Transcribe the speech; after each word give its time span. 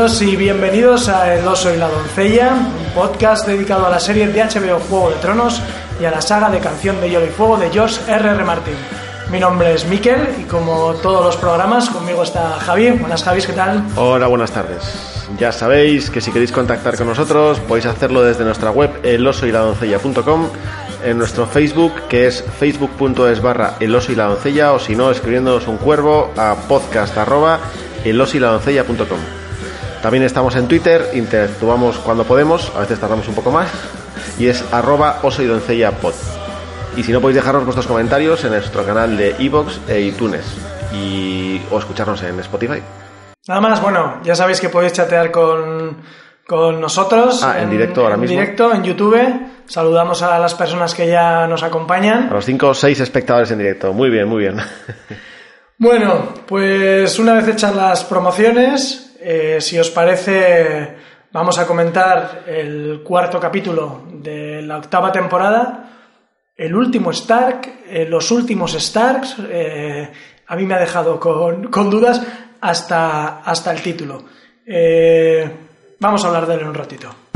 Y 0.00 0.34
bienvenidos 0.34 1.10
a 1.10 1.34
El 1.34 1.46
oso 1.46 1.74
y 1.74 1.76
la 1.76 1.86
doncella, 1.86 2.54
un 2.54 2.94
podcast 2.94 3.46
dedicado 3.46 3.84
a 3.84 3.90
la 3.90 4.00
serie 4.00 4.28
de 4.28 4.42
HBO 4.42 4.80
Juego 4.80 5.10
de 5.10 5.16
Tronos 5.16 5.60
y 6.00 6.06
a 6.06 6.10
la 6.10 6.22
saga 6.22 6.48
de 6.48 6.58
canción 6.58 6.98
de 7.02 7.10
Hielo 7.10 7.26
y 7.26 7.28
Fuego 7.28 7.58
de 7.58 7.68
George 7.68 8.00
R.R. 8.10 8.30
R. 8.30 8.44
Martin. 8.44 8.72
Mi 9.30 9.38
nombre 9.38 9.74
es 9.74 9.84
Miquel 9.84 10.36
y 10.40 10.44
como 10.44 10.94
todos 10.94 11.22
los 11.22 11.36
programas, 11.36 11.90
conmigo 11.90 12.22
está 12.22 12.52
Javi. 12.60 12.92
Buenas 12.92 13.22
Javi, 13.22 13.42
¿qué 13.42 13.52
tal? 13.52 13.84
Hola, 13.94 14.26
buenas 14.26 14.50
tardes. 14.52 14.82
Ya 15.38 15.52
sabéis 15.52 16.08
que 16.08 16.22
si 16.22 16.32
queréis 16.32 16.50
contactar 16.50 16.96
con 16.96 17.06
nosotros 17.06 17.60
podéis 17.60 17.84
hacerlo 17.84 18.22
desde 18.22 18.44
nuestra 18.44 18.70
web 18.70 18.90
elosoyladoncella.com, 19.02 20.48
en 21.04 21.18
nuestro 21.18 21.46
Facebook 21.46 21.92
que 22.08 22.26
es 22.26 22.42
facebook.es 22.58 23.42
barra 23.42 23.74
el 23.80 23.94
oso 23.94 24.12
y 24.12 24.14
la 24.14 24.24
doncella 24.24 24.72
o 24.72 24.78
si 24.78 24.96
no 24.96 25.10
escribiéndonos 25.10 25.68
un 25.68 25.76
cuervo 25.76 26.30
a 26.38 26.56
podcast 26.68 27.18
arroba 27.18 27.60
elosoyladoncella.com. 28.02 29.39
También 30.02 30.24
estamos 30.24 30.56
en 30.56 30.66
Twitter, 30.66 31.10
interactuamos 31.12 31.98
cuando 31.98 32.24
podemos, 32.24 32.72
a 32.74 32.80
veces 32.80 32.98
tardamos 32.98 33.28
un 33.28 33.34
poco 33.34 33.50
más, 33.50 33.68
y 34.38 34.46
es 34.46 34.64
arroba 34.72 35.18
oso 35.22 35.42
y 35.42 35.46
doncella 35.46 35.90
pod. 35.92 36.14
Y 36.96 37.02
si 37.02 37.12
no 37.12 37.20
podéis 37.20 37.36
dejarnos 37.36 37.64
vuestros 37.64 37.86
comentarios 37.86 38.42
en 38.44 38.50
nuestro 38.50 38.84
canal 38.84 39.16
de 39.16 39.36
iVoox 39.38 39.88
e 39.88 40.00
iTunes 40.00 40.44
y 40.92 41.60
o 41.70 41.78
escucharnos 41.78 42.22
en 42.22 42.40
Spotify. 42.40 42.82
Nada 43.46 43.60
más, 43.60 43.80
bueno, 43.82 44.20
ya 44.24 44.34
sabéis 44.34 44.60
que 44.60 44.70
podéis 44.70 44.94
chatear 44.94 45.30
con, 45.30 45.98
con 46.46 46.80
nosotros. 46.80 47.42
Ah, 47.44 47.60
en 47.60 47.70
directo 47.70 48.00
ahora 48.02 48.14
en 48.14 48.22
mismo. 48.22 48.40
directo, 48.40 48.74
en 48.74 48.82
YouTube. 48.82 49.18
Saludamos 49.66 50.22
a 50.22 50.38
las 50.38 50.54
personas 50.54 50.94
que 50.94 51.06
ya 51.06 51.46
nos 51.46 51.62
acompañan. 51.62 52.28
A 52.30 52.34
los 52.34 52.44
cinco 52.44 52.68
o 52.68 52.74
seis 52.74 52.98
espectadores 53.00 53.50
en 53.52 53.58
directo. 53.58 53.92
Muy 53.92 54.10
bien, 54.10 54.26
muy 54.26 54.40
bien. 54.40 54.56
Bueno, 55.78 56.34
pues 56.46 57.18
una 57.18 57.34
vez 57.34 57.48
hechas 57.48 57.74
las 57.74 58.04
promociones, 58.04 59.09
eh, 59.20 59.60
si 59.60 59.78
os 59.78 59.90
parece, 59.90 60.96
vamos 61.32 61.58
a 61.58 61.66
comentar 61.66 62.44
el 62.46 63.02
cuarto 63.04 63.38
capítulo 63.38 64.04
de 64.12 64.62
la 64.62 64.78
octava 64.78 65.12
temporada. 65.12 65.90
El 66.56 66.74
último 66.74 67.10
Stark, 67.10 67.84
eh, 67.86 68.06
los 68.08 68.30
últimos 68.30 68.72
Starks, 68.72 69.36
eh, 69.48 70.10
a 70.46 70.56
mí 70.56 70.64
me 70.64 70.74
ha 70.74 70.80
dejado 70.80 71.20
con, 71.20 71.68
con 71.68 71.90
dudas 71.90 72.20
hasta, 72.60 73.40
hasta 73.40 73.72
el 73.72 73.82
título. 73.82 74.24
Vamos 75.98 76.24
a 76.24 76.28
hablar 76.28 76.46
de 76.46 76.54
él 76.54 76.60
en 76.60 76.68
un 76.68 76.74
ratito. 76.74 77.29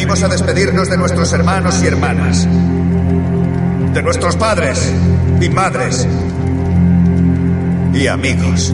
Venimos 0.00 0.22
a 0.22 0.28
despedirnos 0.28 0.88
de 0.88 0.96
nuestros 0.96 1.30
hermanos 1.34 1.82
y 1.82 1.86
hermanas, 1.86 2.48
de 3.92 4.02
nuestros 4.02 4.34
padres 4.34 4.90
y 5.42 5.48
madres 5.50 6.08
y 7.92 8.06
amigos, 8.06 8.72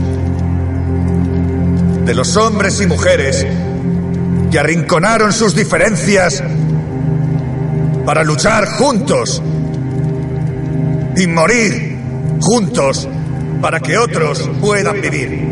de 2.04 2.14
los 2.14 2.36
hombres 2.36 2.80
y 2.80 2.86
mujeres 2.86 3.44
que 4.52 4.56
arrinconaron 4.56 5.32
sus 5.32 5.56
diferencias 5.56 6.44
para 8.04 8.22
luchar 8.22 8.68
juntos 8.68 9.42
y 11.16 11.26
morir 11.26 11.98
juntos 12.40 13.08
para 13.60 13.80
que 13.80 13.98
otros 13.98 14.48
puedan 14.60 15.00
vivir. 15.00 15.44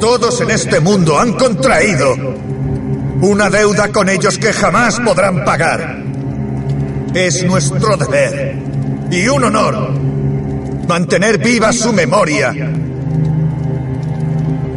Todos 0.00 0.40
en 0.40 0.50
este 0.50 0.80
mundo 0.80 1.16
han 1.16 1.34
contraído 1.34 2.42
una 3.22 3.48
deuda 3.48 3.88
con 3.92 4.08
ellos 4.08 4.36
que 4.36 4.52
jamás 4.52 4.98
podrán 4.98 5.44
pagar. 5.44 6.02
Es 7.14 7.44
nuestro 7.44 7.96
deber 7.96 8.56
y 9.10 9.28
un 9.28 9.44
honor 9.44 9.92
mantener 10.88 11.38
viva 11.38 11.72
su 11.72 11.92
memoria 11.92 12.52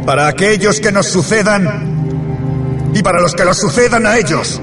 para 0.06 0.28
aquellos 0.28 0.78
que 0.78 0.92
nos 0.92 1.08
sucedan 1.08 2.92
y 2.94 3.02
para 3.02 3.20
los 3.20 3.34
que 3.34 3.44
los 3.44 3.58
sucedan 3.58 4.06
a 4.06 4.16
ellos, 4.16 4.60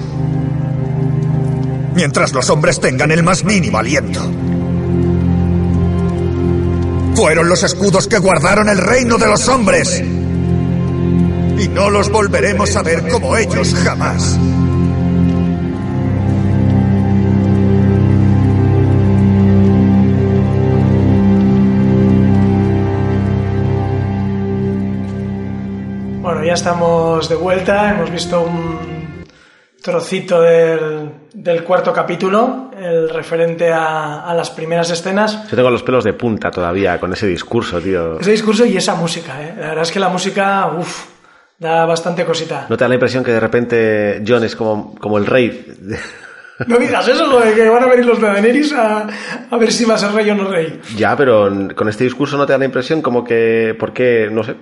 mientras 1.94 2.32
los 2.32 2.50
hombres 2.50 2.80
tengan 2.80 3.12
el 3.12 3.22
más 3.22 3.44
mínimo 3.44 3.78
aliento. 3.78 4.22
Fueron 7.16 7.50
los 7.50 7.64
escudos 7.64 8.08
que 8.08 8.18
guardaron 8.18 8.70
el 8.70 8.78
reino 8.78 9.18
de 9.18 9.28
los 9.28 9.48
hombres 9.50 10.02
y 11.58 11.68
no 11.68 11.90
los 11.90 12.10
volveremos 12.10 12.76
a 12.76 12.84
ver 12.84 13.08
como 13.10 13.36
ellos 13.38 13.74
jamás. 13.84 14.40
Bueno, 26.22 26.44
ya 26.46 26.54
estamos 26.54 27.28
de 27.28 27.36
vuelta, 27.36 27.92
hemos 27.92 28.10
visto 28.10 28.42
un 28.42 29.24
trocito 29.82 30.42
del, 30.42 31.12
del 31.34 31.64
cuarto 31.66 31.92
capítulo, 31.92 32.72
el 32.80 33.10
referente 33.10 33.72
a, 33.72 34.22
a, 34.22 34.34
las 34.34 34.50
primeras 34.50 34.90
escenas. 34.90 35.50
Yo 35.50 35.58
tengo 35.58 35.70
los 35.70 35.84
pelos 35.84 36.06
de 36.06 36.14
punta 36.14 36.50
todavía 36.50 36.98
con 36.98 37.12
ese 37.12 37.28
discurso, 37.28 37.82
tío. 37.82 38.20
Ese 38.20 38.32
discurso 38.32 38.66
y 38.66 38.78
esa 38.78 38.96
música, 38.96 39.44
¿eh? 39.44 39.54
La 39.60 39.68
verdad 39.68 39.84
es 39.84 39.92
que 39.92 40.00
la 40.00 40.08
música, 40.08 40.72
uff, 40.80 41.13
da 41.64 41.86
bastante 41.86 42.26
cosita. 42.26 42.68
¿No 42.70 42.78
te 42.78 42.84
da 42.84 42.90
la 42.90 42.96
impresión 42.96 43.24
que 43.24 43.32
de 43.32 43.40
repente 43.40 44.22
John 44.28 44.44
es 44.44 44.56
como, 44.56 44.96
como 44.96 45.18
el 45.18 45.26
rey? 45.26 45.74
No 46.68 46.78
digas 46.78 47.08
eso, 47.08 47.26
lo 47.26 47.40
de 47.40 47.56
que 47.56 47.68
van 47.68 47.84
a 47.84 47.88
venir 47.88 48.06
los 48.06 48.22
de 48.22 48.28
Daenerys 48.28 48.74
a, 48.74 49.08
a 49.50 49.58
ver 49.58 49.72
si 49.72 49.86
va 49.86 49.96
a 49.96 49.98
ser 49.98 50.12
rey 50.12 50.30
o 50.30 50.36
no 50.36 50.48
rey. 50.48 50.80
Ya, 50.96 51.18
pero 51.18 51.52
con 51.76 51.90
este 51.90 52.04
discurso 52.04 52.38
no 52.38 52.46
te 52.46 52.54
da 52.54 52.60
la 52.60 52.66
impresión 52.66 53.02
como 53.02 53.24
que, 53.24 53.76
¿por 53.78 53.92
qué? 53.92 54.30
No 54.32 54.44
sé. 54.44 54.56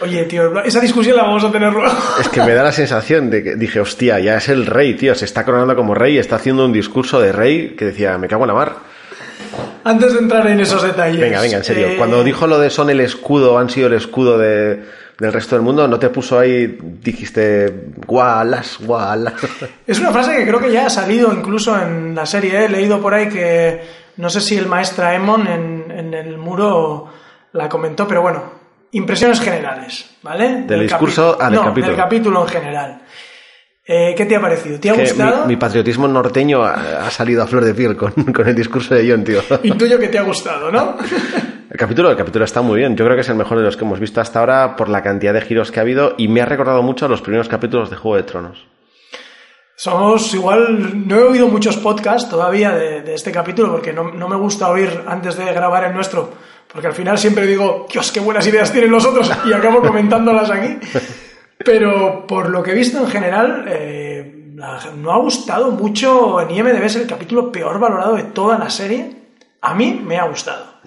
Oye, 0.00 0.24
tío, 0.24 0.62
esa 0.62 0.80
discusión 0.80 1.16
la 1.16 1.24
vamos 1.24 1.42
a 1.42 1.50
tener 1.50 1.72
luego. 1.72 1.92
Es 2.20 2.28
que 2.28 2.40
me 2.42 2.54
da 2.54 2.62
la 2.62 2.70
sensación 2.70 3.28
de 3.28 3.42
que 3.42 3.56
dije, 3.56 3.80
hostia, 3.80 4.20
ya 4.20 4.36
es 4.36 4.48
el 4.48 4.66
rey, 4.66 4.94
tío, 4.94 5.16
se 5.16 5.24
está 5.24 5.44
coronando 5.44 5.74
como 5.74 5.94
rey, 5.94 6.16
está 6.16 6.36
haciendo 6.36 6.64
un 6.64 6.72
discurso 6.72 7.20
de 7.20 7.32
rey 7.32 7.74
que 7.76 7.86
decía, 7.86 8.16
me 8.16 8.28
cago 8.28 8.44
en 8.44 8.48
la 8.48 8.54
mar. 8.54 8.76
Antes 9.82 10.12
de 10.12 10.20
entrar 10.20 10.46
en 10.46 10.60
esos 10.60 10.82
detalles. 10.82 11.20
Venga, 11.20 11.40
venga, 11.40 11.56
en 11.56 11.64
serio. 11.64 11.88
Eh... 11.88 11.94
Cuando 11.96 12.22
dijo 12.22 12.46
lo 12.46 12.60
de 12.60 12.70
son 12.70 12.90
el 12.90 13.00
escudo, 13.00 13.58
han 13.58 13.68
sido 13.68 13.88
el 13.88 13.94
escudo 13.94 14.38
de, 14.38 14.84
del 15.18 15.32
resto 15.32 15.56
del 15.56 15.64
mundo, 15.64 15.88
¿no 15.88 15.98
te 15.98 16.10
puso 16.10 16.38
ahí, 16.38 16.78
dijiste, 17.02 17.90
gualas, 18.06 18.78
gualas? 18.80 19.34
Es 19.86 19.98
una 19.98 20.12
frase 20.12 20.36
que 20.36 20.46
creo 20.46 20.60
que 20.60 20.70
ya 20.70 20.86
ha 20.86 20.90
salido 20.90 21.32
incluso 21.32 21.76
en 21.80 22.14
la 22.14 22.24
serie, 22.24 22.60
¿eh? 22.60 22.64
he 22.66 22.68
leído 22.68 23.02
por 23.02 23.14
ahí 23.14 23.28
que 23.28 23.80
no 24.16 24.30
sé 24.30 24.40
si 24.40 24.56
el 24.56 24.66
maestra 24.66 25.14
Emon 25.14 25.46
en, 25.48 25.90
en 25.90 26.14
el 26.14 26.38
muro 26.38 27.08
la 27.52 27.68
comentó, 27.68 28.06
pero 28.06 28.22
bueno, 28.22 28.44
impresiones 28.92 29.40
generales, 29.40 30.08
¿vale? 30.22 30.48
Del, 30.48 30.66
del 30.66 30.80
discurso 30.82 31.36
al 31.40 31.52
no, 31.52 31.64
capítulo. 31.64 31.86
del 31.88 31.96
capítulo 31.96 32.42
en 32.42 32.48
general. 32.48 33.02
Eh, 33.84 34.14
¿Qué 34.16 34.26
te 34.26 34.36
ha 34.36 34.40
parecido? 34.40 34.78
¿Te 34.78 34.90
ha 34.90 34.94
gustado? 34.94 35.42
Mi, 35.46 35.54
mi, 35.54 35.56
patriotismo 35.56 36.06
norteño 36.06 36.62
ha, 36.62 37.06
ha, 37.06 37.10
salido 37.10 37.42
a 37.42 37.46
flor 37.46 37.64
de 37.64 37.74
piel 37.74 37.96
con, 37.96 38.12
con 38.12 38.46
el 38.46 38.54
discurso 38.54 38.94
de 38.94 39.10
John, 39.10 39.24
tío. 39.24 39.40
Intuyo 39.64 39.98
que 39.98 40.08
te 40.08 40.18
ha 40.18 40.22
gustado, 40.22 40.70
¿no? 40.70 40.96
El 41.70 41.76
capítulo, 41.76 42.10
el 42.10 42.16
capítulo 42.16 42.46
está 42.46 42.62
muy 42.62 42.78
bien. 42.78 42.96
Yo 42.96 43.04
creo 43.04 43.14
que 43.14 43.20
es 43.20 43.28
el 43.28 43.34
mejor 43.34 43.58
de 43.58 43.64
los 43.64 43.76
que 43.76 43.84
hemos 43.84 44.00
visto 44.00 44.22
hasta 44.22 44.40
ahora 44.40 44.74
por 44.74 44.88
la 44.88 45.02
cantidad 45.02 45.34
de 45.34 45.42
giros 45.42 45.70
que 45.70 45.80
ha 45.80 45.82
habido 45.82 46.14
y 46.16 46.28
me 46.28 46.40
ha 46.40 46.46
recordado 46.46 46.82
mucho 46.82 47.04
a 47.04 47.08
los 47.08 47.20
primeros 47.20 47.48
capítulos 47.48 47.90
de 47.90 47.96
Juego 47.96 48.16
de 48.16 48.22
Tronos. 48.22 48.66
Somos 49.76 50.32
igual, 50.34 51.06
no 51.06 51.16
he 51.16 51.22
oído 51.22 51.46
muchos 51.46 51.76
podcasts 51.76 52.28
todavía 52.28 52.70
de, 52.70 53.14
este 53.14 53.30
capítulo 53.30 53.70
porque 53.70 53.92
no, 53.92 54.10
no, 54.10 54.28
me 54.28 54.36
gusta 54.36 54.70
oír 54.70 55.04
antes 55.06 55.36
de 55.36 55.44
grabar 55.52 55.84
el 55.84 55.94
nuestro, 55.94 56.30
porque 56.72 56.88
al 56.88 56.94
final 56.94 57.18
siempre 57.18 57.46
digo, 57.46 57.86
Dios, 57.92 58.10
qué 58.10 58.18
buenas 58.18 58.46
ideas 58.46 58.72
tienen 58.72 58.90
los 58.90 59.04
otros 59.04 59.30
y 59.44 59.52
acabo 59.52 59.82
comentándolas 59.82 60.50
aquí. 60.50 60.78
Pero 61.58 62.26
por 62.26 62.48
lo 62.48 62.62
que 62.62 62.72
he 62.72 62.74
visto 62.74 62.98
en 62.98 63.08
general, 63.08 63.66
eh, 63.68 64.52
no 64.96 65.12
ha 65.12 65.18
gustado 65.18 65.70
mucho 65.70 66.40
en 66.40 66.50
IMDB, 66.50 66.84
es 66.84 66.96
el 66.96 67.06
capítulo 67.06 67.52
peor 67.52 67.78
valorado 67.78 68.16
de 68.16 68.24
toda 68.24 68.58
la 68.58 68.70
serie. 68.70 69.16
A 69.60 69.74
mí 69.74 70.02
me 70.04 70.16
ha 70.16 70.24
gustado. 70.26 70.77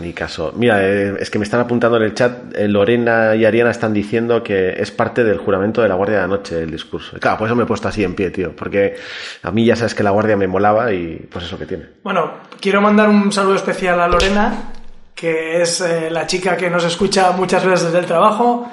Ni 0.00 0.12
caso. 0.12 0.52
Mira, 0.56 0.82
eh, 0.82 1.16
es 1.18 1.30
que 1.30 1.38
me 1.38 1.44
están 1.44 1.60
apuntando 1.60 1.96
en 1.96 2.02
el 2.02 2.14
chat, 2.14 2.54
eh, 2.54 2.68
Lorena 2.68 3.34
y 3.34 3.44
Ariana 3.44 3.70
están 3.70 3.92
diciendo 3.92 4.42
que 4.42 4.70
es 4.70 4.90
parte 4.90 5.24
del 5.24 5.38
juramento 5.38 5.82
de 5.82 5.88
la 5.88 5.94
Guardia 5.94 6.16
de 6.16 6.22
la 6.22 6.28
Noche 6.28 6.62
el 6.62 6.70
discurso. 6.70 7.18
Claro, 7.18 7.38
por 7.38 7.48
eso 7.48 7.56
me 7.56 7.62
he 7.62 7.66
puesto 7.66 7.88
así 7.88 8.04
en 8.04 8.14
pie, 8.14 8.30
tío, 8.30 8.54
porque 8.54 8.96
a 9.42 9.50
mí 9.50 9.64
ya 9.64 9.76
sabes 9.76 9.94
que 9.94 10.02
la 10.02 10.10
Guardia 10.10 10.36
me 10.36 10.46
molaba 10.46 10.92
y 10.92 11.26
pues 11.30 11.44
eso 11.44 11.58
que 11.58 11.66
tiene. 11.66 11.86
Bueno, 12.02 12.32
quiero 12.60 12.80
mandar 12.80 13.08
un 13.08 13.32
saludo 13.32 13.54
especial 13.54 14.00
a 14.00 14.08
Lorena, 14.08 14.72
que 15.14 15.62
es 15.62 15.80
eh, 15.80 16.10
la 16.10 16.26
chica 16.26 16.56
que 16.56 16.68
nos 16.68 16.84
escucha 16.84 17.32
muchas 17.32 17.64
veces 17.64 17.86
desde 17.86 17.98
el 17.98 18.06
trabajo 18.06 18.68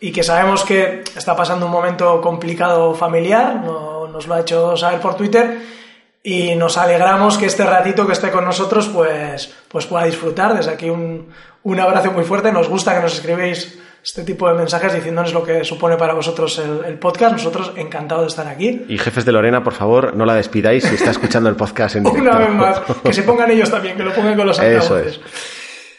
y 0.00 0.12
que 0.12 0.22
sabemos 0.22 0.64
que 0.64 1.02
está 1.16 1.34
pasando 1.34 1.66
un 1.66 1.72
momento 1.72 2.20
complicado 2.20 2.94
familiar, 2.94 3.56
no, 3.64 4.06
nos 4.08 4.26
lo 4.26 4.34
ha 4.34 4.40
hecho 4.40 4.76
saber 4.76 5.00
por 5.00 5.16
Twitter 5.16 5.77
y 6.22 6.54
nos 6.56 6.76
alegramos 6.76 7.38
que 7.38 7.46
este 7.46 7.64
ratito 7.64 8.06
que 8.06 8.12
esté 8.12 8.30
con 8.30 8.44
nosotros 8.44 8.88
pues, 8.88 9.54
pues 9.68 9.86
pueda 9.86 10.04
disfrutar. 10.04 10.54
Desde 10.56 10.72
aquí 10.72 10.90
un, 10.90 11.28
un 11.62 11.80
abrazo 11.80 12.12
muy 12.12 12.24
fuerte. 12.24 12.52
Nos 12.52 12.68
gusta 12.68 12.94
que 12.94 13.00
nos 13.02 13.14
escribéis 13.14 13.78
este 14.04 14.22
tipo 14.24 14.48
de 14.48 14.54
mensajes 14.54 14.92
diciéndonos 14.92 15.32
lo 15.32 15.42
que 15.42 15.64
supone 15.64 15.96
para 15.96 16.14
vosotros 16.14 16.58
el, 16.58 16.84
el 16.84 16.98
podcast. 16.98 17.32
Nosotros 17.32 17.72
encantados 17.76 18.24
de 18.24 18.28
estar 18.28 18.46
aquí. 18.48 18.84
Y 18.88 18.98
jefes 18.98 19.24
de 19.24 19.32
Lorena, 19.32 19.62
por 19.62 19.74
favor, 19.74 20.14
no 20.16 20.24
la 20.26 20.34
despidáis 20.34 20.84
si 20.84 20.94
está 20.96 21.10
escuchando 21.10 21.48
el 21.48 21.56
podcast 21.56 21.96
en 21.96 22.04
directo. 22.04 22.22
Una 22.22 22.38
vez 22.38 22.50
más, 22.50 22.80
que 23.02 23.12
se 23.12 23.22
pongan 23.22 23.50
ellos 23.50 23.70
también, 23.70 23.96
que 23.96 24.02
lo 24.04 24.12
pongan 24.12 24.36
con 24.36 24.46
los 24.46 24.58
Eso 24.58 24.94
altavoces. 24.94 25.16
es. 25.16 25.20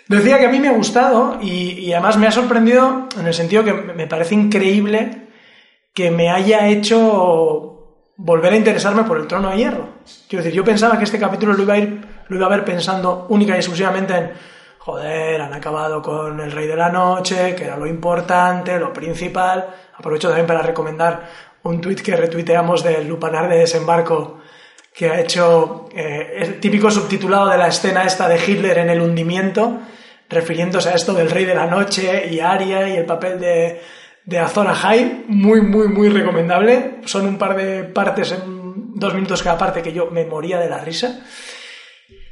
Decía 0.08 0.40
que 0.40 0.48
a 0.48 0.50
mí 0.50 0.60
me 0.60 0.70
ha 0.70 0.74
gustado 0.74 1.38
y, 1.42 1.72
y 1.80 1.94
además 1.94 2.18
me 2.18 2.26
ha 2.28 2.32
sorprendido 2.32 3.08
en 3.20 3.28
el 3.28 3.34
sentido 3.34 3.64
que 3.64 3.74
me 3.74 4.08
parece 4.08 4.34
increíble 4.34 5.28
que 5.94 6.10
me 6.10 6.32
haya 6.32 6.68
hecho 6.68 7.79
volver 8.22 8.52
a 8.52 8.58
interesarme 8.58 9.04
por 9.04 9.18
el 9.18 9.28
trono 9.28 9.50
de 9.50 9.58
hierro. 9.58 9.88
Quiero 10.28 10.44
decir, 10.44 10.56
yo 10.56 10.64
pensaba 10.64 10.98
que 10.98 11.06
este 11.06 11.18
capítulo 11.18 11.54
lo 11.54 11.64
iba 11.64 11.74
a, 11.76 11.78
ir, 11.78 12.06
lo 12.28 12.36
iba 12.36 12.46
a 12.48 12.50
ver 12.50 12.66
pensando 12.66 13.26
única 13.30 13.54
y 13.56 13.60
exclusivamente 13.60 14.14
en, 14.14 14.32
joder, 14.78 15.40
han 15.40 15.54
acabado 15.54 16.02
con 16.02 16.38
el 16.42 16.52
Rey 16.52 16.68
de 16.68 16.76
la 16.76 16.90
Noche, 16.90 17.56
que 17.56 17.64
era 17.64 17.78
lo 17.78 17.88
importante, 17.88 18.78
lo 18.78 18.92
principal. 18.92 19.70
Aprovecho 19.96 20.28
también 20.28 20.48
para 20.48 20.62
recomendar 20.62 21.30
un 21.64 21.80
tuit 21.80 22.02
que 22.02 22.16
retuiteamos 22.16 22.84
del 22.84 23.08
Lupanar 23.08 23.48
de 23.48 23.60
Desembarco 23.60 24.40
que 24.94 25.10
ha 25.10 25.22
hecho 25.22 25.88
eh, 25.96 26.40
el 26.40 26.60
típico 26.60 26.92
subtitulado 26.92 27.48
de 27.48 27.58
la 27.58 27.68
escena 27.68 28.04
esta 28.04 28.28
de 28.28 28.38
Hitler 28.46 28.80
en 28.80 28.90
el 28.90 29.00
hundimiento, 29.00 29.80
refiriéndose 30.28 30.90
a 30.90 30.94
esto 30.94 31.14
del 31.14 31.32
Rey 31.32 31.46
de 31.46 31.56
la 31.56 31.68
Noche 31.68 32.28
y 32.30 32.42
Aria 32.42 32.90
y 32.90 32.98
el 32.98 33.06
papel 33.06 33.40
de, 33.40 33.82
de 34.26 34.40
Azor 34.40 34.68
Ahai, 34.68 35.26
muy, 35.28 35.62
muy, 35.62 35.88
muy 35.88 36.10
recomendable. 36.10 37.00
Son 37.06 37.26
un 37.26 37.38
par 37.38 37.56
de 37.56 37.84
partes 37.84 38.32
en 38.32 38.94
dos 38.96 39.14
minutos 39.14 39.42
cada 39.42 39.58
parte 39.58 39.82
que 39.82 39.94
yo 39.94 40.10
me 40.12 40.26
moría 40.26 40.60
de 40.60 40.70
la 40.70 40.80
risa. 40.80 41.22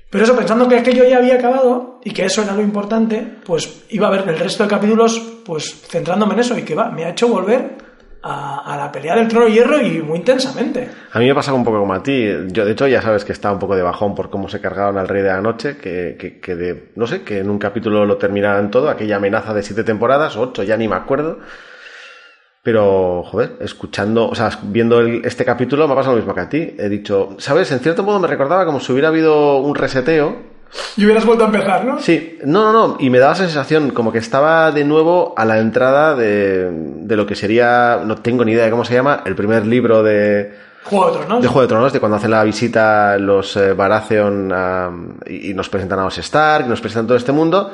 Pero 0.10 0.24
eso, 0.24 0.36
pensando 0.36 0.68
que 0.70 0.78
aquello 0.78 1.04
ya 1.04 1.18
había 1.18 1.36
acabado 1.36 2.00
y 2.04 2.12
que 2.12 2.26
eso 2.26 2.42
era 2.42 2.54
lo 2.54 2.62
importante, 2.62 3.26
pues 3.46 3.84
iba 3.90 4.08
a 4.08 4.12
ver 4.12 4.24
el 4.28 4.40
resto 4.40 4.64
de 4.64 4.70
capítulos, 4.70 5.20
pues 5.46 5.82
centrándome 5.88 6.34
en 6.34 6.40
eso 6.40 6.58
y 6.58 6.62
que 6.62 6.76
va, 6.76 6.90
me 6.90 7.04
ha 7.04 7.10
hecho 7.10 7.28
volver 7.28 7.88
a, 8.24 8.76
la 8.78 8.92
pelea 8.92 9.16
del 9.16 9.28
trono 9.28 9.46
de 9.46 9.52
hierro 9.52 9.82
y 9.82 10.02
muy 10.02 10.20
intensamente. 10.20 10.88
A 11.12 11.20
mí 11.20 11.28
me 11.28 11.36
pasa 11.36 11.54
un 11.54 11.64
poco 11.64 11.80
como 11.80 11.94
a 11.94 12.04
ti. 12.04 12.26
Yo, 12.48 12.66
de 12.66 12.72
hecho, 12.72 12.88
ya 12.88 13.02
sabes 13.02 13.26
que 13.26 13.34
estaba 13.34 13.54
un 13.54 13.60
poco 13.60 13.76
de 13.76 13.82
bajón 13.82 14.16
por 14.16 14.30
cómo 14.30 14.48
se 14.50 14.62
cargaron 14.62 14.98
al 14.98 15.08
Rey 15.08 15.22
de 15.22 15.30
la 15.30 15.42
Noche, 15.42 15.78
que, 15.78 16.16
que, 16.18 16.40
que 16.40 16.56
de, 16.56 16.90
no 16.96 17.06
sé, 17.08 17.24
que 17.24 17.40
en 17.40 17.50
un 17.50 17.60
capítulo 17.60 18.06
lo 18.06 18.18
terminaran 18.18 18.72
todo, 18.72 18.90
aquella 18.90 19.18
amenaza 19.18 19.54
de 19.54 19.64
siete 19.64 19.84
temporadas, 19.84 20.38
ocho, 20.38 20.64
ya 20.64 20.78
ni 20.78 20.88
me 20.88 20.96
acuerdo. 20.96 21.40
Pero, 22.68 23.24
joder, 23.24 23.54
escuchando, 23.62 24.28
o 24.28 24.36
sea, 24.36 24.50
viendo 24.64 25.00
el- 25.00 25.24
este 25.24 25.46
capítulo 25.46 25.88
me 25.88 25.94
ha 25.94 25.96
pasado 25.96 26.16
lo 26.16 26.22
mismo 26.22 26.36
que 26.36 26.42
a 26.42 26.50
ti. 26.50 26.76
He 26.78 26.90
dicho, 26.90 27.30
¿sabes? 27.38 27.72
En 27.72 27.80
cierto 27.80 28.04
modo 28.04 28.20
me 28.20 28.28
recordaba 28.28 28.66
como 28.66 28.82
si 28.82 28.92
hubiera 28.92 29.08
habido 29.08 29.60
un 29.60 29.74
reseteo. 29.74 30.36
Y 30.98 31.06
hubieras 31.06 31.26
vuelto 31.26 31.46
a 31.46 31.48
empezar, 31.48 31.86
¿no? 31.86 31.98
Sí, 32.00 32.40
no, 32.44 32.74
no, 32.74 32.74
no, 32.90 32.98
y 33.00 33.10
me 33.10 33.20
daba 33.20 33.32
esa 33.32 33.46
sensación 33.46 33.92
como 33.92 34.12
que 34.12 34.18
estaba 34.18 34.74
de 34.74 34.84
nuevo 34.84 35.34
a 35.38 35.46
la 35.46 35.60
entrada 35.60 36.14
de, 36.14 36.70
de 36.70 37.16
lo 37.16 37.26
que 37.26 37.36
sería, 37.36 38.02
no 38.04 38.18
tengo 38.18 38.44
ni 38.44 38.52
idea 38.52 38.66
de 38.66 38.72
cómo 38.72 38.84
se 38.84 38.96
llama, 38.96 39.22
el 39.26 39.34
primer 39.34 39.66
libro 39.66 40.04
de, 40.04 40.54
Juego 40.84 41.12
de 41.12 41.20
Tronos. 41.20 41.42
de 41.42 41.48
Juego 41.48 41.62
de 41.62 41.68
Tronos, 41.70 41.94
de 41.94 42.00
cuando 42.02 42.18
hacen 42.18 42.32
la 42.32 42.44
visita 42.44 43.18
los 43.18 43.56
eh, 43.56 43.72
Baratheon 43.72 45.16
y, 45.26 45.52
y 45.52 45.54
nos 45.54 45.70
presentan 45.70 46.00
a 46.00 46.04
los 46.04 46.18
Stark, 46.18 46.66
y 46.66 46.70
nos 46.70 46.82
presentan 46.82 47.08
todo 47.08 47.18
este 47.18 47.32
mundo. 47.32 47.72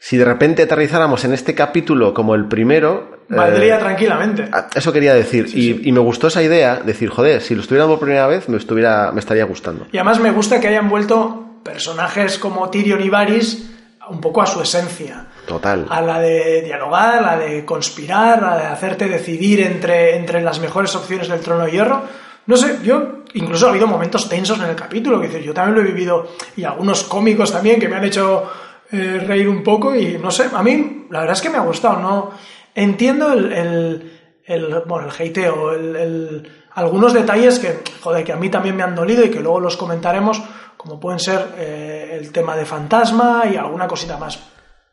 Si 0.00 0.16
de 0.16 0.24
repente 0.24 0.64
aterrizáramos 0.64 1.24
en 1.24 1.32
este 1.32 1.54
capítulo 1.54 2.12
como 2.12 2.34
el 2.34 2.46
primero... 2.46 3.14
eh, 3.28 3.34
Valdría 3.34 3.78
tranquilamente. 3.78 4.44
a- 4.52 4.68
eso 4.74 4.92
quería 4.92 5.14
decir, 5.14 5.46
y, 5.52 5.88
y 5.88 5.92
me 5.92 6.00
gustó 6.00 6.28
esa 6.28 6.42
idea, 6.42 6.76
decir, 6.76 7.08
joder, 7.10 7.40
si 7.42 7.54
lo 7.54 7.60
estuviera 7.62 7.86
por 7.86 7.98
primera 7.98 8.26
vez 8.26 8.48
me, 8.48 8.56
estuviera, 8.56 9.10
me 9.12 9.20
estaría 9.20 9.44
gustando. 9.44 9.86
Y 9.92 9.96
además 9.98 10.20
me 10.20 10.30
gusta 10.30 10.60
que 10.60 10.68
hayan 10.68 10.88
vuelto 10.88 11.44
personajes 11.64 12.38
como 12.38 12.70
Tyrion 12.70 13.02
y 13.02 13.08
Varys 13.08 13.70
un 14.08 14.20
poco 14.20 14.40
a 14.40 14.46
su 14.46 14.60
esencia. 14.62 15.26
Total. 15.48 15.86
A 15.90 16.00
la 16.00 16.20
de 16.20 16.62
dialogar, 16.62 17.14
a 17.18 17.20
la 17.22 17.36
de 17.38 17.64
conspirar, 17.64 18.42
a 18.44 18.50
la 18.50 18.56
de 18.58 18.66
hacerte 18.66 19.08
decidir 19.08 19.60
entre, 19.60 20.16
entre 20.16 20.40
las 20.42 20.60
mejores 20.60 20.94
opciones 20.94 21.28
del 21.28 21.40
trono 21.40 21.64
de 21.64 21.72
hierro. 21.72 22.02
No 22.46 22.56
sé, 22.56 22.78
yo 22.84 23.24
incluso 23.34 23.66
ha 23.66 23.70
habido 23.70 23.88
momentos 23.88 24.28
tensos 24.28 24.58
en 24.60 24.66
el 24.66 24.76
capítulo, 24.76 25.20
que 25.20 25.42
yo 25.42 25.52
también 25.52 25.74
lo 25.74 25.80
he 25.80 25.92
vivido, 25.92 26.28
y 26.56 26.62
algunos 26.62 27.02
cómicos 27.02 27.50
también 27.52 27.80
que 27.80 27.88
me 27.88 27.96
han 27.96 28.04
hecho 28.04 28.48
eh, 28.92 29.20
reír 29.26 29.48
un 29.48 29.64
poco, 29.64 29.92
y 29.96 30.16
no 30.18 30.30
sé, 30.30 30.46
a 30.54 30.62
mí 30.62 31.06
la 31.10 31.20
verdad 31.20 31.34
es 31.34 31.42
que 31.42 31.50
me 31.50 31.58
ha 31.58 31.62
gustado, 31.62 31.98
¿no? 31.98 32.30
Entiendo 32.76 33.32
el, 33.32 34.12
el, 34.44 34.82
bueno, 34.86 35.08
el 35.08 35.10
hateo, 35.10 35.72
el, 35.72 36.46
algunos 36.74 37.14
detalles 37.14 37.58
que, 37.58 37.78
joder, 38.02 38.22
que 38.22 38.34
a 38.34 38.36
mí 38.36 38.50
también 38.50 38.76
me 38.76 38.82
han 38.82 38.94
dolido 38.94 39.24
y 39.24 39.30
que 39.30 39.40
luego 39.40 39.60
los 39.60 39.78
comentaremos, 39.78 40.42
como 40.76 41.00
pueden 41.00 41.18
ser 41.18 41.40
eh, 41.56 42.18
el 42.20 42.30
tema 42.32 42.54
de 42.54 42.66
fantasma 42.66 43.44
y 43.50 43.56
alguna 43.56 43.88
cosita 43.88 44.18
más. 44.18 44.38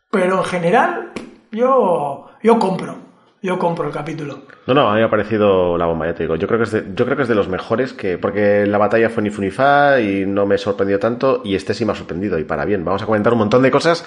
Pero 0.10 0.38
en 0.38 0.44
general, 0.46 1.12
yo, 1.52 2.30
yo 2.42 2.58
compro, 2.58 2.96
yo 3.42 3.60
compro 3.60 3.88
el 3.88 3.94
capítulo. 3.94 4.44
No, 4.66 4.74
no, 4.74 4.90
a 4.90 4.94
mí 4.94 5.00
me 5.02 5.06
ha 5.06 5.10
parecido 5.10 5.78
la 5.78 5.86
bomba, 5.86 6.06
ya 6.06 6.14
te 6.14 6.24
digo. 6.24 6.38
Yo 6.38 6.48
creo 6.48 6.60
que 6.60 6.64
es 6.64 6.72
de, 6.72 6.86
yo 6.96 7.04
creo 7.04 7.18
que 7.18 7.24
es 7.24 7.30
de 7.30 7.36
los 7.36 7.50
mejores, 7.50 7.92
que 7.92 8.18
porque 8.18 8.66
la 8.66 8.78
batalla 8.78 9.10
fue 9.10 9.24
ni 9.24 9.30
fu 9.30 9.42
ni 9.42 9.52
fa 9.52 10.00
y 10.00 10.26
no 10.26 10.46
me 10.46 10.58
sorprendió 10.58 11.00
tanto, 11.00 11.42
y 11.44 11.56
este 11.56 11.74
sí 11.74 11.84
me 11.84 11.92
ha 11.92 11.96
sorprendido, 11.96 12.40
y 12.40 12.46
para 12.46 12.64
bien. 12.64 12.86
Vamos 12.86 13.04
a 13.04 13.06
comentar 13.06 13.34
un 13.34 13.40
montón 13.40 13.62
de 13.62 13.72
cosas, 13.72 14.06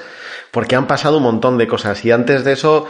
porque 0.51 0.77
han 0.77 0.87
pasado 0.87 1.19
un 1.19 1.25
montón 1.25 1.59
de 1.59 1.69
cosas. 1.69 2.03
Y 2.07 2.11
antes 2.11 2.43
de 2.43 2.53
eso, 2.53 2.87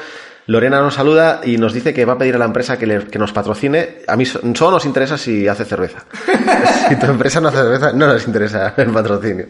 Lorena 0.49 0.81
nos 0.81 0.95
saluda 0.95 1.41
y 1.45 1.57
nos 1.59 1.73
dice 1.73 1.93
que 1.93 2.05
va 2.05 2.13
a 2.15 2.19
pedir 2.19 2.37
a 2.37 2.39
la 2.39 2.45
empresa 2.45 2.79
que, 2.79 2.87
le- 2.87 3.07
que 3.07 3.19
nos 3.19 3.33
patrocine. 3.33 3.99
A 4.07 4.17
mí 4.17 4.25
so- 4.25 4.41
solo 4.55 4.73
nos 4.73 4.85
interesa 4.87 5.19
si 5.19 5.49
hace 5.49 5.65
cerveza. 5.65 6.05
si 6.89 6.97
tu 6.97 7.07
empresa 7.07 7.41
no 7.41 7.49
hace 7.49 7.59
cerveza, 7.59 7.93
no 7.93 8.07
nos 8.07 8.27
interesa 8.27 8.75
el 8.77 8.91
patrocinio. 8.93 9.47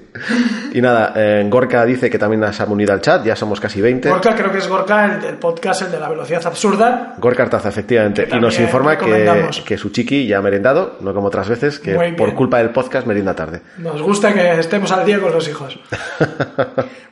Y 0.72 0.80
nada, 0.80 1.12
eh, 1.14 1.46
Gorka 1.50 1.84
dice 1.84 2.08
que 2.08 2.18
también 2.18 2.50
se 2.52 2.62
ha 2.62 2.66
unido 2.66 2.92
al 2.94 3.00
chat, 3.02 3.24
ya 3.24 3.36
somos 3.36 3.60
casi 3.60 3.80
20. 3.80 4.08
Gorka 4.08 4.34
creo 4.34 4.50
que 4.50 4.58
es 4.58 4.68
Gorka, 4.68 5.04
el 5.04 5.20
del 5.20 5.34
podcast, 5.36 5.82
el 5.82 5.90
de 5.92 6.00
la 6.00 6.08
velocidad 6.08 6.46
absurda. 6.46 7.14
Gorka 7.18 7.42
Artaza, 7.42 7.68
efectivamente. 7.68 8.28
Y 8.32 8.38
nos 8.40 8.58
informa 8.58 8.96
que, 8.96 9.76
su 9.78 9.90
chiqui 9.90 10.26
ya 10.26 10.38
ha 10.38 10.42
merendado, 10.42 10.96
no 11.00 11.12
como 11.12 11.26
otras 11.28 11.48
veces, 11.48 11.78
que 11.78 12.14
por 12.16 12.34
culpa 12.34 12.58
del 12.58 12.70
podcast 12.70 13.06
merienda 13.06 13.34
tarde. 13.34 13.60
Nos 13.78 14.00
gusta 14.00 14.32
que 14.32 14.58
estemos 14.58 14.90
al 14.92 15.04
día 15.04 15.20
con 15.20 15.32
los 15.32 15.46
hijos. 15.48 15.78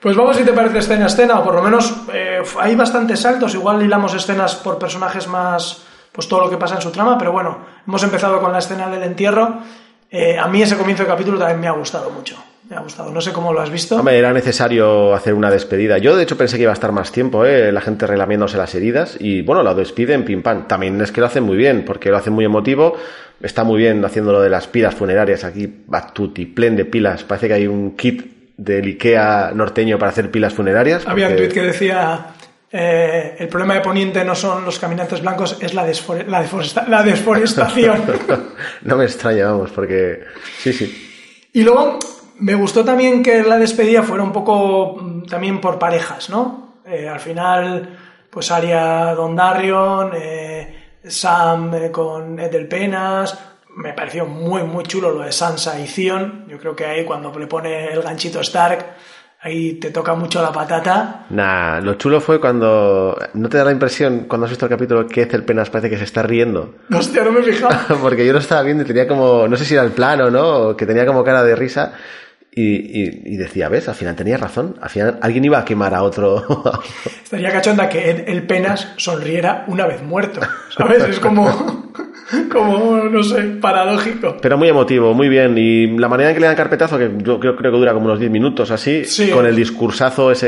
Pues 0.05 0.17
vamos, 0.17 0.37
si 0.37 0.43
te 0.45 0.53
parece, 0.53 0.81
escena 0.81 1.05
a 1.05 1.07
escena, 1.07 1.39
o 1.39 1.45
por 1.45 1.55
lo 1.55 1.63
menos 1.63 1.91
eh, 2.13 2.43
hay 2.61 2.77
bastantes 2.77 3.21
saltos, 3.21 3.55
igual 3.55 3.74
hilamos 3.83 4.15
escenas 4.15 4.55
por 4.57 4.79
personajes 4.79 5.27
más, 5.27 5.83
pues 6.13 6.29
todo 6.29 6.43
lo 6.43 6.51
que 6.51 6.57
pasa 6.57 6.77
en 6.77 6.83
su 6.83 6.91
trama, 6.91 7.19
pero 7.19 7.33
bueno, 7.33 7.59
hemos 7.87 8.03
empezado 8.03 8.41
con 8.41 8.53
la 8.53 8.59
escena 8.59 8.89
del 8.89 9.03
entierro. 9.03 9.59
Eh, 10.11 10.39
a 10.39 10.47
mí 10.47 10.63
ese 10.63 10.77
comienzo 10.77 11.03
de 11.03 11.09
capítulo 11.09 11.39
también 11.39 11.61
me 11.61 11.67
ha 11.67 11.73
gustado 11.73 12.11
mucho. 12.11 12.37
Me 12.69 12.77
ha 12.77 12.81
gustado, 12.81 13.11
no 13.11 13.21
sé 13.21 13.33
cómo 13.33 13.53
lo 13.53 13.61
has 13.61 13.69
visto. 13.69 13.97
Hombre, 13.97 14.19
era 14.19 14.33
necesario 14.33 15.13
hacer 15.13 15.35
una 15.35 15.51
despedida. 15.51 15.99
Yo, 15.99 16.17
de 16.17 16.23
hecho, 16.23 16.39
pensé 16.39 16.57
que 16.57 16.63
iba 16.63 16.73
a 16.73 16.75
estar 16.75 16.93
más 16.93 17.13
tiempo, 17.13 17.45
¿eh? 17.45 17.71
la 17.73 17.83
gente 17.83 18.07
relamiéndose 18.07 18.57
las 18.57 18.75
heridas. 18.75 19.19
Y 19.21 19.43
bueno, 19.43 19.63
la 19.63 19.75
despiden, 19.75 20.25
pim 20.25 20.43
pam. 20.43 20.67
También 20.67 20.99
es 21.03 21.13
que 21.13 21.21
lo 21.21 21.27
hacen 21.27 21.43
muy 21.43 21.57
bien, 21.57 21.85
porque 21.85 22.09
lo 22.09 22.17
hacen 22.17 22.33
muy 22.33 22.45
emotivo. 22.47 22.97
Está 23.43 23.65
muy 23.65 23.79
bien 23.79 24.03
haciendo 24.03 24.33
lo 24.33 24.41
de 24.41 24.49
las 24.49 24.67
pilas 24.67 24.95
funerarias 24.95 25.45
aquí, 25.45 25.83
batuti, 25.87 26.47
plen 26.47 26.77
de 26.77 26.87
pilas. 26.87 27.25
Parece 27.25 27.49
que 27.49 27.55
hay 27.55 27.67
un 27.67 27.97
kit 27.97 28.55
del 28.57 28.87
Ikea 28.87 29.53
norteño 29.55 29.99
para 29.99 30.13
hacer 30.13 30.31
pilas 30.31 30.55
funerarias. 30.55 31.07
Había 31.07 31.29
un 31.29 31.37
tuit 31.37 31.53
que 31.53 31.61
decía, 31.63 32.29
eh, 32.77 33.37
el 33.39 33.47
problema 33.49 33.75
de 33.75 33.81
Poniente 33.83 34.25
no 34.25 34.35
son 34.35 34.65
los 34.65 34.81
caminantes 34.81 35.21
blancos, 35.21 35.59
es 35.61 35.75
la, 35.75 35.87
desfore- 35.87 36.27
la, 36.27 36.43
deforesta- 36.43 36.87
la 36.89 37.05
desforestación. 37.05 38.03
no 38.83 38.97
me 38.97 39.05
extraña, 39.05 39.47
vamos, 39.47 39.71
porque 39.71 40.25
sí, 40.59 40.73
sí. 40.73 41.49
Y 41.53 41.63
luego 41.63 42.01
me 42.41 42.55
gustó 42.57 42.85
también 42.85 43.23
que 43.23 43.45
la 43.45 43.59
despedida 43.59 44.03
fuera 44.03 44.25
un 44.25 44.33
poco 44.33 44.97
mm, 45.01 45.27
también 45.27 45.61
por 45.61 45.79
parejas, 45.79 46.29
¿no? 46.31 46.81
Eh, 46.85 47.09
al 47.09 47.21
final, 47.21 47.97
pues 48.29 48.51
Aria 48.51 49.15
Dondarrion, 49.15 50.11
eh, 50.17 50.99
Sam 51.07 51.73
eh, 51.75 51.91
con 51.93 52.41
Edel 52.41 52.67
Penas. 52.67 53.39
Me 53.77 53.93
pareció 53.93 54.27
muy, 54.27 54.63
muy 54.65 54.83
chulo 54.85 55.11
lo 55.13 55.21
de 55.23 55.31
Sansa 55.33 55.79
y 55.79 55.85
Theon. 55.87 56.47
Yo 56.49 56.59
creo 56.59 56.75
que 56.75 56.87
ahí 56.87 57.05
cuando 57.05 57.37
le 57.39 57.47
pone 57.47 57.87
el 57.93 58.03
ganchito 58.03 58.41
Stark, 58.41 58.85
ahí 59.45 59.75
te 59.75 59.91
toca 59.91 60.15
mucho 60.15 60.43
la 60.43 60.51
patata. 60.51 61.27
Nah, 61.31 61.81
lo 61.81 61.95
chulo 61.95 62.21
fue 62.21 62.41
cuando. 62.41 63.17
¿No 63.35 63.49
te 63.49 63.59
da 63.59 63.65
la 63.65 63.73
impresión, 63.73 64.25
cuando 64.27 64.47
has 64.47 64.51
visto 64.51 64.65
el 64.65 64.71
capítulo, 64.71 65.07
que 65.07 65.23
Ethel 65.23 65.45
Penas 65.45 65.71
parece 65.71 65.91
que 65.91 65.99
se 65.99 66.05
está 66.05 66.23
riendo? 66.23 66.75
Hostia, 66.93 67.23
no 67.23 67.31
me 67.31 67.41
he 67.41 67.43
fijado. 67.45 67.99
Porque 68.03 68.27
yo 68.27 68.33
lo 68.33 68.39
estaba 68.39 68.63
viendo 68.63 68.83
y 68.83 68.87
tenía 68.87 69.07
como. 69.07 69.47
No 69.47 69.57
sé 69.57 69.65
si 69.65 69.75
era 69.75 69.85
el 69.85 69.93
plano, 69.93 70.31
¿no? 70.31 70.77
Que 70.77 70.87
tenía 70.87 71.07
como 71.07 71.23
cara 71.23 71.45
de 71.45 71.55
risa. 71.55 71.93
Y, 72.57 72.63
y- 73.03 73.23
y 73.25 73.37
decía, 73.37 73.69
¿ves? 73.69 73.89
Al 73.89 73.97
final 73.97 74.15
tenía 74.15 74.37
razón. 74.37 74.77
Al 74.81 74.89
final 74.89 75.19
alguien 75.23 75.45
iba 75.45 75.59
a 75.59 75.65
quemar 75.65 75.93
a 75.95 76.03
otro. 76.05 76.63
Estaría 77.25 77.51
cachonda 77.51 77.89
que 77.89 78.11
Ed- 78.11 78.25
el 78.29 78.45
Penas 78.45 78.93
sonriera 78.97 79.65
una 79.67 79.87
vez 79.89 80.03
muerto. 80.05 80.41
¿Sabes? 80.77 81.03
Es 81.03 81.19
como, 81.19 81.93
como, 82.53 82.97
no 83.11 83.23
sé, 83.25 83.43
paradójico. 83.61 84.37
Pero 84.41 84.57
muy 84.57 84.69
emotivo, 84.69 85.15
muy 85.15 85.29
bien. 85.29 85.59
Y 85.59 85.99
la 85.99 86.09
manera 86.09 86.31
en 86.31 86.35
que 86.37 86.41
le 86.41 86.47
dan 86.47 86.55
carpetazo, 86.57 86.97
que 86.97 87.11
yo 87.19 87.41
creo, 87.41 87.57
creo 87.57 87.73
que 87.73 87.79
dura 87.79 87.93
como 87.93 88.07
unos 88.07 88.21
10 88.21 88.31
minutos 88.31 88.71
así, 88.71 89.05
Sí. 89.05 89.31
con 89.31 89.47
el 89.47 89.57
discursazo 89.57 90.31
ese 90.31 90.47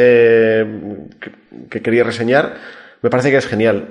que, 1.20 1.30
que 1.68 1.82
quería 1.82 2.04
reseñar, 2.04 2.54
Me 3.02 3.10
parece 3.10 3.30
que 3.30 3.36
es 3.36 3.46
genial. 3.46 3.88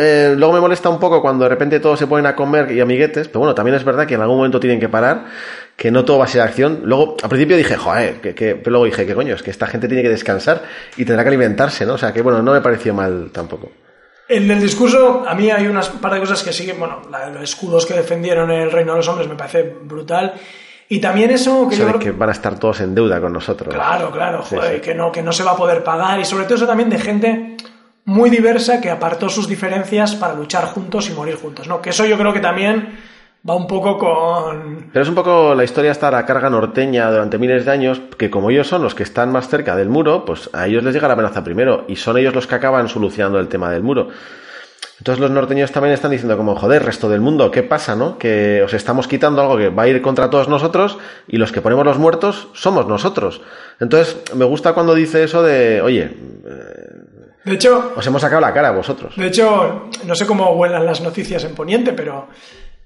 Eh, 0.00 0.34
luego 0.36 0.52
me 0.52 0.60
molesta 0.60 0.88
un 0.88 0.98
poco 0.98 1.22
cuando 1.22 1.44
de 1.44 1.50
repente 1.50 1.80
todos 1.80 1.98
se 1.98 2.06
ponen 2.06 2.26
a 2.26 2.34
comer 2.34 2.70
y 2.72 2.80
amiguetes, 2.80 3.28
pero 3.28 3.40
bueno, 3.40 3.54
también 3.54 3.76
es 3.76 3.84
verdad 3.84 4.06
que 4.06 4.14
en 4.14 4.20
algún 4.20 4.36
momento 4.38 4.58
tienen 4.58 4.80
que 4.80 4.88
parar, 4.88 5.24
que 5.78 5.90
no 5.92 6.04
todo 6.04 6.18
va 6.18 6.24
a 6.24 6.28
ser 6.28 6.40
acción. 6.42 6.80
Luego, 6.84 7.16
al 7.22 7.28
principio 7.28 7.56
dije, 7.56 7.76
joder, 7.76 8.20
que, 8.20 8.34
que- 8.34 8.56
pero 8.56 8.72
luego 8.72 8.84
dije, 8.86 9.06
¿qué 9.06 9.14
coño? 9.14 9.34
Es 9.36 9.42
que 9.44 9.50
esta 9.52 9.68
gente 9.68 9.86
tiene 9.86 10.02
que 10.02 10.08
descansar 10.08 10.62
y 10.96 11.04
tendrá 11.04 11.22
que 11.22 11.28
alimentarse, 11.28 11.86
¿no? 11.86 11.94
O 11.94 11.98
sea, 11.98 12.12
que 12.12 12.20
bueno, 12.20 12.42
no 12.42 12.52
me 12.52 12.60
pareció 12.60 12.92
mal 12.92 13.30
tampoco. 13.32 13.70
En 14.28 14.50
el 14.50 14.60
discurso, 14.60 15.24
a 15.26 15.34
mí 15.36 15.50
hay 15.50 15.68
unas 15.68 15.88
par 15.88 16.12
de 16.12 16.20
cosas 16.20 16.42
que 16.42 16.52
siguen, 16.52 16.78
bueno, 16.80 17.02
la- 17.10 17.30
los 17.30 17.42
escudos 17.44 17.86
que 17.86 17.94
defendieron 17.94 18.50
el 18.50 18.70
reino 18.72 18.92
de 18.92 18.98
los 18.98 19.08
hombres 19.08 19.28
me 19.28 19.36
parece 19.36 19.62
brutal. 19.84 20.34
Y 20.90 20.98
también 21.00 21.30
eso 21.30 21.68
que 21.68 21.76
yo 21.76 21.98
que 21.98 22.10
van 22.10 22.30
a 22.30 22.32
estar 22.32 22.58
todos 22.58 22.80
en 22.80 22.94
deuda 22.94 23.20
con 23.20 23.32
nosotros. 23.32 23.72
Claro, 23.72 24.10
claro, 24.10 24.42
Sí, 24.44 24.56
joder, 24.56 24.74
sí. 24.76 24.80
Que, 24.80 24.94
no, 24.94 25.12
que 25.12 25.22
no 25.22 25.32
se 25.32 25.44
va 25.44 25.52
a 25.52 25.56
poder 25.56 25.84
pagar 25.84 26.18
y 26.18 26.24
sobre 26.24 26.44
todo 26.44 26.56
eso 26.56 26.66
también 26.66 26.90
de 26.90 26.98
gente 26.98 27.56
muy 28.04 28.30
diversa 28.30 28.80
que 28.80 28.90
apartó 28.90 29.28
sus 29.28 29.46
diferencias 29.46 30.14
para 30.16 30.34
luchar 30.34 30.64
juntos 30.64 31.08
y 31.08 31.12
morir 31.12 31.36
juntos, 31.36 31.68
¿no? 31.68 31.80
Que 31.82 31.90
eso 31.90 32.04
yo 32.06 32.16
creo 32.18 32.32
que 32.32 32.40
también 32.40 32.98
va 33.48 33.54
un 33.54 33.66
poco 33.66 33.98
con... 33.98 34.90
Pero 34.92 35.02
es 35.02 35.08
un 35.08 35.14
poco 35.14 35.54
la 35.54 35.64
historia 35.64 35.90
está 35.90 36.10
la 36.10 36.24
carga 36.24 36.50
norteña 36.50 37.10
durante 37.10 37.38
miles 37.38 37.64
de 37.64 37.70
años, 37.70 38.00
que 38.16 38.30
como 38.30 38.50
ellos 38.50 38.68
son 38.68 38.82
los 38.82 38.94
que 38.94 39.02
están 39.02 39.32
más 39.32 39.48
cerca 39.48 39.76
del 39.76 39.88
muro, 39.88 40.24
pues 40.24 40.50
a 40.52 40.66
ellos 40.66 40.82
les 40.84 40.94
llega 40.94 41.08
la 41.08 41.14
amenaza 41.14 41.44
primero, 41.44 41.84
y 41.88 41.96
son 41.96 42.18
ellos 42.18 42.34
los 42.34 42.46
que 42.46 42.54
acaban 42.54 42.88
solucionando 42.88 43.38
el 43.38 43.48
tema 43.48 43.70
del 43.70 43.82
muro. 43.82 44.08
Entonces 44.98 45.20
los 45.20 45.30
norteños 45.30 45.70
también 45.70 45.94
están 45.94 46.10
diciendo 46.10 46.36
como, 46.36 46.56
joder, 46.56 46.84
resto 46.84 47.08
del 47.08 47.20
mundo, 47.20 47.52
¿qué 47.52 47.62
pasa, 47.62 47.94
no? 47.94 48.18
Que 48.18 48.62
os 48.64 48.74
estamos 48.74 49.06
quitando 49.06 49.40
algo 49.40 49.56
que 49.56 49.68
va 49.68 49.84
a 49.84 49.88
ir 49.88 50.02
contra 50.02 50.28
todos 50.28 50.48
nosotros 50.48 50.98
y 51.28 51.36
los 51.36 51.52
que 51.52 51.60
ponemos 51.60 51.84
los 51.84 51.98
muertos 51.98 52.48
somos 52.52 52.88
nosotros. 52.88 53.40
Entonces 53.78 54.16
me 54.34 54.44
gusta 54.44 54.72
cuando 54.72 54.96
dice 54.96 55.22
eso 55.22 55.42
de, 55.44 55.80
oye, 55.82 56.16
De 57.44 57.54
hecho, 57.54 57.92
os 57.94 58.04
hemos 58.08 58.20
sacado 58.20 58.40
la 58.40 58.52
cara 58.52 58.68
a 58.68 58.72
vosotros. 58.72 59.14
de 59.16 59.28
hecho, 59.28 59.88
no 60.04 60.14
sé 60.16 60.26
cómo 60.26 60.52
vuelan 60.56 60.84
las 60.84 61.00
noticias 61.00 61.44
en 61.44 61.54
Poniente, 61.54 61.92
pero 61.92 62.26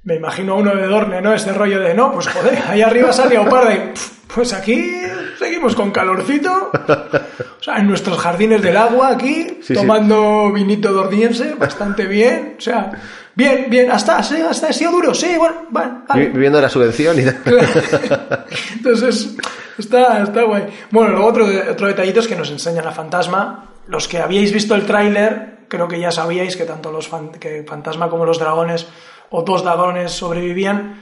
me 0.05 0.17
imagino 0.17 0.57
uno 0.57 0.75
de 0.75 0.87
Dorne, 0.87 1.21
¿no? 1.23 1.33
Este 1.35 1.53
rollo 1.53 1.81
de, 1.81 1.95
no, 1.95 2.13
pues 2.13 2.29
joder, 2.29 2.59
ahí 2.69 2.83
arriba 2.83 3.13
sale 3.13 3.39
Oparda 3.39 3.73
y, 3.75 3.93
pues 4.35 4.53
aquí 4.53 4.91
seguimos 5.39 5.75
con 5.77 5.91
calorcito. 5.93 6.71
O 6.73 7.63
sea, 7.63 7.77
en 7.79 7.87
nuestros 7.89 8.19
jardines 8.19 8.61
del 8.63 8.77
agua 8.77 9.09
aquí, 9.11 9.59
Sí, 9.61 9.69
sí. 9.69 9.75
tomando 9.75 10.51
vinito 10.53 10.91
dorniense, 10.93 11.55
bastante 11.55 12.07
bien. 12.07 12.57
O 12.59 12.61
sea, 12.61 12.91
bien, 13.37 13.67
bien, 13.69 13.91
hasta, 13.93 14.23
sí, 14.23 14.37
hasta 14.41 14.69
ha 14.69 14.73
sido 14.73 14.91
duro, 14.91 15.15
sí, 15.15 15.35
bueno, 15.39 15.67
bueno, 15.71 16.05
vale. 16.09 16.27
Vi- 16.27 16.33
Viviendo 16.33 16.61
la 16.61 16.69
subvención 16.69 17.17
y 17.19 17.23
Entonces, 18.75 19.37
está, 19.79 20.23
está 20.23 20.43
guay. 20.43 20.65
Bueno, 20.91 21.11
luego 21.13 21.27
otro, 21.27 21.47
otro 21.71 21.87
detallito 21.87 22.21
es 22.21 22.29
que 22.29 22.37
nos 22.37 22.51
enseña 22.51 22.83
la 22.83 22.93
fantasma. 22.93 23.69
Los 23.87 24.09
que 24.09 24.19
habíais 24.19 24.53
visto 24.53 24.75
el 24.75 24.87
tráiler, 24.87 25.59
creo 25.69 25.89
que 25.89 26.01
ya 26.01 26.11
sabíais 26.11 26.57
que 26.57 26.65
tanto 26.65 26.91
los 26.93 27.09
fan- 27.09 27.33
que 27.33 27.65
fantasma 27.69 28.09
como 28.09 28.25
los 28.25 28.39
dragones 28.39 28.87
o 29.33 29.43
dos 29.43 29.65
dragones 29.65 30.13
sobrevivían, 30.13 31.01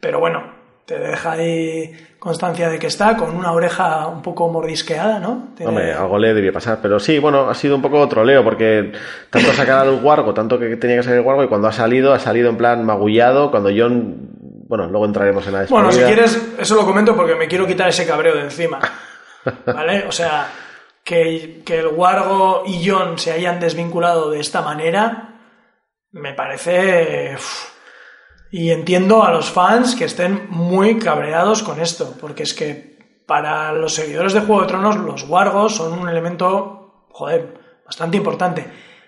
pero 0.00 0.18
bueno, 0.20 0.42
te 0.86 0.98
deja 0.98 1.32
ahí 1.32 1.92
constancia 2.18 2.68
de 2.68 2.78
que 2.78 2.86
está 2.86 3.16
con 3.16 3.36
una 3.36 3.52
oreja 3.52 4.06
un 4.08 4.22
poco 4.22 4.48
mordisqueada, 4.48 5.18
¿no? 5.18 5.48
Tiene- 5.56 5.68
Hombre, 5.70 5.92
algo 5.92 6.18
le 6.18 6.34
debía 6.34 6.52
pasar, 6.52 6.78
pero 6.80 6.98
sí, 7.00 7.18
bueno, 7.18 7.48
ha 7.50 7.54
sido 7.54 7.76
un 7.76 7.82
poco 7.82 8.06
troleo, 8.08 8.42
porque 8.44 8.92
tanto 9.30 9.52
sacar 9.52 9.78
al 9.78 10.00
guargo, 10.00 10.32
tanto 10.32 10.58
que 10.58 10.76
tenía 10.76 10.96
que 10.96 11.02
salir 11.02 11.18
el 11.18 11.24
guargo, 11.24 11.44
y 11.44 11.48
cuando 11.48 11.68
ha 11.68 11.72
salido, 11.72 12.12
ha 12.12 12.18
salido 12.18 12.48
en 12.50 12.56
plan 12.56 12.84
magullado, 12.84 13.50
cuando 13.50 13.70
John, 13.76 14.28
bueno, 14.68 14.86
luego 14.88 15.04
entraremos 15.06 15.46
en 15.46 15.52
la 15.52 15.60
despedida. 15.60 15.82
Bueno, 15.84 15.92
si 15.92 16.02
quieres, 16.04 16.54
eso 16.58 16.74
lo 16.76 16.84
comento 16.86 17.14
porque 17.16 17.34
me 17.34 17.46
quiero 17.48 17.66
quitar 17.66 17.88
ese 17.88 18.06
cabreo 18.06 18.34
de 18.36 18.42
encima. 18.42 18.78
¿Vale? 19.66 20.04
O 20.08 20.12
sea, 20.12 20.46
que, 21.04 21.62
que 21.64 21.80
el 21.80 21.88
Wargo 21.88 22.62
y 22.66 22.88
John 22.88 23.18
se 23.18 23.32
hayan 23.32 23.58
desvinculado 23.60 24.30
de 24.30 24.38
esta 24.40 24.62
manera, 24.62 25.40
me 26.12 26.32
parece. 26.34 27.32
uf. 27.34 27.71
Y 28.52 28.70
entiendo 28.70 29.24
a 29.24 29.32
los 29.32 29.50
fans 29.50 29.96
que 29.96 30.04
estén 30.04 30.48
muy 30.50 30.98
cabreados 30.98 31.62
con 31.62 31.80
esto, 31.80 32.14
porque 32.20 32.42
es 32.42 32.52
que 32.52 32.98
para 33.24 33.72
los 33.72 33.94
seguidores 33.94 34.34
de 34.34 34.40
Juego 34.40 34.60
de 34.60 34.68
Tronos, 34.68 34.96
los 34.96 35.26
Wargos 35.26 35.76
son 35.76 35.98
un 35.98 36.06
elemento, 36.06 37.06
joder, 37.08 37.54
bastante 37.86 38.18
importante. 38.18 38.66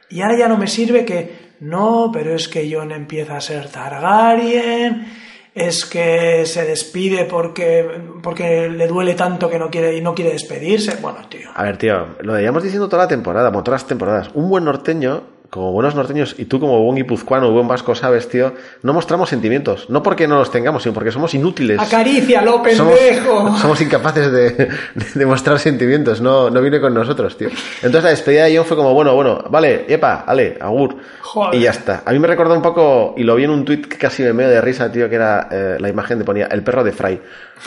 Y 0.09 0.23
ahora 0.23 0.39
ya 0.39 0.49
no 0.49 0.57
me 0.57 0.67
sirve 0.67 1.05
que, 1.05 1.57
no, 1.61 2.11
pero 2.11 2.35
es 2.35 2.49
que 2.49 2.75
Jon 2.75 2.91
empieza 2.91 3.37
a 3.37 3.41
ser 3.43 3.69
Targaryen, 3.69 5.13
es 5.55 5.85
que 5.85 6.47
se 6.47 6.65
despide 6.65 7.27
porque, 7.27 7.87
porque 8.23 8.71
le 8.71 8.87
duele 8.87 9.13
tanto 9.13 9.51
que 9.51 9.59
no 9.59 9.69
quiere 9.69 9.95
y 9.95 10.01
no 10.01 10.15
quiere 10.15 10.33
despedirse. 10.33 10.97
Bueno, 11.03 11.19
tío. 11.29 11.51
A 11.55 11.65
ver, 11.65 11.77
tío, 11.77 12.17
lo 12.21 12.39
llevamos 12.39 12.63
diciendo 12.63 12.89
toda 12.89 13.03
la 13.03 13.09
temporada, 13.09 13.51
bueno, 13.51 13.63
todas 13.63 13.83
las 13.83 13.89
temporadas. 13.89 14.31
Un 14.33 14.49
buen 14.49 14.65
norteño, 14.65 15.23
como 15.51 15.71
buenos 15.71 15.95
norteños, 15.95 16.35
y 16.39 16.47
tú 16.47 16.59
como 16.59 16.81
buen 16.83 16.97
guipuzcoano, 16.97 17.51
buen 17.53 17.69
vasco 17.69 17.95
sabes, 17.95 18.29
tío, 18.29 18.55
no 18.83 18.93
mostramos 18.93 19.29
sentimientos. 19.29 19.89
No 19.89 20.03
porque 20.03 20.27
no 20.27 20.37
los 20.39 20.51
tengamos, 20.51 20.83
sino 20.83 20.93
porque 20.95 21.13
somos 21.13 21.33
inútiles. 21.35 21.79
Acarícialo, 21.81 22.63
Somos, 22.75 22.99
pendejo. 22.99 23.57
somos 23.61 23.81
incapaces 23.81 24.33
de, 24.33 24.51
de, 24.51 24.69
de 25.15 25.27
mostrar 25.27 25.61
sentimientos, 25.61 26.21
no, 26.21 26.51
no 26.51 26.61
viene 26.61 26.81
con 26.81 26.93
nosotros, 26.93 27.37
tío. 27.37 27.49
Entonces 27.77 28.03
la 28.03 28.11
despedida 28.11 28.45
de 28.47 28.57
John 28.57 28.67
fue 28.67 28.77
como, 28.77 28.93
bueno, 28.95 29.15
bueno, 29.15 29.45
vale, 29.49 29.85
epa, 29.89 30.25
ale, 30.27 30.59
agur. 30.61 30.97
Joder. 31.21 31.61
Y 31.61 31.65
ya 31.65 31.71
está. 31.71 32.03
A 32.05 32.11
mí 32.13 32.19
me 32.19 32.27
recordó 32.27 32.55
un 32.55 32.63
poco, 32.63 33.15
y 33.17 33.23
lo 33.23 33.37
vi 33.37 33.45
en 33.45 33.51
un 33.51 33.65
tuit 33.65 33.87
que 33.87 33.97
casi 33.99 34.25
me 34.25 34.33
meo 34.33 34.49
de 34.49 34.61
risa, 34.61 34.91
tío, 34.91 35.09
que 35.09 35.15
era 35.15 35.49
eh, 35.53 35.77
la 35.79 35.89
imagen 35.89 36.19
de 36.19 36.25
ponía 36.25 36.47
el 36.47 36.65
perro 36.65 36.83
de 36.83 36.91
Fry, 36.91 37.21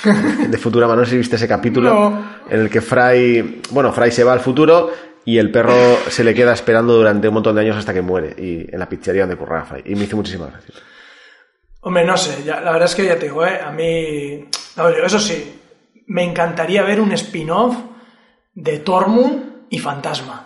de 0.50 0.58
Futurama. 0.58 0.96
No 0.96 1.06
sé 1.06 1.12
si 1.12 1.18
viste 1.18 1.38
ese 1.38 1.48
capítulo 1.48 1.94
No. 1.94 2.24
en 2.50 2.60
el 2.60 2.70
que 2.70 2.82
Fry, 2.82 3.62
bueno, 3.72 3.94
Fry 3.94 4.12
se 4.12 4.24
va 4.26 4.34
al 4.34 4.40
futuro 4.42 4.92
y 5.28 5.40
el 5.40 5.52
perro 5.52 5.76
se 6.10 6.24
le 6.24 6.34
queda 6.34 6.54
esperando 6.54 6.94
durante 6.94 7.28
un 7.28 7.34
montón 7.34 7.56
de 7.56 7.62
años 7.62 7.76
hasta 7.76 7.94
que 7.94 8.02
muere, 8.02 8.34
y 8.38 8.66
en 8.74 8.80
la 8.80 8.88
pizzería 8.88 9.24
donde 9.24 9.36
curraba 9.36 9.66
Fry. 9.66 9.82
Y 9.86 9.96
me 9.96 10.06
hizo 10.06 10.16
muchísima 10.16 10.48
gracia. 10.48 10.74
Hombre, 11.82 12.06
no 12.06 12.16
sé, 12.16 12.44
ya- 12.46 12.62
la 12.62 12.72
verdad 12.72 12.88
es 12.88 12.96
que 12.96 13.06
ya 13.06 13.18
te 13.20 13.26
digo, 13.26 13.46
¿eh? 13.46 13.60
a 13.62 13.70
mí, 13.72 14.46
ver, 14.78 15.04
eso 15.06 15.20
sí, 15.20 15.60
me 16.08 16.24
encantaría 16.24 16.82
ver 16.84 17.02
un 17.02 17.12
spin-off 17.12 17.76
de 18.56 18.80
Tormund 18.80 19.66
y 19.70 19.80
Fantasma. 19.80 20.46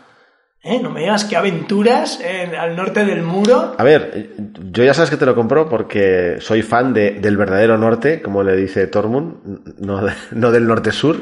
¿Eh? 0.63 0.79
No 0.81 0.89
me 0.89 1.01
digas 1.01 1.25
qué 1.25 1.35
aventuras 1.37 2.19
en- 2.19 2.55
al 2.55 2.75
norte 2.75 3.05
del 3.05 3.21
muro. 3.21 3.75
A 3.77 3.83
ver, 3.83 4.31
yo 4.71 4.83
ya 4.83 4.95
sabes 4.95 5.11
que 5.11 5.17
te 5.17 5.27
lo 5.27 5.35
compro 5.35 5.69
porque 5.69 6.37
soy 6.39 6.63
fan 6.63 6.91
de, 6.93 7.11
del 7.19 7.37
verdadero 7.37 7.77
norte, 7.77 8.19
como 8.21 8.41
le 8.43 8.55
dice 8.55 8.87
Tormund, 8.87 9.77
no, 9.79 10.01
no 10.31 10.51
del 10.51 10.67
norte-sur. 10.67 11.17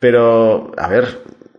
Pero, 0.00 0.72
a 0.78 0.88
ver, 0.88 1.18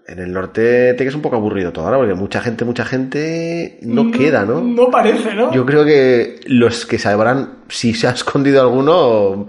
en 0.09 0.19
el 0.19 0.33
norte 0.33 0.93
te 0.95 1.03
que 1.03 1.09
es 1.09 1.15
un 1.15 1.21
poco 1.21 1.35
aburrido 1.35 1.71
todo 1.71 1.85
ahora 1.85 1.97
porque 1.97 2.15
mucha 2.15 2.41
gente, 2.41 2.65
mucha 2.65 2.83
gente 2.83 3.77
no 3.83 4.11
queda, 4.11 4.43
¿no? 4.43 4.59
No 4.59 4.89
parece, 4.89 5.35
¿no? 5.35 5.53
Yo 5.53 5.65
creo 5.65 5.85
que 5.85 6.39
los 6.47 6.85
que 6.87 6.97
sabrán 6.97 7.59
si 7.67 7.93
se 7.93 8.07
ha 8.07 8.11
escondido 8.11 8.61
alguno, 8.61 9.47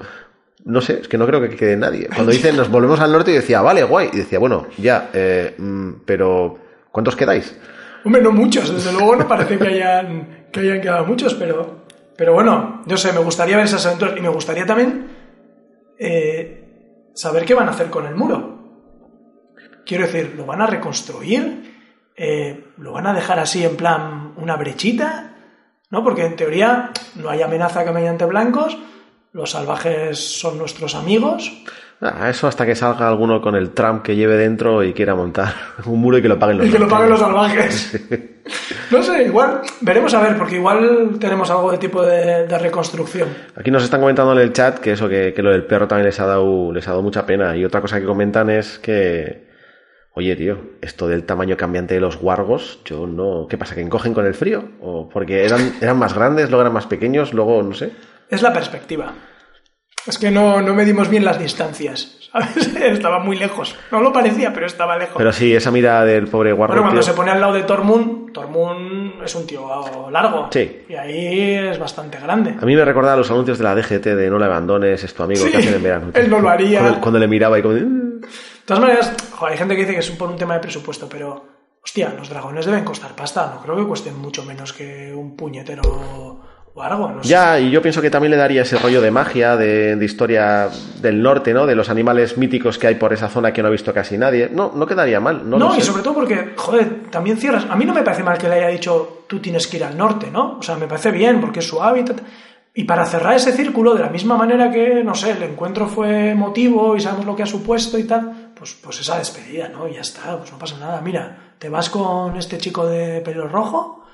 no 0.65 0.81
sé, 0.83 1.01
es 1.01 1.09
que 1.09 1.17
no 1.17 1.27
creo 1.27 1.41
que 1.41 1.57
quede 1.57 1.77
nadie. 1.77 2.09
Cuando 2.15 2.33
dicen 2.33 2.57
nos 2.57 2.71
volvemos 2.71 3.01
al 3.01 3.11
norte, 3.11 3.33
yo 3.33 3.41
decía, 3.41 3.63
vale, 3.63 3.85
guay. 3.85 4.11
Y 4.13 4.19
decía, 4.19 4.39
bueno, 4.39 4.67
ya, 4.77 5.09
eh, 5.15 5.55
mm, 5.57 5.93
pero 6.05 6.59
¿cuántos 6.93 7.17
quedáis? 7.17 7.57
Hombre, 8.05 8.21
no 8.21 8.31
muchos, 8.31 8.73
desde 8.73 8.93
luego 8.93 9.17
no 9.17 9.27
parece 9.27 9.59
que 9.59 9.67
hayan, 9.67 10.47
que 10.53 10.61
hayan 10.61 10.81
quedado 10.83 11.07
muchos, 11.07 11.35
pero, 11.35 11.85
pero 12.17 12.35
bueno, 12.35 12.83
yo 12.87 12.99
sé, 12.99 13.13
me 13.13 13.21
gustaría 13.21 13.57
ver 13.57 13.65
esas 13.65 13.87
aventuras 13.87 14.15
y 14.17 14.21
me 14.21 14.29
gustaría 14.29 14.67
también 14.67 15.07
eh, 15.99 17.11
saber 17.15 17.47
qué 17.47 17.55
van 17.55 17.69
a 17.69 17.73
hacer 17.73 17.89
con 17.89 18.07
el 18.07 18.15
muro. 18.15 18.60
Quiero 19.85 20.07
decir, 20.07 20.35
¿lo 20.37 20.47
van 20.47 20.63
a 20.63 20.67
reconstruir? 20.67 21.71
Eh, 22.17 22.65
¿Lo 22.79 22.93
van 22.93 23.07
a 23.07 23.15
dejar 23.15 23.39
así 23.39 23.65
en 23.65 23.77
plan 23.77 24.33
una 24.37 24.57
brechita? 24.57 25.33
¿No? 25.91 26.05
Porque 26.05 26.25
en 26.25 26.37
teoría 26.37 26.91
no 27.17 27.31
hay 27.31 27.43
amenaza 27.43 27.85
que 27.85 27.91
mediante 27.91 28.25
blancos, 28.25 28.79
los 29.33 29.51
salvajes 29.51 30.19
son 30.19 30.59
nuestros 30.59 30.95
amigos. 30.95 31.53
Ah, 32.01 32.31
eso 32.31 32.47
hasta 32.47 32.65
que 32.65 32.75
salga 32.75 33.09
alguno 33.09 33.43
con 33.43 33.55
el 33.55 33.73
Trump 33.73 34.03
que 34.03 34.17
lleve 34.17 34.37
dentro 34.37 34.83
y 34.83 34.95
quiera 34.95 35.15
montar 35.15 35.55
un 35.85 36.01
muro 36.01 36.17
y 36.19 36.23
que 36.23 36.29
lo 36.29 36.39
paguen 36.39 36.59
los 36.59 36.67
Y 36.67 36.71
que 36.71 36.79
lo 36.79 36.89
paguen 36.89 37.11
los 37.11 37.21
salvajes. 37.21 38.01
No 38.91 39.01
sé, 39.01 39.23
igual, 39.23 39.61
veremos 39.81 40.13
a 40.15 40.21
ver, 40.21 40.37
porque 40.37 40.57
igual 40.57 41.17
tenemos 41.21 41.49
algo 41.51 41.71
de 41.71 41.79
tipo 41.79 42.03
de, 42.03 42.49
de 42.49 42.59
reconstrucción. 42.59 43.29
Aquí 43.55 43.71
nos 43.71 43.85
están 43.85 44.01
comentando 44.01 44.33
en 44.33 44.39
el 44.39 44.53
chat 44.53 44.79
que 44.81 44.93
eso, 44.93 45.09
que, 45.09 45.33
que 45.33 45.43
lo 45.43 45.53
del 45.53 45.65
perro 45.65 45.87
también 45.87 46.07
les 46.07 46.19
ha 46.19 46.27
dado, 46.27 46.73
les 46.73 46.89
ha 46.89 46.91
dado 46.91 47.03
mucha 47.03 47.25
pena. 47.25 47.57
Y 47.57 47.65
otra 47.65 47.81
cosa 47.81 48.01
que 48.01 48.07
comentan 48.07 48.51
es 48.51 48.81
que, 48.81 49.50
oye, 50.21 50.37
tío, 50.37 50.59
esto 50.83 51.09
del 51.09 51.25
tamaño 51.25 51.57
cambiante 51.57 51.95
de 51.95 52.01
los 52.01 52.17
guargos, 52.19 52.81
yo 52.85 53.07
no, 53.07 53.47
¿qué 53.49 53.57
pasa? 53.59 53.75
¿Que 53.75 53.81
encogen 53.81 54.15
con 54.15 54.27
el 54.27 54.35
frío? 54.35 54.65
¿O 54.81 55.09
porque 55.09 55.45
eran, 55.45 55.75
eran 55.81 55.99
más 55.99 56.15
grandes, 56.15 56.49
luego 56.51 56.61
eran 56.63 56.75
más 56.75 56.87
pequeños, 56.87 57.33
luego, 57.33 57.63
no 57.63 57.75
sé? 57.75 57.91
Es 58.29 58.43
la 58.43 58.53
perspectiva. 58.53 59.13
Es 60.07 60.19
que 60.19 60.31
no, 60.31 60.63
no 60.63 60.73
medimos 60.75 61.09
bien 61.11 61.25
las 61.27 61.39
distancias, 61.39 62.31
¿sabes? 62.33 62.75
estaba 62.81 63.19
muy 63.19 63.37
lejos. 63.37 63.77
No 63.93 64.01
lo 64.01 64.13
parecía, 64.13 64.53
pero 64.53 64.67
estaba 64.67 64.97
lejos. 64.97 65.17
Pero 65.19 65.33
sí, 65.33 65.55
esa 65.55 65.71
mirada 65.71 66.05
del 66.07 66.27
pobre 66.27 66.53
guargo, 66.53 66.73
Pero 66.73 66.83
cuando 66.83 67.01
tío, 67.01 67.11
se 67.11 67.15
pone 67.17 67.31
al 67.31 67.41
lado 67.41 67.53
de 67.53 67.63
Tormund, 67.65 68.33
Tormund 68.33 69.23
es 69.23 69.35
un 69.35 69.47
tío 69.47 70.09
largo. 70.11 70.49
Sí. 70.53 70.85
Y 70.89 70.95
ahí 70.95 71.53
es 71.69 71.79
bastante 71.79 72.19
grande. 72.19 72.55
A 72.61 72.65
mí 72.65 72.75
me 72.77 72.85
recordaba 72.85 73.17
los 73.17 73.31
anuncios 73.31 73.59
de 73.59 73.65
la 73.65 73.75
DGT 73.75 74.05
de 74.07 74.31
no 74.31 74.39
le 74.39 74.47
abandones, 74.47 75.05
es 75.05 75.13
tu 75.15 75.23
amigo, 75.23 75.45
Sí, 75.45 75.51
que 75.51 75.59
hacen 75.59 75.75
en 75.75 75.83
verano. 75.83 76.13
tío. 76.13 76.23
él 76.23 76.31
no 76.31 76.41
lo 76.41 76.49
haría. 76.49 76.81
Cuando, 76.81 77.01
cuando 77.01 77.19
le 77.19 77.29
miraba 77.29 77.59
y 77.59 77.63
como... 77.63 77.75
todas 78.75 78.81
maneras, 78.81 79.13
joder, 79.33 79.53
hay 79.53 79.59
gente 79.59 79.75
que 79.75 79.81
dice 79.83 79.93
que 79.95 80.01
es 80.01 80.11
por 80.13 80.29
un 80.31 80.37
tema 80.37 80.55
de 80.55 80.61
presupuesto, 80.61 81.09
pero 81.09 81.45
hostia, 81.83 82.15
los 82.17 82.29
dragones 82.29 82.67
deben 82.67 82.85
costar 82.85 83.15
pasta, 83.15 83.53
no 83.55 83.63
creo 83.63 83.77
que 83.77 83.85
cuesten 83.87 84.19
mucho 84.19 84.45
menos 84.45 84.73
que 84.73 85.13
un 85.15 85.37
puñetero 85.37 85.83
o 86.75 86.83
algo, 86.83 87.11
no 87.11 87.23
sé. 87.23 87.29
Ya, 87.29 87.59
y 87.59 87.71
yo 87.71 87.83
pienso 87.83 88.01
que 88.01 88.11
también 88.11 88.31
le 88.31 88.37
daría 88.37 88.63
ese 88.63 88.79
rollo 88.79 89.01
de 89.01 89.11
magia, 89.11 89.57
de, 89.57 89.97
de 89.97 90.05
historia 90.05 90.69
del 91.03 91.21
norte, 91.21 91.53
¿no? 91.53 91.67
De 91.67 91.75
los 91.75 91.91
animales 91.91 92.39
míticos 92.39 92.79
que 92.79 92.87
hay 92.87 92.95
por 92.95 93.13
esa 93.13 93.29
zona 93.29 93.53
que 93.53 93.61
no 93.61 93.69
ha 93.69 93.73
visto 93.73 93.93
casi 93.93 94.17
nadie. 94.17 94.49
No, 94.53 94.73
no 94.75 94.87
quedaría 94.87 95.19
mal. 95.21 95.49
No, 95.51 95.59
No, 95.59 95.77
y 95.77 95.81
sé. 95.81 95.87
sobre 95.89 96.03
todo 96.03 96.15
porque, 96.15 96.53
joder, 96.57 97.11
también 97.11 97.37
cierras. 97.39 97.67
A 97.69 97.77
mí 97.77 97.85
no 97.85 97.93
me 97.93 98.03
parece 98.03 98.23
mal 98.23 98.39
que 98.39 98.49
le 98.49 98.55
haya 98.55 98.69
dicho 98.69 99.25
tú 99.27 99.41
tienes 99.41 99.67
que 99.67 99.79
ir 99.79 99.85
al 99.85 99.97
norte, 99.99 100.31
¿no? 100.31 100.59
O 100.59 100.63
sea, 100.63 100.77
me 100.77 100.87
parece 100.87 101.11
bien 101.11 101.41
porque 101.41 101.59
es 101.59 101.67
su 101.67 101.83
hábitat. 101.83 102.21
Y 102.73 102.85
para 102.85 103.05
cerrar 103.05 103.35
ese 103.35 103.51
círculo, 103.53 103.95
de 103.95 104.03
la 104.03 104.09
misma 104.11 104.37
manera 104.37 104.71
que, 104.71 105.03
no 105.03 105.15
sé, 105.17 105.33
el 105.33 105.43
encuentro 105.43 105.89
fue 105.89 106.31
emotivo 106.31 106.95
y 106.97 107.01
sabemos 107.01 107.27
lo 107.27 107.35
que 107.35 107.43
ha 107.43 107.47
supuesto 107.47 107.99
y 107.99 108.05
tal, 108.05 108.40
pues, 108.61 108.75
pues 108.75 109.01
esa 109.01 109.17
despedida, 109.17 109.69
¿no? 109.69 109.89
Ya 109.89 110.03
está, 110.03 110.37
pues 110.37 110.53
no 110.53 110.59
pasa 110.59 110.77
nada. 110.77 111.01
Mira, 111.01 111.55
te 111.59 111.71
vas 111.71 111.89
con 111.89 112.37
este 112.37 112.59
chico 112.59 112.87
de 112.87 113.23
pelo 113.23 113.49
rojo 113.49 114.05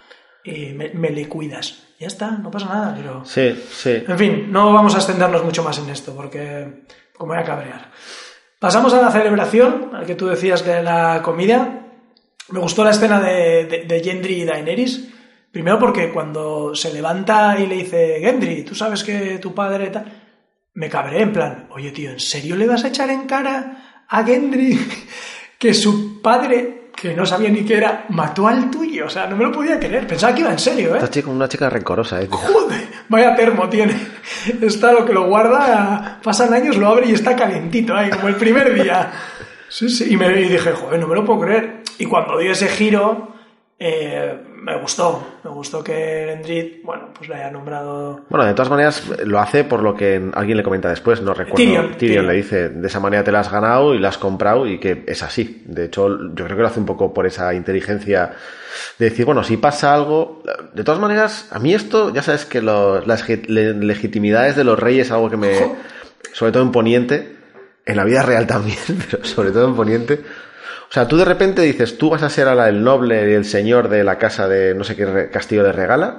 y 0.44 0.66
me, 0.66 0.90
me 0.90 1.10
le 1.10 1.28
cuidas. 1.28 1.82
Ya 1.98 2.06
está, 2.06 2.30
no 2.30 2.48
pasa 2.48 2.66
nada, 2.66 2.94
pero... 2.96 3.24
Sí, 3.24 3.60
sí. 3.72 4.04
En 4.06 4.16
fin, 4.16 4.52
no 4.52 4.72
vamos 4.72 4.94
a 4.94 4.98
extendernos 4.98 5.42
mucho 5.42 5.64
más 5.64 5.78
en 5.78 5.90
esto 5.90 6.14
porque 6.14 6.84
como 7.12 7.32
voy 7.32 7.42
a 7.42 7.44
cabrear. 7.44 7.90
Pasamos 8.60 8.94
a 8.94 9.02
la 9.02 9.10
celebración, 9.10 9.90
al 9.92 10.06
que 10.06 10.14
tú 10.14 10.28
decías 10.28 10.64
de 10.64 10.80
la 10.80 11.22
comida. 11.24 11.88
Me 12.50 12.60
gustó 12.60 12.84
la 12.84 12.90
escena 12.90 13.20
de, 13.20 13.64
de, 13.64 13.84
de 13.84 14.00
Gendry 14.00 14.42
y 14.42 14.44
Daenerys. 14.44 15.08
Primero 15.50 15.80
porque 15.80 16.12
cuando 16.12 16.72
se 16.72 16.92
levanta 16.92 17.58
y 17.58 17.66
le 17.66 17.78
dice, 17.78 18.20
Gendry, 18.20 18.62
tú 18.62 18.76
sabes 18.76 19.02
que 19.02 19.38
tu 19.38 19.52
padre 19.52 19.88
tal... 19.88 20.22
Me 20.74 20.90
cabré 20.90 21.22
en 21.22 21.32
plan, 21.32 21.68
oye 21.70 21.90
tío, 21.90 22.10
¿en 22.10 22.20
serio 22.20 22.54
le 22.54 22.66
vas 22.66 22.84
a 22.84 22.88
echar 22.88 23.08
en 23.08 23.26
cara 23.26 23.85
a 24.08 24.24
Gendry 24.24 24.78
que 25.58 25.74
su 25.74 26.20
padre, 26.20 26.90
que 26.94 27.14
no 27.14 27.24
sabía 27.26 27.48
ni 27.48 27.64
qué 27.64 27.76
era, 27.76 28.06
mató 28.10 28.46
al 28.48 28.70
tuyo? 28.70 29.06
O 29.06 29.10
sea, 29.10 29.26
no 29.26 29.36
me 29.36 29.44
lo 29.44 29.52
podía 29.52 29.78
creer. 29.78 30.06
Pensaba 30.06 30.34
que 30.34 30.40
iba 30.40 30.50
en 30.50 30.58
serio, 30.58 30.94
¿eh? 30.94 30.98
Esta 30.98 31.10
chica, 31.10 31.30
una 31.30 31.48
chica 31.48 31.70
rencorosa, 31.70 32.20
¿eh? 32.20 32.26
tío. 32.26 32.36
Joder, 32.36 32.88
vaya 33.08 33.34
termo 33.34 33.68
tiene. 33.68 33.94
Está 34.62 34.92
lo 34.92 35.04
que 35.04 35.12
lo 35.12 35.26
guarda, 35.26 36.20
pasan 36.22 36.52
años, 36.52 36.76
lo 36.76 36.88
abre 36.88 37.08
y 37.08 37.12
está 37.12 37.34
calentito 37.34 37.94
ahí, 37.94 38.10
como 38.10 38.28
el 38.28 38.36
primer 38.36 38.74
día. 38.74 39.12
Sí, 39.68 39.88
sí, 39.88 40.12
y 40.12 40.16
me 40.16 40.28
y 40.40 40.48
dije, 40.48 40.72
joder, 40.72 41.00
no 41.00 41.08
me 41.08 41.14
lo 41.14 41.24
puedo 41.24 41.40
creer. 41.40 41.82
Y 41.98 42.06
cuando 42.06 42.38
dio 42.38 42.52
ese 42.52 42.68
giro, 42.68 43.34
eh, 43.78 44.38
me 44.66 44.76
gustó. 44.80 45.24
Me 45.44 45.50
gustó 45.50 45.84
que 45.84 46.32
Endrit, 46.32 46.82
bueno, 46.82 47.10
pues 47.16 47.28
le 47.28 47.36
haya 47.36 47.52
nombrado. 47.52 48.22
Bueno, 48.28 48.44
de 48.44 48.52
todas 48.52 48.68
maneras, 48.68 49.00
lo 49.24 49.38
hace 49.38 49.62
por 49.62 49.80
lo 49.80 49.94
que 49.94 50.20
alguien 50.34 50.56
le 50.56 50.64
comenta 50.64 50.88
después, 50.88 51.22
no 51.22 51.32
recuerdo. 51.34 51.56
Tyrion, 51.56 51.96
Tyrion. 51.96 52.26
le 52.26 52.32
dice, 52.34 52.68
de 52.70 52.86
esa 52.88 52.98
manera 52.98 53.22
te 53.22 53.30
la 53.30 53.40
has 53.40 53.50
ganado 53.52 53.94
y 53.94 54.00
la 54.00 54.08
has 54.08 54.18
comprado 54.18 54.66
y 54.66 54.80
que 54.80 55.04
es 55.06 55.22
así. 55.22 55.62
De 55.66 55.84
hecho, 55.84 56.08
yo 56.34 56.44
creo 56.44 56.56
que 56.56 56.62
lo 56.62 56.66
hace 56.66 56.80
un 56.80 56.86
poco 56.86 57.14
por 57.14 57.26
esa 57.26 57.54
inteligencia 57.54 58.32
de 58.98 59.08
decir, 59.08 59.24
bueno, 59.24 59.44
si 59.44 59.56
pasa 59.56 59.94
algo... 59.94 60.42
De 60.74 60.82
todas 60.82 61.00
maneras, 61.00 61.48
a 61.52 61.60
mí 61.60 61.72
esto, 61.72 62.12
ya 62.12 62.22
sabes 62.22 62.44
que 62.44 62.60
las 62.60 63.06
le- 63.48 63.72
legitimidades 63.74 64.56
de 64.56 64.64
los 64.64 64.76
reyes 64.78 65.06
es 65.06 65.12
algo 65.12 65.30
que 65.30 65.36
me... 65.36 65.56
Ojo. 65.62 65.76
Sobre 66.32 66.50
todo 66.50 66.64
en 66.64 66.72
Poniente, 66.72 67.36
en 67.86 67.96
la 67.96 68.02
vida 68.04 68.22
real 68.22 68.46
también, 68.48 68.76
pero 69.10 69.24
sobre 69.24 69.52
todo 69.52 69.68
en 69.68 69.76
Poniente... 69.76 70.20
O 70.88 70.92
sea, 70.92 71.06
tú 71.08 71.16
de 71.16 71.24
repente 71.24 71.62
dices, 71.62 71.98
tú 71.98 72.10
vas 72.10 72.22
a 72.22 72.30
ser 72.30 72.48
ahora 72.48 72.68
el 72.68 72.82
noble 72.82 73.30
y 73.30 73.34
el 73.34 73.44
señor 73.44 73.88
de 73.88 74.04
la 74.04 74.18
casa 74.18 74.48
de 74.48 74.74
no 74.74 74.84
sé 74.84 74.94
qué 74.96 75.28
castillo 75.32 75.62
de 75.64 75.72
regala, 75.72 76.18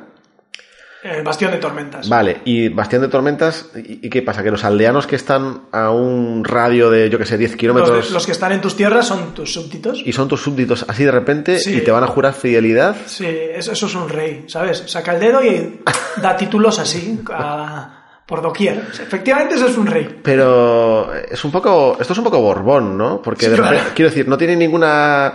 El 1.04 1.24
Bastión 1.24 1.52
de 1.52 1.58
Tormentas. 1.58 2.10
Vale, 2.10 2.42
y 2.44 2.68
Bastión 2.70 3.02
de 3.02 3.08
Tormentas, 3.08 3.70
¿y, 3.76 4.10
qué 4.10 4.22
pasa? 4.22 4.44
Que 4.44 4.52
los 4.52 4.66
aldeanos 4.66 5.08
que 5.08 5.16
están 5.16 5.62
a 5.72 5.90
un 5.92 6.44
radio 6.44 6.90
de, 6.90 7.10
yo 7.10 7.18
que 7.18 7.26
sé, 7.26 7.38
10 7.38 7.52
Los, 7.52 7.58
kilómetros 7.60 8.12
los 8.12 8.26
que 8.26 8.34
están 8.34 8.52
en 8.52 8.60
tus 8.62 8.76
tierras 8.76 9.08
son 9.08 9.34
tus 9.34 9.54
súbditos. 9.54 10.02
y 10.06 10.12
son 10.12 10.28
tus 10.28 10.42
súbditos 10.42 10.86
así 10.88 11.06
de 11.06 11.12
repente 11.12 11.60
Sí. 11.60 11.78
y 11.78 11.82
te 11.82 11.92
van 11.92 12.04
a 12.04 12.08
jurar 12.08 12.34
fidelidad. 12.34 12.96
Sí, 13.06 13.26
eso, 13.26 13.72
eso 13.72 13.86
es 13.86 13.96
un 13.96 14.10
rey, 14.10 14.44
¿sabes? 14.48 14.84
Saca 14.88 15.14
el 15.14 15.22
dedo 15.22 15.42
y 15.44 15.80
da 16.22 16.36
títulos 16.36 16.78
así, 16.80 17.20
a- 17.32 17.97
por 18.28 18.42
doquier. 18.42 18.78
Efectivamente, 19.02 19.56
eso 19.56 19.66
es 19.68 19.78
un 19.78 19.88
rey. 19.88 20.20
Pero 20.22 21.12
es 21.16 21.44
un 21.44 21.52
poco, 21.52 21.98
esto 22.00 22.14
es 22.14 22.20
un 22.20 22.26
poco 22.26 22.40
Borbón, 22.42 22.98
¿no? 22.98 23.22
Porque 23.22 23.46
Sí, 23.46 23.52
de 23.52 23.58
claro. 23.58 23.72
repente- 23.72 23.94
quiero 23.96 24.10
decir, 24.10 24.28
no 24.28 24.38
tiene 24.38 24.56
ninguna, 24.56 25.34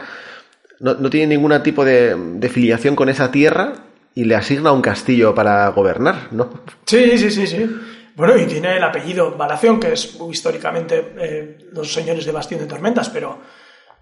no, 0.80 0.94
no 0.94 1.10
tiene 1.10 1.34
ningún 1.34 1.60
tipo 1.62 1.84
de, 1.84 2.14
de 2.16 2.48
filiación 2.48 2.94
con 2.94 3.08
esa 3.08 3.30
tierra 3.30 3.72
y 4.14 4.24
le 4.24 4.36
asigna 4.36 4.72
un 4.72 4.82
castillo 4.82 5.34
para 5.34 5.66
gobernar, 5.68 6.28
¿no? 6.32 6.50
Sí, 6.86 7.16
sí, 7.18 7.30
sí, 7.30 7.46
sí. 7.46 7.66
Bueno, 8.14 8.36
y 8.36 8.44
tiene 8.44 8.76
el 8.76 8.84
apellido 8.84 9.34
Baración, 9.38 9.80
que 9.80 9.94
es 9.94 10.18
históricamente 10.30 11.14
eh, 11.18 11.58
los 11.72 11.90
señores 11.90 12.26
de 12.26 12.32
Bastión 12.32 12.60
de 12.60 12.66
Tormentas, 12.66 13.08
pero, 13.08 13.38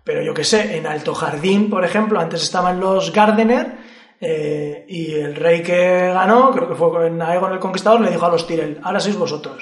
pero 0.02 0.20
yo 0.20 0.34
qué 0.34 0.42
sé, 0.42 0.76
en 0.76 0.86
Alto 0.88 1.14
Jardín, 1.14 1.70
por 1.70 1.84
ejemplo, 1.84 2.18
antes 2.18 2.42
estaban 2.42 2.80
los 2.80 3.12
Gardener, 3.12 3.79
eh, 4.20 4.84
y 4.88 5.14
el 5.14 5.34
rey 5.34 5.62
que 5.62 6.10
ganó, 6.12 6.50
creo 6.50 6.68
que 6.68 6.74
fue 6.74 6.90
con 6.90 7.22
Aegon 7.22 7.52
el 7.52 7.58
Conquistador, 7.58 8.00
le 8.02 8.10
dijo 8.10 8.26
a 8.26 8.30
los 8.30 8.46
Tyrell, 8.46 8.78
ahora 8.82 9.00
sois 9.00 9.16
vosotros. 9.16 9.56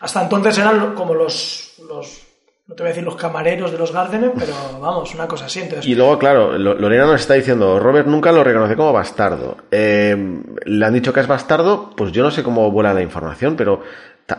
Hasta 0.00 0.22
entonces 0.22 0.56
eran 0.58 0.94
como 0.94 1.14
los, 1.14 1.74
los, 1.88 2.22
no 2.66 2.74
te 2.74 2.82
voy 2.82 2.88
a 2.88 2.92
decir 2.92 3.04
los 3.04 3.16
camareros 3.16 3.72
de 3.72 3.78
los 3.78 3.92
Gardener, 3.92 4.32
pero 4.38 4.52
vamos, 4.80 5.14
una 5.14 5.26
cosa 5.28 5.46
así. 5.46 5.62
Y 5.82 5.94
luego, 5.94 6.18
claro, 6.18 6.58
Lo- 6.58 6.74
Lorena 6.74 7.06
nos 7.06 7.20
está 7.22 7.34
diciendo, 7.34 7.78
Robert 7.78 8.06
nunca 8.06 8.32
lo 8.32 8.42
reconoce 8.44 8.76
como 8.76 8.92
bastardo. 8.92 9.56
Eh, 9.70 10.42
le 10.64 10.84
han 10.86 10.92
dicho 10.94 11.12
que 11.12 11.20
es 11.20 11.26
bastardo, 11.26 11.90
pues 11.96 12.12
yo 12.12 12.22
no 12.22 12.30
sé 12.30 12.42
cómo 12.42 12.70
vuela 12.70 12.92
la 12.94 13.02
información, 13.02 13.56
pero 13.56 13.82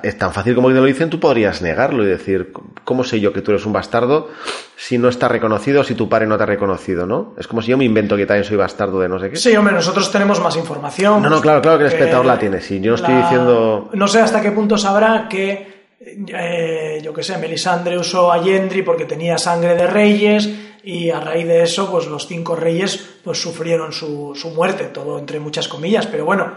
es 0.01 0.17
tan 0.17 0.33
fácil 0.33 0.55
como 0.55 0.67
que 0.69 0.73
te 0.73 0.79
lo 0.79 0.85
dicen, 0.87 1.09
tú 1.11 1.19
podrías 1.19 1.61
negarlo 1.61 2.03
y 2.03 2.07
decir, 2.07 2.51
¿cómo 2.83 3.03
sé 3.03 3.19
yo 3.19 3.31
que 3.33 3.41
tú 3.41 3.51
eres 3.51 3.65
un 3.67 3.73
bastardo 3.73 4.29
si 4.75 4.97
no 4.97 5.09
está 5.09 5.27
reconocido, 5.27 5.83
si 5.83 5.93
tu 5.93 6.09
padre 6.09 6.25
no 6.25 6.37
te 6.37 6.43
ha 6.43 6.47
reconocido, 6.47 7.05
no? 7.05 7.33
Es 7.37 7.47
como 7.47 7.61
si 7.61 7.69
yo 7.69 7.77
me 7.77 7.85
invento 7.85 8.17
que 8.17 8.25
también 8.25 8.45
soy 8.45 8.57
bastardo 8.57 8.99
de 8.99 9.07
no 9.09 9.19
sé 9.19 9.29
qué. 9.29 9.35
Sí, 9.35 9.55
hombre, 9.55 9.75
nosotros 9.75 10.11
tenemos 10.11 10.39
más 10.41 10.55
información. 10.57 11.21
No, 11.21 11.29
no, 11.29 11.39
claro, 11.39 11.61
claro 11.61 11.77
que 11.77 11.85
el 11.85 11.91
Eh, 11.91 11.93
espectador 11.95 12.25
la 12.25 12.39
tiene, 12.39 12.61
sí, 12.61 12.79
yo 12.81 12.91
no 12.91 12.95
estoy 12.95 13.13
diciendo- 13.15 13.89
No 13.93 14.07
sé 14.07 14.21
hasta 14.21 14.41
qué 14.41 14.51
punto 14.51 14.75
sabrá 14.77 15.27
que, 15.29 15.85
eh, 15.99 16.99
yo 17.03 17.13
qué 17.13 17.23
sé, 17.23 17.37
Melisandre 17.37 17.97
usó 17.97 18.31
a 18.31 18.41
Gendry 18.43 18.81
porque 18.81 19.05
tenía 19.05 19.37
sangre 19.37 19.75
de 19.75 19.87
reyes 19.87 20.49
y 20.83 21.09
a 21.09 21.19
raíz 21.19 21.47
de 21.47 21.63
eso, 21.63 21.89
pues 21.91 22.07
los 22.07 22.27
cinco 22.27 22.55
reyes 22.55 23.17
pues 23.23 23.41
sufrieron 23.41 23.91
su, 23.91 24.33
su 24.35 24.49
muerte, 24.49 24.85
todo 24.85 25.17
entre 25.19 25.39
muchas 25.39 25.67
comillas, 25.67 26.05
pero 26.07 26.25
bueno, 26.25 26.53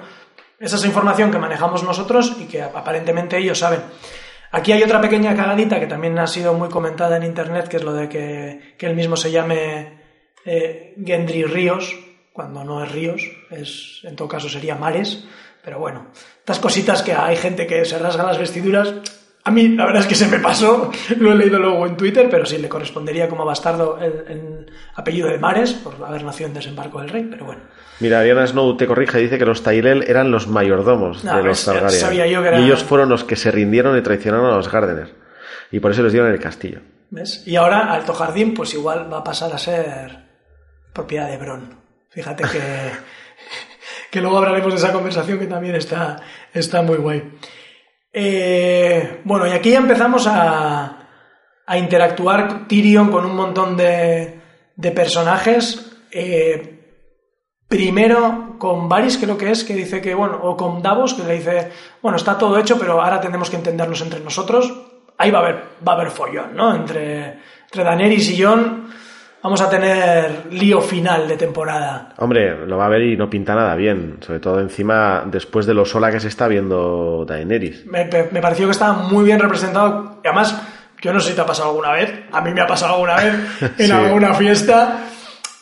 esa 0.59 0.77
es 0.77 0.85
información 0.85 1.31
que 1.31 1.39
manejamos 1.39 1.83
nosotros 1.83 2.37
y 2.41 2.45
que 2.45 2.63
aparentemente 2.63 3.39
ellos 3.39 3.59
saben. 3.59 3.81
Aquí 4.51 4.73
hay 4.73 4.83
otra 4.83 5.01
pequeña 5.01 5.37
cagadita 5.37 5.79
que 5.79 5.87
también 5.87 6.19
ha 6.19 6.27
sido 6.27 6.55
muy 6.55 6.69
comentada 6.69 7.17
en 7.17 7.23
internet, 7.23 7.69
que 7.69 7.77
es 7.77 7.85
lo 7.85 7.93
de 7.93 8.09
que, 8.09 8.75
que 8.79 8.87
él 8.87 8.97
mismo 8.97 9.17
se 9.17 9.31
llame 9.31 9.99
eh, 10.45 10.95
Gendry 11.05 11.45
Ríos, 11.45 11.95
cuando 12.33 12.65
no 12.65 12.83
es 12.83 12.93
ríos, 12.93 13.23
es, 13.51 14.01
en 14.05 14.17
todo 14.17 14.29
caso 14.29 14.49
sería 14.49 14.75
mares, 14.75 15.25
pero 15.63 15.79
bueno, 15.79 16.07
estas 16.39 16.61
cositas 16.61 17.03
que 17.03 17.13
hay 17.13 17.37
gente 17.37 17.67
que 17.67 17.85
se 17.85 17.99
rasga 17.99 18.23
las 18.23 18.39
vestiduras, 18.39 18.95
a 19.49 19.51
mí 19.51 19.69
la 19.69 19.87
verdad 19.87 20.03
es 20.03 20.07
que 20.09 20.15
se 20.15 20.27
me 20.29 20.39
pasó, 20.39 20.93
lo 21.19 21.33
he 21.33 21.35
leído 21.35 21.59
luego 21.59 21.87
en 21.87 21.97
Twitter, 21.97 22.29
pero 22.31 22.45
sí 22.47 22.59
le 22.59 22.69
correspondería 22.69 23.29
como 23.29 23.45
bastardo 23.45 23.99
el, 24.01 24.25
el 24.29 24.67
apellido 24.95 25.29
de 25.29 25.39
Mares, 25.39 25.73
por 25.73 25.95
haber 26.05 26.23
nacido 26.23 26.49
en 26.49 26.55
desembarco 26.55 27.01
del 27.01 27.09
rey, 27.11 27.27
pero 27.31 27.47
bueno. 27.47 27.61
Mira, 28.01 28.21
Ariana 28.21 28.47
Snow 28.47 28.77
te 28.77 28.87
corrige, 28.87 29.19
dice 29.19 29.39
que 29.39 29.45
los 29.45 29.63
Tyrell 29.63 30.05
eran 30.07 30.31
los 30.31 30.47
mayordomos 30.47 31.25
No, 31.25 31.37
de 31.37 31.43
los 31.43 31.65
Targaryen. 31.65 32.01
sabía 32.01 32.27
yo 32.29 32.43
que 32.43 32.49
era- 32.49 32.61
Y 32.61 32.65
ellos 32.65 32.85
fueron 32.85 33.09
los 33.09 33.25
que 33.25 33.35
se 33.37 33.51
rindieron 33.51 33.97
y 33.99 34.03
traicionaron 34.03 34.47
a 34.53 34.57
los 34.57 34.71
Gardener. 34.71 35.15
Y 35.73 35.81
por 35.81 35.91
eso 35.91 36.03
les 36.03 36.13
dieron 36.13 36.31
el 36.31 36.39
castillo. 36.39 36.81
¿Ves? 37.11 37.43
Y 37.47 37.57
ahora 37.57 37.93
Alto 37.93 38.13
Jardín, 38.15 38.55
pues 38.55 38.73
igual 38.75 39.13
va 39.13 39.19
a 39.19 39.25
pasar 39.25 39.53
a 39.53 39.59
ser 39.59 40.19
propiedad 40.93 41.29
de 41.29 41.39
Bron. 41.39 41.75
Fíjate 42.11 42.45
que, 42.45 42.61
que 44.11 44.21
luego 44.21 44.39
hablaremos 44.39 44.73
de 44.73 44.79
esa 44.79 44.93
conversación 44.93 45.39
que 45.39 45.47
también 45.47 45.75
está, 45.75 46.17
está 46.55 46.83
muy 46.83 46.97
guay. 46.99 47.23
Eh, 48.21 49.21
bueno, 49.23 49.47
y 49.47 49.51
aquí 49.51 49.71
ya 49.71 49.79
empezamos 49.79 50.27
a, 50.27 50.97
interactuar 51.77 52.67
Tyrion 52.67 53.13
con 53.13 53.25
un 53.25 53.37
montón 53.37 53.77
de, 53.77 54.41
de 54.75 54.91
personajes. 54.91 55.93
Eh, 56.11 56.81
primero 57.69 58.57
con 58.59 58.89
Varys, 58.89 59.19
creo 59.19 59.39
que 59.39 59.53
es, 59.53 59.63
que 59.63 59.75
dice 59.75 60.01
que, 60.01 60.17
bueno, 60.17 60.41
o 60.43 60.57
con 60.57 60.83
Davos, 60.83 61.15
que 61.15 61.23
le 61.23 61.35
dice, 61.35 61.71
bueno, 62.03 62.17
está 62.17 62.37
todo 62.37 62.59
hecho, 62.59 62.77
pero 62.77 63.01
ahora 63.01 63.21
tenemos 63.21 63.51
que 63.51 63.57
entendernos 63.57 64.01
entre 64.01 64.19
nosotros. 64.19 64.73
Ahí 65.17 65.31
va 65.31 65.39
a 65.39 65.43
haber, 65.43 65.63
va 65.87 65.93
a 65.93 65.95
haber 65.95 66.11
follón, 66.11 66.57
¿no? 66.57 66.75
Entre, 66.75 67.39
entre 67.67 67.85
Daenerys 67.85 68.31
y 68.31 68.43
Jon 68.43 68.91
vamos 69.43 69.61
a 69.61 69.71
tener 69.71 70.45
lío 70.51 70.81
final 70.81 71.29
de 71.29 71.37
temporada. 71.37 72.15
Hombre, 72.19 72.67
lo 72.67 72.77
va 72.77 72.87
a 72.87 72.89
ver 72.89 73.03
y 73.03 73.17
no 73.17 73.29
pinta 73.31 73.55
nada 73.55 73.75
bien. 73.77 74.17
Sobre 74.21 74.41
todo 74.41 74.61
encima, 74.61 75.25
después 75.27 75.67
de 75.67 75.75
lo 75.75 75.85
sola 75.85 76.11
que 76.11 76.21
se 76.21 76.29
está 76.29 76.49
viendo 76.49 77.25
Daenerys. 77.27 77.87
Me, 77.87 78.05
me- 78.33 78.41
pareció 78.41 78.67
que 78.67 78.73
estaba 78.73 78.95
muy 78.95 79.25
bien 79.25 79.39
representado. 79.39 80.21
Y 80.25 80.27
además, 80.29 80.61
yo 81.01 81.13
no 81.13 81.21
sé 81.21 81.31
si 81.31 81.35
te 81.37 81.41
ha 81.43 81.47
pasado 81.47 81.69
alguna 81.71 81.93
vez, 81.93 82.13
a 82.33 82.41
mí 82.41 82.53
me 82.53 82.61
ha 82.61 82.67
pasado 82.67 82.95
alguna 82.95 83.17
vez 83.17 83.35
en 83.79 83.87
Sí. 83.87 83.93
alguna 83.93 84.35
fiesta, 84.35 85.05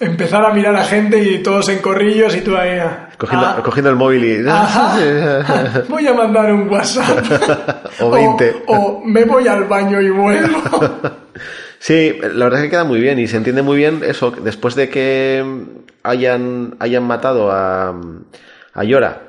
empezar 0.01 0.45
a 0.45 0.53
mirar 0.53 0.75
a 0.77 0.85
gente 0.85 1.19
y 1.23 1.43
todos 1.43 1.69
en 1.69 1.79
corrillos 1.81 2.35
y 2.37 2.41
tú 2.41 2.57
ahí... 2.57 2.81
Cogiendo, 3.19 3.47
ah, 3.47 3.63
cogiendo 3.65 3.91
el 3.91 3.97
móvil 3.97 4.25
y... 4.25 4.49
Ajá. 4.49 4.97
Voy 5.89 6.07
a 6.07 6.13
mandar 6.15 6.53
un 6.53 6.69
WhatsApp. 6.69 7.25
O 8.01 8.11
20. 8.11 8.65
O, 8.67 8.75
o 8.77 9.05
me 9.05 9.25
voy 9.25 9.47
al 9.49 9.65
baño 9.65 10.01
y 10.01 10.11
vuelvo. 10.11 10.61
Sí, 11.79 12.19
la 12.21 12.45
verdad 12.47 12.61
es 12.61 12.65
que 12.67 12.71
queda 12.71 12.85
muy 12.85 13.01
bien 13.01 13.19
y 13.19 13.27
se 13.27 13.37
entiende 13.37 13.63
muy 13.63 13.77
bien 13.77 14.03
eso, 14.05 14.31
después 14.31 14.75
de 14.75 14.89
que 14.89 15.45
hayan, 16.03 16.77
hayan 16.81 17.05
matado 17.05 17.51
a, 17.53 17.95
a 18.73 18.85
Yora 18.85 19.23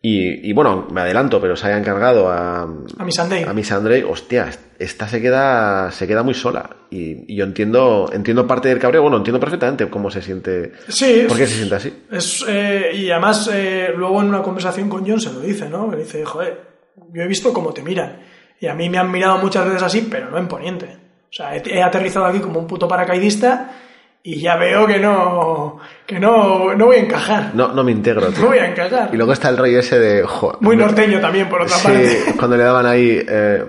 y, 0.00 0.48
y 0.48 0.52
bueno, 0.52 0.86
me 0.92 1.00
adelanto, 1.00 1.40
pero 1.40 1.56
se 1.56 1.66
hayan 1.66 1.82
cargado 1.82 2.30
a, 2.30 2.62
A 2.62 3.04
mi 3.04 3.12
Sunday. 3.12 3.42
a 3.42 3.52
Miss 3.52 3.72
Andrei, 3.72 4.04
hostia, 4.04 4.48
esta 4.78 5.08
se 5.08 5.20
queda, 5.20 5.90
se 5.90 6.06
queda 6.06 6.22
muy 6.22 6.34
sola. 6.34 6.70
Y, 6.88 7.32
y 7.32 7.36
yo 7.36 7.44
entiendo, 7.44 8.08
entiendo 8.12 8.46
parte 8.46 8.68
del 8.68 8.78
cabreo, 8.78 9.02
bueno, 9.02 9.16
entiendo 9.16 9.40
perfectamente 9.40 9.90
cómo 9.90 10.08
se 10.08 10.22
siente, 10.22 10.72
Sí, 10.86 11.24
por 11.26 11.36
qué 11.36 11.48
se 11.48 11.56
siente 11.56 11.74
así. 11.74 11.92
Es, 12.12 12.44
eh, 12.48 12.92
y 12.94 13.10
además, 13.10 13.50
eh, 13.52 13.92
luego 13.96 14.20
en 14.22 14.28
una 14.28 14.40
conversación 14.40 14.88
con 14.88 15.04
John 15.06 15.20
se 15.20 15.32
lo 15.32 15.40
dice, 15.40 15.68
¿no? 15.68 15.90
Le 15.90 15.98
dice, 15.98 16.24
joder, 16.24 16.60
yo 17.12 17.22
he 17.22 17.26
visto 17.26 17.52
cómo 17.52 17.72
te 17.74 17.82
miran. 17.82 18.20
Y 18.60 18.68
a 18.68 18.74
mí 18.74 18.88
me 18.88 18.98
han 18.98 19.10
mirado 19.10 19.38
muchas 19.38 19.66
veces 19.66 19.82
así, 19.82 20.06
pero 20.08 20.30
no 20.30 20.38
en 20.38 20.46
poniente. 20.46 20.96
O 21.30 21.32
sea, 21.32 21.56
he, 21.56 21.82
aterrizado 21.82 22.26
aquí 22.26 22.40
como 22.40 22.58
un 22.60 22.66
puto 22.66 22.88
paracaidista 22.88 23.70
y 24.22 24.40
ya 24.40 24.56
veo 24.56 24.86
que 24.86 24.98
no, 24.98 25.78
que 26.06 26.18
no, 26.18 26.74
no 26.74 26.86
voy 26.86 26.96
a 26.96 27.00
encajar. 27.00 27.54
No, 27.54 27.68
no 27.68 27.84
me 27.84 27.92
integro, 27.92 28.26
tío. 28.32 28.40
No 28.42 28.46
voy 28.48 28.58
a 28.58 28.66
encajar. 28.68 29.10
Y 29.12 29.16
luego 29.16 29.32
está 29.32 29.48
el 29.50 29.56
rollo 29.56 29.78
ese 29.78 29.98
de, 29.98 30.22
jo, 30.24 30.56
Muy 30.60 30.76
norteño 30.76 31.20
también, 31.20 31.48
por 31.48 31.62
otra 31.62 31.76
Sí, 31.76 31.84
parte. 31.86 32.18
cuando 32.38 32.56
le 32.56 32.62
daban 32.64 32.86
ahí, 32.86 33.24
eh, 33.28 33.64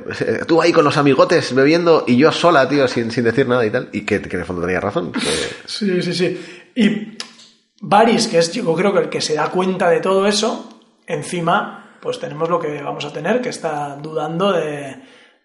tú 0.48 0.62
ahí 0.62 0.72
con 0.72 0.84
los 0.86 0.98
amigotes 0.98 1.54
bebiendo 1.54 2.04
y 2.08 2.18
yo 2.18 2.32
sola, 2.32 2.68
tío, 2.68 2.88
sin, 2.88 3.12
sin 3.12 3.24
decir 3.26 3.48
nada 3.48 3.66
y 3.66 3.70
tal. 3.70 3.90
Y 3.92 4.02
que, 4.06 4.22
que 4.22 4.36
en 4.36 4.40
el 4.42 4.46
fondo 4.46 4.62
tenía 4.64 4.80
razón. 4.80 5.12
que- 5.12 5.20
Sí, 5.66 6.02
sí, 6.02 6.14
sí. 6.14 6.64
Y 6.76 7.18
Varys, 7.82 8.28
que 8.28 8.40
es 8.40 8.52
yo 8.54 8.74
creo 8.76 8.94
que 8.94 9.00
el 9.00 9.10
que 9.10 9.22
se 9.22 9.36
da 9.36 9.50
cuenta 9.50 9.90
de 9.90 10.00
todo 10.00 10.26
eso, 10.28 10.82
encima, 11.08 11.96
pues 12.02 12.20
tenemos 12.20 12.50
lo 12.50 12.60
que 12.60 12.82
vamos 12.82 13.06
a 13.06 13.14
tener, 13.14 13.42
que 13.42 13.50
está 13.50 13.96
dudando 14.02 14.52
de, 14.54 14.96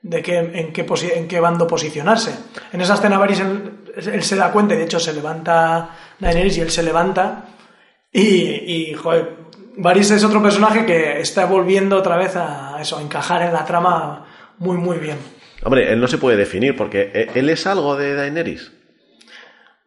de 0.05 0.23
qué, 0.23 0.38
en, 0.38 0.73
qué 0.73 0.87
en 1.14 1.27
qué 1.27 1.40
bando 1.40 1.67
posicionarse. 1.67 2.35
En 2.73 2.81
esa 2.81 2.95
escena 2.95 3.19
Varys 3.19 3.40
él, 3.40 3.71
él 3.97 4.23
se 4.23 4.37
da 4.37 4.53
cuenta 4.53 4.75
y 4.75 4.77
de 4.77 4.85
hecho 4.85 5.01
se 5.01 5.14
levanta 5.14 5.97
Daenerys 6.21 6.59
y 6.59 6.61
él 6.61 6.71
se 6.71 6.83
levanta 6.83 7.47
y, 8.12 8.90
y 8.90 8.95
joder, 8.95 9.31
Varys 9.79 10.11
es 10.11 10.23
otro 10.23 10.43
personaje 10.43 10.85
que 10.85 11.21
está 11.21 11.47
volviendo 11.47 11.97
otra 11.97 12.19
vez 12.19 12.37
a 12.37 12.77
eso, 12.81 12.99
a 12.99 13.03
encajar 13.03 13.43
en 13.43 13.53
la 13.55 13.64
trama 13.64 14.27
muy, 14.59 14.77
muy 14.77 14.99
bien. 14.99 15.17
Hombre, 15.64 15.90
él 15.90 15.99
no 15.99 16.07
se 16.07 16.19
puede 16.19 16.37
definir 16.37 16.77
porque 16.77 17.11
eh, 17.14 17.31
él 17.35 17.49
es 17.49 17.67
algo 17.67 17.97
de 17.97 18.14
Daenerys. 18.14 18.73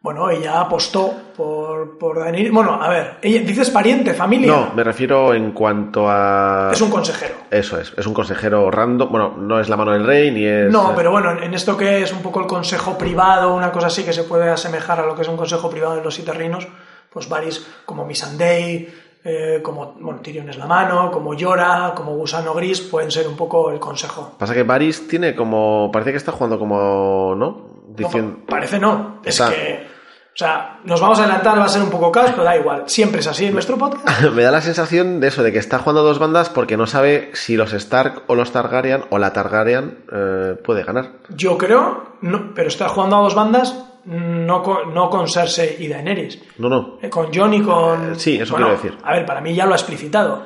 Bueno, 0.08 0.30
ella 0.30 0.62
apostó 0.62 1.12
por, 1.36 1.98
por 1.98 2.18
Daenerys. 2.18 2.50
Bueno, 2.50 2.82
a 2.82 2.88
ver, 2.88 3.16
ella, 3.20 3.42
dices 3.42 3.68
pariente, 3.68 4.14
familia. 4.14 4.50
No, 4.50 4.72
me 4.74 4.82
refiero 4.82 5.34
en 5.34 5.52
cuanto 5.52 6.06
a... 6.08 6.70
Es 6.72 6.80
un 6.80 6.88
consejero. 6.88 7.34
Eso 7.50 7.78
es, 7.78 7.92
es 7.94 8.06
un 8.06 8.14
consejero 8.14 8.70
random. 8.70 9.10
Bueno, 9.10 9.34
no 9.36 9.60
es 9.60 9.68
la 9.68 9.76
mano 9.76 9.92
del 9.92 10.06
rey 10.06 10.30
ni 10.30 10.46
es... 10.46 10.70
No, 10.72 10.94
pero 10.96 11.10
bueno, 11.10 11.32
en- 11.32 11.42
en 11.42 11.52
esto 11.52 11.76
que 11.76 12.00
es 12.00 12.10
un 12.10 12.22
poco 12.22 12.40
el 12.40 12.46
consejo 12.46 12.96
privado, 12.96 13.54
una 13.54 13.70
cosa 13.70 13.88
así 13.88 14.02
que 14.02 14.14
se 14.14 14.22
puede 14.24 14.48
asemejar 14.48 14.98
a 14.98 15.04
lo 15.04 15.14
que 15.14 15.20
es 15.20 15.28
un 15.28 15.36
consejo 15.36 15.68
privado 15.68 15.96
de 15.96 16.02
los 16.02 16.14
siete 16.14 16.32
reinos, 16.32 16.66
pues 17.12 17.28
Varys 17.28 17.66
como 17.84 18.06
Missandei, 18.06 18.88
eh, 19.24 19.60
como 19.62 19.92
bueno, 20.00 20.20
Tyrion 20.22 20.48
es 20.48 20.56
la 20.56 20.64
mano, 20.66 21.10
como 21.10 21.34
Llora, 21.34 21.92
como 21.94 22.16
Gusano 22.16 22.54
Gris, 22.54 22.80
pueden 22.80 23.10
ser 23.10 23.28
un 23.28 23.36
poco 23.36 23.70
el 23.70 23.78
consejo. 23.78 24.36
Pasa 24.38 24.54
que 24.54 24.62
Varys 24.62 25.06
tiene 25.06 25.34
como... 25.34 25.90
Parece 25.92 26.12
que 26.12 26.16
está 26.16 26.32
jugando 26.32 26.58
como... 26.58 27.34
¿No? 27.36 27.76
Diciendo... 27.88 28.38
parece 28.48 28.78
no, 28.78 29.18
es 29.22 29.38
Está- 29.38 29.50
que... 29.50 29.97
O 30.38 30.44
sea, 30.44 30.78
nos 30.84 31.00
vamos 31.00 31.18
a 31.18 31.24
adelantar, 31.24 31.58
va 31.58 31.64
a 31.64 31.68
ser 31.68 31.82
un 31.82 31.90
poco 31.90 32.12
caos, 32.12 32.30
pero 32.30 32.44
da 32.44 32.56
igual. 32.56 32.84
Siempre 32.86 33.18
es 33.18 33.26
así 33.26 33.46
en 33.46 33.54
nuestro 33.54 33.76
podcast. 33.76 34.22
Me 34.32 34.44
da 34.44 34.52
la 34.52 34.60
sensación 34.60 35.18
de 35.18 35.26
eso, 35.26 35.42
de 35.42 35.50
que 35.50 35.58
está 35.58 35.80
jugando 35.80 36.02
a 36.02 36.04
dos 36.04 36.20
bandas 36.20 36.48
porque 36.48 36.76
no 36.76 36.86
sabe 36.86 37.30
si 37.34 37.56
los 37.56 37.72
Stark 37.72 38.22
o 38.28 38.36
los 38.36 38.52
Targaryen 38.52 39.02
o 39.10 39.18
la 39.18 39.32
Targaryen 39.32 39.98
eh, 40.12 40.54
puede 40.62 40.84
ganar. 40.84 41.14
Yo 41.30 41.58
creo, 41.58 42.18
no, 42.20 42.54
pero 42.54 42.68
está 42.68 42.88
jugando 42.88 43.16
a 43.16 43.20
dos 43.22 43.34
bandas, 43.34 43.84
no 44.04 44.62
con, 44.62 44.94
no 44.94 45.10
con 45.10 45.26
Cersei 45.28 45.74
y 45.80 45.88
Daenerys. 45.88 46.40
No, 46.58 46.68
no. 46.68 46.98
Eh, 47.02 47.10
Con 47.10 47.30
John 47.34 47.52
y 47.54 47.62
con... 47.62 48.12
Eh, 48.12 48.14
sí, 48.14 48.36
eso 48.40 48.52
Bueno, 48.52 48.68
quiero 48.68 48.80
decir. 48.82 48.98
A 49.02 49.14
ver, 49.14 49.26
para 49.26 49.40
mí 49.40 49.56
ya 49.56 49.66
lo 49.66 49.72
ha 49.72 49.76
explicitado. 49.76 50.44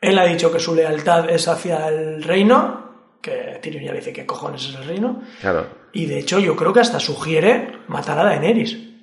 Él 0.00 0.16
ha 0.16 0.26
dicho 0.26 0.52
que 0.52 0.60
su 0.60 0.76
lealtad 0.76 1.28
es 1.28 1.48
hacia 1.48 1.88
el 1.88 2.22
reino, 2.22 3.16
que 3.20 3.58
Tyrion 3.60 3.82
ya 3.84 3.90
le 3.90 3.98
dice 3.98 4.12
que 4.12 4.24
cojones 4.26 4.68
es 4.68 4.76
el 4.76 4.84
reino, 4.84 5.22
Claro. 5.40 5.66
y 5.92 6.06
de 6.06 6.20
hecho 6.20 6.38
yo 6.38 6.54
creo 6.54 6.72
que 6.72 6.78
hasta 6.80 7.00
sugiere 7.00 7.80
matar 7.88 8.16
a 8.20 8.24
Daenerys. 8.24 8.93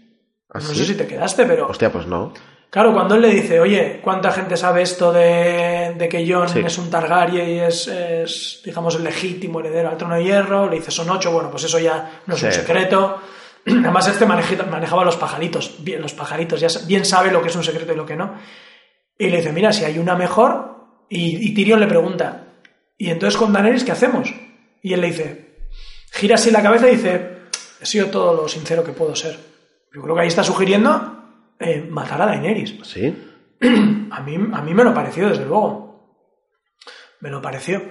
¿Ah, 0.53 0.59
no 0.59 0.73
sé 0.73 0.85
si 0.85 0.95
te 0.95 1.07
quedaste, 1.07 1.45
pero... 1.45 1.67
Hostia, 1.67 1.91
pues 1.91 2.05
no. 2.07 2.33
Claro, 2.69 2.93
cuando 2.93 3.15
él 3.15 3.21
le 3.21 3.29
dice, 3.29 3.59
oye, 3.59 3.99
¿cuánta 4.01 4.31
gente 4.31 4.55
sabe 4.55 4.81
esto 4.81 5.11
de, 5.11 5.93
de 5.97 6.09
que 6.09 6.25
Jon 6.29 6.47
Sí. 6.47 6.59
es 6.65 6.77
un 6.77 6.89
Targaryen 6.89 7.49
y 7.49 7.59
es, 7.59 7.87
es, 7.87 8.61
digamos, 8.63 8.95
el 8.95 9.03
legítimo 9.03 9.59
heredero 9.59 9.89
al 9.89 9.97
trono 9.97 10.15
de 10.15 10.23
hierro? 10.23 10.69
Le 10.69 10.77
dice, 10.77 10.91
son 10.91 11.09
ocho, 11.09 11.31
bueno, 11.31 11.49
pues 11.51 11.63
eso 11.65 11.79
ya 11.79 12.21
no 12.27 12.35
es 12.35 12.43
un 12.43 12.51
secreto. 12.51 13.17
Además, 13.65 14.07
este 14.07 14.25
manejita- 14.25 14.65
manejaba 14.69 15.03
los 15.03 15.17
pajaritos, 15.17 15.75
bien, 15.79 16.01
los 16.01 16.13
pajaritos, 16.13 16.59
ya 16.61 16.67
bien 16.87 17.03
sabe 17.05 17.29
lo 17.31 17.41
que 17.41 17.49
es 17.49 17.55
un 17.55 17.63
secreto 17.63 17.91
y 17.93 17.95
lo 17.97 18.05
que 18.05 18.15
no. 18.15 18.35
Y 19.17 19.29
le 19.29 19.37
dice, 19.37 19.51
mira, 19.51 19.71
si 19.73 19.83
hay 19.85 19.99
una 19.99 20.15
mejor, 20.15 21.05
y, 21.09 21.45
y 21.49 21.53
Tyrion 21.53 21.79
le 21.79 21.87
pregunta, 21.87 22.45
¿y 22.97 23.09
entonces 23.09 23.37
con 23.37 23.51
Daenerys 23.53 23.83
qué 23.83 23.91
hacemos? 23.91 24.33
Y 24.81 24.93
él 24.93 25.01
le 25.01 25.07
dice, 25.07 25.55
gira 26.13 26.35
así 26.35 26.51
la 26.51 26.61
cabeza 26.63 26.87
y 26.89 26.95
dice, 26.95 27.29
he 27.81 27.85
sido 27.85 28.07
todo 28.07 28.33
lo 28.43 28.47
sincero 28.47 28.83
que 28.83 28.93
puedo 28.93 29.13
ser. 29.15 29.50
Yo 29.93 30.01
creo 30.01 30.15
que 30.15 30.21
ahí 30.21 30.27
está 30.27 30.43
sugiriendo 30.43 31.23
eh, 31.59 31.85
matar 31.89 32.21
a 32.21 32.25
Daenerys. 32.27 32.75
¿Sí? 32.83 33.27
A 34.11 34.19
mí, 34.21 34.35
a 34.35 34.61
mí 34.61 34.73
me 34.73 34.83
lo 34.83 34.93
pareció, 34.93 35.29
desde 35.29 35.45
luego. 35.45 36.17
Me 37.21 37.29
lo 37.29 37.41
pareció. 37.41 37.81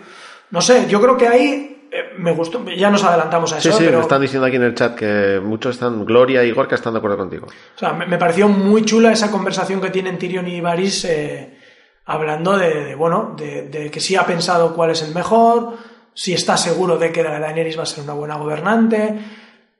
No 0.50 0.60
sé, 0.60 0.86
yo 0.88 1.00
creo 1.00 1.16
que 1.16 1.28
ahí 1.28 1.88
eh, 1.90 2.12
me 2.18 2.32
gustó. 2.32 2.62
Ya 2.66 2.90
nos 2.90 3.02
adelantamos 3.04 3.52
a 3.52 3.60
Sí, 3.60 3.68
eso, 3.68 3.78
sí, 3.78 3.84
pero 3.84 3.98
me 3.98 4.02
están 4.02 4.20
diciendo 4.20 4.46
aquí 4.46 4.56
en 4.56 4.64
el 4.64 4.74
chat 4.74 4.94
que 4.96 5.40
muchos 5.42 5.76
están, 5.76 6.04
Gloria 6.04 6.44
y 6.44 6.50
Gorka 6.50 6.74
están 6.74 6.92
de 6.92 6.98
acuerdo 6.98 7.16
contigo. 7.16 7.46
o 7.46 7.78
sea, 7.78 7.92
me, 7.94 8.06
me 8.06 8.18
pareció 8.18 8.48
muy 8.48 8.84
chula 8.84 9.12
esa 9.12 9.30
conversación 9.30 9.80
que 9.80 9.88
tienen 9.90 10.18
Tyrion 10.18 10.46
y 10.46 10.60
Varys 10.60 11.04
eh, 11.06 11.56
hablando 12.04 12.58
de, 12.58 12.84
de, 12.84 12.94
bueno, 12.96 13.34
de, 13.38 13.68
de 13.68 13.90
que 13.90 14.00
sí 14.00 14.16
ha 14.16 14.26
pensado 14.26 14.74
cuál 14.74 14.90
es 14.90 15.02
el 15.02 15.14
mejor, 15.14 15.74
si 16.12 16.34
está 16.34 16.56
seguro 16.56 16.98
de 16.98 17.12
que 17.12 17.22
Daenerys 17.22 17.78
va 17.78 17.84
a 17.84 17.86
ser 17.86 18.04
una 18.04 18.12
buena 18.14 18.36
gobernante. 18.36 19.18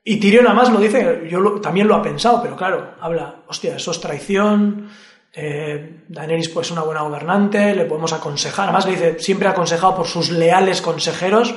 Y 0.03 0.19
Tyrion 0.19 0.47
además 0.47 0.71
lo 0.71 0.79
dice, 0.79 1.27
yo 1.29 1.39
lo- 1.39 1.61
también 1.61 1.87
lo 1.87 1.95
ha 1.95 2.01
pensado, 2.01 2.41
pero 2.41 2.55
claro, 2.55 2.95
habla, 2.99 3.35
hostia, 3.47 3.75
eso 3.75 3.91
es 3.91 4.01
traición, 4.01 4.89
eh, 5.33 6.03
Daenerys 6.07 6.49
pues 6.49 6.67
es 6.67 6.71
una 6.71 6.81
buena 6.81 7.01
gobernante, 7.03 7.75
le 7.75 7.85
podemos 7.85 8.11
aconsejar, 8.11 8.65
además 8.65 8.85
le 8.85 8.91
dice, 8.93 9.19
siempre 9.19 9.47
aconsejado 9.47 9.95
por 9.95 10.07
sus 10.07 10.31
leales 10.31 10.81
consejeros, 10.81 11.53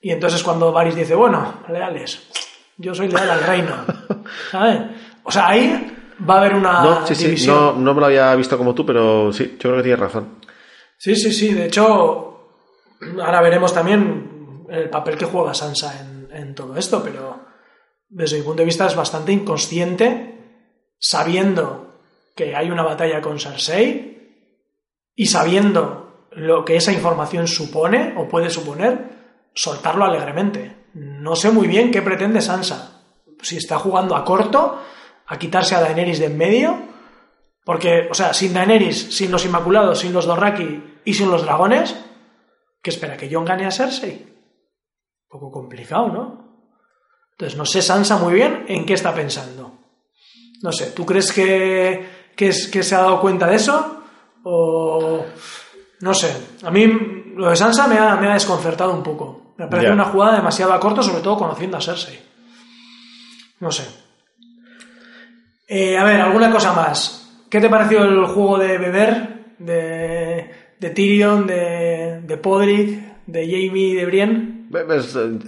y 0.00 0.10
entonces 0.12 0.42
cuando 0.44 0.70
Varys 0.72 0.94
dice, 0.94 1.14
bueno, 1.16 1.54
leales, 1.68 2.28
yo 2.76 2.94
soy 2.94 3.08
leal 3.08 3.30
al 3.30 3.42
reino, 3.42 3.72
¿sabes? 4.50 4.80
O 5.24 5.32
sea, 5.32 5.48
ahí 5.48 5.92
va 6.28 6.34
a 6.34 6.38
haber 6.38 6.54
una 6.54 6.82
no, 6.84 7.06
sí, 7.06 7.14
sí, 7.36 7.46
no, 7.48 7.72
no 7.72 7.94
me 7.94 8.00
lo 8.00 8.06
había 8.06 8.32
visto 8.36 8.56
como 8.56 8.74
tú, 8.74 8.86
pero 8.86 9.32
sí, 9.32 9.56
yo 9.58 9.70
creo 9.70 9.76
que 9.78 9.82
tienes 9.82 10.00
razón. 10.00 10.38
Sí, 10.96 11.16
sí, 11.16 11.32
sí. 11.32 11.52
De 11.52 11.66
hecho, 11.66 12.48
ahora 13.22 13.40
veremos 13.42 13.74
también 13.74 14.64
el 14.70 14.88
papel 14.88 15.16
que 15.18 15.26
juega 15.26 15.52
Sansa 15.52 16.00
en, 16.00 16.28
en 16.34 16.54
todo 16.54 16.74
esto, 16.76 17.02
pero 17.02 17.35
desde 18.08 18.38
mi 18.38 18.44
punto 18.44 18.60
de 18.60 18.66
vista 18.66 18.86
es 18.86 18.96
bastante 18.96 19.32
inconsciente, 19.32 20.34
sabiendo 20.98 22.00
que 22.34 22.54
hay 22.54 22.70
una 22.70 22.82
batalla 22.82 23.20
con 23.20 23.40
Cersei 23.40 24.16
y 25.14 25.26
sabiendo 25.26 26.28
lo 26.30 26.64
que 26.64 26.76
esa 26.76 26.92
información 26.92 27.48
supone 27.48 28.14
o 28.16 28.28
puede 28.28 28.50
suponer, 28.50 29.48
soltarlo 29.54 30.04
alegremente. 30.04 30.76
No 30.94 31.34
sé 31.34 31.50
muy 31.50 31.66
bien 31.66 31.90
qué 31.90 32.02
pretende 32.02 32.40
Sansa. 32.40 33.02
Si 33.42 33.56
está 33.56 33.78
jugando 33.78 34.16
a 34.16 34.24
corto, 34.24 34.80
a 35.26 35.38
quitarse 35.38 35.74
a 35.74 35.80
Daenerys 35.80 36.18
de 36.18 36.26
en 36.26 36.36
medio, 36.36 36.78
porque, 37.64 38.08
o 38.10 38.14
sea, 38.14 38.32
sin 38.32 38.52
Daenerys, 38.52 39.16
sin 39.16 39.30
los 39.30 39.44
Inmaculados, 39.44 40.00
sin 40.00 40.12
los 40.12 40.26
Dorraki 40.26 41.00
y 41.04 41.14
sin 41.14 41.30
los 41.30 41.42
dragones, 41.42 41.96
¿qué 42.82 42.90
espera? 42.90 43.16
¿Que 43.16 43.32
Jon 43.32 43.44
gane 43.44 43.66
a 43.66 43.70
Cersei? 43.70 44.12
Un 44.12 45.28
poco 45.28 45.50
complicado, 45.50 46.08
¿no? 46.08 46.45
Entonces, 47.38 47.58
no 47.58 47.66
sé 47.66 47.82
Sansa 47.82 48.16
muy 48.18 48.34
bien 48.34 48.64
en 48.68 48.86
qué 48.86 48.94
está 48.94 49.14
pensando. 49.14 49.72
No 50.62 50.72
sé, 50.72 50.86
¿tú 50.92 51.04
crees 51.04 51.30
que, 51.32 52.06
que, 52.34 52.48
es- 52.48 52.66
que 52.68 52.82
se 52.82 52.94
ha 52.94 53.02
dado 53.02 53.20
cuenta 53.20 53.46
de 53.46 53.56
eso? 53.56 54.02
O... 54.44 55.24
No 56.00 56.14
sé, 56.14 56.34
a 56.62 56.70
mí 56.70 56.86
lo 57.36 57.48
de 57.50 57.56
Sansa 57.56 57.86
me 57.88 57.98
ha, 57.98 58.16
me 58.16 58.28
ha 58.30 58.34
desconcertado 58.34 58.92
un 58.92 59.02
poco. 59.02 59.54
Me 59.58 59.66
parece 59.66 59.88
Ya. 59.88 59.94
una 59.94 60.04
jugada 60.04 60.36
demasiado 60.36 60.72
a 60.72 60.80
corto, 60.80 61.02
sobre 61.02 61.22
todo 61.22 61.36
conociendo 61.38 61.76
a 61.76 61.80
Cersei. 61.80 62.18
No 63.60 63.70
sé. 63.70 63.84
Eh, 65.68 65.96
a 65.96 66.04
ver, 66.04 66.20
alguna 66.20 66.50
cosa 66.50 66.72
más. 66.72 67.44
¿Qué 67.50 67.60
te 67.60 67.68
pareció 67.68 68.04
el 68.04 68.24
juego 68.26 68.58
de 68.58 68.78
beber 68.78 69.44
de, 69.58 70.50
de 70.78 70.90
Tyrion, 70.90 71.46
de, 71.46 72.20
de 72.22 72.36
Podrick, 72.36 73.24
de 73.26 73.40
Jamie 73.46 73.88
y 73.88 73.94
de 73.94 74.06
Brienne? 74.06 74.55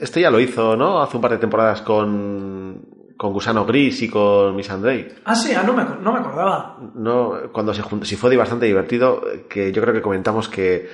Este 0.01 0.21
ya 0.21 0.31
lo 0.31 0.41
hizo, 0.41 0.77
¿no? 0.77 1.01
Hace 1.01 1.17
un 1.17 1.23
par 1.23 1.33
de 1.33 1.38
temporadas 1.38 1.83
con, 1.83 2.85
con 3.17 3.33
Gusano 3.33 3.64
Gris 3.64 4.03
y 4.03 4.09
con 4.09 4.55
Miss 4.57 4.71
Andrei. 4.71 5.09
Ah, 5.25 5.35
sí, 5.35 5.53
ah, 5.55 5.62
no, 5.62 5.73
me, 5.73 5.85
no 5.85 6.12
me 6.12 6.19
acordaba. 6.19 6.79
No, 6.95 7.35
cuando 7.53 7.75
se 7.75 7.83
juntó, 7.83 8.07
sí 8.07 8.17
fue 8.17 8.37
bastante 8.37 8.67
divertido, 8.67 9.23
que 9.49 9.73
yo 9.73 9.83
creo 9.83 9.95
que 9.95 10.03
comentamos 10.03 10.49
que 10.49 10.88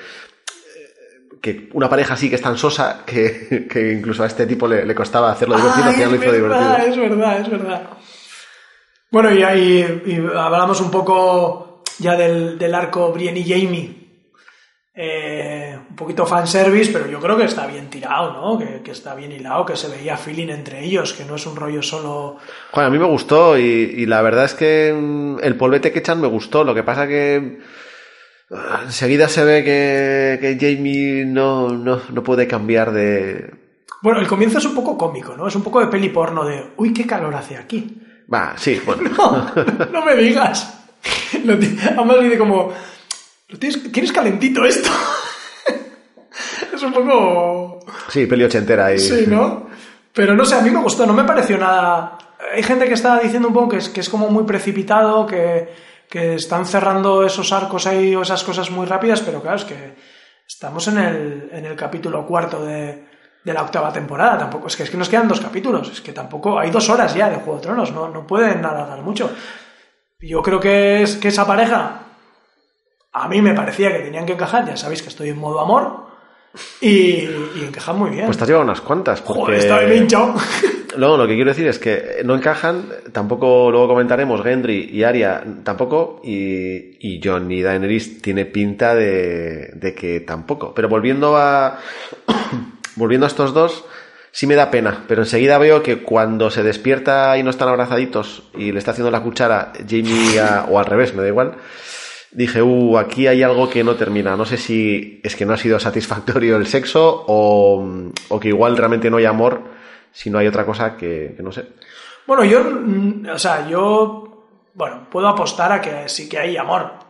que 1.44 1.68
una 1.74 1.90
pareja 1.90 2.14
así 2.14 2.30
que 2.30 2.36
es 2.36 2.42
tan 2.42 2.56
sosa 2.56 3.02
que, 3.04 3.66
que 3.70 3.92
incluso 3.92 4.22
a 4.22 4.26
este 4.26 4.46
tipo 4.46 4.66
le, 4.66 4.86
le 4.86 4.94
costaba 4.94 5.30
hacerlo 5.30 5.56
divertido, 5.56 5.92
final 5.92 6.10
lo 6.10 6.16
hizo 6.16 6.32
verdad, 6.32 6.78
divertido. 6.78 7.04
Es 7.04 7.10
verdad, 7.10 7.40
es 7.40 7.50
verdad. 7.50 7.82
Bueno, 9.10 9.30
y 9.30 9.42
ahí 9.42 10.02
y 10.06 10.16
hablamos 10.36 10.80
un 10.80 10.90
poco 10.90 11.82
ya 11.98 12.16
del, 12.16 12.58
del 12.58 12.74
arco 12.74 13.12
Brienne 13.12 13.40
y 13.40 13.44
Jamie. 13.44 14.03
Eh, 14.96 15.76
un 15.90 15.96
poquito 15.96 16.24
fanservice, 16.24 16.92
pero 16.92 17.08
yo 17.08 17.18
creo 17.18 17.36
que 17.36 17.44
está 17.44 17.66
bien 17.66 17.90
tirado, 17.90 18.32
¿no? 18.32 18.56
Que, 18.56 18.80
que 18.80 18.92
está 18.92 19.16
bien 19.16 19.32
hilado, 19.32 19.66
que 19.66 19.76
se 19.76 19.88
veía 19.88 20.16
feeling 20.16 20.50
entre 20.50 20.84
ellos, 20.84 21.14
que 21.14 21.24
no 21.24 21.34
es 21.34 21.44
un 21.46 21.56
rollo 21.56 21.82
solo... 21.82 22.36
Bueno, 22.72 22.86
a 22.86 22.90
mí 22.90 22.98
me 22.98 23.06
gustó 23.06 23.58
y, 23.58 23.62
y 23.62 24.06
la 24.06 24.22
verdad 24.22 24.44
es 24.44 24.54
que 24.54 24.94
mm, 24.96 25.38
el 25.42 25.56
polvete 25.56 25.90
que 25.90 25.98
echan 25.98 26.20
me 26.20 26.28
gustó. 26.28 26.62
Lo 26.62 26.76
que 26.76 26.84
pasa 26.84 27.08
que 27.08 27.58
ah, 28.52 28.82
enseguida 28.84 29.28
se 29.28 29.44
ve 29.44 29.64
que, 29.64 30.38
que 30.40 30.58
Jamie 30.60 31.24
no, 31.24 31.70
no, 31.70 32.00
no 32.12 32.22
puede 32.22 32.46
cambiar 32.46 32.92
de... 32.92 33.52
Bueno, 34.00 34.20
el 34.20 34.28
comienzo 34.28 34.58
es 34.58 34.64
un 34.64 34.76
poco 34.76 34.96
cómico, 34.96 35.36
¿no? 35.36 35.48
Es 35.48 35.56
un 35.56 35.64
poco 35.64 35.80
de 35.80 35.88
peli 35.88 36.10
porno 36.10 36.44
de, 36.44 36.72
uy, 36.76 36.92
qué 36.92 37.04
calor 37.04 37.34
hace 37.34 37.56
aquí. 37.56 38.00
Va, 38.32 38.54
sí, 38.56 38.80
bueno. 38.86 39.10
No, 39.18 39.86
no 39.92 40.04
me 40.04 40.14
digas. 40.14 40.84
Además 41.34 42.20
dice 42.20 42.38
como, 42.38 42.72
"¿Lo 43.54 43.58
tienes- 43.60 43.78
¿quieres 43.92 44.10
calentito 44.10 44.64
esto? 44.64 44.90
es 46.74 46.82
un 46.82 46.92
poco... 46.92 47.78
Sí, 48.08 48.26
peli 48.26 48.42
ochentera 48.44 48.92
y... 48.92 48.98
Sí, 48.98 49.24
¿no? 49.28 49.68
Pero 50.12 50.34
no 50.34 50.44
sé, 50.44 50.56
a 50.56 50.60
mí 50.60 50.70
me 50.70 50.80
gustó, 50.80 51.06
no 51.06 51.12
me 51.12 51.22
pareció 51.24 51.56
nada... 51.56 52.18
Hay 52.52 52.62
gente 52.64 52.86
que 52.86 52.94
está 52.94 53.20
diciendo 53.20 53.46
un 53.48 53.54
poco 53.54 53.68
que 53.70 53.76
es, 53.78 53.88
que 53.88 54.00
es 54.00 54.08
como 54.08 54.28
muy 54.28 54.42
precipitado, 54.44 55.24
que, 55.24 55.72
que 56.10 56.34
están 56.34 56.66
cerrando 56.66 57.24
esos 57.24 57.52
arcos 57.52 57.86
ahí 57.86 58.14
o 58.16 58.22
esas 58.22 58.42
cosas 58.42 58.70
muy 58.70 58.86
rápidas, 58.86 59.20
pero 59.22 59.40
claro, 59.40 59.56
es 59.56 59.64
que 59.64 59.94
estamos 60.46 60.86
en 60.88 60.98
el, 60.98 61.48
en 61.52 61.64
el 61.64 61.76
capítulo 61.76 62.26
cuarto 62.26 62.64
de, 62.64 63.06
de 63.44 63.52
la 63.52 63.62
octava 63.62 63.92
temporada, 63.92 64.36
tampoco, 64.36 64.66
es 64.66 64.76
que, 64.76 64.82
es 64.82 64.90
que 64.90 64.96
nos 64.96 65.08
quedan 65.08 65.28
dos 65.28 65.40
capítulos, 65.40 65.90
es 65.90 66.00
que 66.00 66.12
tampoco, 66.12 66.58
hay 66.58 66.70
dos 66.70 66.88
horas 66.90 67.14
ya 67.14 67.30
de 67.30 67.36
Juego 67.36 67.56
de 67.56 67.62
Tronos, 67.62 67.92
no, 67.92 68.08
no 68.08 68.26
pueden 68.26 68.60
nada 68.60 68.84
dar 68.84 69.00
mucho. 69.02 69.30
Yo 70.20 70.42
creo 70.42 70.60
que, 70.60 71.02
es, 71.02 71.16
que 71.16 71.28
esa 71.28 71.46
pareja, 71.46 72.03
a 73.14 73.28
mí 73.28 73.40
me 73.40 73.54
parecía 73.54 73.90
que 73.92 74.00
tenían 74.00 74.26
que 74.26 74.32
encajar, 74.34 74.66
ya 74.66 74.76
sabéis 74.76 75.00
que 75.02 75.08
estoy 75.08 75.30
en 75.30 75.38
modo 75.38 75.60
amor, 75.60 76.04
y, 76.80 76.88
y 76.90 77.64
encajan 77.66 77.98
muy 77.98 78.10
bien. 78.10 78.26
Pues 78.26 78.36
te 78.36 78.44
has 78.44 78.48
llevado 78.48 78.64
unas 78.64 78.80
cuantas. 78.80 79.20
Porque... 79.22 79.40
Joder, 79.68 79.96
hinchado. 79.96 80.34
No, 80.96 81.16
lo 81.16 81.26
que 81.26 81.34
quiero 81.34 81.50
decir 81.50 81.66
es 81.66 81.80
que 81.80 82.20
no 82.24 82.36
encajan, 82.36 82.84
tampoco 83.10 83.68
luego 83.68 83.88
comentaremos 83.88 84.40
Gendry 84.44 84.90
y 84.92 85.02
Arya 85.02 85.42
tampoco, 85.64 86.20
y, 86.22 86.96
y 87.00 87.20
Jon 87.20 87.50
y 87.50 87.62
Daenerys 87.62 88.22
tiene 88.22 88.44
pinta 88.44 88.94
de, 88.94 89.72
de 89.74 89.92
que 89.92 90.20
tampoco. 90.20 90.72
Pero 90.72 90.88
volviendo 90.88 91.36
a 91.36 91.80
volviendo 92.94 93.26
a 93.26 93.28
estos 93.28 93.52
dos, 93.52 93.84
sí 94.30 94.46
me 94.46 94.54
da 94.54 94.70
pena, 94.70 95.02
pero 95.08 95.22
enseguida 95.22 95.58
veo 95.58 95.82
que 95.82 95.98
cuando 95.98 96.48
se 96.52 96.62
despierta 96.62 97.36
y 97.38 97.42
no 97.42 97.50
están 97.50 97.68
abrazaditos 97.70 98.44
y 98.56 98.70
le 98.70 98.78
está 98.78 98.92
haciendo 98.92 99.10
la 99.10 99.20
cuchara 99.20 99.72
Jamie 99.88 100.38
a- 100.38 100.66
o 100.70 100.78
al 100.78 100.86
revés, 100.86 101.12
me 101.12 101.22
da 101.22 101.28
igual. 101.28 101.54
Dije, 102.34 102.60
uh, 102.60 102.98
aquí 102.98 103.28
hay 103.28 103.44
algo 103.44 103.70
que 103.70 103.84
no 103.84 103.94
termina. 103.94 104.36
No 104.36 104.44
sé 104.44 104.56
si 104.56 105.20
es 105.22 105.36
que 105.36 105.46
no 105.46 105.54
ha 105.54 105.56
sido 105.56 105.78
satisfactorio 105.78 106.56
el 106.56 106.66
sexo 106.66 107.24
o, 107.28 108.10
o 108.28 108.40
que 108.40 108.48
igual 108.48 108.76
realmente 108.76 109.08
no 109.08 109.18
hay 109.18 109.24
amor, 109.24 109.62
si 110.10 110.30
no 110.30 110.38
hay 110.38 110.48
otra 110.48 110.66
cosa 110.66 110.96
que, 110.96 111.34
que 111.36 111.42
no 111.44 111.52
sé. 111.52 111.66
Bueno, 112.26 112.44
yo, 112.44 112.64
mm, 112.64 113.28
o 113.32 113.38
sea, 113.38 113.68
yo, 113.68 114.46
bueno, 114.74 115.06
puedo 115.08 115.28
apostar 115.28 115.70
a 115.70 115.80
que 115.80 116.08
sí 116.08 116.28
que 116.28 116.38
hay 116.38 116.56
amor. 116.56 117.03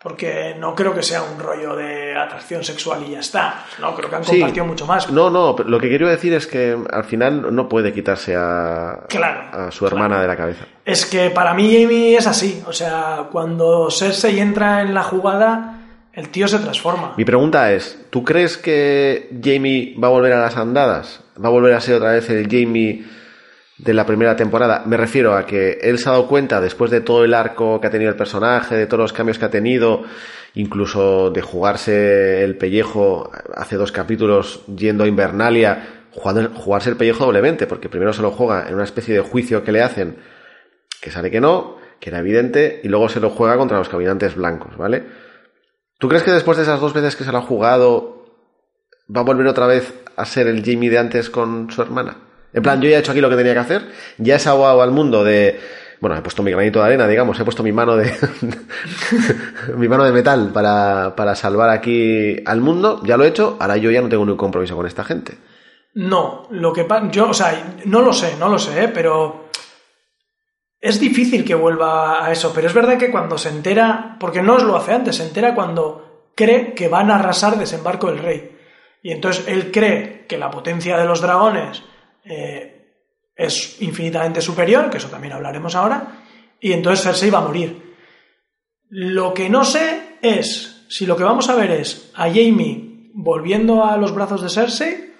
Porque 0.00 0.54
no 0.56 0.76
creo 0.76 0.94
que 0.94 1.02
sea 1.02 1.22
un 1.24 1.40
rollo 1.40 1.74
de 1.74 2.16
atracción 2.16 2.62
sexual 2.62 3.02
y 3.04 3.10
ya 3.12 3.18
está. 3.18 3.64
No, 3.80 3.96
creo 3.96 4.08
que 4.08 4.14
han 4.14 4.24
Sí. 4.24 4.38
compartido 4.38 4.64
mucho 4.64 4.86
más. 4.86 5.10
No, 5.10 5.28
no, 5.28 5.56
pero 5.56 5.68
lo 5.68 5.80
que 5.80 5.88
quiero 5.88 6.08
decir 6.08 6.32
es 6.34 6.46
que 6.46 6.78
al 6.92 7.02
final 7.02 7.52
no 7.52 7.68
puede 7.68 7.92
quitarse 7.92 8.36
a, 8.36 9.00
Claro, 9.08 9.40
a 9.66 9.72
su 9.72 9.86
hermana 9.88 10.20
de 10.22 10.28
la 10.28 10.36
cabeza. 10.36 10.66
Es 10.84 11.04
que 11.04 11.30
para 11.30 11.52
mí 11.52 11.64
Jamie 11.82 12.16
es 12.16 12.28
así. 12.28 12.62
O 12.68 12.72
sea, 12.72 13.24
cuando 13.32 13.90
Cersei 13.90 14.38
entra 14.38 14.82
en 14.82 14.94
la 14.94 15.02
jugada, 15.02 15.80
el 16.12 16.28
tío 16.28 16.46
se 16.46 16.60
transforma. 16.60 17.14
Mi 17.16 17.24
pregunta 17.24 17.72
es, 17.72 18.06
¿tú 18.10 18.22
crees 18.22 18.56
que 18.56 19.28
Jamie 19.42 19.96
va 20.00 20.06
a 20.06 20.10
volver 20.12 20.32
a 20.32 20.42
las 20.42 20.56
andadas? 20.56 21.24
¿Va 21.42 21.48
a 21.48 21.50
volver 21.50 21.74
a 21.74 21.80
ser 21.80 21.96
otra 21.96 22.12
vez 22.12 22.30
el 22.30 22.44
Jamie 22.48 23.04
de 23.78 23.94
la 23.94 24.04
primera 24.04 24.36
temporada? 24.36 24.82
Me 24.86 24.96
refiero 24.96 25.34
a 25.34 25.46
que 25.46 25.78
él 25.80 25.98
se 25.98 26.08
ha 26.08 26.12
dado 26.12 26.26
cuenta, 26.26 26.60
después 26.60 26.90
de 26.90 27.00
todo 27.00 27.24
el 27.24 27.32
arco 27.32 27.80
que 27.80 27.86
ha 27.86 27.90
tenido 27.90 28.10
el 28.10 28.16
personaje, 28.16 28.76
de 28.76 28.86
todos 28.86 29.00
los 29.00 29.12
cambios 29.12 29.38
que 29.38 29.44
ha 29.44 29.50
tenido, 29.50 30.02
incluso 30.54 31.30
de 31.30 31.40
jugarse 31.40 32.42
el 32.42 32.56
pellejo 32.56 33.30
hace 33.54 33.76
dos 33.76 33.92
capítulos 33.92 34.64
yendo 34.66 35.04
a 35.04 35.08
Invernalia, 35.08 36.06
jugarse 36.10 36.90
el 36.90 36.96
pellejo 36.96 37.24
doblemente, 37.24 37.66
porque 37.66 37.88
primero 37.88 38.12
se 38.12 38.22
lo 38.22 38.32
juega 38.32 38.68
en 38.68 38.74
una 38.74 38.84
especie 38.84 39.14
de 39.14 39.20
juicio 39.20 39.62
que 39.62 39.72
le 39.72 39.82
hacen, 39.82 40.16
que 41.00 41.10
sale 41.10 41.30
que 41.30 41.40
no, 41.40 41.76
que 42.00 42.10
era 42.10 42.18
evidente, 42.18 42.80
y 42.82 42.88
luego 42.88 43.08
se 43.08 43.20
lo 43.20 43.30
juega 43.30 43.56
contra 43.56 43.78
los 43.78 43.88
caminantes 43.88 44.34
blancos, 44.34 44.76
¿vale? 44.76 45.04
¿Tú 45.98 46.08
crees 46.08 46.22
que 46.22 46.32
después 46.32 46.56
de 46.56 46.64
esas 46.64 46.80
dos 46.80 46.92
veces 46.92 47.16
que 47.16 47.24
se 47.24 47.32
lo 47.32 47.38
ha 47.38 47.42
jugado, 47.42 48.24
va 49.14 49.20
a 49.20 49.24
volver 49.24 49.46
otra 49.46 49.66
vez 49.66 49.94
a 50.16 50.24
ser 50.24 50.46
el 50.48 50.64
Jamie 50.64 50.90
de 50.90 50.98
antes 50.98 51.30
con 51.30 51.70
su 51.70 51.82
hermana? 51.82 52.27
En 52.52 52.62
plan, 52.62 52.80
yo 52.80 52.88
ya 52.88 52.96
he 52.96 53.00
hecho 53.00 53.12
aquí 53.12 53.20
lo 53.20 53.30
que 53.30 53.36
tenía 53.36 53.52
que 53.52 53.60
hacer, 53.60 53.88
ya 54.18 54.36
he 54.36 54.38
salvado 54.38 54.82
al 54.82 54.90
mundo 54.90 55.24
de... 55.24 55.60
Bueno, 56.00 56.16
he 56.16 56.22
puesto 56.22 56.44
mi 56.44 56.52
granito 56.52 56.78
de 56.78 56.86
arena, 56.86 57.08
digamos, 57.08 57.38
he 57.40 57.44
puesto 57.44 57.62
mi 57.62 57.72
mano 57.72 57.96
de... 57.96 58.14
mi 59.76 59.88
mano 59.88 60.04
de 60.04 60.12
metal 60.12 60.50
para, 60.52 61.14
para 61.16 61.34
salvar 61.34 61.70
aquí 61.70 62.36
al 62.46 62.60
mundo, 62.60 63.02
ya 63.04 63.16
lo 63.16 63.24
he 63.24 63.28
hecho, 63.28 63.56
ahora 63.60 63.76
yo 63.76 63.90
ya 63.90 64.00
no 64.00 64.08
tengo 64.08 64.24
ningún 64.24 64.38
compromiso 64.38 64.76
con 64.76 64.86
esta 64.86 65.04
gente. 65.04 65.36
No, 65.94 66.46
lo 66.50 66.72
que 66.72 66.84
pasa, 66.84 67.10
yo, 67.10 67.30
o 67.30 67.34
sea, 67.34 67.74
no 67.84 68.02
lo 68.02 68.12
sé, 68.12 68.36
no 68.38 68.48
lo 68.48 68.58
sé, 68.58 68.84
¿eh? 68.84 68.88
pero 68.88 69.48
es 70.80 71.00
difícil 71.00 71.44
que 71.44 71.54
vuelva 71.54 72.24
a 72.24 72.30
eso. 72.30 72.52
Pero 72.54 72.68
es 72.68 72.74
verdad 72.74 72.98
que 72.98 73.10
cuando 73.10 73.36
se 73.36 73.48
entera, 73.48 74.16
porque 74.20 74.42
no 74.42 74.54
os 74.54 74.62
lo 74.62 74.76
hace 74.76 74.92
antes, 74.92 75.16
se 75.16 75.24
entera 75.24 75.54
cuando 75.54 76.30
cree 76.34 76.74
que 76.74 76.88
van 76.88 77.10
a 77.10 77.16
arrasar 77.16 77.58
desembarco 77.58 78.08
del 78.08 78.20
rey. 78.20 78.56
Y 79.02 79.12
entonces 79.12 79.46
él 79.48 79.70
cree 79.72 80.26
que 80.28 80.38
la 80.38 80.50
potencia 80.50 80.96
de 80.96 81.04
los 81.04 81.20
dragones 81.20 81.82
eh, 82.28 82.78
es 83.34 83.80
infinitamente 83.80 84.40
superior, 84.40 84.90
que 84.90 84.98
eso 84.98 85.08
también 85.08 85.32
hablaremos 85.32 85.74
ahora, 85.74 86.24
y 86.60 86.72
entonces 86.72 87.04
Cersei 87.04 87.30
va 87.30 87.38
a 87.38 87.46
morir. 87.46 87.94
Lo 88.90 89.32
que 89.34 89.48
no 89.48 89.64
sé 89.64 90.18
es 90.22 90.86
si 90.88 91.06
lo 91.06 91.16
que 91.16 91.24
vamos 91.24 91.48
a 91.48 91.54
ver 91.54 91.70
es 91.70 92.10
a 92.14 92.28
Jamie 92.28 93.10
volviendo 93.14 93.84
a 93.84 93.96
los 93.96 94.14
brazos 94.14 94.42
de 94.42 94.48
Cersei 94.48 95.12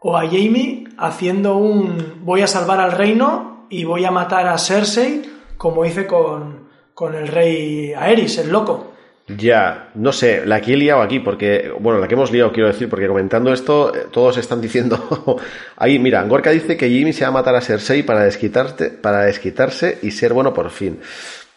o 0.00 0.16
a 0.16 0.26
Jamie 0.26 0.84
haciendo 0.96 1.56
un 1.56 2.24
voy 2.24 2.42
a 2.42 2.46
salvar 2.46 2.80
al 2.80 2.92
reino 2.92 3.66
y 3.70 3.84
voy 3.84 4.04
a 4.04 4.10
matar 4.10 4.46
a 4.46 4.58
Cersei 4.58 5.22
como 5.56 5.84
hice 5.84 6.06
con, 6.06 6.68
con 6.94 7.14
el 7.14 7.28
rey 7.28 7.92
Aerys, 7.92 8.38
el 8.38 8.50
loco. 8.50 8.87
Ya, 9.28 9.90
no 9.94 10.10
sé, 10.12 10.46
la 10.46 10.60
que 10.60 10.72
he 10.72 10.76
liado 10.76 11.02
aquí, 11.02 11.20
porque, 11.20 11.70
bueno, 11.78 12.00
la 12.00 12.08
que 12.08 12.14
hemos 12.14 12.32
liado, 12.32 12.50
quiero 12.50 12.68
decir, 12.68 12.88
porque 12.88 13.06
comentando 13.06 13.52
esto, 13.52 13.94
eh, 13.94 14.06
todos 14.10 14.38
están 14.38 14.60
diciendo, 14.60 15.36
ahí, 15.76 15.98
mira, 15.98 16.22
Gorka 16.24 16.50
dice 16.50 16.78
que 16.78 16.88
Jimmy 16.88 17.12
se 17.12 17.24
va 17.24 17.28
a 17.28 17.32
matar 17.32 17.54
a 17.54 17.60
Cersei 17.60 18.02
para 18.02 18.22
desquitarse, 18.22 18.88
para 18.88 19.20
desquitarse 19.20 19.98
y 20.02 20.12
ser 20.12 20.32
bueno 20.32 20.54
por 20.54 20.70
fin. 20.70 20.98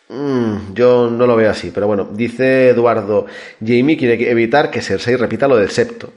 Mm, 0.10 0.74
yo 0.74 1.10
no 1.10 1.26
lo 1.26 1.38
veo 1.38 1.50
así, 1.50 1.72
pero 1.72 1.88
bueno, 1.88 2.10
dice 2.12 2.70
Eduardo, 2.70 3.26
Jamie 3.66 3.96
quiere 3.96 4.30
evitar 4.30 4.70
que 4.70 4.82
Cersei 4.82 5.16
repita 5.16 5.48
lo 5.48 5.56
del 5.56 5.70
septo. 5.70 6.12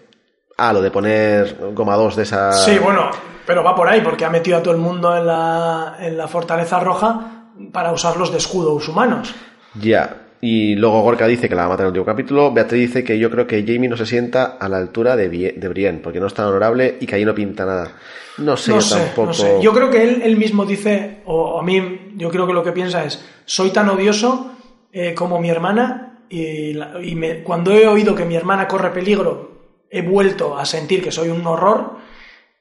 Ah, 0.56 0.72
lo 0.72 0.82
de 0.82 0.90
poner 0.90 1.56
goma 1.72 1.94
2 1.94 2.16
de 2.16 2.22
esa... 2.24 2.52
Sí, 2.52 2.78
bueno, 2.78 3.10
pero 3.46 3.62
va 3.62 3.76
por 3.76 3.88
ahí 3.88 4.00
porque 4.00 4.24
ha 4.24 4.30
metido 4.30 4.56
a 4.56 4.62
todo 4.62 4.74
el 4.74 4.80
mundo 4.80 5.16
en 5.16 5.26
la, 5.26 5.96
en 6.00 6.16
la 6.16 6.26
fortaleza 6.26 6.80
roja 6.80 7.50
para 7.72 7.92
usarlos 7.92 8.32
de 8.32 8.38
escudos 8.38 8.88
humanos. 8.88 9.32
Ya. 9.74 10.23
Y 10.46 10.74
luego 10.74 11.00
Gorka 11.00 11.26
dice 11.26 11.48
que 11.48 11.54
la 11.54 11.62
va 11.62 11.66
a 11.66 11.70
matar 11.70 11.85
en 11.85 11.87
el 11.87 11.90
último 12.00 12.04
capítulo. 12.04 12.52
Beatriz 12.52 12.88
dice 12.88 13.02
que 13.04 13.18
yo 13.18 13.30
creo 13.30 13.46
que 13.46 13.62
Jamie 13.66 13.88
no 13.88 13.96
se 13.96 14.04
sienta 14.04 14.59
a 14.61 14.68
la 14.68 14.76
altura 14.76 15.16
de, 15.16 15.28
de 15.57 15.68
Brienne, 15.68 16.00
porque 16.02 16.20
no 16.20 16.26
es 16.26 16.35
tan 16.35 16.46
honorable 16.46 16.96
y 17.00 17.07
que 17.07 17.14
ahí 17.14 17.24
no 17.24 17.35
pinta 17.35 17.64
nada. 17.64 17.92
No 18.38 18.57
sé, 18.57 18.72
no 18.72 18.80
yo 18.80 18.88
tampoco. 18.96 19.26
no 19.28 19.33
sé. 19.33 19.59
Yo 19.62 19.72
creo 19.72 19.90
que 19.90 20.02
él, 20.02 20.20
él 20.22 20.37
mismo 20.37 20.66
dice, 20.66 21.22
o 21.24 21.59
a 21.59 21.62
mí, 21.62 22.11
yo 22.16 22.28
creo 22.30 22.46
que 22.46 22.52
lo 22.52 22.62
que 22.62 22.72
piensa 22.72 23.04
es, 23.04 23.24
soy 23.46 23.70
tan 23.70 23.88
odioso 23.88 24.52
eh, 24.92 25.14
como 25.14 25.40
mi 25.40 25.48
hermana 25.48 26.18
y, 26.28 26.74
la- 26.74 27.00
y 27.02 27.14
me- 27.14 27.42
cuando 27.42 27.72
he 27.72 27.87
oído 27.87 28.14
que 28.14 28.24
mi 28.26 28.35
hermana 28.37 28.68
corre 28.68 28.90
peligro, 28.90 29.52
he 29.90 30.02
vuelto 30.02 30.59
a 30.59 30.64
sentir 30.66 31.02
que 31.02 31.11
soy 31.12 31.28
un 31.30 31.46
horror 31.46 31.96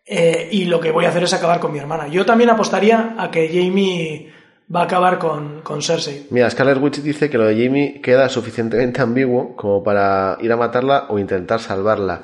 eh, 0.05 0.49
y 0.51 0.65
lo 0.65 0.79
que 0.79 0.91
voy 0.91 1.05
a 1.05 1.09
hacer 1.09 1.23
es 1.23 1.33
acabar 1.33 1.59
con 1.59 1.71
mi 1.73 1.79
hermana. 1.79 2.07
Yo 2.07 2.25
también 2.25 2.49
apostaría 2.49 3.15
a 3.17 3.31
que 3.31 3.47
Jamie 3.49 4.32
va 4.73 4.81
a 4.81 4.83
acabar 4.83 5.17
con, 5.19 5.61
con 5.61 5.81
Cersei. 5.81 6.27
Mira, 6.29 6.49
Scarlet 6.49 6.77
Witch 6.81 7.01
dice 7.01 7.29
que 7.29 7.37
lo 7.37 7.45
de 7.45 7.55
Jamie 7.65 8.01
queda 8.01 8.29
suficientemente 8.29 9.01
ambiguo 9.01 9.55
como 9.55 9.83
para 9.83 10.37
ir 10.41 10.51
a 10.51 10.57
matarla 10.57 11.05
o 11.09 11.19
intentar 11.19 11.59
salvarla. 11.59 12.23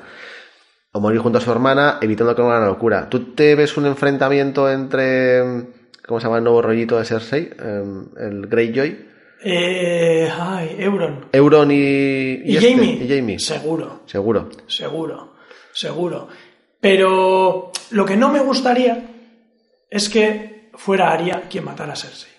O 0.92 1.00
morir 1.00 1.20
junto 1.20 1.38
a 1.38 1.40
su 1.40 1.52
hermana, 1.52 1.98
evitando 2.00 2.34
que 2.34 2.42
no 2.42 2.48
haga 2.50 2.58
una 2.58 2.66
locura. 2.68 3.08
¿Tú 3.08 3.32
te 3.34 3.54
ves 3.54 3.76
un 3.76 3.86
enfrentamiento 3.86 4.68
entre. 4.70 5.40
¿Cómo 6.06 6.18
se 6.18 6.26
llama 6.26 6.38
el 6.38 6.44
nuevo 6.44 6.60
rollito 6.62 6.98
de 6.98 7.04
Cersei? 7.04 7.50
Em, 7.60 8.06
el 8.18 8.46
Greyjoy. 8.48 9.06
Eh, 9.44 10.28
ay, 10.36 10.76
Euron. 10.80 11.26
Euron 11.32 11.70
y. 11.70 12.42
¿Y, 12.44 12.56
este, 12.56 12.72
Jamie? 12.72 12.92
y 13.04 13.08
Jamie. 13.08 13.38
Seguro, 13.38 14.00
Seguro. 14.06 14.48
seguro. 14.66 15.34
seguro. 15.72 16.28
Pero 16.80 17.70
lo 17.90 18.04
que 18.04 18.16
no 18.16 18.30
me 18.30 18.40
gustaría 18.40 19.06
es 19.88 20.08
que 20.08 20.70
fuera 20.74 21.12
Arya 21.12 21.42
quien 21.48 21.64
matara 21.64 21.92
a 21.92 21.96
Cersei. 21.96 22.29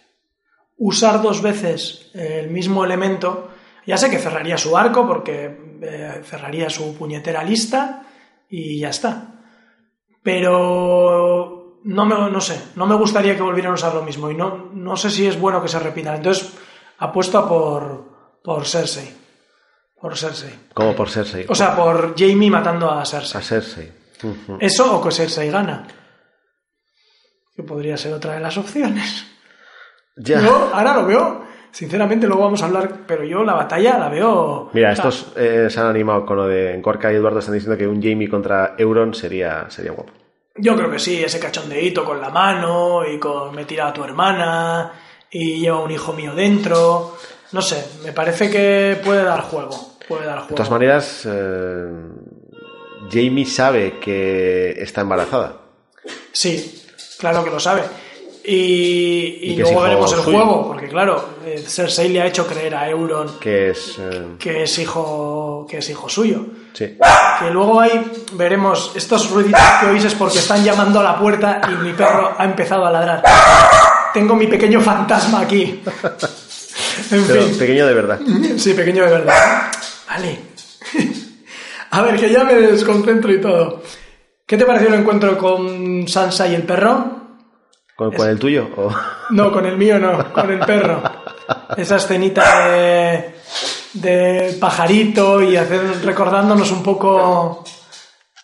Usar 0.83 1.21
dos 1.21 1.43
veces 1.43 2.09
el 2.15 2.49
mismo 2.49 2.83
elemento, 2.83 3.51
ya 3.85 3.97
sé 3.97 4.09
que 4.09 4.17
cerraría 4.17 4.57
su 4.57 4.75
arco 4.75 5.07
porque 5.07 5.77
eh, 5.79 6.21
cerraría 6.23 6.71
su 6.71 6.97
puñetera 6.97 7.43
lista 7.43 8.01
y 8.49 8.79
ya 8.79 8.89
está. 8.89 9.27
Pero 10.23 11.81
no, 11.83 12.05
me, 12.07 12.15
no 12.31 12.41
sé, 12.41 12.59
no 12.75 12.87
me 12.87 12.95
gustaría 12.95 13.35
que 13.35 13.43
volvieran 13.43 13.73
a 13.73 13.75
usar 13.75 13.93
lo 13.93 14.01
mismo 14.01 14.31
y 14.31 14.35
no, 14.35 14.71
no 14.73 14.97
sé 14.97 15.11
si 15.11 15.27
es 15.27 15.39
bueno 15.39 15.61
que 15.61 15.67
se 15.67 15.77
repitan. 15.77 16.15
Entonces 16.15 16.51
apuesto 16.97 17.37
a 17.37 17.47
por, 17.47 18.39
por 18.43 18.65
Cersei. 18.65 19.07
Por 19.99 20.17
Cersei. 20.17 20.53
Como 20.73 20.95
por 20.95 21.11
Cersei. 21.11 21.45
O 21.47 21.53
sea, 21.53 21.75
por 21.75 22.15
Jamie 22.17 22.49
matando 22.49 22.89
a 22.89 23.05
Cersei. 23.05 23.39
a 23.39 23.43
Cersei. 23.43 23.91
Eso 24.59 24.97
o 24.97 25.03
que 25.03 25.11
Cersei 25.11 25.51
gana. 25.51 25.87
Que 27.55 27.61
podría 27.61 27.97
ser 27.97 28.13
otra 28.15 28.33
de 28.33 28.39
las 28.39 28.57
opciones. 28.57 29.30
Ya. 30.15 30.41
Yo 30.41 30.69
ahora 30.73 30.95
lo 30.95 31.05
veo, 31.05 31.43
sinceramente 31.71 32.27
luego 32.27 32.43
vamos 32.43 32.61
a 32.61 32.65
hablar, 32.65 32.91
pero 33.07 33.23
yo 33.23 33.43
la 33.43 33.53
batalla 33.53 33.97
la 33.97 34.09
veo... 34.09 34.69
Mira, 34.73 34.91
estos 34.91 35.31
eh, 35.35 35.67
se 35.69 35.79
han 35.79 35.87
animado 35.87 36.25
con 36.25 36.37
lo 36.37 36.47
de 36.47 36.79
Gorka 36.81 37.11
y 37.11 37.15
Eduardo 37.15 37.39
están 37.39 37.53
diciendo 37.55 37.77
que 37.77 37.87
un 37.87 38.01
Jamie 38.01 38.29
contra 38.29 38.75
Euron 38.77 39.13
sería, 39.13 39.69
sería 39.69 39.91
guapo. 39.91 40.11
Yo 40.55 40.75
creo 40.75 40.91
que 40.91 40.99
sí, 40.99 41.23
ese 41.23 41.39
cachondeíto 41.39 42.03
con 42.03 42.19
la 42.19 42.29
mano 42.29 43.07
y 43.07 43.17
con 43.17 43.55
me 43.55 43.63
tira 43.65 43.87
a 43.87 43.93
tu 43.93 44.03
hermana 44.03 44.91
y 45.29 45.61
lleva 45.61 45.79
un 45.81 45.91
hijo 45.91 46.11
mío 46.11 46.35
dentro. 46.35 47.15
No 47.53 47.61
sé, 47.61 47.85
me 48.03 48.11
parece 48.11 48.49
que 48.49 48.99
puede 49.03 49.23
dar 49.23 49.41
juego. 49.41 49.75
Puede 50.07 50.25
dar 50.25 50.35
De 50.35 50.41
juego. 50.41 50.55
todas 50.55 50.71
maneras, 50.71 51.25
eh, 51.25 51.87
Jamie 53.09 53.45
sabe 53.45 53.97
que 53.99 54.71
está 54.71 55.01
embarazada. 55.01 55.55
Sí, 56.33 56.83
claro 57.17 57.45
que 57.45 57.49
lo 57.49 57.59
sabe. 57.59 57.83
Y, 58.43 59.55
luego 59.57 59.81
veremos 59.81 60.11
el 60.13 60.19
suyo. 60.21 60.37
juego, 60.37 60.67
porque 60.67 60.87
claro, 60.87 61.23
eh, 61.45 61.63
Cersei 61.65 62.09
le 62.09 62.21
ha 62.21 62.25
hecho 62.25 62.47
creer 62.47 62.73
a 62.75 62.89
Euron 62.89 63.39
Que 63.39 63.69
es. 63.69 63.97
eh, 63.99 64.25
que 64.39 64.63
es 64.63 64.79
hijo, 64.79 65.67
que 65.69 65.77
es 65.77 65.89
hijo 65.89 66.09
suyo. 66.09 66.45
sí. 66.73 66.97
Que 67.39 67.49
luego 67.51 67.79
ahí 67.79 68.03
veremos 68.33 68.91
estos 68.95 69.29
ruiditos 69.31 69.61
que 69.79 69.87
oís 69.87 70.05
es 70.05 70.13
porque 70.15 70.39
están 70.39 70.63
llamando 70.63 70.99
a 70.99 71.03
la 71.03 71.17
puerta 71.19 71.61
y 71.71 71.83
mi 71.83 71.93
perro 71.93 72.33
ha 72.37 72.43
empezado 72.45 72.85
a 72.85 72.91
ladrar. 72.91 73.23
Tengo 74.13 74.35
mi 74.35 74.47
pequeño 74.47 74.81
fantasma 74.81 75.41
aquí. 75.41 75.81
En 77.09 77.23
Pero 77.25 77.43
fin. 77.43 77.57
pequeño 77.57 77.87
de 77.87 77.93
verdad. 77.93 78.19
Sí, 78.57 78.73
pequeño 78.73 79.03
de 79.05 79.11
verdad. 79.11 79.71
Vale. 80.07 80.39
A 81.91 82.01
ver, 82.01 82.15
que 82.19 82.29
ya 82.29 82.43
me 82.43 82.53
desconcentro 82.53 83.31
y 83.33 83.41
todo. 83.41 83.81
¿Qué 84.45 84.57
te 84.57 84.65
pareció 84.65 84.89
el 84.89 84.95
encuentro 84.95 85.37
con 85.37 86.07
Sansa 86.07 86.47
y 86.47 86.55
el 86.55 86.63
perro? 86.63 87.20
¿Con, 88.09 88.11
con 88.17 88.29
el 88.29 88.39
tuyo? 88.39 88.67
o- 88.77 88.89
No, 89.31 89.51
con 89.51 89.65
el 89.65 89.77
mío 89.77 89.99
no, 89.99 90.31
con 90.33 90.49
el 90.51 90.59
perro. 90.59 91.01
Esa 91.77 91.97
escenita 91.97 92.67
de, 92.69 93.35
de 93.93 94.57
pajarito 94.59 95.41
y 95.41 95.55
hacer, 95.57 95.81
recordándonos 96.03 96.71
un 96.71 96.81
poco 96.83 97.63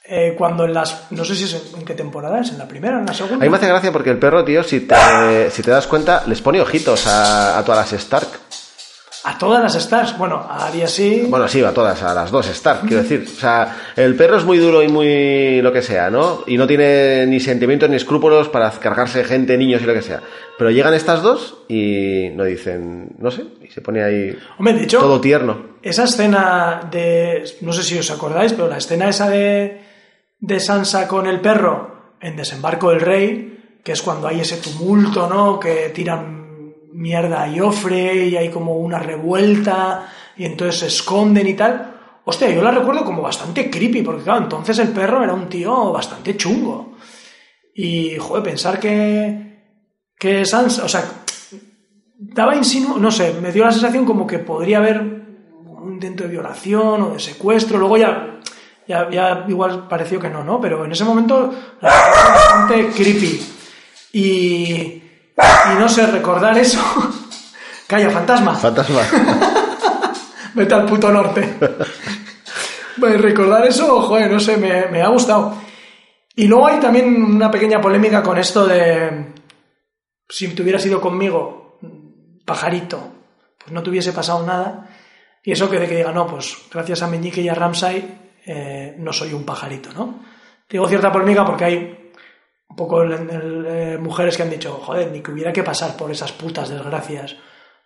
eh, 0.06 0.36
cuando 0.38 0.64
en 0.66 0.74
las... 0.74 1.12
No 1.12 1.26
sé 1.26 1.36
si 1.36 1.44
es 1.46 1.74
en, 1.78 1.84
qué 1.84 1.94
temporada 1.94 2.40
es, 2.40 2.50
en 2.52 2.58
la 2.58 2.68
primera, 2.68 3.00
en 3.00 3.06
la 3.06 3.12
A 3.12 3.16
segunda. 3.16 3.44
mí 3.44 3.50
me 3.50 3.58
hace 3.58 3.68
gracia 3.68 3.92
porque 3.92 4.12
el 4.12 4.20
perro, 4.20 4.46
tío, 4.46 4.64
si 4.64 4.82
te, 4.82 5.50
si 5.52 5.62
te 5.64 5.72
das 5.72 5.88
cuenta, 5.88 6.24
les 6.28 6.42
pone 6.42 6.62
ojitos 6.62 7.08
a, 7.08 7.58
a 7.58 7.64
todas 7.66 7.92
las 7.92 8.02
Stark. 8.02 8.28
A 9.30 9.38
todas 9.38 9.62
las 9.62 9.76
stars. 9.76 10.18
Bueno, 10.18 10.38
a 10.38 10.68
Arya 10.68 10.88
sí. 10.88 11.26
Bueno, 11.28 11.50
sí, 11.50 11.62
a 11.62 11.74
todas, 11.74 12.02
a 12.02 12.14
las 12.14 12.32
dos 12.32 12.48
Stark, 12.48 12.82
quiero 12.88 13.04
decir. 13.04 13.26
O 13.28 13.40
sea, 13.40 13.76
el 13.98 14.16
perro 14.16 14.38
es 14.38 14.46
muy 14.46 14.58
duro 14.58 14.82
y 14.82 14.88
muy 14.88 15.62
lo 15.62 15.74
que 15.74 15.82
sea, 15.82 16.10
¿no? 16.10 16.44
Y 16.48 16.56
no 16.56 16.66
tiene 16.66 17.26
ni 17.28 17.42
sentimientos 17.42 17.90
ni 17.90 17.98
escrúpulos 17.98 18.48
para 18.48 18.72
cargarse 18.72 19.26
gente, 19.26 19.58
niños 19.58 19.82
y 19.82 19.86
lo 19.86 19.94
que 19.94 20.02
sea. 20.02 20.22
Pero 20.58 20.72
llegan 20.72 20.94
estas 20.94 21.22
dos 21.22 21.58
y 21.68 22.30
no 22.36 22.46
dicen, 22.46 23.10
no 23.20 23.30
sé, 23.30 23.44
y 23.62 23.68
se 23.70 23.82
pone 23.82 24.02
ahí 24.02 24.34
Hombre, 24.60 24.76
de 24.76 24.84
hecho, 24.84 25.00
todo 25.00 25.20
tierno. 25.20 25.78
esa 25.82 26.06
escena 26.06 26.88
de... 26.90 27.44
No 27.62 27.74
sé 27.74 27.84
si 27.84 28.00
os 28.00 28.10
acordáis, 28.10 28.54
pero 28.54 28.70
la 28.70 28.78
escena 28.78 29.10
esa 29.10 29.30
de, 29.30 29.82
de 30.40 30.60
Sansa 30.62 31.06
con 31.06 31.28
el 31.28 31.42
perro 31.42 32.16
en 32.22 32.38
Desembarco 32.38 32.92
del 32.92 33.02
Rey, 33.02 33.80
que 33.84 33.92
es 33.92 34.02
cuando 34.02 34.30
hay 34.30 34.40
ese 34.40 34.58
tumulto, 34.58 35.28
¿no? 35.28 35.60
Que 35.60 35.90
tiran 35.94 36.47
mierda 36.98 37.44
a 37.44 37.52
Joffre 37.56 38.26
y 38.26 38.36
hay 38.36 38.50
como 38.50 38.76
una 38.78 38.98
revuelta 39.00 40.10
y 40.36 40.46
entonces 40.46 40.80
se 40.80 40.88
esconden 40.88 41.48
y 41.48 41.54
tal. 41.54 41.94
Hostia, 42.26 42.50
yo 42.50 42.62
la 42.62 42.72
recuerdo 42.72 43.06
como 43.06 43.22
bastante 43.22 43.70
creepy, 43.70 44.02
porque 44.02 44.24
claro, 44.24 44.44
entonces 44.44 44.78
el 44.80 44.90
perro 44.90 45.24
era 45.24 45.34
un 45.34 45.48
tío 45.48 45.92
bastante 45.92 46.36
chungo. 46.36 46.98
Y, 47.74 48.18
joder, 48.18 48.44
pensar 48.44 48.80
que, 48.80 49.62
que 50.18 50.44
Sansa, 50.44 50.84
o 50.84 50.90
sea, 50.90 51.06
daba 52.18 52.56
insinu... 52.56 52.98
no 52.98 53.12
sé, 53.12 53.36
me 53.42 53.52
dio 53.52 53.64
la 53.64 53.72
sensación 53.72 54.04
como 54.04 54.26
que 54.26 54.40
podría 54.40 54.80
haber 54.80 55.00
un 55.00 55.94
intento 55.94 56.24
de 56.24 56.30
violación 56.30 57.02
o 57.04 57.10
de 57.12 57.20
secuestro, 57.20 57.78
luego 57.78 57.98
ya, 57.98 58.42
ya, 58.88 59.46
igual 59.48 59.88
pareció 59.88 60.20
que 60.20 60.30
no, 60.30 60.44
¿no? 60.44 60.60
Pero 60.60 60.84
en 60.84 60.92
ese 60.92 61.06
momento 61.06 61.54
la 61.80 61.90
bastante 61.90 62.88
creepy. 62.88 63.40
Y, 64.14 65.04
y 65.38 65.80
no 65.80 65.88
sé, 65.90 66.08
recordar 66.08 66.58
eso... 66.58 66.80
Calla, 67.88 68.10
fantasma. 68.10 68.54
Fantasma. 68.56 69.02
Vete 70.54 70.74
al 70.74 70.86
puto 70.86 71.10
norte. 71.10 71.56
Pues 73.00 73.22
recordar 73.22 73.66
eso, 73.66 74.02
joder, 74.02 74.30
no 74.30 74.40
sé, 74.42 74.58
me, 74.58 74.88
me 74.88 75.02
ha 75.02 75.08
gustado. 75.08 75.58
Y 76.36 76.48
luego 76.48 76.68
hay 76.68 76.80
también 76.80 77.24
una 77.24 77.50
pequeña 77.50 77.80
polémica 77.80 78.22
con 78.22 78.38
esto 78.38 78.68
de 78.68 79.34
si 80.30 80.48
te 80.50 80.62
hubieras 80.62 80.86
ido 80.86 81.00
conmigo, 81.00 81.80
pajarito, 82.46 83.12
pues 83.58 83.72
no 83.72 83.82
te 83.82 83.90
hubiese 83.90 84.14
pasado 84.14 84.46
nada. 84.46 84.90
Y 85.44 85.52
eso 85.52 85.70
que 85.70 85.80
de 85.80 85.88
que 85.88 85.98
diga, 85.98 86.12
no, 86.12 86.28
pues 86.28 86.58
gracias 86.72 87.02
a 87.04 87.08
Meñique 87.08 87.42
y 87.42 87.50
a 87.50 87.56
Ramsay 87.56 88.36
eh, 88.46 88.96
no 88.98 89.14
soy 89.14 89.34
un 89.34 89.46
pajarito, 89.46 89.94
¿no? 89.94 90.20
Digo 90.70 90.88
cierta 90.88 91.12
polémica 91.12 91.46
porque 91.46 91.66
hay 91.66 92.07
poco 92.78 93.02
el- 93.04 93.12
el- 93.30 93.66
eh, 93.68 93.98
mujeres 93.98 94.38
que 94.38 94.44
han 94.44 94.50
dicho, 94.50 94.72
joder, 94.82 95.12
ni 95.12 95.20
que 95.22 95.32
hubiera 95.32 95.52
que 95.52 95.64
pasar 95.64 95.98
por 95.98 96.10
esas 96.12 96.32
putas 96.32 96.70
desgracias 96.70 97.36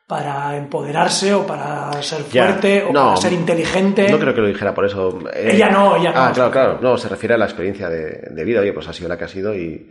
para 0.05 0.57
empoderarse 0.57 1.33
o 1.33 1.47
para 1.47 1.93
ser 2.03 2.25
Ya, 2.29 2.43
fuerte 2.43 2.83
o 2.83 2.91
no, 2.91 3.05
para 3.05 3.17
ser 3.17 3.31
inteligente. 3.33 4.09
No 4.11 4.19
creo 4.19 4.35
que 4.35 4.41
lo 4.41 4.47
dijera 4.47 4.73
por 4.75 4.85
eso. 4.85 5.19
Eh, 5.33 5.51
Ella 5.53 5.69
no, 5.69 5.95
ella 5.95 6.11
Ah, 6.13 6.27
no. 6.27 6.33
claro, 6.35 6.51
claro. 6.51 6.79
No, 6.81 6.97
se 6.97 7.07
refiere 7.09 7.33
a 7.35 7.37
la 7.37 7.45
experiencia 7.45 7.89
de, 7.89 8.27
de 8.29 8.43
vida. 8.43 8.59
Oye, 8.59 8.73
pues 8.73 8.87
ha 8.89 8.93
sido 8.93 9.07
la 9.07 9.17
que 9.17 9.23
ha 9.23 9.29
sido 9.29 9.55
y, 9.55 9.89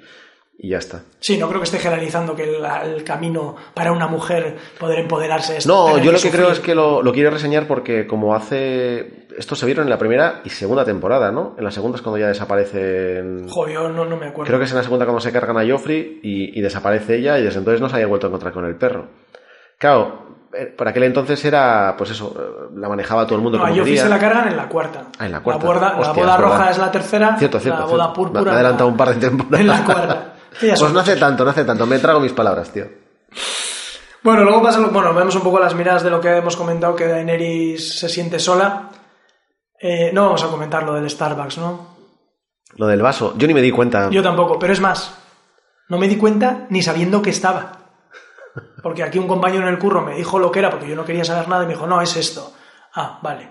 y 0.63 0.69
ya 0.71 0.79
está. 0.79 1.01
Sí, 1.21 1.39
no 1.39 1.49
creo 1.49 1.59
que 1.61 1.65
esté 1.65 1.79
generalizando 1.79 2.37
que 2.37 2.45
el, 2.45 2.65
el 2.95 3.03
camino 3.03 3.57
para 3.73 3.93
una 3.93 4.07
mujer 4.07 4.59
poder 4.79 4.99
empoderarse 4.99 5.57
es 5.57 5.67
No, 5.67 5.97
yo 5.99 6.13
lo 6.13 6.19
que 6.19 6.31
creo 6.31 6.51
es 6.51 6.61
que 6.61 6.75
lo, 6.75 7.03
lo 7.03 7.13
quiero 7.13 7.31
reseñar 7.31 7.67
porque 7.67 8.07
como 8.07 8.35
hace... 8.35 9.27
Esto 9.39 9.55
se 9.55 9.65
vieron 9.65 9.85
en 9.85 9.91
la 9.91 9.97
primera 9.97 10.43
y 10.45 10.51
segunda 10.51 10.85
temporada, 10.85 11.31
¿no? 11.33 11.55
En 11.57 11.65
la 11.65 11.71
segunda 11.71 11.97
es 11.97 12.03
cuando 12.03 12.19
ya 12.19 12.27
desaparecen... 12.27 13.49
Joder, 13.49 13.75
yo 13.75 13.89
no, 13.89 14.05
no 14.05 14.17
me 14.19 14.27
acuerdo. 14.27 14.47
Creo 14.49 14.59
que 14.59 14.67
es 14.67 14.71
en 14.73 14.77
la 14.77 14.83
segunda 14.83 15.07
cuando 15.07 15.21
se 15.21 15.33
cargan 15.33 15.57
a 15.57 15.67
Joffrey 15.67 16.21
y, 16.23 16.59
y 16.59 16.61
desaparece 16.61 17.17
ella 17.17 17.39
y 17.39 17.45
desde 17.45 17.59
entonces 17.61 17.81
no 17.81 17.89
se 17.89 17.95
había 17.95 18.07
vuelto 18.09 18.27
a 18.27 18.29
encontrar 18.29 18.53
con 18.53 18.67
el 18.67 18.77
perro. 18.77 19.07
Claro, 19.79 20.27
eh, 20.53 20.67
por 20.67 20.89
aquel 20.89 21.05
entonces 21.05 21.43
era, 21.45 21.95
pues 21.97 22.11
eso, 22.11 22.35
eh, 22.37 22.75
la 22.77 22.89
manejaba 22.89 23.25
todo 23.25 23.37
el 23.37 23.43
mundo 23.43 23.57
No, 23.59 23.65
a 23.65 23.69
como 23.71 23.83
quería. 23.85 24.03
se 24.03 24.09
la 24.09 24.19
cargan 24.19 24.49
en 24.49 24.57
la 24.57 24.69
cuarta. 24.69 25.05
Ah, 25.19 25.27
en 25.27 25.33
la 25.33 25.41
cuarta. 25.41 25.65
La, 25.65 25.73
boda- 25.73 26.01
la 26.01 26.13
boda 26.13 26.35
es 26.35 26.41
roja 26.41 26.71
es 26.71 26.79
la 26.79 26.91
tercera. 26.91 27.37
Cierto, 27.39 27.61
cierto. 27.61 27.81
La 27.81 27.87
cierto. 27.87 28.03
boda 28.05 28.13
púrpura. 28.13 28.43
Me 28.43 28.51
adelantado 28.51 28.91
un 28.91 28.97
par 28.97 29.15
de 29.15 29.21
temporadas. 29.29 29.61
En 29.61 29.67
la 29.69 29.85
cuarta. 29.85 30.35
Pues 30.59 30.93
no 30.93 31.01
hace 31.01 31.17
tanto, 31.17 31.45
no 31.45 31.51
hace 31.51 31.65
tanto. 31.65 31.87
Me 31.87 31.99
trago 31.99 32.21
mis 32.21 32.33
palabras, 32.33 32.71
tío. 32.73 32.87
Bueno, 34.23 34.43
luego 34.45 34.63
pasa, 34.63 34.79
lo- 34.81 34.91
bueno, 34.91 35.15
vemos 35.15 35.35
un 35.37 35.43
poco 35.43 35.59
las 35.61 35.75
miradas 35.75 36.03
de 36.03 36.11
lo 36.11 36.21
que 36.21 36.29
hemos 36.37 36.57
comentado, 36.57 36.95
que 36.97 37.07
Daenerys 37.07 37.99
se 38.01 38.09
siente 38.09 38.39
sola. 38.39 38.91
Eh, 39.81 40.11
no 40.13 40.27
vamos 40.27 40.43
a 40.45 40.49
comentar 40.49 40.83
lo 40.83 40.95
del 40.95 41.09
Starbucks, 41.09 41.59
¿no? 41.59 41.97
Lo 42.77 42.87
del 42.87 43.01
vaso. 43.03 43.35
Yo 43.39 43.47
ni 43.47 43.55
me 43.55 43.63
di 43.63 43.71
cuenta. 43.71 44.11
Yo 44.11 44.23
tampoco, 44.23 44.59
pero 44.59 44.73
es 44.73 44.81
más, 44.81 45.15
no 45.89 45.97
me 45.99 46.07
di 46.09 46.17
cuenta 46.17 46.67
ni 46.69 46.83
sabiendo 46.83 47.23
que 47.23 47.31
estaba. 47.31 47.73
Porque 48.83 49.03
aquí 49.03 49.19
un 49.19 49.29
compañero 49.29 49.63
en 49.67 49.73
el 49.73 49.79
curro 49.79 50.03
me 50.03 50.15
dijo 50.17 50.39
lo 50.39 50.51
que 50.51 50.59
era 50.59 50.71
porque 50.71 50.89
yo 50.89 50.97
no 50.97 51.05
quería 51.05 51.25
saber 51.25 51.49
nada 51.49 51.65
y 51.65 51.67
me 51.67 51.73
dijo, 51.75 51.87
no, 51.87 52.03
es 52.03 52.17
esto. 52.17 52.53
Ah, 52.95 53.21
vale. 53.23 53.49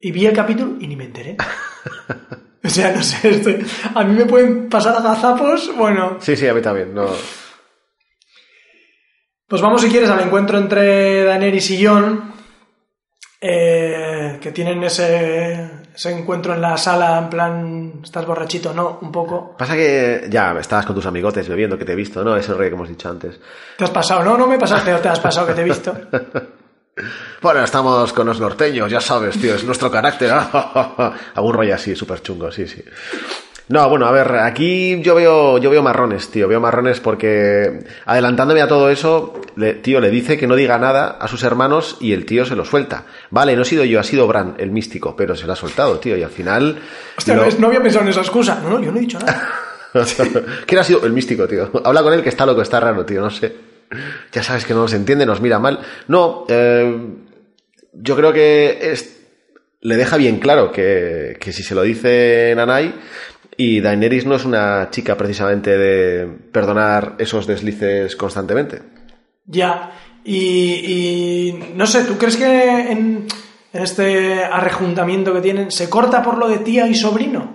Y 0.00 0.10
vi 0.12 0.26
el 0.26 0.34
capítulo 0.34 0.72
y 0.80 0.86
ni 0.88 0.96
me 0.96 1.04
enteré. 1.04 1.36
o 2.72 2.74
sea, 2.74 2.92
no 2.92 3.02
sé, 3.02 3.30
esto- 3.30 3.50
a 3.94 4.04
mí 4.04 4.14
me 4.14 4.26
pueden 4.26 4.68
pasar 4.68 4.96
agazapos, 4.96 5.74
bueno. 5.76 6.16
Sí, 6.20 6.36
sí, 6.36 6.46
a 6.46 6.54
mí 6.54 6.60
también. 6.62 6.94
No. 6.94 7.06
Pues 9.48 9.60
vamos, 9.62 9.82
si 9.82 9.88
quieres, 9.90 10.08
al 10.10 10.20
encuentro 10.20 10.58
entre 10.58 11.24
Daenerys 11.24 11.70
y 11.72 11.84
Jon, 11.84 12.32
eh, 13.40 14.38
que 14.40 14.52
tienen 14.52 14.84
ese, 14.84 15.68
ese 15.92 16.12
encuentro 16.12 16.54
en 16.54 16.60
la 16.60 16.76
sala, 16.76 17.18
en 17.18 17.28
plan, 17.28 17.92
¿estás 18.04 18.24
borrachito? 18.26 18.72
No, 18.72 18.98
un 19.02 19.10
poco. 19.10 19.56
Pasa 19.58 19.74
que 19.74 20.26
ya 20.30 20.52
estabas 20.60 20.86
con 20.86 20.94
tus 20.94 21.06
amigotes 21.06 21.48
bebiendo, 21.48 21.76
que 21.76 21.84
te 21.84 21.92
he 21.92 21.96
visto, 21.96 22.22
¿no? 22.22 22.36
Ese 22.36 22.52
rollo 22.52 22.68
que 22.68 22.74
hemos 22.76 22.88
dicho 22.88 23.08
antes. 23.10 23.40
¿Te 23.76 23.82
has 23.84 23.90
pasado? 23.90 24.22
No, 24.22 24.38
no 24.38 24.46
me 24.46 24.56
pero 24.56 25.00
te 25.00 25.08
has 25.08 25.18
pasado 25.20 25.48
que 25.48 25.54
te 25.54 25.62
he 25.62 25.64
visto. 25.64 25.96
Bueno, 27.42 27.62
estamos 27.64 28.12
con 28.12 28.26
los 28.26 28.40
norteños, 28.40 28.90
ya 28.90 29.00
sabes, 29.00 29.38
tío, 29.40 29.54
es 29.54 29.64
nuestro 29.64 29.90
carácter. 29.90 30.30
Algún 31.34 31.54
rollo 31.54 31.74
así, 31.74 31.94
súper 31.96 32.22
chungo, 32.22 32.50
sí, 32.52 32.66
sí. 32.66 32.82
No, 33.68 33.88
bueno, 33.88 34.06
a 34.06 34.10
ver, 34.10 34.34
aquí 34.34 35.00
yo 35.00 35.14
veo, 35.14 35.58
yo 35.58 35.70
veo 35.70 35.80
marrones, 35.80 36.28
tío, 36.28 36.48
veo 36.48 36.58
marrones 36.60 36.98
porque 36.98 37.84
adelantándome 38.04 38.60
a 38.62 38.66
todo 38.66 38.90
eso, 38.90 39.40
le, 39.54 39.74
tío, 39.74 40.00
le 40.00 40.10
dice 40.10 40.36
que 40.36 40.48
no 40.48 40.56
diga 40.56 40.76
nada 40.76 41.18
a 41.20 41.28
sus 41.28 41.44
hermanos 41.44 41.96
y 42.00 42.12
el 42.12 42.26
tío 42.26 42.44
se 42.44 42.56
lo 42.56 42.64
suelta. 42.64 43.04
Vale, 43.30 43.54
no 43.54 43.62
he 43.62 43.64
sido 43.64 43.84
yo, 43.84 44.00
ha 44.00 44.02
sido 44.02 44.26
Bran, 44.26 44.56
el 44.58 44.72
místico, 44.72 45.14
pero 45.14 45.36
se 45.36 45.46
lo 45.46 45.52
ha 45.52 45.56
soltado, 45.56 46.00
tío, 46.00 46.16
y 46.16 46.24
al 46.24 46.30
final... 46.30 46.80
Hostia, 47.16 47.36
lo- 47.36 47.48
no 47.60 47.68
había 47.68 47.80
pensado 47.80 48.02
en 48.02 48.10
esa 48.10 48.22
excusa. 48.22 48.58
No, 48.60 48.70
no, 48.70 48.80
yo 48.82 48.90
no 48.90 48.98
he 48.98 49.02
dicho 49.02 49.20
nada. 49.20 49.48
¿Quién 50.66 50.80
ha 50.80 50.84
sido 50.84 51.06
el 51.06 51.12
místico, 51.12 51.46
tío? 51.46 51.70
Habla 51.84 52.02
con 52.02 52.12
él 52.12 52.24
que 52.24 52.28
está 52.28 52.44
loco, 52.46 52.62
está 52.62 52.80
raro, 52.80 53.04
tío, 53.04 53.20
no 53.20 53.30
sé. 53.30 53.54
Ya 54.32 54.42
sabes 54.42 54.64
que 54.64 54.74
no 54.74 54.82
nos 54.82 54.92
entiende, 54.92 55.26
nos 55.26 55.40
mira 55.40 55.58
mal. 55.58 55.80
No, 56.08 56.44
eh, 56.48 57.14
yo 57.92 58.16
creo 58.16 58.32
que 58.32 58.92
es, 58.92 59.20
le 59.80 59.96
deja 59.96 60.16
bien 60.16 60.38
claro 60.38 60.70
que, 60.70 61.36
que 61.40 61.52
si 61.52 61.62
se 61.62 61.74
lo 61.74 61.82
dice 61.82 62.52
Nanai, 62.56 62.94
y 63.56 63.80
Daenerys 63.80 64.24
no 64.24 64.36
es 64.36 64.44
una 64.44 64.88
chica 64.90 65.16
precisamente 65.16 65.76
de 65.76 66.26
perdonar 66.26 67.16
esos 67.18 67.46
deslices 67.46 68.16
constantemente. 68.16 68.80
Ya. 69.44 69.92
Y, 70.24 71.54
no 71.74 71.86
sé, 71.86 72.04
¿tú 72.04 72.16
crees 72.16 72.36
que 72.36 72.46
en, 72.90 73.26
en 73.72 73.82
este 73.82 74.44
arrejuntamiento 74.44 75.34
que 75.34 75.40
tienen 75.40 75.70
se 75.70 75.90
corta 75.90 76.22
por 76.22 76.38
lo 76.38 76.48
de 76.48 76.58
tía 76.58 76.86
y 76.86 76.94
sobrino? 76.94 77.52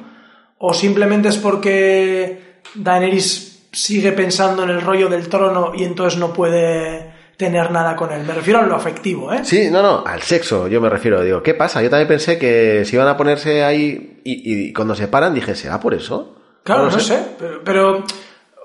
¿O 0.57 0.73
simplemente 0.73 1.29
es 1.29 1.38
porque 1.38 2.59
Daenerys 2.75 3.54
sigue 3.76 4.11
pensando 4.13 4.63
en 4.63 4.69
el 4.69 4.82
rollo 4.82 5.09
del 5.09 5.28
trono 5.28 5.73
y 5.76 5.84
entonces 5.84 6.19
no 6.19 6.34
puede 6.34 7.13
tener 7.38 7.71
nada 7.71 7.95
con 7.95 8.11
él? 8.11 8.23
Me 8.26 8.34
refiero 8.34 8.59
a 8.59 8.63
lo 8.63 8.76
afectivo, 8.76 9.34
¿eh? 9.34 9.41
Sí, 9.43 9.69
no, 9.69 9.82
no, 9.82 10.03
al 10.05 10.21
sexo 10.21 10.67
yo 10.67 10.80
me 10.82 10.89
refiero. 10.89 11.21
Digo, 11.21 11.43
¿qué 11.43 11.53
pasa? 11.53 11.84
Yo 11.84 11.89
también 11.89 12.07
pensé 12.07 12.39
que 12.39 12.86
se 12.86 12.95
iban 12.95 13.07
a 13.07 13.17
ponerse 13.17 13.63
ahí 13.63 14.21
y, 14.23 14.67
y 14.69 14.73
cuando 14.73 14.95
se 14.95 15.07
paran 15.07 15.34
dije, 15.34 15.55
¿será 15.55 15.80
por 15.80 15.93
eso? 15.93 16.36
Claro, 16.63 16.89
no, 16.89 16.99
sé, 16.99 17.19
pero, 17.38 17.61
pero, 17.63 18.03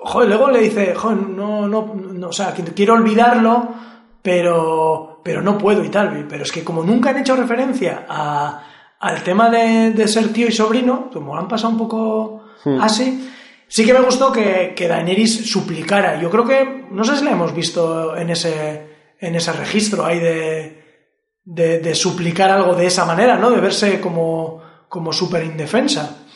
joder, 0.00 0.28
luego 0.30 0.50
le 0.50 0.60
dice, 0.60 0.94
joder, 0.94 1.18
no, 1.18 1.68
no, 1.68 1.94
no, 1.94 2.28
o 2.28 2.32
sea, 2.32 2.54
quiero 2.74 2.94
olvidarlo, 2.94 3.74
pero, 4.22 5.20
pero 5.22 5.42
no 5.42 5.58
puedo 5.58 5.84
y 5.84 5.90
tal. 5.90 6.26
Pero 6.26 6.44
es 6.44 6.50
que 6.50 6.64
como 6.64 6.82
nunca 6.82 7.10
han 7.10 7.18
hecho 7.18 7.36
referencia 7.36 8.06
a, 8.08 8.62
al 9.00 9.22
tema 9.22 9.50
de, 9.50 9.90
de 9.90 10.08
ser 10.08 10.32
tío 10.32 10.48
y 10.48 10.52
sobrino, 10.52 11.10
como 11.12 11.36
han 11.36 11.46
pasado 11.46 11.72
un 11.72 11.78
poco 11.78 12.44
así, 12.80 13.30
sí 13.70 13.86
que 13.86 13.94
me 13.94 14.00
gustó 14.00 14.30
que, 14.30 14.74
que 14.76 14.88
Daenerys 14.88 15.50
suplicara. 15.50 16.20
Yo 16.20 16.28
creo 16.30 16.44
que, 16.44 16.86
no 16.90 17.04
sé 17.04 17.16
si 17.16 17.24
la 17.24 17.30
hemos 17.30 17.54
visto 17.54 18.14
en 18.16 18.28
ese, 18.28 19.14
en 19.18 19.34
ese 19.36 19.52
registro 19.52 20.04
ahí 20.04 20.18
de, 20.18 21.06
de, 21.44 21.78
de 21.78 21.94
suplicar 21.94 22.50
algo 22.50 22.74
de 22.74 22.86
esa 22.86 23.06
manera, 23.06 23.36
¿no? 23.36 23.50
De 23.50 23.60
verse 23.60 24.00
como, 24.00 24.62
como 24.88 25.12
súper 25.12 25.44
indefensa. 25.44 26.26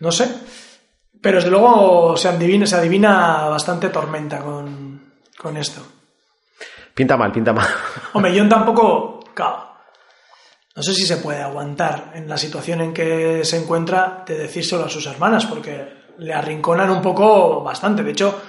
No 0.00 0.10
sé. 0.10 0.28
Pero 1.20 1.36
desde 1.36 1.50
luego 1.50 2.16
se 2.16 2.28
adivina, 2.28 2.66
se 2.66 2.76
adivina 2.76 3.46
bastante 3.48 3.90
tormenta 3.90 4.40
con, 4.40 5.12
con 5.38 5.56
esto. 5.56 5.82
Pinta 6.94 7.16
mal, 7.16 7.30
pinta 7.30 7.52
mal. 7.52 7.68
Hombre, 8.14 8.32
John 8.36 8.48
tampoco. 8.48 9.20
Claro, 9.34 9.66
no 10.74 10.82
sé 10.82 10.94
si 10.94 11.06
se 11.06 11.18
puede 11.18 11.42
aguantar 11.42 12.12
en 12.14 12.28
la 12.28 12.36
situación 12.36 12.80
en 12.82 12.92
que 12.92 13.44
se 13.44 13.56
encuentra 13.56 14.24
de 14.26 14.36
decírselo 14.38 14.84
a 14.84 14.90
sus 14.90 15.06
hermanas, 15.06 15.46
porque 15.46 16.05
le 16.18 16.32
arrinconan 16.32 16.90
un 16.90 17.02
poco 17.02 17.62
bastante. 17.62 18.02
De 18.02 18.10
hecho, 18.10 18.40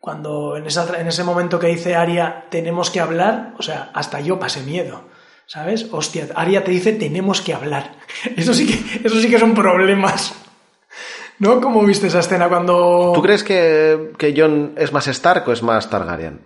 cuando 0.00 0.56
en, 0.56 0.66
esa, 0.66 0.98
en 0.98 1.06
ese 1.06 1.24
momento 1.24 1.58
que 1.58 1.68
dice 1.68 1.96
Aria, 1.96 2.46
tenemos 2.50 2.90
que 2.90 3.00
hablar, 3.00 3.54
o 3.58 3.62
sea, 3.62 3.90
hasta 3.94 4.20
yo 4.20 4.38
pasé 4.38 4.62
miedo. 4.62 5.02
¿Sabes? 5.46 5.86
Hostia, 5.90 6.28
Aria 6.34 6.62
te 6.62 6.70
dice, 6.70 6.92
tenemos 6.92 7.40
que 7.40 7.54
hablar. 7.54 7.92
Eso 8.36 8.52
sí 8.52 8.66
que, 8.66 9.06
eso 9.08 9.18
sí 9.18 9.30
que 9.30 9.38
son 9.38 9.54
problemas. 9.54 10.34
¿No? 11.38 11.60
¿Cómo 11.60 11.82
viste 11.84 12.08
esa 12.08 12.18
escena 12.18 12.48
cuando.? 12.48 13.12
¿Tú 13.14 13.22
crees 13.22 13.44
que, 13.44 14.10
que 14.18 14.34
John 14.36 14.74
es 14.76 14.92
más 14.92 15.06
Stark 15.06 15.48
o 15.48 15.52
es 15.52 15.62
más 15.62 15.88
Targaryen? 15.88 16.40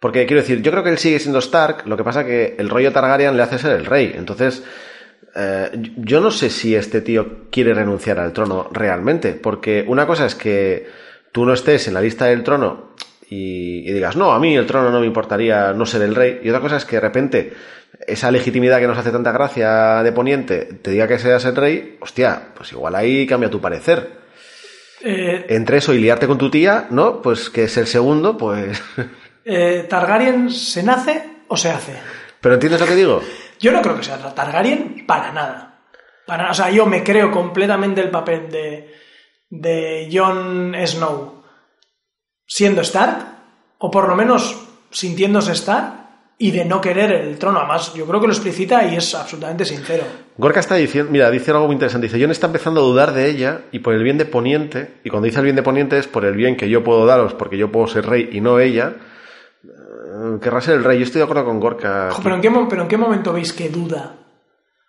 Porque 0.00 0.26
quiero 0.26 0.42
decir, 0.42 0.60
yo 0.60 0.70
creo 0.70 0.84
que 0.84 0.90
él 0.90 0.98
sigue 0.98 1.20
siendo 1.20 1.38
Stark, 1.38 1.86
lo 1.86 1.96
que 1.96 2.04
pasa 2.04 2.24
que 2.24 2.54
el 2.58 2.68
rollo 2.68 2.92
Targaryen 2.92 3.36
le 3.36 3.42
hace 3.42 3.58
ser 3.58 3.72
el 3.72 3.86
rey. 3.86 4.12
Entonces, 4.14 4.62
eh, 5.38 5.70
yo 5.96 6.20
no 6.20 6.30
sé 6.30 6.50
si 6.50 6.74
este 6.74 7.00
tío 7.00 7.48
quiere 7.50 7.72
renunciar 7.74 8.18
al 8.18 8.32
trono 8.32 8.68
realmente, 8.72 9.32
porque 9.34 9.84
una 9.86 10.06
cosa 10.06 10.26
es 10.26 10.34
que 10.34 10.86
tú 11.32 11.44
no 11.46 11.52
estés 11.52 11.86
en 11.88 11.94
la 11.94 12.00
lista 12.00 12.26
del 12.26 12.42
trono 12.42 12.94
y, 13.30 13.88
y 13.88 13.92
digas, 13.92 14.16
no, 14.16 14.32
a 14.32 14.38
mí 14.40 14.56
el 14.56 14.66
trono 14.66 14.90
no 14.90 15.00
me 15.00 15.06
importaría 15.06 15.72
no 15.72 15.86
ser 15.86 16.02
el 16.02 16.14
rey, 16.14 16.40
y 16.42 16.48
otra 16.48 16.60
cosa 16.60 16.76
es 16.76 16.84
que 16.84 16.96
de 16.96 17.00
repente 17.00 17.52
esa 18.06 18.30
legitimidad 18.30 18.80
que 18.80 18.86
nos 18.86 18.98
hace 18.98 19.10
tanta 19.10 19.32
gracia 19.32 20.02
de 20.02 20.12
Poniente 20.12 20.64
te 20.82 20.90
diga 20.90 21.08
que 21.08 21.18
seas 21.18 21.44
el 21.44 21.56
rey, 21.56 21.96
hostia, 22.00 22.48
pues 22.54 22.72
igual 22.72 22.94
ahí 22.94 23.26
cambia 23.26 23.50
tu 23.50 23.60
parecer. 23.60 24.18
Eh, 25.02 25.46
Entre 25.48 25.78
eso 25.78 25.94
y 25.94 25.98
liarte 25.98 26.26
con 26.26 26.38
tu 26.38 26.50
tía, 26.50 26.88
¿no? 26.90 27.22
Pues 27.22 27.50
que 27.50 27.64
es 27.64 27.76
el 27.76 27.86
segundo, 27.86 28.36
pues... 28.36 28.82
eh, 29.44 29.86
¿Targaryen 29.88 30.50
se 30.50 30.82
nace 30.82 31.22
o 31.48 31.56
se 31.56 31.70
hace? 31.70 31.92
¿Pero 32.40 32.54
entiendes 32.54 32.80
lo 32.80 32.86
que 32.86 32.94
digo? 32.96 33.22
Yo 33.58 33.72
no 33.72 33.82
creo 33.82 33.96
que 33.96 34.04
sea 34.04 34.18
Targaryen 34.34 35.04
para 35.06 35.32
nada. 35.32 35.80
Para, 36.26 36.50
o 36.50 36.54
sea, 36.54 36.70
yo 36.70 36.86
me 36.86 37.02
creo 37.02 37.30
completamente 37.30 38.00
el 38.00 38.10
papel 38.10 38.50
de, 38.50 38.94
de 39.50 40.08
Jon 40.12 40.74
Snow 40.86 41.42
siendo 42.46 42.80
Stark, 42.80 43.26
o 43.78 43.90
por 43.90 44.08
lo 44.08 44.16
menos 44.16 44.68
sintiéndose 44.90 45.52
Stark, 45.52 45.98
y 46.38 46.52
de 46.52 46.64
no 46.64 46.80
querer 46.80 47.10
el 47.12 47.38
trono. 47.38 47.58
Además, 47.58 47.92
yo 47.94 48.06
creo 48.06 48.20
que 48.20 48.28
lo 48.28 48.32
explicita 48.32 48.84
y 48.86 48.96
es 48.96 49.14
absolutamente 49.14 49.64
sincero. 49.64 50.04
Gorka 50.36 50.60
está 50.60 50.76
diciendo, 50.76 51.10
mira, 51.10 51.30
dice 51.30 51.50
algo 51.50 51.66
muy 51.66 51.74
interesante. 51.74 52.06
Dice, 52.06 52.20
Jon 52.20 52.30
está 52.30 52.46
empezando 52.46 52.80
a 52.80 52.84
dudar 52.84 53.12
de 53.12 53.28
ella 53.28 53.62
y 53.72 53.80
por 53.80 53.94
el 53.94 54.04
bien 54.04 54.18
de 54.18 54.24
Poniente, 54.24 55.00
y 55.04 55.10
cuando 55.10 55.26
dice 55.26 55.38
el 55.38 55.44
bien 55.44 55.56
de 55.56 55.62
Poniente 55.62 55.98
es 55.98 56.06
por 56.06 56.24
el 56.24 56.34
bien 56.34 56.56
que 56.56 56.68
yo 56.68 56.84
puedo 56.84 57.06
daros, 57.06 57.34
porque 57.34 57.58
yo 57.58 57.72
puedo 57.72 57.88
ser 57.88 58.06
rey 58.06 58.30
y 58.32 58.40
no 58.40 58.60
ella, 58.60 58.94
querrá 60.40 60.60
ser 60.60 60.74
el 60.76 60.84
rey. 60.84 60.98
Yo 60.98 61.04
estoy 61.04 61.18
de 61.20 61.24
acuerdo 61.24 61.44
con 61.44 61.60
Gorka. 61.60 62.10
Pero, 62.22 62.34
¿en 62.34 62.40
qué, 62.40 62.50
pero 62.68 62.82
¿en 62.82 62.88
qué 62.88 62.96
momento 62.96 63.32
veis 63.32 63.52
que 63.52 63.68
duda? 63.68 64.14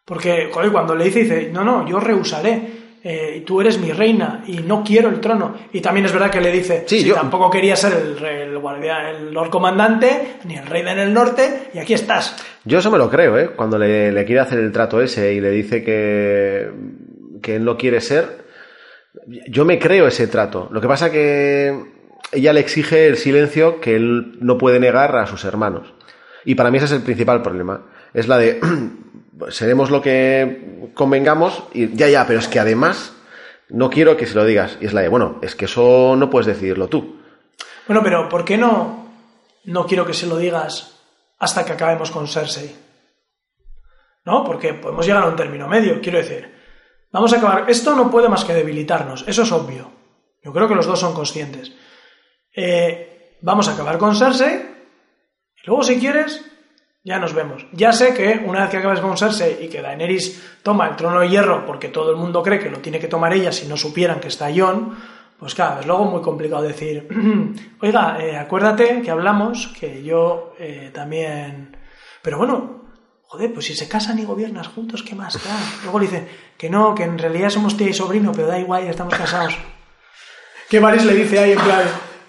Porque, 0.06 0.50
joder, 0.52 0.72
cuando 0.72 0.96
le 0.96 1.06
dice, 1.06 1.20
dice, 1.24 1.50
no, 1.52 1.64
no, 1.64 1.88
yo 1.88 2.00
rehusaré. 2.00 2.80
eh, 3.02 3.44
tú 3.46 3.62
eres 3.62 3.80
mi 3.80 3.94
reina 3.94 4.44
y 4.46 4.58
no 4.58 4.84
quiero 4.84 5.08
el 5.08 5.22
trono. 5.22 5.56
Y 5.72 5.80
también 5.80 6.06
es 6.06 6.12
verdad 6.12 6.30
que 6.30 6.42
le 6.42 6.52
dice, 6.52 6.84
Sí, 6.86 7.00
si 7.00 7.08
yo- 7.08 7.16
tampoco 7.16 7.50
quería 7.50 7.76
ser 7.78 7.94
el, 7.94 8.26
el 8.26 8.58
guardia, 8.60 9.12
el 9.12 9.32
Lord 9.34 9.50
Comandante, 9.50 10.38
ni 10.44 10.56
el 10.58 10.66
rey 10.66 10.82
en 10.82 11.00
el 11.00 11.14
norte, 11.14 11.70
y 11.74 11.80
aquí 11.80 11.94
estás. 11.94 12.36
Yo 12.66 12.80
eso 12.80 12.92
me 12.92 12.98
lo 12.98 13.10
creo, 13.10 13.38
¿eh? 13.38 13.52
Cuando 13.56 13.78
le, 13.78 14.12
le 14.12 14.26
quiere 14.26 14.42
hacer 14.42 14.60
el 14.60 14.72
trato 14.74 15.02
ese 15.02 15.32
y 15.34 15.40
le 15.40 15.50
dice 15.50 15.82
que, 15.82 16.70
que 17.42 17.56
él 17.56 17.64
no 17.64 17.78
quiere 17.78 18.02
ser, 18.02 18.44
yo 19.48 19.64
me 19.64 19.80
creo 19.80 20.08
ese 20.08 20.28
trato. 20.28 20.68
Lo 20.72 20.82
que 20.82 20.88
pasa 20.90 21.10
que 21.10 21.99
ella 22.32 22.54
le 22.54 22.60
exige 22.60 23.08
el 23.08 23.18
silencio 23.18 23.80
que 23.80 23.96
él 23.96 24.38
no 24.42 24.58
puede 24.58 24.80
negar 24.80 25.16
a 25.16 25.28
sus 25.28 25.46
hermanos. 25.46 25.94
Y 26.46 26.56
para 26.56 26.72
mí 26.72 26.78
ese 26.78 26.86
es 26.86 26.92
el 26.94 27.02
principal 27.02 27.42
problema. 27.42 27.82
Es 28.14 28.28
la 28.28 28.38
de, 28.38 28.60
seremos 29.50 29.90
lo 29.90 30.02
que 30.02 30.90
convengamos 30.94 31.64
y 31.74 31.96
ya, 31.96 32.08
ya, 32.08 32.26
pero 32.28 32.40
es 32.40 32.48
que 32.48 32.60
además 32.60 33.14
no 33.70 33.90
quiero 33.90 34.18
que 34.18 34.26
se 34.26 34.36
lo 34.36 34.46
digas. 34.46 34.78
Y 34.82 34.86
es 34.86 34.94
la 34.94 35.02
de, 35.02 35.10
bueno, 35.10 35.40
es 35.42 35.56
que 35.56 35.66
eso 35.66 36.16
no 36.16 36.30
puedes 36.30 36.48
decidirlo 36.48 36.88
tú. 36.88 37.20
Bueno, 37.88 38.04
pero 38.04 38.30
¿por 38.30 38.46
qué 38.46 38.58
no, 38.58 39.08
no 39.66 39.86
quiero 39.86 40.06
que 40.06 40.14
se 40.14 40.28
lo 40.28 40.38
digas 40.38 41.00
hasta 41.40 41.66
que 41.66 41.74
acabemos 41.74 42.12
con 42.12 42.28
Cersei? 42.28 42.76
¿No? 44.26 44.44
Porque 44.44 44.74
podemos 44.74 45.06
llegar 45.06 45.24
a 45.24 45.28
un 45.28 45.36
término 45.36 45.68
medio, 45.68 46.00
quiero 46.02 46.20
decir. 46.20 46.54
Vamos 47.12 47.34
a 47.34 47.38
acabar. 47.38 47.70
Esto 47.70 47.96
no 47.96 48.12
puede 48.12 48.30
más 48.30 48.46
que 48.46 48.54
debilitarnos, 48.54 49.26
eso 49.28 49.42
es 49.42 49.52
obvio. 49.52 49.92
Yo 50.44 50.54
creo 50.54 50.68
que 50.68 50.76
los 50.76 50.86
dos 50.86 51.00
son 51.00 51.14
conscientes. 51.14 51.74
Eh, 52.62 53.38
vamos 53.42 53.70
a 53.70 53.74
acabar 53.74 53.98
con 53.98 54.14
Cersei 54.18 54.56
y 55.64 55.68
luego, 55.68 55.82
si 55.82 55.98
quieres, 55.98 56.44
ya 57.06 57.18
nos 57.18 57.34
vemos. 57.34 57.66
Ya 57.72 57.94
sé 57.94 58.14
que 58.14 58.44
una 58.46 58.62
vez 58.62 58.70
que 58.70 58.78
acabes 58.78 59.00
con 59.00 59.18
Cersei 59.18 59.64
y 59.64 59.70
que 59.70 59.82
Daenerys 59.82 60.60
toma 60.62 60.90
el 60.90 60.98
trono 60.98 61.22
de 61.22 61.30
hierro 61.30 61.66
porque 61.66 61.88
todo 61.88 62.12
el 62.12 62.18
mundo 62.18 62.44
cree 62.44 62.60
que 62.60 62.70
lo 62.70 62.80
tiene 62.80 63.00
que 63.00 63.08
tomar 63.08 63.34
ella 63.34 63.54
si 63.54 63.66
no 63.66 63.78
supieran 63.78 64.20
que 64.20 64.28
está 64.28 64.50
Jon, 64.54 64.94
pues 65.40 65.56
claro, 65.56 65.80
es 65.80 65.88
luego 65.88 66.04
muy 66.04 66.22
complicado 66.22 66.62
decir, 66.64 67.08
oiga, 67.82 68.18
eh, 68.20 68.36
acuérdate 68.36 69.02
que 69.02 69.10
hablamos, 69.10 69.68
que 69.80 70.04
yo 70.04 70.54
eh, 70.60 70.92
también... 70.94 71.78
Pero 72.22 72.40
bueno, 72.40 72.90
joder, 73.22 73.54
pues 73.54 73.68
si 73.68 73.76
se 73.76 73.88
casan 73.88 74.20
y 74.20 74.26
gobiernas 74.26 74.68
juntos, 74.68 75.02
¿qué 75.02 75.16
más? 75.16 75.38
Claro. 75.38 75.60
Luego 75.84 76.00
le 76.00 76.06
dice 76.08 76.28
que 76.58 76.70
no, 76.70 76.94
que 76.94 77.04
en 77.04 77.18
realidad 77.18 77.52
somos 77.52 77.78
tía 77.78 77.88
y 77.88 77.94
sobrino, 77.94 78.34
pero 78.34 78.48
da 78.48 78.60
igual, 78.60 78.84
ya 78.84 78.92
estamos 78.92 79.16
casados. 79.16 79.58
Que 80.70 80.80
Varys 80.80 81.04
le 81.04 81.16
dice 81.16 81.40
ahí 81.40 81.54
en 81.54 81.58
plan, 81.58 81.82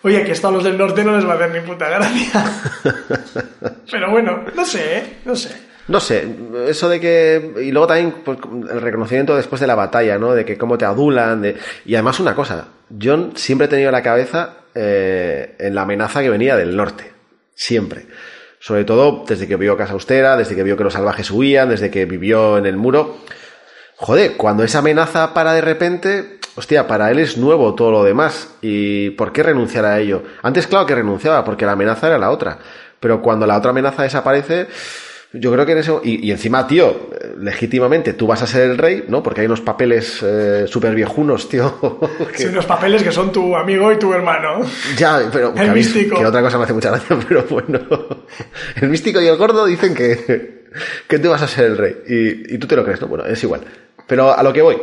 oye, 0.02 0.24
que 0.24 0.32
esto 0.32 0.48
a 0.48 0.52
los 0.52 0.64
del 0.64 0.78
norte 0.78 1.04
no 1.04 1.16
les 1.16 1.26
va 1.26 1.32
a 1.32 1.36
hacer 1.36 1.50
ni 1.50 1.60
puta 1.60 1.88
gracia. 1.88 2.44
Pero 3.90 4.10
bueno, 4.10 4.44
no 4.54 4.64
sé, 4.64 4.98
¿eh? 4.98 5.16
no 5.24 5.34
sé. 5.36 5.70
No 5.88 5.98
sé, 5.98 6.24
eso 6.68 6.88
de 6.88 7.00
que. 7.00 7.52
Y 7.62 7.72
luego 7.72 7.88
también 7.88 8.22
pues, 8.24 8.38
el 8.70 8.80
reconocimiento 8.80 9.34
después 9.34 9.60
de 9.60 9.66
la 9.66 9.74
batalla, 9.74 10.18
¿no? 10.18 10.34
De 10.34 10.44
que 10.44 10.56
cómo 10.56 10.78
te 10.78 10.84
adulan. 10.84 11.42
De... 11.42 11.56
Y 11.84 11.94
además, 11.94 12.20
una 12.20 12.32
cosa, 12.32 12.68
John 13.02 13.32
siempre 13.34 13.66
ha 13.66 13.70
tenido 13.70 13.90
la 13.90 14.00
cabeza 14.00 14.58
eh, 14.72 15.56
en 15.58 15.74
la 15.74 15.82
amenaza 15.82 16.22
que 16.22 16.30
venía 16.30 16.56
del 16.56 16.76
norte. 16.76 17.10
Siempre. 17.54 18.06
Sobre 18.60 18.84
todo 18.84 19.24
desde 19.26 19.48
que 19.48 19.56
vio 19.56 19.76
Casa 19.76 19.94
Austera, 19.94 20.36
desde 20.36 20.54
que 20.54 20.62
vio 20.62 20.76
que 20.76 20.84
los 20.84 20.92
salvajes 20.92 21.30
huían, 21.30 21.70
desde 21.70 21.90
que 21.90 22.04
vivió 22.04 22.56
en 22.58 22.66
el 22.66 22.76
muro. 22.76 23.16
Joder, 24.02 24.36
cuando 24.36 24.64
esa 24.64 24.78
amenaza 24.78 25.34
para 25.34 25.52
de 25.52 25.60
repente, 25.60 26.38
hostia, 26.56 26.86
para 26.86 27.10
él 27.10 27.18
es 27.18 27.36
nuevo 27.36 27.74
todo 27.74 27.90
lo 27.90 28.02
demás. 28.02 28.48
¿Y 28.62 29.10
por 29.10 29.30
qué 29.32 29.42
renunciar 29.42 29.84
a 29.84 29.98
ello? 30.00 30.22
Antes, 30.42 30.66
claro 30.66 30.86
que 30.86 30.94
renunciaba, 30.94 31.44
porque 31.44 31.66
la 31.66 31.72
amenaza 31.72 32.06
era 32.06 32.18
la 32.18 32.30
otra. 32.30 32.58
Pero 32.98 33.20
cuando 33.20 33.46
la 33.46 33.58
otra 33.58 33.70
amenaza 33.72 34.02
desaparece, 34.02 34.68
yo 35.34 35.52
creo 35.52 35.66
que 35.66 35.72
en 35.72 35.78
eso. 35.78 36.00
Y, 36.02 36.26
y 36.26 36.30
encima, 36.30 36.66
tío, 36.66 37.10
legítimamente 37.38 38.14
tú 38.14 38.26
vas 38.26 38.40
a 38.42 38.46
ser 38.46 38.70
el 38.70 38.78
rey, 38.78 39.04
¿no? 39.08 39.22
Porque 39.22 39.42
hay 39.42 39.46
unos 39.46 39.60
papeles 39.60 40.20
eh, 40.22 40.64
súper 40.66 40.94
viejunos, 40.94 41.48
tío. 41.50 41.78
Sí, 42.34 42.46
unos 42.46 42.64
papeles 42.64 43.02
que 43.02 43.12
son 43.12 43.30
tu 43.32 43.54
amigo 43.54 43.92
y 43.92 43.98
tu 43.98 44.12
hermano. 44.14 44.62
Ya, 44.96 45.20
pero 45.30 45.48
El 45.50 45.54
que, 45.54 45.64
mí- 45.68 45.74
místico. 45.74 46.16
que 46.18 46.24
otra 46.26 46.40
cosa 46.40 46.56
me 46.56 46.64
hace 46.64 46.72
mucha 46.72 46.88
gracia, 46.90 47.18
pero 47.28 47.44
bueno. 47.50 47.78
El 48.80 48.88
místico 48.88 49.20
y 49.20 49.26
el 49.28 49.36
gordo 49.36 49.66
dicen 49.66 49.94
que, 49.94 50.64
que 51.06 51.18
tú 51.18 51.28
vas 51.30 51.42
a 51.42 51.48
ser 51.48 51.66
el 51.66 51.76
rey. 51.76 51.96
Y, 52.08 52.54
y 52.54 52.58
tú 52.58 52.66
te 52.66 52.76
lo 52.76 52.82
crees, 52.84 53.00
¿no? 53.02 53.06
Bueno, 53.08 53.24
es 53.26 53.42
igual. 53.42 53.60
Pero 54.10 54.36
a 54.36 54.42
lo 54.42 54.52
que 54.52 54.60
voy. 54.62 54.76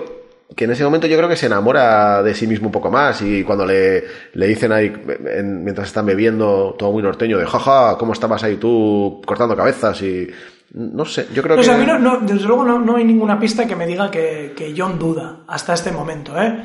Que 0.55 0.63
en 0.63 0.71
ese 0.71 0.85
momento 0.85 1.05
yo 1.07 1.17
creo 1.17 1.27
que 1.27 1.35
se 1.35 1.47
enamora 1.47 2.23
de 2.23 2.33
sí 2.33 2.47
mismo 2.47 2.67
un 2.67 2.71
poco 2.71 2.89
más 2.89 3.21
y 3.21 3.43
cuando 3.43 3.65
le, 3.65 4.01
le 4.33 4.47
dicen 4.47 4.71
ahí, 4.71 4.91
en- 5.35 5.61
mientras 5.65 5.89
están 5.89 6.05
bebiendo, 6.05 6.73
todo 6.79 6.93
muy 6.93 7.03
norteño, 7.03 7.37
de 7.37 7.45
jaja, 7.45 7.97
¿cómo 7.99 8.13
estabas 8.13 8.43
ahí 8.43 8.55
tú 8.55 9.21
cortando 9.25 9.57
cabezas? 9.57 10.01
Y 10.01 10.29
no 10.75 11.03
sé, 11.03 11.27
yo 11.33 11.43
creo 11.43 11.57
No, 11.57 11.61
o 11.61 11.63
que... 11.63 11.65
sea, 11.65 11.75
a 11.75 11.77
mí 11.77 11.85
no, 11.85 11.99
no- 11.99 12.19
desde 12.21 12.47
luego 12.47 12.63
no, 12.63 12.79
no 12.79 12.95
hay 12.95 13.03
ninguna 13.03 13.37
pista 13.37 13.67
que 13.67 13.75
me 13.75 13.85
diga 13.85 14.09
que, 14.09 14.53
que 14.55 14.73
John 14.75 14.97
duda 14.97 15.39
hasta 15.47 15.73
este 15.73 15.91
momento. 15.91 16.31
¿eh? 16.41 16.63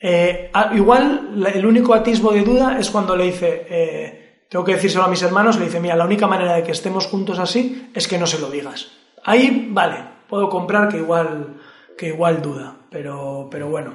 Eh, 0.00 0.50
igual 0.74 1.30
el 1.54 1.64
único 1.64 1.94
atisbo 1.94 2.30
de 2.30 2.42
duda 2.42 2.78
es 2.78 2.90
cuando 2.90 3.16
le 3.16 3.24
dice, 3.24 3.66
eh, 3.70 4.36
tengo 4.50 4.66
que 4.66 4.74
decírselo 4.74 5.04
a 5.04 5.08
mis 5.08 5.22
hermanos, 5.22 5.58
le 5.58 5.64
dice, 5.64 5.80
mira, 5.80 5.96
la 5.96 6.04
única 6.04 6.26
manera 6.26 6.54
de 6.56 6.62
que 6.62 6.72
estemos 6.72 7.06
juntos 7.06 7.38
así 7.38 7.90
es 7.94 8.06
que 8.06 8.18
no 8.18 8.26
se 8.26 8.38
lo 8.38 8.50
digas. 8.50 8.88
Ahí, 9.24 9.68
vale, 9.70 9.96
puedo 10.28 10.50
comprar 10.50 10.88
que 10.88 10.98
igual, 10.98 11.54
que 11.96 12.08
igual 12.08 12.42
duda, 12.42 12.76
pero, 12.90 13.48
pero 13.50 13.68
bueno. 13.68 13.94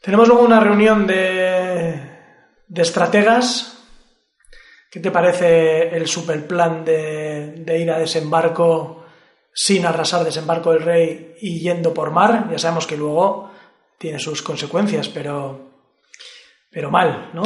Tenemos 0.00 0.28
luego 0.28 0.44
una 0.44 0.60
reunión 0.60 1.06
de, 1.06 2.00
de 2.68 2.82
estrategas 2.82 3.80
¿Qué 4.90 4.98
te 4.98 5.12
parece 5.12 5.96
el 5.96 6.08
superplan 6.08 6.84
de, 6.84 7.62
de 7.64 7.78
ir 7.78 7.90
a 7.92 7.98
desembarco 7.98 9.04
sin 9.52 9.86
arrasar 9.86 10.24
desembarco 10.24 10.72
del 10.72 10.82
rey 10.82 11.34
y 11.40 11.60
yendo 11.60 11.94
por 11.94 12.10
mar? 12.10 12.48
Ya 12.50 12.58
sabemos 12.58 12.88
que 12.88 12.96
luego 12.96 13.52
tiene 13.98 14.18
sus 14.18 14.42
consecuencias, 14.42 15.08
pero, 15.08 15.70
pero 16.72 16.90
mal, 16.90 17.30
¿no? 17.34 17.42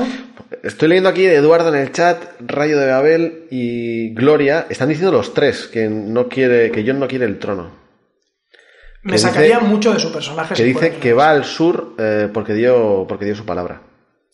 Estoy 0.62 0.88
leyendo 0.88 1.10
aquí 1.10 1.24
de 1.24 1.36
Eduardo 1.36 1.68
en 1.68 1.82
el 1.82 1.92
chat, 1.92 2.18
Rayo 2.40 2.78
de 2.78 2.90
Babel 2.90 3.46
y 3.50 4.14
Gloria. 4.14 4.66
Están 4.70 4.88
diciendo 4.88 5.12
los 5.12 5.34
tres 5.34 5.66
que 5.66 5.86
no 5.90 6.30
quiere, 6.30 6.70
que 6.70 6.82
John 6.86 6.98
no 6.98 7.08
quiere 7.08 7.26
el 7.26 7.38
trono. 7.38 7.83
Me 9.04 9.12
dice- 9.12 9.28
sacaría 9.28 9.60
mucho 9.60 9.92
de 9.92 10.00
su 10.00 10.12
personaje. 10.12 10.54
Que 10.54 10.62
si 10.62 10.64
dice 10.64 10.96
que 10.96 11.12
va 11.12 11.30
al 11.30 11.44
sur 11.44 11.94
eh, 11.98 12.28
porque 12.32 12.54
dio 12.54 13.04
porque 13.08 13.24
dio 13.26 13.34
su 13.36 13.44
palabra. 13.44 13.80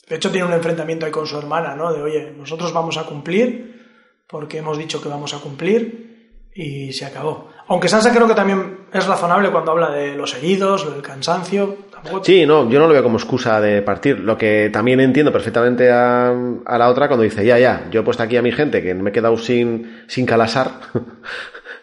De 0.08 0.16
hecho, 0.16 0.30
tiene 0.30 0.46
un 0.46 0.52
enfrentamiento 0.52 1.06
ahí 1.06 1.12
con 1.12 1.26
su 1.26 1.38
hermana, 1.38 1.76
¿no? 1.76 1.92
De, 1.92 2.02
oye, 2.02 2.32
nosotros 2.36 2.72
vamos 2.72 2.96
a 2.96 3.04
cumplir 3.04 3.80
porque 4.26 4.58
hemos 4.58 4.78
dicho 4.78 5.00
que 5.02 5.08
vamos 5.08 5.34
a 5.34 5.38
cumplir 5.38 6.08
y 6.54 6.92
se 6.92 7.04
acabó. 7.04 7.48
Aunque 7.68 7.88
Sansa 7.88 8.12
creo 8.12 8.26
que 8.26 8.34
también 8.34 8.78
es 8.92 9.06
razonable 9.06 9.50
cuando 9.50 9.70
habla 9.70 9.90
de 9.90 10.16
los 10.16 10.34
heridos, 10.34 10.92
del 10.92 11.00
cansancio. 11.02 11.76
Tampoco 11.92 12.24
Sí, 12.24 12.44
no, 12.44 12.68
yo 12.68 12.80
no 12.80 12.88
lo 12.88 12.92
veo 12.92 13.02
como 13.04 13.18
excusa 13.18 13.60
de 13.60 13.82
partir. 13.82 14.18
Lo 14.18 14.36
que 14.36 14.68
también 14.72 14.98
entiendo 14.98 15.30
perfectamente 15.32 15.90
a, 15.92 16.30
a 16.64 16.78
la 16.78 16.88
otra 16.88 17.06
cuando 17.06 17.22
dice, 17.22 17.44
ya, 17.46 17.58
ya, 17.60 17.86
yo 17.92 18.00
he 18.00 18.02
puesto 18.02 18.24
aquí 18.24 18.36
a 18.36 18.42
mi 18.42 18.50
gente 18.50 18.82
que 18.82 18.94
me 18.94 19.10
he 19.10 19.12
quedado 19.12 19.36
sin, 19.36 20.02
sin 20.08 20.26
calasar. 20.26 20.72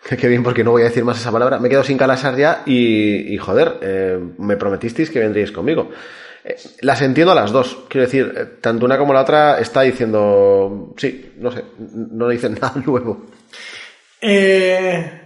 qué 0.18 0.28
bien 0.28 0.44
porque 0.44 0.64
no 0.64 0.72
voy 0.72 0.84
a 0.84 0.86
decir 0.86 1.04
más 1.04 1.20
esa 1.20 1.32
palabra. 1.32 1.60
Me 1.60 1.68
he 1.68 1.70
quedado 1.70 1.84
sin 1.86 1.98
calasar 1.98 2.36
ya 2.38 2.64
y, 2.66 3.34
y 3.34 3.38
joder, 3.38 3.78
eh, 3.82 4.20
me 4.38 4.56
prometisteis 4.58 5.10
que 5.10 5.20
vendríais 5.20 5.52
conmigo. 5.52 5.90
Eh, 6.44 6.56
las 6.82 7.02
entiendo 7.02 7.32
a 7.32 7.36
las 7.36 7.52
dos. 7.52 7.80
Quiero 7.90 8.06
decir, 8.06 8.34
eh, 8.38 8.46
tanto 8.62 8.86
una 8.86 8.98
como 8.98 9.14
la 9.14 9.22
otra 9.22 9.60
está 9.60 9.82
diciendo, 9.82 10.94
sí, 10.98 11.34
no 11.38 11.52
sé, 11.52 11.64
no 11.78 12.28
dicen 12.30 12.54
nada 12.62 12.74
nuevo. 12.86 13.26
Eh, 14.22 15.22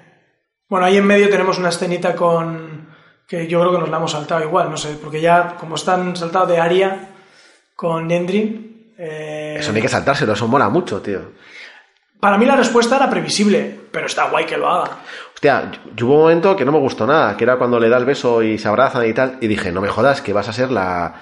bueno, 0.68 0.86
ahí 0.86 0.98
en 0.98 1.06
medio 1.06 1.30
tenemos 1.30 1.58
una 1.58 1.70
escenita 1.70 2.16
con. 2.16 2.88
que 3.28 3.48
yo 3.48 3.60
creo 3.62 3.72
que 3.74 3.80
nos 3.80 3.90
la 3.90 3.98
hemos 3.98 4.12
saltado 4.12 4.42
igual, 4.44 4.70
no 4.70 4.78
sé, 4.78 4.98
porque 5.02 5.22
ya, 5.22 5.56
como 5.60 5.76
están 5.76 6.16
saltados 6.16 6.50
de 6.50 6.58
Aria 6.60 7.10
con 7.76 8.08
Nendry. 8.08 8.94
eh, 8.98 9.56
Eso 9.60 9.72
no 9.72 9.78
hay 9.78 9.82
que 9.82 9.88
saltárselo, 9.90 10.34
eso 10.34 10.48
mola 10.48 10.70
mucho, 10.70 11.02
tío. 11.02 11.32
Para 12.22 12.38
mí 12.38 12.46
la 12.46 12.56
respuesta 12.56 12.96
era 12.96 13.10
previsible, 13.10 13.78
pero 13.92 14.06
está 14.06 14.30
guay 14.30 14.46
que 14.46 14.56
lo 14.56 14.70
haga. 14.70 14.92
Hostia, 15.34 15.72
yo- 15.96 16.06
hubo 16.06 16.14
un 16.16 16.22
momento 16.22 16.56
que 16.56 16.64
no 16.64 16.72
me 16.72 16.78
gustó 16.80 17.06
nada, 17.06 17.36
que 17.36 17.44
era 17.44 17.58
cuando 17.58 17.80
le 17.80 17.90
da 17.90 17.98
el 17.98 18.06
beso 18.06 18.42
y 18.44 18.58
se 18.58 18.68
abrazan 18.70 19.06
y 19.10 19.14
tal, 19.14 19.38
y 19.42 19.48
dije, 19.48 19.72
no 19.72 19.82
me 19.82 19.88
jodas, 19.90 20.22
que 20.22 20.32
vas 20.32 20.48
a 20.48 20.54
ser 20.54 20.72
la, 20.72 21.16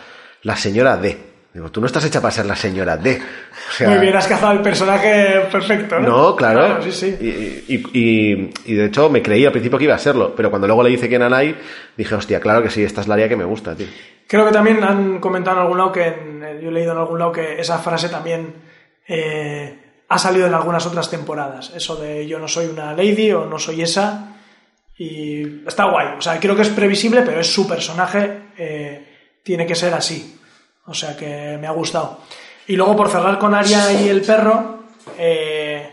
la 0.44 0.56
señora 0.58 0.98
D. 0.98 1.18
Digo, 1.52 1.72
tú 1.72 1.82
no 1.82 1.88
estás 1.88 2.06
hecha 2.06 2.22
para 2.22 2.32
ser 2.32 2.46
la 2.46 2.56
señora 2.56 2.96
D. 2.96 3.20
O 3.70 3.72
sea, 3.72 3.90
Muy 3.90 3.98
bien, 4.00 4.16
has 4.16 4.28
cazado 4.28 4.52
el 4.52 4.62
personaje 4.62 5.48
perfecto, 5.52 6.00
¿no? 6.00 6.08
No, 6.08 6.36
claro. 6.36 6.80
sí, 6.84 6.92
sí. 6.92 7.18
Y, 7.20 7.74
y- 7.74 7.84
y- 7.94 8.50
y 8.66 8.74
de 8.76 8.86
hecho 8.86 9.10
me 9.10 9.22
creí 9.24 9.46
al 9.46 9.52
principio 9.52 9.78
que 9.80 9.86
iba 9.86 9.96
a 9.96 10.00
serlo, 10.00 10.36
pero 10.36 10.50
cuando 10.52 10.68
luego 10.68 10.84
le 10.84 10.90
dice 10.92 11.10
que 11.10 11.16
era 11.16 11.28
Nanai, 11.28 11.56
dije, 11.98 12.14
hostia, 12.14 12.40
claro 12.40 12.62
que 12.62 12.70
sí, 12.70 12.84
esta 12.84 13.02
es 13.02 13.08
la 13.08 13.16
área 13.16 13.28
que 13.30 13.36
me 13.38 13.46
gusta, 13.46 13.74
tío. 13.76 13.88
Creo 14.28 14.46
que 14.46 14.52
también 14.52 14.84
han 14.84 15.20
comentado 15.20 15.56
en 15.58 15.64
algún 15.64 15.78
lado 15.80 15.92
que, 15.92 16.06
en- 16.06 16.60
yo 16.62 16.70
he 16.70 16.72
leído 16.72 16.92
en 16.92 16.98
algún 17.00 17.18
lado 17.18 17.32
que 17.32 17.60
esa 17.60 17.80
frase 17.80 18.10
también 18.10 18.54
eh, 19.08 19.80
ha 20.10 20.18
salido 20.20 20.48
en 20.48 20.54
algunas 20.54 20.86
otras 20.86 21.10
temporadas. 21.10 21.72
Eso 21.76 21.96
de 21.96 22.28
yo 22.28 22.40
no 22.40 22.48
soy 22.48 22.66
una 22.68 22.94
lady 22.94 23.32
o 23.32 23.46
no 23.46 23.58
soy 23.60 23.82
esa. 23.84 24.36
Y 24.98 25.66
está 25.68 25.86
guay. 25.86 26.08
O 26.18 26.22
sea, 26.22 26.40
creo 26.40 26.56
que 26.56 26.64
es 26.64 26.70
previsible, 26.70 27.22
pero 27.22 27.40
es 27.40 27.48
su 27.52 27.68
personaje. 27.68 28.42
eh, 28.58 29.06
tiene 29.44 29.66
que 29.66 29.76
ser 29.76 29.94
así. 29.94 30.38
O 30.86 30.94
sea 30.94 31.16
que 31.16 31.58
me 31.60 31.66
ha 31.68 31.72
gustado. 31.72 32.20
Y 32.68 32.76
luego 32.76 32.96
por 32.96 33.10
cerrar 33.10 33.40
con 33.40 33.54
Aria 33.56 33.92
y 33.94 34.10
el 34.10 34.22
perro, 34.22 34.84
eh, 35.18 35.90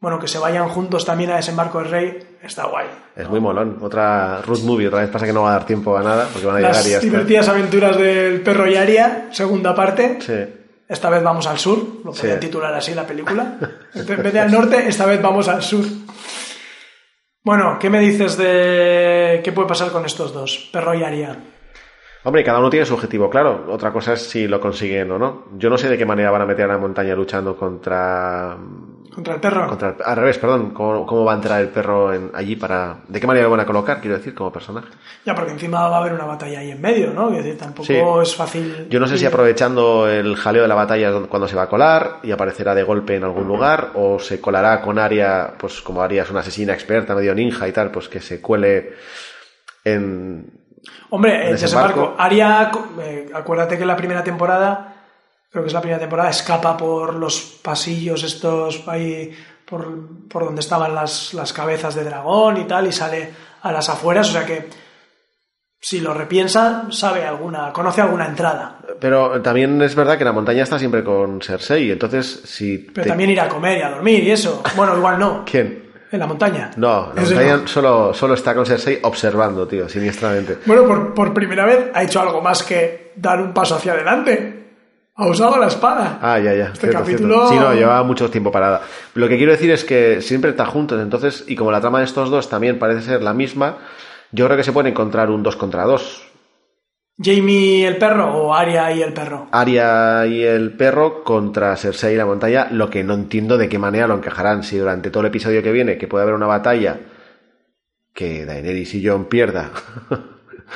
bueno, 0.00 0.18
que 0.18 0.28
se 0.28 0.38
vayan 0.38 0.68
juntos 0.68 1.04
también 1.04 1.30
a 1.30 1.36
Desembarco 1.36 1.78
del 1.78 1.90
Rey, 1.90 2.18
está 2.42 2.66
guay. 2.66 2.86
Es 3.16 3.28
muy 3.28 3.40
molón. 3.40 3.78
Otra 3.80 4.42
root 4.42 4.60
movie, 4.62 4.88
otra 4.88 5.00
vez 5.00 5.10
pasa 5.10 5.24
que 5.26 5.32
no 5.32 5.42
va 5.42 5.50
a 5.50 5.52
dar 5.58 5.66
tiempo 5.66 5.96
a 5.96 6.02
nada, 6.02 6.28
porque 6.32 6.46
van 6.46 6.56
a 6.56 6.60
Las 6.60 6.84
llegar 6.84 6.86
y 6.86 6.90
ya 6.90 6.96
está. 6.96 7.06
divertidas 7.06 7.48
aventuras 7.48 7.96
del 7.96 8.40
perro 8.42 8.68
y 8.68 8.76
Aria, 8.76 9.28
segunda 9.32 9.74
parte. 9.74 10.18
Sí. 10.20 10.57
Esta 10.88 11.10
vez 11.10 11.22
vamos 11.22 11.46
al 11.46 11.58
sur, 11.58 11.78
lo 12.04 12.12
Sí. 12.14 12.20
podrían 12.22 12.40
titular 12.40 12.74
así 12.74 12.94
la 12.94 13.06
película. 13.06 13.58
En 13.94 14.22
vez 14.22 14.32
de 14.32 14.40
al 14.40 14.50
norte, 14.50 14.88
esta 14.88 15.04
vez 15.06 15.20
vamos 15.20 15.46
al 15.48 15.62
sur. 15.62 15.84
Bueno, 17.44 17.78
¿qué 17.78 17.88
me 17.90 18.00
dices 18.00 18.36
de 18.36 19.40
qué 19.44 19.52
puede 19.52 19.68
pasar 19.68 19.90
con 19.90 20.04
estos 20.04 20.32
dos, 20.32 20.68
perro 20.72 20.94
y 20.94 21.02
Aria? 21.02 21.36
Hombre, 22.24 22.42
cada 22.44 22.58
uno 22.58 22.68
tiene 22.68 22.84
su 22.84 22.94
objetivo 22.94 23.30
claro. 23.30 23.66
Otra 23.70 23.92
cosa 23.92 24.14
es 24.14 24.22
si 24.28 24.46
lo 24.48 24.60
consiguen 24.60 25.10
o 25.12 25.18
no. 25.18 25.44
Yo 25.56 25.70
no 25.70 25.78
sé 25.78 25.88
de 25.88 25.96
qué 25.96 26.04
manera 26.04 26.30
van 26.30 26.42
a 26.42 26.46
meter 26.46 26.64
a 26.64 26.72
la 26.74 26.78
montaña 26.78 27.14
luchando 27.14 27.56
contra. 27.56 28.56
¿Contra 29.18 29.34
el 29.34 29.40
perro? 29.40 29.66
contra 29.66 29.88
el- 29.88 29.96
al 30.04 30.16
revés, 30.16 30.38
perdón. 30.38 30.70
¿Cómo, 30.70 31.04
cómo 31.04 31.24
va 31.24 31.32
a 31.32 31.34
entrar 31.34 31.60
el 31.60 31.70
perro 31.70 32.14
en- 32.14 32.30
allí 32.34 32.54
para. 32.54 32.98
¿De 33.08 33.18
qué 33.20 33.26
manera 33.26 33.46
lo 33.46 33.50
van 33.50 33.58
a 33.58 33.66
colocar, 33.66 34.00
quiero 34.00 34.16
decir, 34.16 34.32
como 34.32 34.52
personaje? 34.52 34.86
Ya, 35.26 35.34
porque 35.34 35.50
encima 35.50 35.88
va 35.88 35.96
a 35.96 36.00
haber 36.02 36.12
una 36.12 36.24
batalla 36.24 36.60
ahí 36.60 36.70
en 36.70 36.80
medio, 36.80 37.12
¿no? 37.12 37.30
Es 37.32 37.38
decir, 37.38 37.58
tampoco 37.58 37.84
Sí. 37.84 37.96
es 38.22 38.36
fácil. 38.36 38.86
Yo 38.88 39.00
no 39.00 39.08
sé 39.08 39.18
si 39.18 39.26
aprovechando 39.26 40.08
el 40.08 40.36
jaleo 40.36 40.62
de 40.62 40.68
la 40.68 40.76
batalla 40.76 41.08
es 41.10 41.26
cuando 41.26 41.48
se 41.48 41.56
va 41.56 41.62
a 41.64 41.68
colar 41.68 42.18
y 42.22 42.30
aparecerá 42.30 42.76
de 42.76 42.84
golpe 42.84 43.16
en 43.16 43.24
algún 43.24 43.48
lugar 43.48 43.90
o 43.94 44.20
se 44.20 44.40
colará 44.40 44.80
con 44.80 45.00
Aria, 45.00 45.54
pues 45.58 45.80
como 45.82 46.00
Aria 46.00 46.22
es 46.22 46.30
una 46.30 46.38
asesina 46.38 46.72
experta, 46.72 47.12
medio 47.16 47.34
ninja 47.34 47.66
y 47.66 47.72
tal, 47.72 47.90
pues 47.90 48.08
que 48.08 48.20
se 48.20 48.40
cuele 48.40 48.92
en... 49.84 50.46
Hombre, 51.10 51.50
Desembarco. 51.50 52.00
desembarco. 52.12 52.14
Aria, 52.22 52.70
eh, 53.02 53.30
acuérdate 53.34 53.76
que 53.76 53.82
en 53.82 53.88
la 53.88 53.96
primera 53.96 54.22
temporada, 54.22 54.97
creo 55.50 55.62
que 55.64 55.68
es 55.68 55.72
la 55.74 55.80
primera 55.80 56.00
temporada, 56.00 56.30
escapa 56.30 56.76
por 56.76 57.14
los 57.14 57.40
pasillos 57.62 58.22
estos 58.24 58.82
ahí, 58.86 59.34
por, 59.64 59.86
por 60.28 60.44
donde 60.44 60.60
estaban 60.60 60.94
las, 60.94 61.34
las 61.34 61.52
cabezas 61.52 61.94
de 61.94 62.04
dragón 62.04 62.56
y 62.58 62.64
tal, 62.64 62.86
y 62.86 62.92
sale 62.92 63.30
a 63.62 63.72
las 63.72 63.88
afueras, 63.88 64.28
o 64.30 64.32
sea 64.32 64.44
que 64.46 64.68
si 65.80 66.00
lo 66.00 66.12
repiensa, 66.12 66.86
sabe 66.90 67.24
alguna, 67.24 67.72
conoce 67.72 68.00
alguna 68.00 68.26
entrada. 68.26 68.78
Pero 69.00 69.40
también 69.42 69.80
es 69.80 69.94
verdad 69.94 70.18
que 70.18 70.24
la 70.24 70.32
montaña 70.32 70.64
está 70.64 70.78
siempre 70.78 71.04
con 71.04 71.40
Cersei, 71.40 71.90
entonces 71.92 72.42
si... 72.44 72.78
Pero 72.78 73.04
te- 73.04 73.08
también 73.10 73.30
ir 73.30 73.40
a 73.40 73.48
comer 73.48 73.78
y 73.78 73.82
a 73.82 73.90
dormir 73.90 74.24
y 74.24 74.30
eso. 74.32 74.60
Bueno, 74.76 74.96
igual 74.96 75.18
no. 75.20 75.44
¿Quién? 75.50 75.86
En 76.10 76.18
la 76.18 76.26
montaña. 76.26 76.70
No, 76.76 77.12
la 77.14 77.22
Ese 77.22 77.34
montaña 77.34 77.56
no. 77.58 77.68
solo, 77.68 78.14
solo 78.14 78.34
está 78.34 78.54
con 78.54 78.66
Cersei 78.66 78.98
observando, 79.02 79.68
tío, 79.68 79.88
siniestramente. 79.88 80.58
Bueno, 80.66 80.84
por, 80.86 81.14
por 81.14 81.32
primera 81.34 81.64
vez 81.64 81.90
ha 81.94 82.02
hecho 82.02 82.20
algo 82.20 82.40
más 82.40 82.62
que 82.64 83.12
dar 83.14 83.40
un 83.40 83.52
paso 83.52 83.76
hacia 83.76 83.92
adelante. 83.92 84.57
Ha 85.20 85.26
usado 85.26 85.58
la 85.58 85.66
espada. 85.66 86.18
Ah, 86.22 86.38
ya, 86.38 86.54
ya. 86.54 86.66
Este 86.66 86.78
cierto, 86.88 86.98
capítulo- 87.00 87.48
cierto. 87.48 87.48
Sí, 87.48 87.56
no, 87.56 87.74
lleva 87.74 88.02
mucho 88.04 88.30
tiempo 88.30 88.52
parada. 88.52 88.82
Lo 89.14 89.28
que 89.28 89.36
quiero 89.36 89.50
decir 89.52 89.70
es 89.72 89.84
que 89.84 90.22
siempre 90.22 90.50
están 90.50 90.66
juntos, 90.66 91.00
entonces, 91.02 91.44
y 91.48 91.56
como 91.56 91.72
la 91.72 91.80
trama 91.80 91.98
de 91.98 92.04
estos 92.04 92.30
dos 92.30 92.48
también 92.48 92.78
parece 92.78 93.02
ser 93.02 93.22
la 93.22 93.34
misma, 93.34 93.78
yo 94.30 94.44
creo 94.46 94.56
que 94.56 94.62
se 94.62 94.72
puede 94.72 94.90
encontrar 94.90 95.28
un 95.30 95.42
dos 95.42 95.56
contra 95.56 95.82
dos. 95.84 96.24
Jamie 97.20 97.84
el 97.84 97.96
perro 97.96 98.32
o 98.32 98.54
Arya 98.54 98.92
y 98.92 99.02
el 99.02 99.12
perro. 99.12 99.48
Arya 99.50 100.24
y 100.26 100.44
el 100.44 100.70
perro 100.76 101.24
contra 101.24 101.74
Cersei 101.76 102.14
y 102.14 102.16
la 102.16 102.24
montaña, 102.26 102.68
lo 102.70 102.88
que 102.88 103.02
no 103.02 103.14
entiendo 103.14 103.58
de 103.58 103.68
qué 103.68 103.76
manera 103.80 104.06
lo 104.06 104.14
encajarán. 104.14 104.62
Si 104.62 104.78
durante 104.78 105.10
todo 105.10 105.22
el 105.22 105.26
episodio 105.30 105.60
que 105.64 105.72
viene, 105.72 105.98
que 105.98 106.06
puede 106.06 106.22
haber 106.22 106.36
una 106.36 106.46
batalla, 106.46 107.00
que 108.14 108.46
Daenerys 108.46 108.94
y 108.94 109.04
Jon 109.04 109.24
pierda, 109.24 109.70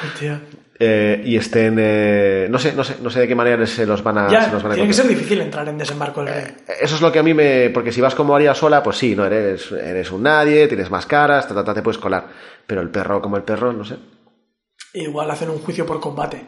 Hostia. 0.05 0.41
Eh, 0.85 1.23
y 1.25 1.37
estén... 1.37 1.77
eh, 1.79 2.47
no 2.51 2.59
sé, 2.59 2.73
no 2.75 2.83
sé, 2.85 2.97
no 3.01 3.09
sé 3.11 3.21
de 3.21 3.29
qué 3.29 3.35
manera 3.35 3.65
se 3.67 3.87
los 3.87 4.03
van 4.03 4.19
a, 4.19 4.29
Ya, 4.31 4.45
se 4.47 4.53
los 4.53 4.63
van 4.63 4.73
a 4.73 4.75
tiene 4.75 4.89
que 4.89 4.95
ser 4.95 5.07
difícil 5.09 5.41
entrar 5.41 5.69
en 5.69 5.79
desembarco 5.79 6.25
del 6.25 6.35
rey. 6.35 6.55
Eso 6.81 6.97
es 6.97 7.01
lo 7.01 7.13
que 7.13 7.19
a 7.19 7.23
mí 7.23 7.35
me... 7.35 7.71
Porque 7.71 7.93
si 7.93 8.01
vas 8.01 8.15
como 8.15 8.35
Arya 8.35 8.55
sola, 8.55 8.83
pues 8.83 8.97
sí, 8.99 9.15
no 9.15 9.25
eres, 9.25 9.71
eres 9.73 10.11
un 10.11 10.23
nadie, 10.25 10.67
tienes 10.69 10.91
más 10.91 11.07
caras, 11.07 11.47
ta, 11.49 11.55
ta, 11.55 11.65
ta, 11.65 11.75
te 11.75 11.83
puedes 11.83 11.99
colar. 11.99 12.27
Pero 12.67 12.81
el 12.81 12.91
perro 12.91 13.21
como 13.23 13.37
el 13.37 13.45
perro, 13.45 13.73
no 13.73 13.85
sé. 13.85 13.97
Igual 14.95 15.31
hacen 15.31 15.51
un 15.51 15.59
juicio 15.59 15.87
por 15.87 16.01
combate. 16.01 16.45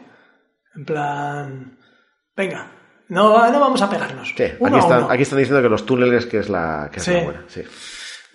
En 0.75 0.85
plan. 0.85 1.77
Venga, 2.35 2.71
no, 3.09 3.49
no 3.51 3.59
vamos 3.59 3.81
a 3.81 3.89
pegarnos. 3.89 4.33
Sí, 4.35 4.43
Uno 4.59 4.75
aquí, 4.77 4.85
están, 4.85 5.03
uno. 5.03 5.11
aquí 5.11 5.23
están 5.23 5.39
diciendo 5.39 5.61
que 5.61 5.69
los 5.69 5.85
túneles 5.85 6.25
que 6.25 6.39
es 6.39 6.49
la, 6.49 6.89
que 6.91 6.99
es 6.99 7.05
Sí. 7.05 7.13
la 7.13 7.23
buena. 7.23 7.43
Sí. 7.47 7.63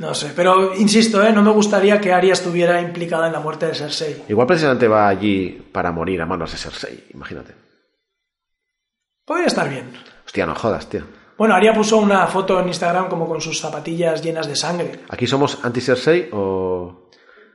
No 0.00 0.14
sé, 0.14 0.32
pero 0.34 0.74
insisto, 0.74 1.22
¿eh? 1.22 1.30
no 1.30 1.42
me 1.42 1.50
gustaría 1.50 2.00
que 2.00 2.10
Arya 2.10 2.32
estuviera 2.32 2.80
implicada 2.80 3.26
en 3.26 3.34
la 3.34 3.40
muerte 3.40 3.66
de 3.66 3.74
Cersei. 3.74 4.22
Igual 4.30 4.46
precisamente 4.46 4.88
va 4.88 5.06
allí 5.06 5.62
para 5.70 5.92
morir 5.92 6.22
a 6.22 6.26
manos 6.26 6.52
de 6.52 6.56
Cersei, 6.56 7.04
imagínate. 7.12 7.54
Podría 9.26 9.48
estar 9.48 9.68
bien. 9.68 9.92
Hostia, 10.24 10.46
no 10.46 10.54
jodas, 10.54 10.88
tío. 10.88 11.02
Bueno, 11.36 11.54
Arya 11.54 11.74
puso 11.74 11.98
una 11.98 12.26
foto 12.28 12.58
en 12.60 12.68
Instagram 12.68 13.10
como 13.10 13.28
con 13.28 13.42
sus 13.42 13.60
zapatillas 13.60 14.22
llenas 14.22 14.48
de 14.48 14.56
sangre. 14.56 15.00
¿Aquí 15.10 15.26
somos 15.26 15.62
anti-Cersei 15.62 16.30
o...? 16.32 17.10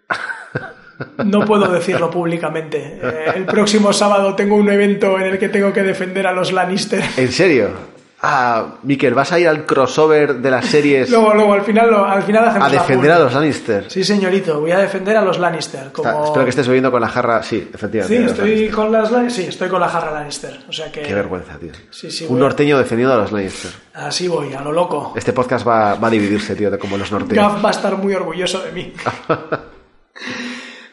No 1.25 1.43
puedo 1.43 1.67
decirlo 1.67 2.09
públicamente. 2.09 2.99
Eh, 3.03 3.25
el 3.35 3.45
próximo 3.45 3.91
sábado 3.91 4.33
tengo 4.33 4.55
un 4.55 4.69
evento 4.69 5.19
en 5.19 5.23
el 5.23 5.37
que 5.37 5.49
tengo 5.49 5.73
que 5.73 5.83
defender 5.83 6.25
a 6.25 6.31
los 6.31 6.53
Lannister. 6.53 7.03
¿En 7.17 7.33
serio? 7.33 7.94
Ah, 8.27 8.77
Miquel, 8.81 9.13
¿vas 9.13 9.31
a 9.31 9.39
ir 9.39 9.47
al 9.47 9.65
crossover 9.67 10.35
de 10.37 10.49
las 10.49 10.65
series 10.65 11.09
Luego, 11.11 11.33
luego, 11.35 11.53
al 11.53 11.61
final, 11.61 11.91
lo- 11.91 12.05
al 12.05 12.23
final 12.23 12.45
hacemos 12.45 12.67
a 12.67 12.73
la 12.73 12.81
defender 12.81 13.11
a 13.11 13.19
los 13.19 13.33
Lannister? 13.33 13.85
Sí, 13.91 14.03
señorito, 14.03 14.59
voy 14.61 14.71
a 14.71 14.79
defender 14.79 15.15
a 15.15 15.21
los 15.21 15.37
Lannister. 15.37 15.91
Como... 15.91 16.09
Está- 16.09 16.23
espero 16.25 16.43
que 16.45 16.49
estés 16.49 16.67
bebiendo 16.67 16.91
con 16.91 17.01
la 17.01 17.07
jarra... 17.07 17.43
Sí, 17.43 17.59
Sí, 17.59 17.69
efectivamente. 17.73 18.19
los 18.23 18.31
estoy 18.31 18.69
con 18.69 18.91
las 18.91 19.33
sí, 19.33 19.43
estoy 19.47 19.69
con 19.69 19.79
la 19.79 19.87
jarra 19.89 20.11
Lannister. 20.11 20.59
O 20.67 20.73
sea 20.73 20.91
que 20.91 21.01
Qué 21.03 21.13
vergüenza, 21.13 21.57
tío. 21.59 21.71
Sí, 21.91 22.09
sí, 22.09 22.23
Un 22.23 22.31
voy. 22.31 22.39
norteño 22.39 22.77
defendiendo 22.79 23.13
a 23.13 23.17
los 23.17 23.31
Lannister. 23.31 23.71
así 23.93 24.27
voy, 24.27 24.53
a 24.53 24.61
lo 24.61 24.71
loco. 24.71 25.13
Este 25.15 25.31
podcast 25.31 25.67
va, 25.67 25.93
va 25.95 26.07
a 26.07 26.11
dividirse, 26.11 26.55
tío, 26.55 26.71
de 26.71 26.79
como 26.79 26.97
los 26.97 27.11
norteños. 27.11 27.53
Gaff 27.53 27.63
va 27.63 27.69
a 27.69 27.71
estar 27.71 27.95
muy 27.97 28.13
orgulloso 28.15 28.61
de 28.63 28.71
mí. 28.71 28.93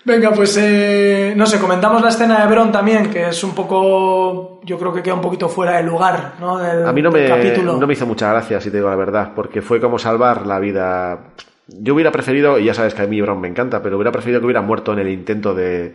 Venga, 0.04 0.32
pues 0.32 0.56
eh, 0.60 1.32
no 1.36 1.46
sé, 1.46 1.60
comentamos 1.60 2.02
la 2.02 2.08
escena 2.08 2.40
de 2.40 2.52
Bron 2.52 2.72
también, 2.72 3.08
que 3.08 3.28
es 3.28 3.44
un 3.44 3.54
poco, 3.54 4.60
yo 4.64 4.76
creo 4.76 4.92
que 4.92 5.00
queda 5.00 5.14
un 5.14 5.20
poquito 5.20 5.48
fuera 5.48 5.76
de 5.76 5.84
lugar, 5.84 6.34
¿no? 6.40 6.58
Del, 6.58 6.84
A 6.84 6.92
mí 6.92 7.02
no 7.02 7.12
me, 7.12 7.28
capítulo. 7.28 7.76
no 7.76 7.86
me 7.86 7.92
hizo 7.92 8.04
mucha 8.04 8.28
gracia, 8.30 8.60
si 8.60 8.70
te 8.70 8.78
digo 8.78 8.90
la 8.90 8.96
verdad, 8.96 9.30
porque 9.34 9.62
fue 9.62 9.80
como 9.80 10.00
salvar 10.00 10.44
la 10.44 10.58
vida. 10.58 11.20
Yo 11.68 11.94
hubiera 11.94 12.10
preferido, 12.10 12.58
y 12.58 12.64
ya 12.64 12.74
sabes 12.74 12.94
que 12.94 13.02
a 13.02 13.06
mí 13.06 13.20
Brown 13.20 13.40
me 13.40 13.46
encanta, 13.46 13.80
pero 13.80 13.96
hubiera 13.96 14.10
preferido 14.10 14.40
que 14.40 14.46
hubiera 14.46 14.60
muerto 14.60 14.92
en 14.92 14.98
el 14.98 15.08
intento 15.08 15.54
de... 15.54 15.94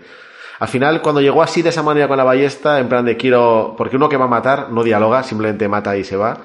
Al 0.60 0.70
final, 0.70 1.02
cuando 1.02 1.22
llegó 1.22 1.44
así 1.44 1.62
de 1.62 1.70
esa 1.70 1.84
manera 1.84 2.08
con 2.08 2.18
la 2.18 2.24
ballesta, 2.24 2.80
en 2.80 2.88
plan 2.88 3.06
de 3.06 3.18
quiero... 3.18 3.76
Porque 3.78 3.98
uno 3.98 4.08
que 4.10 4.18
va 4.18 4.26
a 4.26 4.30
matar 4.30 4.72
no 4.72 4.84
dialoga, 4.84 5.22
simplemente 5.22 5.68
mata 5.68 5.96
y 5.98 6.04
se 6.04 6.16
va. 6.16 6.38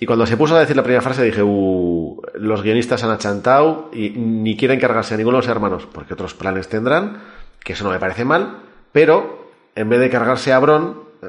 Y 0.00 0.06
cuando 0.06 0.26
se 0.26 0.36
puso 0.36 0.56
a 0.56 0.60
decir 0.60 0.76
la 0.76 0.82
primera 0.82 1.02
frase 1.02 1.22
dije, 1.22 1.42
uh, 1.42 2.20
los 2.34 2.62
guionistas 2.62 3.04
han 3.04 3.10
achantado 3.10 3.90
y 3.92 4.10
ni 4.10 4.56
quieren 4.56 4.80
cargarse 4.80 5.14
a 5.14 5.16
ninguno 5.16 5.36
de 5.38 5.42
los 5.42 5.50
hermanos, 5.50 5.86
porque 5.92 6.14
otros 6.14 6.34
planes 6.34 6.68
tendrán, 6.68 7.22
que 7.62 7.74
eso 7.74 7.84
no 7.84 7.90
me 7.90 8.00
parece 8.00 8.24
mal, 8.24 8.58
pero 8.92 9.50
en 9.76 9.88
vez 9.88 10.00
de 10.00 10.10
cargarse 10.10 10.52
a 10.52 10.58
Bron, 10.58 11.04
eh, 11.22 11.26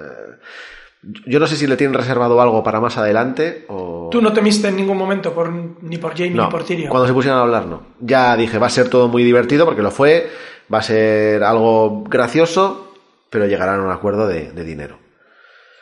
yo 1.27 1.39
no 1.39 1.45
sé 1.45 1.55
si 1.55 1.67
le 1.67 1.77
tienen 1.77 1.93
reservado 1.95 2.41
algo 2.41 2.63
para 2.63 2.81
más 2.81 2.97
adelante 2.97 3.65
o... 3.69 4.09
Tú 4.11 4.21
no 4.21 4.33
temiste 4.33 4.67
en 4.67 4.75
ningún 4.75 4.97
momento 4.97 5.33
por, 5.33 5.51
ni 5.51 5.97
por 5.97 6.13
Jamie 6.13 6.31
No, 6.31 6.45
ni 6.45 6.49
por 6.51 6.63
Tyrion. 6.63 6.89
cuando 6.89 7.07
se 7.07 7.13
pusieron 7.13 7.39
a 7.39 7.43
hablar 7.43 7.67
no. 7.67 7.83
Ya 7.99 8.35
dije, 8.35 8.57
va 8.57 8.67
a 8.67 8.71
ser 8.71 8.89
todo 8.89 9.07
muy 9.07 9.23
divertido 9.23 9.65
porque 9.65 9.83
lo 9.83 9.91
fue, 9.91 10.27
va 10.73 10.79
a 10.79 10.83
ser 10.83 11.43
algo 11.43 12.03
gracioso, 12.05 12.91
pero 13.29 13.45
llegarán 13.45 13.79
a 13.81 13.83
un 13.83 13.91
acuerdo 13.91 14.27
de, 14.27 14.51
de 14.51 14.63
dinero. 14.63 14.97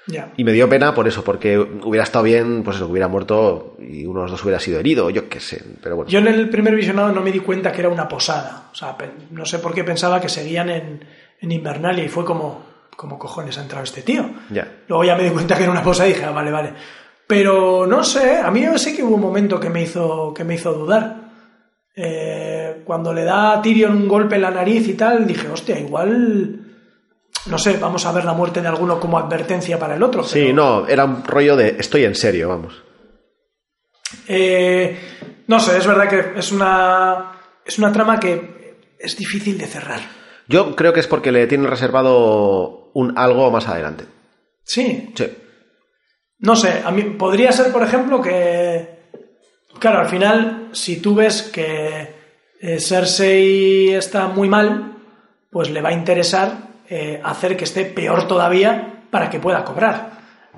Ya. 0.08 0.34
Y 0.36 0.44
me 0.44 0.52
dio 0.52 0.68
pena 0.68 0.94
por 0.94 1.08
eso, 1.08 1.24
porque 1.24 1.58
hubiera 1.58 2.04
estado 2.04 2.24
bien, 2.24 2.64
pues 2.64 2.78
eso, 2.78 2.88
hubiera 2.88 3.08
muerto 3.08 3.78
y 3.80 4.06
uno 4.06 4.20
de 4.20 4.24
los 4.26 4.32
dos 4.32 4.44
hubiera 4.44 4.60
sido 4.60 4.80
herido, 4.80 5.10
yo 5.10 5.30
qué 5.30 5.40
sé, 5.40 5.64
pero 5.82 5.96
bueno. 5.96 6.12
Yo 6.12 6.20
en 6.20 6.28
el 6.28 6.50
primer 6.50 6.76
visionado 6.76 7.12
no 7.12 7.22
me 7.22 7.32
di 7.32 7.40
cuenta 7.40 7.72
que 7.72 7.82
era 7.82 7.90
una 7.90 8.08
posada. 8.08 8.70
O 8.72 8.76
sea, 8.76 8.98
no 9.32 9.46
sé 9.46 9.60
por 9.60 9.74
qué 9.74 9.84
pensaba 9.84 10.20
que 10.20 10.30
seguían 10.30 10.70
en, 10.70 11.06
en 11.40 11.52
Invernalia 11.52 12.04
y 12.04 12.10
fue 12.10 12.26
como, 12.26 12.66
¿cómo 12.98 13.18
cojones 13.18 13.58
ha 13.58 13.62
entrado 13.62 13.84
este 13.84 14.02
tío? 14.02 14.26
Ya. 14.50 14.68
Luego 14.88 15.04
ya 15.04 15.16
me 15.16 15.24
di 15.24 15.30
cuenta 15.30 15.56
que 15.56 15.64
era 15.64 15.72
una 15.72 15.84
posada 15.84 16.10
y 16.10 16.14
dije, 16.14 16.26
ah, 16.26 16.32
vale, 16.32 16.52
vale. 16.52 16.74
Pero 17.26 17.88
no 17.88 18.04
sé, 18.04 18.38
a 18.38 18.52
mí 18.52 18.62
yo 18.62 18.78
sé 18.78 18.96
que 18.96 19.04
hubo 19.04 19.16
un 19.16 19.22
momento 19.22 19.60
que 19.60 19.70
me 19.70 19.82
hizo, 19.82 20.34
que 20.34 20.44
me 20.44 20.56
hizo 20.56 20.74
dudar. 20.74 21.24
Eh, 21.96 22.82
cuando 22.84 23.14
le 23.14 23.24
da 23.24 23.54
a 23.54 23.62
Tyrion 23.62 23.96
un 23.96 24.08
golpe 24.08 24.36
en 24.36 24.42
la 24.42 24.52
nariz 24.52 24.88
y 24.88 24.96
tal, 24.96 25.26
dije, 25.26 25.48
hostia, 25.48 25.80
igual. 25.80 26.63
No 27.48 27.58
sé, 27.58 27.78
vamos 27.78 28.06
a 28.06 28.12
ver 28.12 28.24
la 28.26 28.34
muerte 28.34 28.62
de 28.62 28.68
alguno 28.68 29.00
como 29.00 29.18
advertencia 29.18 29.78
para 29.78 29.96
el 29.96 30.04
otro. 30.04 30.24
Sí, 30.24 30.40
pero- 30.44 30.54
no, 30.54 30.88
era 30.88 31.06
un 31.06 31.24
rollo 31.26 31.56
de 31.56 31.76
estoy 31.80 32.06
en 32.06 32.16
serio, 32.16 32.50
vamos. 32.50 32.82
Eh, 34.28 34.98
no 35.48 35.60
sé, 35.60 35.78
es 35.78 35.88
verdad 35.88 36.10
que 36.10 36.40
es 36.40 36.52
una, 36.52 37.32
es 37.66 37.78
una 37.80 37.92
trama 37.92 38.20
que 38.20 38.78
es 39.00 39.18
difícil 39.18 39.58
de 39.58 39.66
cerrar. 39.68 40.00
Yo 40.48 40.76
creo 40.76 40.94
que 40.94 41.00
es 41.00 41.08
porque 41.08 41.32
le 41.32 41.48
tienen 41.48 41.70
reservado 41.70 42.92
un 42.94 43.18
algo 43.18 43.50
más 43.52 43.68
adelante. 43.68 44.06
Sí, 44.64 45.12
Sí. 45.16 45.28
no 46.40 46.56
sé, 46.56 46.82
a 46.86 46.92
mí 46.92 47.02
podría 47.04 47.52
ser, 47.52 47.72
por 47.72 47.84
ejemplo, 47.84 48.22
que, 48.22 49.10
claro, 49.80 50.00
al 50.00 50.08
final, 50.10 50.70
si 50.72 50.98
tú 51.02 51.16
ves 51.16 51.44
que 51.44 52.24
eh, 52.62 52.80
Cersei 52.80 53.90
está 53.94 54.28
muy 54.28 54.48
mal, 54.48 54.98
pues 55.52 55.70
le 55.70 55.82
va 55.82 55.90
a 55.90 55.94
interesar 55.94 56.70
eh, 56.90 57.22
hacer 57.24 57.56
que 57.58 57.64
esté 57.64 57.86
peor 57.86 58.28
todavía 58.28 59.04
para 59.10 59.30
que 59.30 59.40
pueda 59.40 59.64
cobrar. 59.64 60.12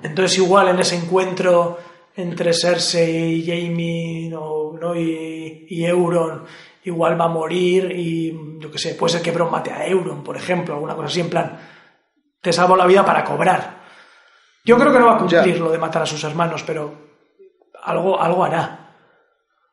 Entonces, 0.03 0.37
igual 0.37 0.69
en 0.69 0.79
ese 0.79 0.95
encuentro 0.95 1.79
entre 2.15 2.53
Cersei 2.53 3.41
y 3.41 3.45
Jamie 3.45 4.29
¿no? 4.29 4.73
¿no? 4.79 4.95
y, 4.95 5.65
y 5.69 5.85
Euron, 5.85 6.43
igual 6.83 7.19
va 7.19 7.25
a 7.25 7.29
morir 7.29 7.91
y 7.91 8.57
yo 8.59 8.71
qué 8.71 8.77
sé, 8.77 8.95
puede 8.95 9.13
ser 9.13 9.21
que 9.21 9.31
Bron 9.31 9.51
mate 9.51 9.71
a 9.71 9.85
Euron, 9.87 10.23
por 10.23 10.37
ejemplo, 10.37 10.73
alguna 10.75 10.95
cosa 10.95 11.07
así, 11.07 11.19
en 11.21 11.29
plan, 11.29 11.57
te 12.41 12.53
salvo 12.53 12.75
la 12.75 12.85
vida 12.85 13.03
para 13.03 13.23
cobrar. 13.23 13.83
Yo 14.63 14.77
creo 14.77 14.91
que 14.93 14.99
no 14.99 15.05
va 15.07 15.15
a 15.15 15.17
cumplir 15.17 15.53
Ya. 15.55 15.59
lo 15.59 15.71
de 15.71 15.77
matar 15.77 16.03
a 16.03 16.05
sus 16.05 16.23
hermanos, 16.23 16.63
pero 16.65 16.93
algo, 17.83 18.19
algo 18.21 18.43
hará. 18.43 18.93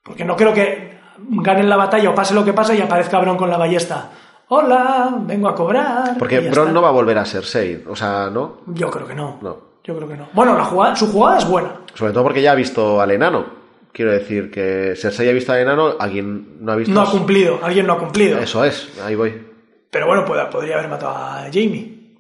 Porque 0.03 0.25
no 0.25 0.37
creo 0.37 0.53
que 0.53 0.99
ganen 1.19 1.69
la 1.69 1.77
batalla 1.77 2.11
o 2.11 2.15
pase 2.15 2.35
lo 2.35 2.45
que 2.45 2.53
pase 2.53 2.75
y 2.77 2.81
aparezca 2.81 3.19
Bron 3.21 3.37
con 3.37 3.49
la 3.51 3.57
ballesta. 3.57 4.11
Hola, 4.55 5.15
vengo 5.21 5.49
a 5.49 5.55
cobrar. 5.55 6.19
Porque 6.19 6.41
Bron 6.41 6.51
está. 6.69 6.73
no 6.73 6.83
va 6.83 6.89
a 6.89 6.93
volver 6.93 7.17
a 7.17 7.25
ser 7.25 7.43
Sei, 7.47 7.83
o 7.89 7.97
sea, 7.97 8.29
¿no? 8.31 8.59
Yo 8.67 8.91
creo 8.91 9.07
que 9.07 9.15
no. 9.15 9.39
No. 9.41 9.57
Yo 9.83 9.97
creo 9.97 10.07
que 10.07 10.15
no. 10.17 10.29
Bueno, 10.35 10.55
la 10.59 10.65
jugada, 10.67 10.95
su 10.95 11.11
jugada 11.11 11.39
es 11.39 11.49
buena. 11.49 11.81
Sobre 11.95 12.13
todo 12.13 12.23
porque 12.23 12.43
ya 12.43 12.53
ha 12.53 12.55
visto 12.55 13.01
al 13.01 13.11
enano. 13.13 13.47
Quiero 13.93 14.13
decir 14.13 14.51
que 14.51 14.93
Cersei 14.95 15.31
ha 15.31 15.33
visto 15.33 15.53
al 15.53 15.61
enano, 15.61 15.95
alguien 15.99 16.59
no 16.63 16.73
ha 16.73 16.77
visto. 16.77 16.93
No 16.93 17.01
ha 17.01 17.11
cumplido, 17.11 17.61
alguien 17.63 17.87
no 17.87 17.95
ha 17.95 17.99
cumplido. 17.99 18.39
Eso 18.41 18.63
es, 18.63 18.91
ahí 19.01 19.15
voy. 19.15 19.43
Pero 19.91 20.07
bueno, 20.07 20.27
puede- 20.27 20.45
podría 20.47 20.75
haber 20.77 20.91
matado 20.91 21.17
a 21.17 21.45
Jamie. 21.51 22.15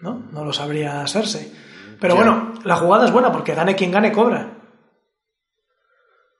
¿No? 0.00 0.24
No 0.30 0.44
lo 0.44 0.52
sabría 0.52 1.06
Cersei. 1.06 1.50
Pero 1.98 2.14
Ya. 2.16 2.20
bueno, 2.20 2.52
la 2.64 2.76
jugada 2.76 3.06
es 3.06 3.12
buena 3.12 3.32
porque 3.32 3.54
gane 3.54 3.74
quien 3.74 3.90
gane, 3.92 4.12
cobra. 4.12 4.58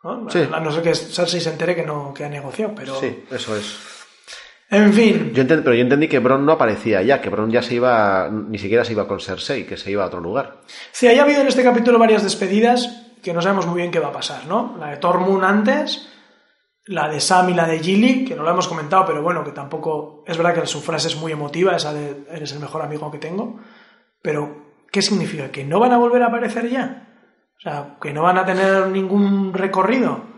¿No? 0.05 0.29
Sí. 0.29 0.47
A 0.53 0.61
no 0.61 0.71
ser 0.73 0.83
que 0.83 0.95
Cersei 0.95 1.41
se 1.41 1.51
entere 1.51 1.75
que 1.75 1.85
no 1.87 2.13
que 2.13 2.27
ha 2.27 2.29
negociado, 2.29 2.75
pero. 2.77 2.95
Sí, 2.97 3.25
eso 3.31 3.57
es. 3.57 3.98
En 4.71 4.93
fin. 4.93 5.33
Yo 5.33 5.43
entendí, 5.43 5.65
pero 5.65 5.75
yo 5.75 5.83
entendí 5.83 6.09
que 6.09 6.19
Bron 6.19 6.45
no 6.45 6.53
aparecía 6.53 7.03
ya, 7.03 7.21
que 7.21 7.31
Bron 7.31 7.51
ya 7.51 7.63
se 7.63 7.75
iba, 7.75 8.29
ni 8.31 8.59
siquiera 8.59 8.85
se 8.85 8.93
iba 8.93 9.09
con 9.09 9.21
Cersei, 9.21 9.65
que 9.65 9.79
se 9.79 9.91
iba 9.91 10.05
a 10.05 10.09
otro 10.09 10.21
lugar. 10.21 10.61
Sí, 10.93 11.07
haya 11.07 11.23
habido 11.23 11.41
en 11.41 11.49
este 11.49 11.63
capítulo 11.63 11.99
varias 11.99 12.23
despedidas 12.23 13.07
que 13.23 13.33
no 13.33 13.41
sabemos 13.41 13.67
muy 13.67 13.79
bien 13.79 13.91
qué 13.91 13.99
va 13.99 14.09
a 14.09 14.13
pasar, 14.13 14.47
¿no? 14.47 14.77
La 14.79 14.91
de 14.91 14.99
Tormund 14.99 15.45
antes, 15.45 16.09
la 16.85 17.09
de 17.09 17.21
Sam 17.21 17.51
y 17.51 17.55
la 17.55 17.67
de 17.67 17.79
Gilly, 17.79 18.25
que 18.25 18.35
no 18.35 18.43
lo 18.43 18.51
hemos 18.51 18.69
comentado, 18.69 19.05
pero 19.07 19.23
bueno, 19.23 19.43
que 19.43 19.53
tampoco. 19.53 20.23
Es 20.27 20.37
verdad 20.37 20.55
que 20.55 20.67
su 20.67 20.81
frase 20.81 21.09
es 21.09 21.17
muy 21.17 21.33
emotiva, 21.33 21.75
esa 21.75 21.93
de 21.93 22.25
eres 22.31 22.53
el 22.53 22.61
mejor 22.61 22.83
amigo 22.83 23.11
que 23.11 23.19
tengo. 23.19 23.61
Pero, 24.23 24.75
¿qué 24.91 25.03
significa? 25.03 25.51
¿Que 25.51 25.65
no 25.65 25.81
van 25.81 25.93
a 25.93 25.99
volver 25.99 26.23
a 26.23 26.27
aparecer 26.27 26.69
ya? 26.69 27.09
O 27.57 27.61
sea, 27.61 27.97
que 28.01 28.13
no 28.13 28.23
van 28.23 28.39
a 28.39 28.45
tener 28.45 28.89
ningún 28.89 29.53
recorrido. 29.53 30.38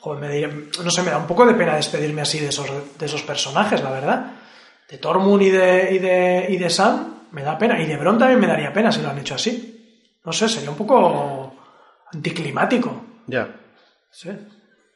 Joder, 0.00 0.20
me 0.20 0.82
no 0.82 0.90
sé, 0.90 1.02
me 1.02 1.10
da 1.10 1.18
un 1.18 1.26
poco 1.26 1.44
de 1.44 1.54
pena 1.54 1.76
despedirme 1.76 2.22
así 2.22 2.38
de 2.38 2.48
esos, 2.48 2.70
de 2.98 3.06
esos 3.06 3.22
personajes, 3.22 3.82
la 3.82 3.90
verdad. 3.90 4.32
De 4.88 4.98
Tormund 4.98 5.42
y 5.42 5.50
de, 5.50 5.88
y, 5.92 5.98
de, 5.98 6.46
y 6.48 6.56
de 6.56 6.70
Sam, 6.70 7.26
me 7.32 7.42
da 7.42 7.58
pena. 7.58 7.78
Y 7.80 7.86
de 7.86 7.96
Bron 7.96 8.18
también 8.18 8.40
me 8.40 8.46
daría 8.46 8.72
pena 8.72 8.90
si 8.90 9.02
lo 9.02 9.10
han 9.10 9.18
hecho 9.18 9.34
así. 9.34 10.10
No 10.24 10.32
sé, 10.32 10.48
sería 10.48 10.70
un 10.70 10.76
poco 10.76 11.54
anticlimático. 12.12 13.04
Ya. 13.26 13.48
Sí. 14.10 14.30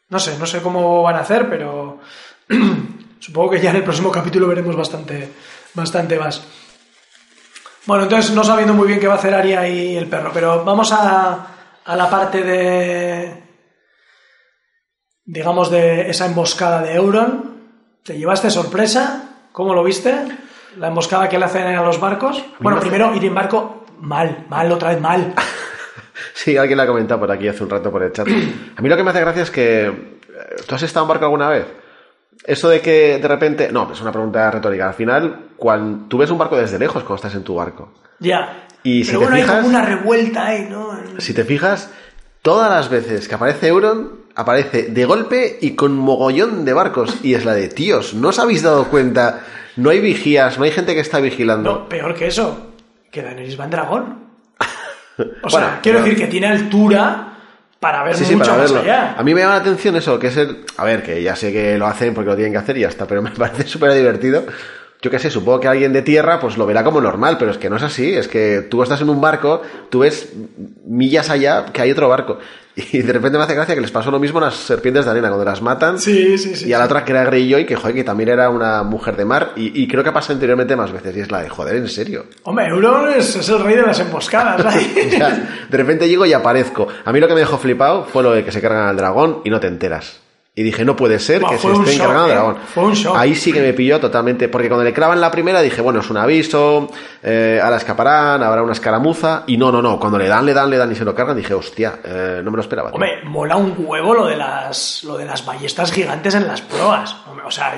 No 0.09 0.19
sé, 0.19 0.39
no 0.39 0.47
sé 0.47 0.63
cómo 0.63 1.03
van 1.03 1.17
a 1.17 1.21
hacer, 1.21 1.49
pero 1.49 2.01
supongo 3.21 3.51
que 3.51 3.61
ya 3.61 3.71
en 3.71 3.77
el 3.77 3.85
próximo 3.85 4.11
capítulo 4.11 4.49
veremos 4.49 4.75
bastante, 4.75 5.29
bastante 5.75 6.19
más. 6.19 6.43
Bueno, 7.87 8.05
entonces 8.05 8.35
no 8.35 8.43
sabiendo 8.43 8.73
muy 8.73 8.89
bien 8.89 8.99
qué 8.99 9.07
va 9.07 9.15
a 9.15 9.19
hacer 9.19 9.35
Aria 9.35 9.69
y 9.69 9.97
el 9.97 10.09
perro, 10.09 10.31
pero 10.33 10.65
vamos 10.65 10.91
a, 10.93 11.47
a 11.85 11.97
la 11.97 12.09
parte 12.09 12.43
de. 12.43 13.44
Digamos, 15.27 15.71
de 15.71 16.11
esa 16.11 16.27
emboscada 16.27 16.83
de 16.83 16.95
Euron. 16.95 17.55
¿Te 18.03 18.17
llevaste 18.19 18.51
sorpresa? 18.51 19.31
¿Cómo 19.53 19.75
lo 19.75 19.83
viste? 19.85 20.15
La 20.79 20.89
emboscada 20.89 21.29
que 21.29 21.39
le 21.39 21.45
hacen 21.45 21.67
a 21.67 21.83
los 21.83 22.01
barcos. 22.01 22.45
Bueno, 22.61 22.79
hace- 22.79 22.89
primero 22.89 23.15
ir 23.15 23.25
en 23.25 23.35
barco, 23.35 23.85
mal, 24.01 24.47
mal, 24.49 24.71
otra 24.73 24.91
vez 24.91 25.01
mal. 25.01 25.35
Sí, 26.37 26.57
alguien 26.57 26.77
lo 26.77 26.83
ha 26.83 26.87
comentado 26.87 27.21
por 27.21 27.31
aquí 27.31 27.49
hace 27.49 27.63
un 27.63 27.71
rato 27.71 27.91
por 27.91 28.03
el 28.03 28.13
chat. 28.13 28.27
A 28.77 28.83
mí 28.83 28.89
lo 28.89 28.97
que 28.97 29.03
me 29.05 29.11
hace 29.11 29.21
gracia 29.21 29.43
es 29.45 29.51
que... 29.51 29.87
eh, 29.87 29.93
¿Tú 30.67 30.75
has 30.75 30.83
estado 30.83 31.05
en 31.05 31.09
barco 31.09 31.25
alguna 31.25 31.49
vez? 31.49 31.65
Eso 32.45 32.69
de 32.69 32.81
que 32.81 33.19
de 33.19 33.29
repente... 33.29 33.71
No, 33.73 33.91
es 33.91 34.01
una 34.01 34.13
pregunta 34.13 34.51
retórica. 34.51 34.89
Al 34.89 34.95
final, 34.95 35.47
cuando 35.57 36.07
tú 36.09 36.19
ves 36.19 36.31
un 36.31 36.37
barco 36.39 36.57
desde 36.57 36.79
lejos 36.79 37.03
cuando 37.05 37.17
estás 37.17 37.35
en 37.37 37.45
tu 37.45 37.55
barco. 37.55 37.93
Ya. 38.19 38.67
Y 38.83 39.05
si 39.05 39.11
pero 39.13 39.21
te 39.21 39.25
bueno, 39.27 39.37
hay 39.37 39.43
fijas- 39.43 39.57
como 39.63 39.69
una 39.69 39.83
revuelta 39.87 40.47
ahí, 40.47 40.67
¿no? 40.69 40.91
Si 41.19 41.33
te 41.35 41.45
fijas, 41.45 41.91
todas 42.43 42.71
las 42.71 42.91
veces 42.91 43.27
que 43.29 43.35
aparece 43.37 43.69
Euron, 43.69 44.24
aparece 44.35 44.85
de 44.85 45.05
golpe 45.05 45.59
y 45.61 45.73
con 45.73 45.93
mogollón 45.97 46.65
de 46.65 46.73
barcos. 46.73 47.17
Y 47.23 47.35
es 47.35 47.45
la 47.45 47.55
de, 47.55 47.69
tíos, 47.69 48.15
¿no 48.15 48.29
os 48.29 48.39
habéis 48.39 48.63
dado 48.63 48.85
cuenta? 48.89 49.41
No 49.77 49.91
hay 49.91 50.01
vigías, 50.01 50.59
no 50.59 50.65
hay 50.65 50.71
gente 50.71 50.95
que 50.95 51.01
está 51.01 51.21
vigilando. 51.21 51.73
No, 51.73 51.89
peor 51.89 52.15
que 52.15 52.27
eso, 52.29 52.73
que 53.11 53.23
Daenerys 53.23 53.59
va 53.59 53.65
en 53.65 53.71
dragón. 53.71 54.19
O 55.19 55.25
Bueno, 55.51 55.51
sea, 55.51 55.81
quiero 55.83 55.99
pero- 55.99 56.05
decir 56.11 56.25
que 56.25 56.31
tiene 56.31 56.47
altura 56.49 57.31
para 57.81 58.03
ver 58.03 58.17
Sí, 58.17 58.25
sí, 58.25 58.35
mucho 58.35 58.51
para 58.51 58.63
más 58.63 58.73
allá. 58.73 59.15
A 59.17 59.23
mí 59.23 59.35
me 59.35 59.41
llama 59.43 59.55
la 59.55 59.61
atención 59.61 59.95
eso, 59.97 60.19
que 60.19 60.29
es 60.29 60.37
el... 60.39 60.65
A 60.77 60.85
ver, 60.85 61.03
que 61.03 61.23
ya 61.23 61.37
sé 61.37 61.53
que 61.53 61.77
lo 61.79 61.87
hacen 61.87 62.15
porque 62.15 62.31
lo 62.31 62.35
tienen 62.37 62.53
que 62.53 62.59
hacer 62.59 62.77
y 62.79 62.81
ya 62.81 62.89
está, 62.89 63.07
pero 63.07 63.21
me 63.23 63.31
parece 63.31 63.65
súper 63.67 63.93
divertido. 63.95 64.45
Yo 65.05 65.11
qué 65.11 65.19
sé, 65.19 65.29
supongo 65.29 65.61
que 65.61 65.69
alguien 65.69 65.93
de 65.93 66.01
tierra 66.01 66.41
pues 66.41 66.57
lo 66.57 66.65
verá 66.65 66.83
como 66.83 66.99
normal, 66.99 67.37
pero 67.39 67.51
es 67.51 67.59
que 67.59 67.69
no 67.69 67.77
es 67.77 67.83
así. 67.83 68.15
Es 68.15 68.27
que 68.27 68.63
tú 68.71 68.83
estás 68.83 69.03
en 69.03 69.11
un 69.11 69.21
barco, 69.21 69.61
tú 69.91 69.99
ves 69.99 70.33
millas 70.87 71.29
allá 71.29 71.67
que 71.67 71.83
hay 71.83 71.91
otro 71.91 72.09
barco. 72.09 72.39
Y 72.93 73.03
de 73.03 73.13
repente 73.13 73.37
me 73.37 73.45
hace 73.45 73.55
gracia 73.55 73.75
que 73.75 73.83
les 73.83 73.91
pasó 73.91 74.11
lo 74.11 74.19
mismo 74.19 74.39
a 74.39 74.47
las 74.47 74.55
serpientes 74.55 75.05
de 75.05 75.11
arena, 75.11 75.29
cuando 75.29 75.45
las 75.45 75.61
matan. 75.61 76.01
Sí, 76.01 76.39
sí, 76.39 76.57
sí. 76.57 76.69
y 76.69 76.73
a 76.73 76.79
la 76.79 76.87
otra 76.87 77.05
que 77.05 77.13
era 77.13 77.23
Greyjoy, 77.25 77.67
que 77.67 77.77
joder, 77.77 77.95
que 77.95 78.03
también 78.03 78.31
era 78.31 78.49
una 78.49 78.83
mujer 78.83 79.15
de 79.15 79.27
mar. 79.27 79.53
Y, 79.57 79.83
y 79.83 79.87
creo 79.87 80.03
que 80.03 80.09
ha 80.09 80.13
pasado 80.15 80.33
anteriormente 80.35 80.75
más 80.75 80.91
veces. 80.91 81.15
Y 81.15 81.21
es 81.21 81.31
la 81.31 81.43
de, 81.43 81.51
joder, 81.51 81.77
en 81.77 81.87
serio. 81.87 82.25
Hombre, 82.45 82.69
Euron 82.69 83.11
es, 83.11 83.37
es 83.37 83.49
el 83.51 83.63
rey 83.63 83.77
de 83.77 83.83
las 83.83 84.01
emboscadas. 84.01 84.75
de 85.69 85.77
repente 85.77 86.09
llego 86.09 86.25
y 86.25 86.33
aparezco. 86.33 86.89
A 87.05 87.13
mí 87.13 87.21
lo 87.21 87.29
que 87.29 87.35
me 87.35 87.41
dejó 87.41 87.59
flipado 87.59 88.07
fue 88.07 88.23
lo 88.23 88.33
de 88.33 88.43
que 88.43 88.51
se 88.51 88.63
cargan 88.63 88.89
al 88.89 88.97
dragón 88.97 89.43
y 89.45 89.51
no 89.51 89.61
te 89.61 89.67
enteras. 89.67 90.24
Y 90.57 90.63
dije, 90.63 90.85
no 90.85 90.95
puede 90.95 91.19
ser 91.19 91.43
que 91.43 91.57
se 91.57 91.59
fue 91.59 91.73
un 91.73 91.83
estén 91.83 91.99
shock, 91.99 92.07
cargando 92.07 92.25
al 92.25 92.31
eh. 92.31 92.61
dragón. 92.75 93.17
Ahí 93.17 93.35
sí 93.35 93.53
que 93.53 93.61
me 93.61 93.73
pilló 93.73 93.99
totalmente. 93.99 94.49
Porque 94.49 94.69
cuando 94.69 94.85
le 94.85 94.93
clavan 94.93 95.21
la 95.21 95.29
primera 95.29 95.61
dije, 95.61 95.81
bueno, 95.81 95.99
es 95.99 96.09
un 96.11 96.17
aviso, 96.17 96.89
eh, 97.25 97.61
ahora 97.61 97.77
escaparán, 97.77 98.41
habrá 98.41 98.63
una 98.63 98.73
escaramuza. 98.73 99.43
Y 99.49 99.57
no, 99.57 99.73
no, 99.73 99.83
no. 99.83 99.99
Cuando 99.99 100.17
le 100.17 100.29
dan, 100.29 100.47
le 100.47 100.55
dan, 100.55 100.71
le 100.71 100.77
dan 100.77 100.93
y 100.93 100.95
se 100.95 101.05
lo 101.05 101.13
cargan, 101.13 101.37
dije, 101.37 101.55
hostia, 101.55 101.99
eh, 102.05 102.41
no 102.45 102.53
me 102.53 102.57
lo 102.57 102.63
esperaba. 102.63 102.91
tío. 102.91 102.95
Hombre, 102.95 103.25
mola 103.25 103.57
un 103.57 103.75
huevo 103.79 104.15
lo 104.15 104.27
de 104.27 104.37
las 104.37 105.03
lo 105.03 105.17
de 105.17 105.25
las 105.25 105.45
ballestas 105.45 105.91
gigantes 105.91 106.37
en 106.37 106.47
las 106.47 106.63
proas. 106.63 107.17
O 107.45 107.51
sea, 107.51 107.77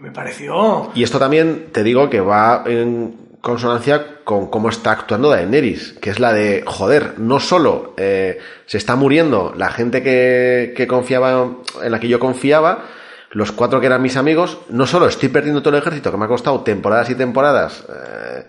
me 0.00 0.12
pareció. 0.12 0.92
Y 0.94 1.02
esto 1.02 1.18
también 1.18 1.70
te 1.72 1.82
digo 1.82 2.08
que 2.08 2.20
va 2.20 2.62
en 2.66 3.21
consonancia 3.42 4.22
con 4.24 4.48
cómo 4.48 4.70
está 4.70 4.92
actuando 4.92 5.28
Daenerys, 5.28 5.94
que 6.00 6.10
es 6.10 6.20
la 6.20 6.32
de, 6.32 6.62
joder, 6.64 7.18
no 7.18 7.40
solo 7.40 7.92
eh, 7.98 8.38
se 8.66 8.78
está 8.78 8.96
muriendo 8.96 9.52
la 9.56 9.70
gente 9.70 10.02
que, 10.02 10.72
que 10.74 10.86
confiaba, 10.86 11.58
en 11.82 11.92
la 11.92 12.00
que 12.00 12.08
yo 12.08 12.18
confiaba, 12.18 12.84
los 13.32 13.50
cuatro 13.50 13.80
que 13.80 13.86
eran 13.86 14.00
mis 14.00 14.16
amigos, 14.16 14.58
no 14.68 14.86
solo 14.86 15.06
estoy 15.06 15.28
perdiendo 15.28 15.60
todo 15.60 15.74
el 15.74 15.80
ejército 15.80 16.10
que 16.10 16.16
me 16.16 16.26
ha 16.26 16.28
costado 16.28 16.60
temporadas 16.60 17.10
y 17.10 17.14
temporadas 17.16 17.84
eh, 17.88 18.46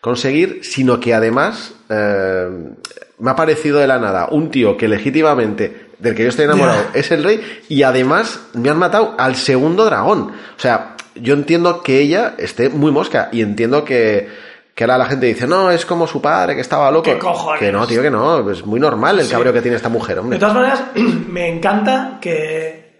conseguir, 0.00 0.60
sino 0.62 1.00
que 1.00 1.14
además 1.14 1.72
eh, 1.88 2.74
me 3.18 3.30
ha 3.30 3.36
parecido 3.36 3.78
de 3.78 3.86
la 3.86 3.98
nada 3.98 4.28
un 4.30 4.50
tío 4.50 4.76
que 4.76 4.88
legítimamente 4.88 5.86
del 5.98 6.14
que 6.14 6.24
yo 6.24 6.28
estoy 6.28 6.44
enamorado 6.44 6.82
es 6.92 7.10
el 7.12 7.24
rey 7.24 7.62
y 7.68 7.82
además 7.82 8.40
me 8.52 8.68
han 8.68 8.78
matado 8.78 9.14
al 9.16 9.36
segundo 9.36 9.84
dragón. 9.86 10.32
O 10.56 10.60
sea, 10.60 10.96
yo 11.16 11.34
entiendo 11.34 11.82
que 11.82 12.00
ella 12.00 12.34
esté 12.38 12.68
muy 12.68 12.90
mosca 12.92 13.28
y 13.32 13.40
entiendo 13.42 13.84
que, 13.84 14.28
que 14.74 14.84
ahora 14.84 14.98
la 14.98 15.06
gente 15.06 15.26
dice, 15.26 15.46
no, 15.46 15.70
es 15.70 15.86
como 15.86 16.06
su 16.06 16.20
padre 16.20 16.54
que 16.54 16.60
estaba 16.60 16.90
loco. 16.90 17.04
¿Qué 17.04 17.18
cojones? 17.18 17.60
Que 17.60 17.70
no, 17.72 17.86
tío, 17.86 18.02
que 18.02 18.10
no. 18.10 18.50
Es 18.50 18.64
muy 18.66 18.80
normal 18.80 19.18
el 19.20 19.26
Sí. 19.26 19.32
cabreo 19.32 19.52
que 19.52 19.62
tiene 19.62 19.76
esta 19.76 19.88
mujer, 19.88 20.18
hombre. 20.18 20.36
De 20.36 20.40
todas 20.40 20.54
maneras, 20.54 20.82
me 21.28 21.48
encanta 21.48 22.18
que, 22.20 22.96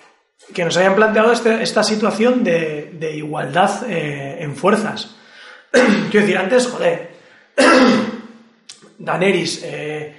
que 0.54 0.64
nos 0.64 0.76
hayan 0.76 0.94
planteado 0.94 1.32
este- 1.32 1.62
esta 1.62 1.82
situación 1.82 2.44
de, 2.44 2.90
de 2.98 3.16
igualdad 3.16 3.82
eh, 3.88 4.36
en 4.40 4.54
fuerzas. 4.56 5.16
Quiero 5.72 6.26
decir, 6.26 6.38
antes, 6.38 6.66
joder, 6.68 7.10
Daenerys, 8.98 9.62
eh, 9.64 10.16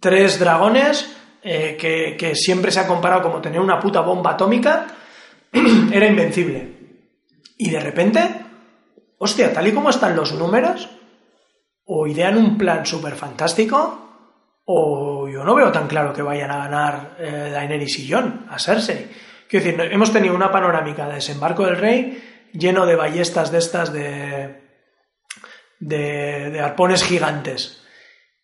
tres 0.00 0.38
dragones, 0.38 1.14
eh, 1.42 1.76
que, 1.78 2.16
que 2.18 2.34
siempre 2.34 2.70
se 2.70 2.80
ha 2.80 2.86
comparado 2.86 3.22
como 3.22 3.40
tener 3.40 3.60
una 3.60 3.78
puta 3.78 4.00
bomba 4.00 4.32
atómica, 4.32 4.86
era 5.92 6.06
invencible. 6.06 6.73
Y 7.56 7.70
de 7.70 7.80
repente, 7.80 8.20
hostia, 9.18 9.52
tal 9.52 9.66
y 9.66 9.72
como 9.72 9.90
están 9.90 10.16
los 10.16 10.32
números, 10.34 10.88
o 11.84 12.06
idean 12.06 12.36
un 12.36 12.58
plan 12.58 12.84
súper 12.84 13.14
fantástico, 13.14 14.00
o 14.64 15.28
yo 15.28 15.44
no 15.44 15.54
veo 15.54 15.70
tan 15.70 15.86
claro 15.86 16.12
que 16.12 16.22
vayan 16.22 16.50
a 16.50 16.58
ganar 16.58 17.16
eh, 17.18 17.50
Daenerys 17.52 17.98
y 17.98 18.10
Jon 18.10 18.46
a 18.48 18.58
Cersei. 18.58 19.10
Quiero 19.48 19.64
decir, 19.64 19.92
hemos 19.92 20.12
tenido 20.12 20.34
una 20.34 20.50
panorámica 20.50 21.06
de 21.06 21.16
desembarco 21.16 21.64
del 21.66 21.76
rey 21.76 22.50
lleno 22.52 22.86
de 22.86 22.96
ballestas 22.96 23.52
de 23.52 23.58
estas 23.58 23.92
de, 23.92 24.62
de, 25.80 26.50
de 26.50 26.60
arpones 26.60 27.04
gigantes. 27.04 27.84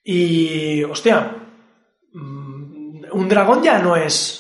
Y, 0.05 0.83
hostia, 0.85 1.37
mm, 2.13 3.05
un 3.13 3.29
dragón 3.29 3.63
ya 3.63 3.79
no 3.79 3.97
es 3.97 4.40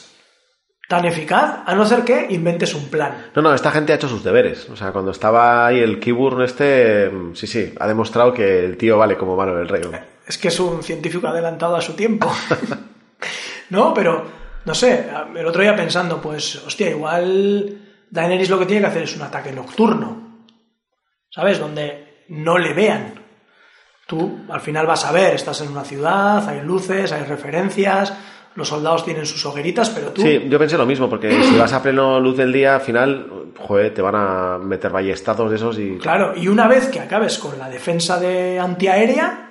tan 0.91 1.05
eficaz, 1.05 1.62
a 1.66 1.74
no 1.76 1.86
ser 1.86 2.03
que 2.03 2.26
inventes 2.30 2.74
un 2.74 2.88
plan. 2.88 3.30
No, 3.36 3.43
no, 3.43 3.55
esta 3.55 3.70
gente 3.70 3.93
ha 3.93 3.95
hecho 3.95 4.09
sus 4.09 4.24
deberes. 4.24 4.68
O 4.70 4.76
sea, 4.76 4.91
cuando 4.91 5.12
estaba 5.12 5.64
ahí 5.64 5.78
el 5.78 6.01
Kiburn 6.01 6.43
este, 6.43 7.09
mm, 7.09 7.36
sí, 7.36 7.47
sí, 7.47 7.72
ha 7.78 7.86
demostrado 7.86 8.34
que 8.34 8.64
el 8.64 8.76
tío 8.76 8.99
vale 8.99 9.16
como 9.16 9.36
mano 9.36 9.55
del 9.55 9.68
rey. 9.68 9.82
Es 10.26 10.36
que 10.36 10.49
es 10.49 10.59
un 10.59 10.82
científico 10.82 11.28
adelantado 11.28 11.76
a 11.76 11.80
su 11.80 11.95
tiempo. 11.95 12.28
no, 13.70 13.95
pero, 13.95 14.24
no 14.64 14.74
sé, 14.74 15.09
el 15.36 15.47
otro 15.47 15.62
día 15.62 15.76
pensando, 15.76 16.20
pues, 16.20 16.57
hostia, 16.57 16.91
igual 16.91 17.78
Daenerys 18.11 18.51
lo 18.51 18.59
que 18.59 18.66
tiene 18.66 18.82
que 18.82 18.88
hacer 18.88 19.03
es 19.05 19.16
un 19.16 19.22
ataque 19.22 19.53
nocturno. 19.53 20.45
¿Sabes? 21.30 21.61
Donde 21.61 22.24
no 22.28 22.59
le 22.59 22.74
vean. 22.74 23.14
Tú 24.09 24.41
al 24.49 24.61
final 24.61 24.86
vas 24.86 25.05
a 25.05 25.12
ver, 25.12 25.34
estás 25.34 25.61
en 25.61 25.70
una 25.70 25.84
ciudad, 25.84 26.49
hay 26.49 26.62
luces, 26.62 27.12
hay 27.12 27.22
referencias, 27.22 28.12
los 28.55 28.68
soldados 28.68 29.05
tienen 29.05 29.26
sus 29.26 29.44
hogueritas, 29.46 29.90
pero 29.90 30.09
tú... 30.09 30.22
Sí, 30.22 30.46
yo 30.48 30.59
pensé 30.59 30.76
lo 30.76 30.86
mismo, 30.86 31.09
porque 31.09 31.42
si 31.42 31.57
vas 31.57 31.72
a 31.72 31.82
pleno 31.82 32.20
luz 32.20 32.36
del 32.36 32.53
día, 32.53 32.76
al 32.76 32.80
final, 32.80 33.53
joder, 33.59 33.94
te 33.94 34.03
van 34.03 34.14
a 34.16 34.59
meter 34.59 34.90
ballestazos 34.90 35.51
de 35.51 35.57
esos 35.57 35.78
y... 35.78 35.98
Claro, 35.98 36.36
y 36.36 36.48
una 36.48 36.68
vez 36.68 36.88
que 36.88 37.01
acabes 37.01 37.38
con 37.38 37.59
la 37.59 37.68
defensa 37.68 38.18
de 38.18 38.59
antiaérea, 38.59 39.51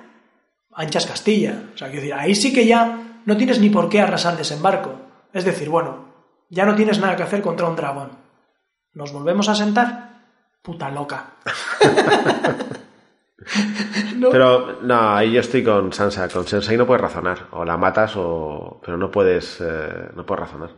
anchas 0.74 1.06
Castilla. 1.06 1.62
O 1.74 1.78
sea, 1.78 1.88
quiero 1.88 2.02
decir, 2.02 2.14
ahí 2.14 2.34
sí 2.34 2.52
que 2.52 2.66
ya 2.66 3.20
no 3.24 3.36
tienes 3.36 3.60
ni 3.60 3.70
por 3.70 3.88
qué 3.88 4.00
arrasar 4.00 4.36
desembarco. 4.36 4.94
Es 5.32 5.44
decir, 5.44 5.68
bueno, 5.68 6.08
ya 6.48 6.64
no 6.66 6.74
tienes 6.74 6.98
nada 6.98 7.16
que 7.16 7.22
hacer 7.22 7.42
contra 7.42 7.68
un 7.68 7.76
dragón. 7.76 8.10
¿Nos 8.92 9.12
volvemos 9.12 9.48
a 9.48 9.54
sentar? 9.54 10.10
Puta 10.62 10.90
loca. 10.90 11.36
¿No? 14.16 14.30
Pero 14.30 14.78
no, 14.82 15.14
ahí 15.16 15.32
yo 15.32 15.40
estoy 15.40 15.62
con 15.64 15.92
Sansa. 15.92 16.28
Con 16.28 16.46
Sansa 16.46 16.74
y 16.74 16.76
no 16.76 16.86
puedes 16.86 17.00
razonar. 17.02 17.46
O 17.52 17.64
la 17.64 17.76
matas 17.76 18.12
o... 18.16 18.80
Pero 18.84 18.96
no 18.96 19.10
puedes, 19.10 19.60
eh, 19.60 20.08
no 20.14 20.24
puedes 20.26 20.40
razonar. 20.40 20.70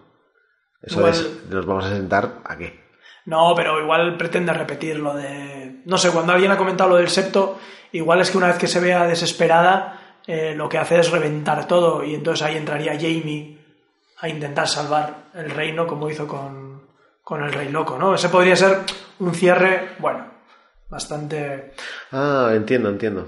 Eso 0.81 0.99
Igual- 1.01 1.13
es, 1.13 1.45
nos 1.51 1.67
vamos 1.67 1.85
a 1.87 1.91
sentar 1.91 2.41
a 2.45 2.57
qué. 2.57 2.81
No, 3.27 3.53
pero 3.55 3.81
igual 3.81 4.17
pretende 4.17 4.53
repetir 4.53 4.99
lo 4.99 5.15
de... 5.15 5.83
No 5.85 5.97
sé, 5.99 6.11
cuando 6.11 6.33
alguien 6.33 6.51
ha 6.51 6.57
comentado 6.57 6.91
lo 6.91 6.97
del 6.97 7.09
septo, 7.09 7.59
igual 7.93 8.21
es 8.21 8.31
que 8.31 8.39
una 8.39 8.49
vez 8.49 8.59
que 8.59 8.67
se 8.67 8.81
vea 8.81 9.07
desesperada, 9.07 10.17
eh, 10.27 10.55
lo 10.57 10.69
que 10.69 10.79
hace 10.79 10.99
es 10.99 11.11
reventar 11.11 11.67
todo 11.69 12.05
y 12.05 12.15
entonces 12.15 12.45
ahí 12.47 12.57
entraría 12.57 12.95
Jamie 12.95 13.59
a 14.21 14.29
intentar 14.29 14.67
salvar 14.69 15.31
el 15.35 15.51
reino 15.51 15.87
como 15.87 16.09
hizo 16.11 16.27
con, 16.29 16.83
con 17.23 17.43
el 17.45 17.53
rey 17.53 17.69
loco, 17.71 17.97
¿no? 17.99 18.15
Ese 18.15 18.29
podría 18.29 18.55
ser 18.57 18.79
un 19.21 19.35
cierre, 19.35 19.91
bueno, 19.99 20.27
bastante... 20.93 21.73
Ah, 22.13 22.51
entiendo, 22.53 22.91
entiendo. 22.91 23.27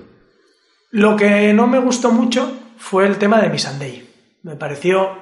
Lo 0.91 1.17
que 1.17 1.53
no 1.55 1.67
me 1.67 1.79
gustó 1.79 2.13
mucho 2.13 2.53
fue 2.77 3.07
el 3.07 3.17
tema 3.17 3.41
de 3.41 3.49
Missandei. 3.49 4.07
Me 4.43 4.55
pareció 4.55 5.17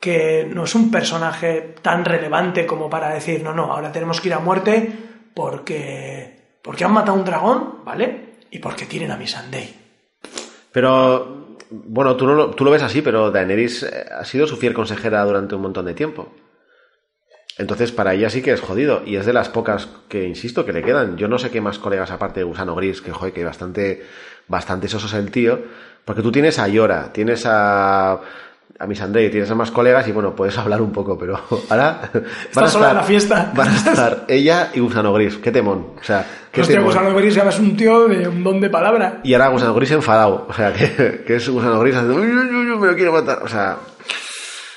que 0.00 0.48
no 0.52 0.64
es 0.64 0.74
un 0.74 0.90
personaje 0.90 1.74
tan 1.82 2.06
relevante 2.06 2.66
como 2.66 2.88
para 2.88 3.12
decir, 3.12 3.42
no, 3.42 3.52
no, 3.52 3.70
ahora 3.70 3.92
tenemos 3.92 4.20
que 4.20 4.28
ir 4.28 4.34
a 4.34 4.40
muerte 4.40 4.90
porque, 5.34 6.58
porque 6.62 6.84
han 6.84 6.92
matado 6.92 7.18
a 7.18 7.20
un 7.20 7.26
dragón, 7.26 7.84
¿vale? 7.84 8.38
Y 8.50 8.58
porque 8.58 8.86
tienen 8.86 9.10
a 9.10 9.18
Missandei. 9.18 9.76
Pero, 10.72 11.58
bueno, 11.70 12.16
tú, 12.16 12.26
no 12.26 12.34
lo, 12.34 12.50
tú 12.52 12.64
lo 12.64 12.70
ves 12.70 12.82
así, 12.82 13.02
pero 13.02 13.30
Daenerys 13.30 13.82
eh, 13.82 14.06
ha 14.10 14.24
sido 14.24 14.46
su 14.46 14.56
fiel 14.56 14.72
consejera 14.72 15.22
durante 15.24 15.54
un 15.54 15.62
montón 15.62 15.84
de 15.84 15.94
tiempo. 15.94 16.32
Entonces, 17.58 17.92
para 17.92 18.14
ella 18.14 18.30
sí 18.30 18.42
que 18.42 18.52
es 18.52 18.60
jodido. 18.60 19.02
Y 19.04 19.16
es 19.16 19.26
de 19.26 19.32
las 19.32 19.48
pocas 19.48 19.88
que, 20.08 20.24
insisto, 20.26 20.64
que 20.64 20.72
le 20.72 20.82
quedan. 20.82 21.16
Yo 21.16 21.28
no 21.28 21.38
sé 21.38 21.50
qué 21.50 21.60
más 21.60 21.78
colegas 21.78 22.10
aparte 22.10 22.40
de 22.40 22.44
Gusano 22.44 22.74
Gris, 22.74 23.02
que 23.02 23.12
joder, 23.12 23.32
que 23.32 23.44
bastante, 23.44 24.02
bastante 24.48 24.88
soso 24.88 25.06
es 25.06 25.14
el 25.14 25.30
tío. 25.30 25.60
Porque 26.04 26.22
tú 26.22 26.32
tienes 26.32 26.58
a 26.58 26.66
Yora, 26.66 27.12
tienes 27.12 27.44
a, 27.46 28.12
a 28.14 28.86
Miss 28.88 29.00
Andrei, 29.02 29.30
tienes 29.30 29.50
a 29.50 29.54
más 29.54 29.70
colegas 29.70 30.08
y 30.08 30.12
bueno, 30.12 30.34
puedes 30.34 30.56
hablar 30.58 30.82
un 30.82 30.90
poco, 30.90 31.16
pero 31.16 31.38
ahora 31.70 32.10
van 32.54 32.64
a, 32.64 32.68
sola 32.68 32.86
en 32.86 32.90
estar, 32.90 32.94
la 32.96 33.02
fiesta. 33.02 33.52
van 33.54 33.68
a 33.68 33.76
estar 33.76 34.24
ella 34.28 34.70
y 34.74 34.80
Gusano 34.80 35.12
Gris. 35.12 35.36
Qué 35.36 35.52
temón. 35.52 35.88
O 36.00 36.02
sea, 36.02 36.26
qué 36.50 36.62
Hostia, 36.62 36.76
temón. 36.76 36.90
Gusano 36.90 37.14
Gris 37.14 37.34
ya 37.34 37.42
es 37.48 37.58
un 37.60 37.76
tío 37.76 38.08
de 38.08 38.26
un 38.26 38.42
don 38.42 38.60
de 38.60 38.70
palabra. 38.70 39.20
Y 39.22 39.34
ahora 39.34 39.48
Gusano 39.48 39.74
Gris 39.74 39.90
enfadado. 39.92 40.46
O 40.48 40.52
sea, 40.54 40.72
que, 40.72 41.22
que 41.24 41.36
es 41.36 41.48
Gusano 41.48 41.78
Gris 41.80 41.94
haciendo, 41.94 42.16
"Uy, 42.20 42.26
uy, 42.26 42.48
uy, 42.48 42.70
uy, 42.72 42.78
me 42.78 42.86
lo 42.88 42.94
quiero 42.96 43.12
matar. 43.12 43.40
O 43.44 43.48
sea, 43.48 43.76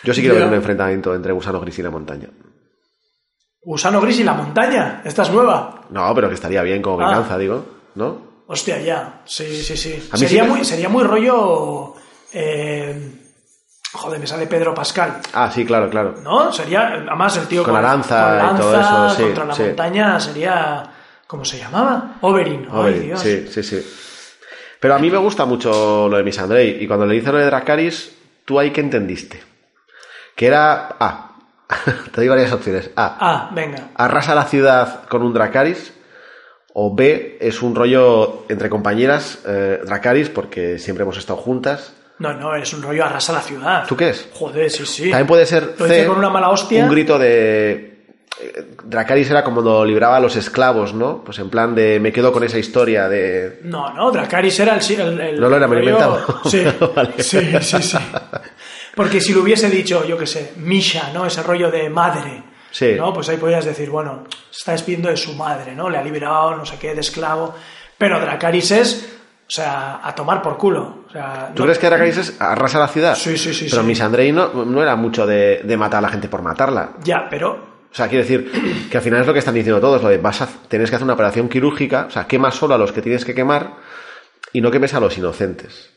yo 0.03 0.13
sí 0.13 0.21
quiero 0.21 0.35
ver 0.35 0.45
un 0.47 0.53
enfrentamiento 0.53 1.15
entre 1.15 1.31
Gusano 1.31 1.59
Gris 1.61 1.79
y 1.79 1.81
la 1.81 1.89
montaña. 1.89 2.27
Gusano 3.65 3.99
Gris 3.99 4.19
y 4.19 4.23
la 4.23 4.33
montaña. 4.33 5.01
Esta 5.03 5.23
es 5.23 5.29
nueva. 5.31 5.81
No, 5.89 6.13
pero 6.15 6.29
que 6.29 6.35
estaría 6.35 6.61
bien 6.61 6.81
como 6.81 7.01
Ah. 7.01 7.07
venganza, 7.09 7.37
digo. 7.37 7.65
¿No? 7.95 8.35
Hostia, 8.47 8.79
ya. 8.79 9.21
Sí, 9.25 9.61
sí, 9.63 9.75
sí. 9.75 10.07
A 10.11 10.17
Sería, 10.17 10.43
sí 10.43 10.47
me- 10.49 10.55
muy, 10.55 10.65
sería 10.65 10.87
muy 10.89 11.03
rollo. 11.03 11.95
eh, 12.31 13.11
joder, 13.93 14.19
me 14.19 14.27
sale 14.27 14.45
Pedro 14.47 14.73
Pascal. 14.75 15.17
Ah, 15.33 15.49
sí, 15.53 15.65
claro, 15.65 15.89
claro. 15.89 16.15
¿No? 16.21 16.51
Sería. 16.53 16.87
Además, 16.89 17.37
el 17.37 17.47
tío 17.47 17.63
Con 17.63 17.73
la 17.73 17.81
lanza 17.81 18.51
y 18.53 18.57
todo 18.57 18.79
eso, 18.79 19.09
sí, 19.15 19.23
contra 19.23 19.45
la 19.45 19.55
sí. 19.55 19.63
montaña 19.63 20.19
sería. 20.19 20.91
¿Cómo 21.27 21.43
se 21.43 21.57
llamaba? 21.57 22.17
Oberyn. 22.21 22.67
Ay, 22.71 22.79
Oberyn, 22.79 23.01
Dios. 23.03 23.19
sí, 23.19 23.47
sí, 23.49 23.63
sí. 23.63 23.83
Pero 24.79 24.93
a 24.93 24.99
mí 24.99 25.09
me 25.09 25.17
gusta 25.17 25.45
mucho 25.45 26.07
lo 26.07 26.17
de 26.17 26.23
Miss 26.23 26.37
Andrei. 26.37 26.77
Y 26.83 26.85
cuando 26.87 27.07
le 27.07 27.15
dice 27.15 27.31
lo 27.31 27.39
de 27.39 27.45
Dracaris, 27.45 28.15
¿tú 28.45 28.59
ahí 28.59 28.69
qué 28.69 28.81
entendiste? 28.81 29.41
Que 30.35 30.45
era... 30.47 30.95
A. 30.99 31.24
Te 32.11 32.21
doy 32.21 32.27
varias 32.27 32.51
opciones. 32.51 32.91
A. 32.95 33.17
Ah, 33.19 33.49
venga. 33.53 33.89
Arrasa 33.95 34.35
la 34.35 34.45
ciudad 34.45 35.03
con 35.09 35.23
un 35.23 35.33
Dracaris. 35.33 35.93
O 36.73 36.93
B. 36.93 37.37
Es 37.39 37.61
un 37.61 37.73
rollo 37.73 38.43
entre 38.49 38.69
compañeras 38.69 39.39
eh, 39.47 39.79
Dracaris 39.85 40.29
porque 40.29 40.77
siempre 40.77 41.03
hemos 41.03 41.17
estado 41.17 41.39
juntas. 41.39 41.93
No, 42.19 42.33
no, 42.33 42.55
es 42.55 42.73
un 42.73 42.81
rollo 42.81 43.05
arrasa 43.05 43.33
la 43.33 43.41
ciudad. 43.41 43.85
¿Tú 43.87 43.95
qué 43.95 44.09
es? 44.09 44.27
Joder, 44.33 44.69
sí, 44.69 44.85
sí. 44.85 45.09
También 45.09 45.27
puede 45.27 45.45
ser 45.45 45.75
Lo 45.77 45.85
C, 45.87 46.05
con 46.05 46.17
una 46.17 46.29
mala 46.29 46.49
hostia. 46.49 46.83
un 46.83 46.89
grito 46.91 47.17
de... 47.19 48.05
eh, 48.41 48.65
Dracaris 48.85 49.29
era 49.31 49.43
como 49.43 49.55
cuando 49.61 49.83
libraba 49.85 50.17
a 50.17 50.19
los 50.21 50.35
esclavos, 50.37 50.93
¿no? 50.93 51.23
Pues 51.25 51.39
en 51.39 51.49
plan 51.49 51.73
de 51.75 51.99
me 51.99 52.11
quedo 52.13 52.31
con 52.31 52.43
esa 52.43 52.57
historia 52.57 53.09
de... 53.09 53.59
No, 53.63 53.93
no, 53.93 54.11
Dracaris 54.11 54.57
era 54.61 54.75
el... 54.77 54.99
el, 55.01 55.19
el 55.21 55.39
No 55.41 55.49
lo 55.49 55.57
era, 55.57 55.67
me 55.67 55.75
lo 55.75 55.81
he 55.81 55.91
rollo- 55.93 56.17
inventado. 56.19 56.41
Sí, 56.49 56.63
Vale. 56.95 57.13
sí, 57.23 57.39
sí, 57.61 57.81
sí. 57.81 57.97
Porque 58.95 59.19
si 59.21 59.33
lo 59.33 59.41
hubiese 59.41 59.69
dicho, 59.69 60.05
yo 60.05 60.17
qué 60.17 60.25
sé, 60.25 60.53
Misha, 60.57 61.11
¿no? 61.13 61.25
Ese 61.25 61.43
rollo 61.43 61.69
de 61.69 61.89
madre. 61.89 62.43
Sí. 62.71 62.93
¿No? 62.97 63.13
Pues 63.13 63.29
ahí 63.29 63.37
podrías 63.37 63.65
decir, 63.65 63.89
bueno, 63.89 64.23
está 64.51 64.71
despidiendo 64.73 65.09
de 65.09 65.17
su 65.17 65.33
madre, 65.33 65.73
¿no? 65.75 65.89
Le 65.89 65.97
ha 65.97 66.03
liberado, 66.03 66.55
no 66.55 66.65
sé 66.65 66.77
qué, 66.79 66.93
de 66.93 67.01
esclavo. 67.01 67.53
Pero 67.97 68.19
Dracaris 68.19 68.71
es, 68.71 69.17
o 69.47 69.49
sea, 69.51 70.01
a 70.03 70.13
tomar 70.15 70.41
por 70.41 70.57
culo. 70.57 71.05
O 71.07 71.11
sea, 71.11 71.51
¿Tú 71.55 71.59
no- 71.61 71.65
crees 71.65 71.79
que 71.79 71.87
Dracaris 71.87 72.17
es 72.17 72.41
arrasa 72.41 72.79
la 72.79 72.87
ciudad? 72.89 73.15
Sí, 73.15 73.37
sí, 73.37 73.53
sí, 73.53 73.67
Pero 73.69 73.81
sí. 73.81 73.87
Miss 73.87 74.01
Andrei 74.01 74.31
no, 74.31 74.65
no 74.65 74.81
era 74.81 74.95
mucho 74.97 75.25
de, 75.25 75.61
de 75.63 75.77
matar 75.77 75.99
a 75.99 76.01
la 76.01 76.09
gente 76.09 76.27
por 76.27 76.41
matarla. 76.41 76.91
Ya, 77.03 77.27
pero... 77.29 77.75
O 77.91 77.95
sea, 77.97 78.09
quiero 78.09 78.23
decir 78.25 78.87
que 78.91 78.97
al 78.97 79.03
final 79.03 79.21
es 79.21 79.27
lo 79.27 79.31
que 79.31 79.39
están 79.39 79.53
diciendo 79.55 79.79
todos, 79.79 80.03
lo 80.03 80.09
de 80.09 80.17
vas 80.17 80.41
a, 80.41 80.49
tienes 80.67 80.89
que 80.89 80.97
hacer 80.97 81.05
una 81.05 81.13
operación 81.13 81.47
quirúrgica, 81.47 82.07
o 82.09 82.11
sea, 82.11 82.27
quemas 82.27 82.55
solo 82.55 82.75
a 82.75 82.77
los 82.77 82.91
que 82.91 83.01
tienes 83.01 83.23
que 83.23 83.33
quemar 83.33 83.71
y 84.51 84.59
no 84.59 84.69
quemes 84.69 84.93
a 84.95 84.99
los 84.99 85.17
inocentes. 85.17 85.91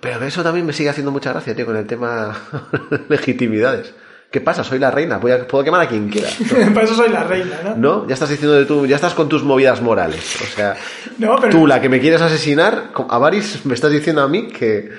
Pero 0.00 0.24
eso 0.24 0.42
también 0.42 0.64
me 0.64 0.72
sigue 0.72 0.88
haciendo 0.88 1.10
mucha 1.12 1.30
gracia, 1.32 1.54
tío, 1.54 1.66
con 1.66 1.76
el 1.76 1.86
tema 1.86 2.34
legitimidades. 3.08 3.94
¿Qué 4.30 4.40
pasa? 4.42 4.62
Soy 4.62 4.78
la 4.78 4.90
reina, 4.90 5.16
voy 5.18 5.32
a- 5.32 5.46
puedo 5.46 5.64
quemar 5.64 5.80
a 5.80 5.88
quien 5.88 6.08
quiera. 6.10 6.28
Para 6.74 6.84
eso 6.84 6.94
soy 6.94 7.08
la 7.08 7.24
reina, 7.24 7.60
¿no? 7.64 7.76
¿No? 7.76 8.06
Ya 8.08 8.14
estás 8.14 8.28
diciendo 8.28 8.54
de 8.56 8.66
tú, 8.66 8.86
ya 8.86 8.96
estás 8.96 9.14
con 9.14 9.28
tus 9.28 9.42
movidas 9.42 9.80
morales. 9.80 10.36
O 10.42 10.46
sea, 10.46 10.76
No, 11.18 11.36
pero- 11.36 11.50
tú, 11.52 11.66
la 11.66 11.80
que 11.80 11.88
me 11.88 11.98
quieres 12.00 12.20
asesinar, 12.20 12.90
a 13.08 13.18
Varys 13.18 13.64
me 13.64 13.74
estás 13.74 13.90
diciendo 13.90 14.22
a 14.22 14.28
mí 14.28 14.48
que... 14.48 14.90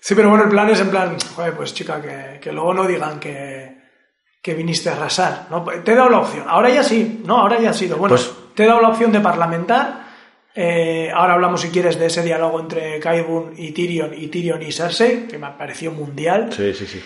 Sí, 0.00 0.14
pero 0.14 0.30
bueno, 0.30 0.44
el 0.44 0.50
plan 0.50 0.68
es 0.70 0.80
en 0.80 0.88
plan, 0.88 1.16
joder, 1.36 1.52
pues 1.54 1.74
chica, 1.74 2.00
que, 2.00 2.40
que 2.40 2.52
luego 2.52 2.72
no 2.72 2.86
digan 2.86 3.20
que, 3.20 3.82
que 4.40 4.54
viniste 4.54 4.88
a 4.88 4.92
arrasar, 4.94 5.46
¿no? 5.50 5.62
Te 5.62 5.92
he 5.92 5.94
dado 5.94 6.08
la 6.08 6.20
opción, 6.20 6.44
ahora 6.48 6.70
ya 6.70 6.82
sí, 6.82 7.22
¿no? 7.26 7.36
Ahora 7.36 7.60
ya 7.60 7.70
ha 7.70 7.74
sido. 7.74 7.98
Bueno, 7.98 8.16
Pues- 8.16 8.30
te 8.54 8.64
he 8.64 8.66
dado 8.66 8.80
la 8.80 8.88
opción 8.88 9.12
de 9.12 9.20
parlamentar, 9.20 10.09
eh, 10.62 11.10
ahora 11.14 11.34
hablamos, 11.34 11.62
si 11.62 11.70
quieres, 11.70 11.98
de 11.98 12.06
ese 12.06 12.22
diálogo 12.22 12.60
entre 12.60 13.00
Kaibun 13.00 13.54
y 13.56 13.72
Tyrion, 13.72 14.12
y 14.14 14.26
Tyrion 14.28 14.60
y 14.62 14.72
Cersei, 14.72 15.26
que 15.26 15.38
me 15.38 15.48
pareció 15.52 15.90
mundial, 15.92 16.52
Sí, 16.52 16.74
sí, 16.74 16.86
sí. 16.86 17.02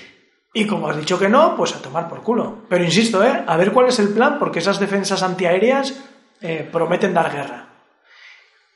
y 0.52 0.66
como 0.66 0.88
has 0.88 0.96
dicho 0.96 1.18
que 1.18 1.28
no, 1.28 1.56
pues 1.56 1.74
a 1.76 1.80
tomar 1.82 2.08
por 2.08 2.22
culo. 2.22 2.64
Pero 2.68 2.82
insisto, 2.82 3.22
¿eh? 3.22 3.44
A 3.46 3.56
ver 3.56 3.70
cuál 3.70 3.86
es 3.88 3.98
el 4.00 4.08
plan, 4.08 4.38
porque 4.38 4.58
esas 4.58 4.80
defensas 4.80 5.22
antiaéreas 5.22 5.94
eh, 6.40 6.68
prometen 6.70 7.14
dar 7.14 7.30
guerra. 7.32 7.68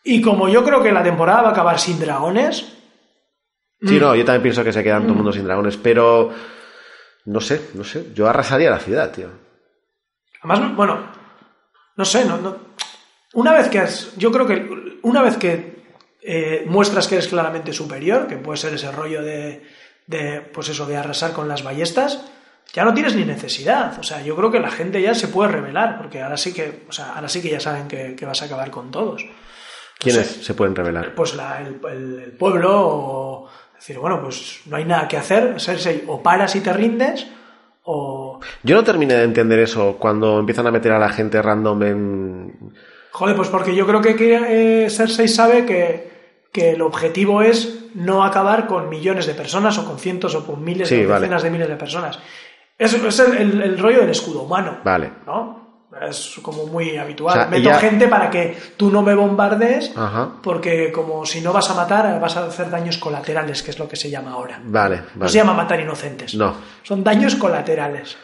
Y 0.05 0.23
como 0.23 0.49
yo 0.49 0.63
creo 0.65 0.83
que 0.83 0.93
la 0.93 1.03
temporada 1.03 1.43
va 1.43 1.49
a 1.49 1.53
acabar 1.53 1.79
sin 1.79 1.99
dragones, 1.99 2.75
Sí, 3.81 3.95
Mm. 3.97 4.01
no, 4.01 4.15
yo 4.17 4.25
también 4.25 4.43
pienso 4.43 4.65
que 4.65 4.73
se 4.73 4.83
quedan 4.83 5.03
todo 5.03 5.11
el 5.13 5.17
mundo 5.19 5.33
sin 5.33 5.45
dragones, 5.45 5.77
pero 5.77 6.33
no 7.27 7.41
sé, 7.41 7.69
no 7.75 7.85
sé. 7.85 8.07
Yo 8.13 8.27
arrasaría 8.29 8.71
la 8.71 8.81
ciudad, 8.81 9.13
tío. 9.13 9.29
Además, 10.43 10.75
bueno, 10.75 10.99
no 11.97 12.05
sé, 12.05 12.25
no, 12.25 12.39
no- 12.39 12.57
una 13.35 13.53
vez 13.53 13.69
que 13.69 13.79
has, 13.81 14.15
yo 14.17 14.31
creo 14.33 14.47
que 14.47 14.99
una 15.03 15.23
vez 15.23 15.37
que 15.37 15.79
eh, 16.23 16.65
muestras 16.67 17.07
que 17.09 17.17
eres 17.17 17.29
claramente 17.29 17.73
superior, 17.73 18.27
que 18.27 18.37
puede 18.37 18.57
ser 18.59 18.75
ese 18.75 18.91
rollo 18.93 19.23
de, 19.23 19.63
de, 20.07 20.41
pues 20.53 20.69
eso, 20.69 20.87
de 20.87 20.97
arrasar 20.97 21.33
con 21.33 21.49
las 21.49 21.63
ballestas, 21.63 22.21
ya 22.73 22.85
no 22.85 22.93
tienes 22.93 23.15
ni 23.15 23.25
necesidad. 23.25 23.99
O 23.99 24.03
sea, 24.03 24.23
yo 24.23 24.37
creo 24.37 24.51
que 24.51 24.61
la 24.61 24.71
gente 24.71 25.01
ya 25.01 25.15
se 25.15 25.29
puede 25.29 25.53
revelar, 25.53 25.97
porque 25.99 26.21
ahora 26.23 26.37
sí 26.37 26.53
que, 26.53 26.83
o 26.89 26.93
sea, 26.93 27.15
ahora 27.15 27.29
sí 27.29 27.41
que 27.41 27.51
ya 27.51 27.61
saben 27.61 27.89
que, 27.89 28.15
que 28.15 28.27
vas 28.27 28.43
a 28.43 28.47
acabar 28.47 28.71
con 28.71 28.91
todos. 28.91 29.25
¿Quiénes 29.99 30.27
se 30.45 30.55
pueden 30.55 30.75
revelar? 30.77 31.15
Pues 31.15 31.35
la- 31.35 31.61
el, 31.61 31.81
el- 31.91 32.21
el 32.25 32.33
pueblo, 32.33 32.71
o 32.87 33.49
decir, 33.75 33.99
bueno, 33.99 34.21
pues 34.23 34.61
no 34.67 34.77
hay 34.77 34.85
nada 34.85 35.09
que 35.09 35.17
hacer, 35.17 35.61
Cersei, 35.61 36.05
o 36.07 36.23
paras 36.23 36.55
y 36.57 36.61
te 36.61 36.73
rindes, 36.73 37.27
o 37.85 38.39
Yo 38.63 38.77
no 38.77 38.85
terminé 38.85 39.15
de 39.15 39.25
entender 39.25 39.59
eso 39.61 39.97
cuando 39.99 40.39
empiezan 40.39 40.67
a 40.67 40.71
meter 40.71 40.93
a 40.93 40.99
la 40.99 41.09
gente 41.09 41.41
random 41.41 41.83
en... 41.83 42.73
Joder, 43.13 43.35
pues 43.37 43.49
porque 43.49 43.75
yo 43.75 43.87
creo 43.87 44.01
que, 44.01 44.85
eh, 44.85 44.91
Cersei 44.91 45.29
sabe 45.29 45.65
que, 45.67 46.11
que 46.53 46.71
el 46.71 46.83
objetivo 46.83 47.43
es 47.43 47.87
no 47.95 48.23
acabar 48.25 48.67
con 48.67 48.89
millones 48.89 49.27
de 49.27 49.35
personas 49.35 49.77
o 49.79 49.85
con 49.87 49.99
cientos 49.99 50.35
o 50.35 50.47
con 50.47 50.63
miles 50.63 50.89
Sí, 50.89 51.05
o 51.05 51.09
vale. 51.09 51.21
decenas 51.23 51.43
de 51.43 51.51
miles 51.51 51.69
de 51.69 51.77
personas. 51.77 52.19
Es, 52.79 52.95
es 52.95 53.19
el, 53.21 53.37
el- 53.37 53.63
el 53.63 53.79
rollo 53.79 54.01
del 54.01 54.11
escudo 54.11 54.43
humano. 54.43 54.79
Vale. 54.85 55.11
¿No? 55.27 55.59
Es 56.09 56.39
como 56.43 56.67
muy 56.67 56.97
habitual. 56.99 57.33
O 57.33 57.41
sea, 57.41 57.47
Meto 57.51 57.73
gente 57.81 58.07
para 58.09 58.29
que 58.31 58.57
tú 58.77 58.91
no 58.91 59.03
me 59.03 59.15
bombardees, 59.15 59.91
Ajá. 59.97 60.33
porque 60.43 60.93
como 60.93 61.25
si 61.27 61.41
no 61.41 61.53
vas 61.53 61.71
a 61.71 61.75
matar, 61.75 62.21
vas 62.21 62.37
a 62.37 62.45
hacer 62.45 62.71
daños 62.71 62.99
colaterales, 62.99 63.63
que 63.63 63.71
es 63.73 63.79
lo 63.79 63.89
que 63.89 63.97
se 63.97 64.11
llama 64.11 64.33
ahora. 64.33 64.61
Vale, 64.63 65.01
No 65.17 65.27
se 65.27 65.39
llama 65.39 65.55
matar 65.55 65.81
inocentes. 65.81 66.35
No. 66.35 66.55
Son 66.85 67.03
daños 67.03 67.35
colaterales. 67.37 68.17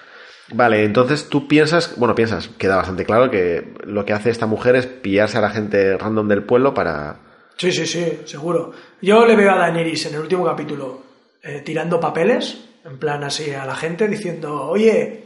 Vale, 0.53 0.85
entonces 0.85 1.29
tú 1.29 1.49
piensas, 1.49 1.95
bueno, 1.97 2.15
piensas, 2.15 2.49
queda 2.59 2.77
bastante 2.77 3.05
claro 3.05 3.31
que 3.31 3.75
lo 3.85 4.05
que 4.05 4.13
hace 4.13 4.31
esta 4.31 4.47
mujer 4.47 4.77
es 4.77 4.87
pillarse 4.87 5.39
a 5.39 5.41
la 5.41 5.51
gente 5.51 5.97
random 5.97 6.29
del 6.29 6.43
pueblo 6.43 6.75
para... 6.75 7.17
Sí, 7.57 7.73
sí, 7.73 7.87
sí, 7.87 8.21
seguro. 8.25 8.73
Yo 9.01 9.25
le 9.25 9.37
veo 9.37 9.53
a 9.53 9.57
Daenerys 9.57 10.07
en 10.07 10.15
el 10.15 10.21
último 10.21 10.45
capítulo 10.45 11.03
eh, 11.43 11.63
tirando 11.65 12.01
papeles, 12.01 12.59
en 12.85 12.99
plan 12.99 13.25
así 13.25 13.53
a 13.53 13.65
la 13.65 13.77
gente, 13.77 14.09
diciendo, 14.09 14.69
oye, 14.69 15.25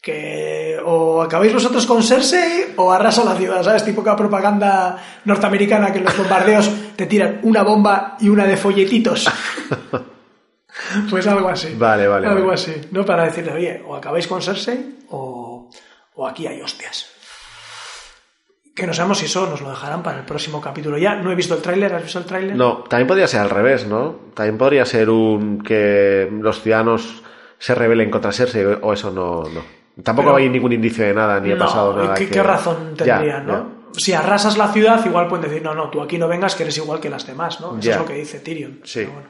que 0.00 0.78
o 0.84 1.20
acabáis 1.20 1.52
vosotros 1.52 1.84
con 1.84 2.02
Cersei 2.02 2.74
o 2.76 2.92
arrasa 2.92 3.24
la 3.24 3.34
ciudad, 3.34 3.62
¿sabes? 3.62 3.84
Típica 3.84 4.14
propaganda 4.14 5.02
norteamericana 5.24 5.92
que 5.92 5.98
en 5.98 6.04
los 6.04 6.16
bombardeos 6.16 6.70
te 6.94 7.06
tiran 7.06 7.40
una 7.42 7.62
bomba 7.62 8.16
y 8.20 8.28
una 8.28 8.44
de 8.46 8.56
folletitos. 8.56 9.28
pues 11.10 11.26
algo 11.26 11.48
así. 11.48 11.74
Vale, 11.76 12.06
vale, 12.08 12.26
Algo 12.26 12.46
vale. 12.48 12.54
así, 12.54 12.74
¿no? 12.90 13.04
Para 13.04 13.24
decirle, 13.24 13.52
oye, 13.52 13.82
o 13.86 13.94
acabáis 13.96 14.26
con 14.26 14.42
Cersei 14.42 14.98
o, 15.10 15.70
o 16.14 16.26
aquí 16.28 16.46
hay 16.46 16.60
hostias. 16.60 17.10
Que 18.74 18.86
no 18.86 18.92
sabemos 18.92 19.18
si 19.18 19.24
eso 19.24 19.46
nos 19.46 19.62
lo 19.62 19.70
dejarán 19.70 20.02
para 20.02 20.18
el 20.18 20.24
próximo 20.26 20.60
capítulo. 20.60 20.98
Ya 20.98 21.14
no 21.14 21.32
he 21.32 21.34
visto 21.34 21.54
el 21.54 21.62
tráiler, 21.62 21.94
¿has 21.94 22.02
visto 22.02 22.18
el 22.18 22.26
tráiler? 22.26 22.54
No, 22.56 22.84
también 22.88 23.06
podría 23.08 23.26
ser 23.26 23.40
al 23.40 23.48
revés, 23.48 23.86
¿no? 23.86 24.16
También 24.34 24.58
podría 24.58 24.84
ser 24.84 25.08
un 25.08 25.62
que 25.62 26.28
los 26.42 26.60
ciudadanos 26.60 27.22
se 27.58 27.74
rebelen 27.74 28.10
contra 28.10 28.32
Cersei 28.32 28.64
o 28.82 28.92
eso 28.92 29.10
no... 29.10 29.44
no. 29.44 29.62
Tampoco 30.02 30.26
Pero- 30.28 30.36
hay 30.36 30.50
ningún 30.50 30.74
indicio 30.74 31.06
de 31.06 31.14
nada, 31.14 31.40
ni 31.40 31.52
ha 31.52 31.54
No, 31.54 31.64
pasado 31.64 31.94
¿y 31.94 32.02
nada. 32.04 32.14
¿qué, 32.14 32.26
que- 32.26 32.32
qué 32.34 32.42
razón 32.42 32.94
tendrían, 32.94 33.46
ya. 33.46 33.52
no? 33.52 33.76
Si 33.96 34.12
arrasas 34.12 34.58
la 34.58 34.70
ciudad, 34.70 35.02
igual 35.06 35.26
pueden 35.26 35.48
decir, 35.48 35.62
no, 35.62 35.72
no, 35.74 35.88
tú 35.88 36.02
aquí 36.02 36.18
no 36.18 36.28
vengas, 36.28 36.54
que 36.54 36.64
eres 36.64 36.76
igual 36.76 37.00
que 37.00 37.08
las 37.08 37.26
demás, 37.26 37.62
¿no? 37.62 37.70
Eso 37.78 37.80
Ya. 37.80 37.92
es 37.94 37.98
lo 38.00 38.04
que 38.04 38.12
dice 38.12 38.40
Tyrion. 38.40 38.80
Sí. 38.84 39.00
Pero 39.00 39.12
bueno. 39.12 39.28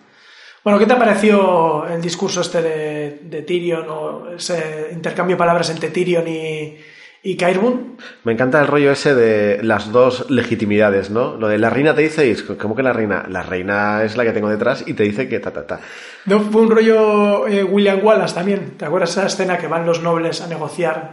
Bueno, 0.66 0.80
¿qué 0.80 0.86
te 0.86 0.96
pareció 0.96 1.86
el 1.86 2.02
discurso 2.02 2.40
este 2.40 2.60
de, 2.60 3.20
de 3.22 3.42
Tyrion 3.42 3.86
o 3.88 4.30
ese 4.36 4.88
intercambio 4.90 5.36
de 5.36 5.38
palabras 5.38 5.70
entre 5.70 5.90
Tyrion 5.90 6.26
y, 6.26 6.76
Y 7.22 7.36
Kairbun, 7.36 7.96
Me 8.24 8.32
encanta 8.32 8.60
el 8.60 8.66
rollo 8.66 8.90
ese 8.90 9.14
de 9.14 9.62
las 9.62 9.92
dos 9.92 10.28
legitimidades, 10.28 11.08
¿no? 11.08 11.36
Lo 11.36 11.46
de 11.46 11.58
la 11.58 11.70
reina 11.70 11.94
te 11.94 12.02
dice, 12.02 12.26
y 12.26 12.30
es, 12.30 12.42
¿cómo 12.42 12.74
que 12.74 12.82
la 12.82 12.92
reina? 12.92 13.26
La 13.28 13.44
reina 13.44 14.02
es 14.02 14.16
la 14.16 14.24
que 14.24 14.32
tengo 14.32 14.48
detrás 14.48 14.82
y 14.84 14.94
te 14.94 15.04
dice 15.04 15.28
que 15.28 15.38
ta, 15.38 15.52
ta, 15.52 15.68
ta. 15.68 15.80
no, 16.24 16.40
fue 16.40 16.62
un 16.62 16.70
rollo 16.72 17.46
eh, 17.46 17.62
William 17.62 18.00
Wallace 18.02 18.34
también. 18.34 18.72
¿Te 18.76 18.86
acuerdas 18.86 19.10
esa 19.10 19.26
escena 19.26 19.58
que 19.58 19.68
van 19.68 19.86
los 19.86 20.02
nobles 20.02 20.40
a 20.40 20.48
negociar? 20.48 21.12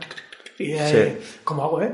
Y, 0.57 0.71
eh, 0.71 1.21
¿Cómo 1.43 1.63
hago, 1.63 1.79
eh? 1.79 1.91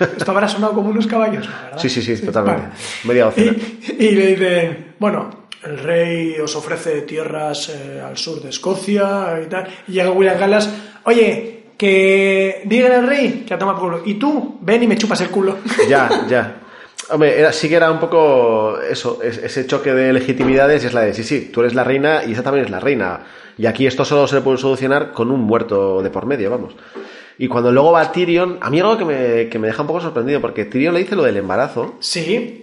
Esto 0.00 0.32
habrá 0.32 0.48
sonado 0.48 0.72
como 0.72 0.88
unos 0.88 1.06
caballos. 1.06 1.46
¿verdad? 1.46 1.78
Sí, 1.78 1.88
sí, 1.88 2.02
sí, 2.02 2.26
totalmente. 2.26 2.62
vale. 2.62 2.74
Media 3.04 3.26
docena. 3.26 3.52
Y, 3.52 4.04
y 4.04 4.10
le 4.16 4.26
dice, 4.26 4.78
bueno, 4.98 5.41
el 5.64 5.78
rey 5.78 6.38
os 6.40 6.54
ofrece 6.56 7.02
tierras 7.02 7.68
eh, 7.68 8.00
al 8.00 8.16
sur 8.16 8.40
de 8.42 8.50
Escocia 8.50 9.40
y 9.44 9.48
tal. 9.48 9.68
Y 9.88 9.92
llega 9.92 10.10
William 10.10 10.38
Gallas, 10.38 10.68
oye, 11.04 11.64
que 11.78 12.62
diga 12.64 12.94
el 12.96 13.06
rey 13.06 13.44
que 13.46 13.54
a 13.54 13.58
tomar 13.58 13.76
culo. 13.76 14.02
Y 14.04 14.14
tú, 14.14 14.58
ven 14.60 14.82
y 14.82 14.86
me 14.86 14.96
chupas 14.96 15.20
el 15.20 15.28
culo. 15.30 15.58
Ya, 15.88 16.08
ya. 16.28 16.56
Hombre, 17.10 17.38
era, 17.38 17.52
sí 17.52 17.68
que 17.68 17.74
era 17.74 17.90
un 17.90 17.98
poco 17.98 18.78
eso, 18.80 19.20
es- 19.22 19.38
ese 19.38 19.66
choque 19.66 19.92
de 19.92 20.12
legitimidades 20.12 20.84
y 20.84 20.86
es 20.86 20.94
la 20.94 21.02
de, 21.02 21.12
sí, 21.14 21.24
sí, 21.24 21.50
tú 21.52 21.60
eres 21.60 21.74
la 21.74 21.84
reina 21.84 22.22
y 22.24 22.32
esa 22.32 22.42
también 22.42 22.64
es 22.64 22.70
la 22.70 22.80
reina. 22.80 23.20
Y 23.58 23.66
aquí 23.66 23.86
esto 23.86 24.04
solo 24.04 24.26
se 24.26 24.36
le 24.36 24.40
puede 24.40 24.56
solucionar 24.58 25.12
con 25.12 25.30
un 25.30 25.40
muerto 25.40 26.00
de 26.02 26.10
por 26.10 26.24
medio, 26.26 26.50
vamos. 26.50 26.74
Y 27.38 27.48
cuando 27.48 27.72
luego 27.72 27.92
va 27.92 28.12
Tyrion, 28.12 28.58
a 28.60 28.70
mí 28.70 28.78
algo 28.80 28.96
que 28.96 29.04
me, 29.04 29.48
que 29.48 29.58
me 29.58 29.66
deja 29.66 29.82
un 29.82 29.88
poco 29.88 30.00
sorprendido, 30.00 30.40
porque 30.40 30.64
Tyrion 30.64 30.94
le 30.94 31.00
dice 31.00 31.16
lo 31.16 31.24
del 31.24 31.36
embarazo, 31.36 31.96
Sí, 31.98 32.61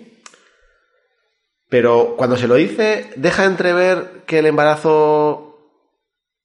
pero 1.69 2.15
cuando 2.17 2.35
se 2.35 2.47
lo 2.47 2.55
dice, 2.55 3.11
deja 3.15 3.45
entrever 3.45 4.23
que 4.25 4.39
el 4.39 4.47
embarazo 4.47 5.57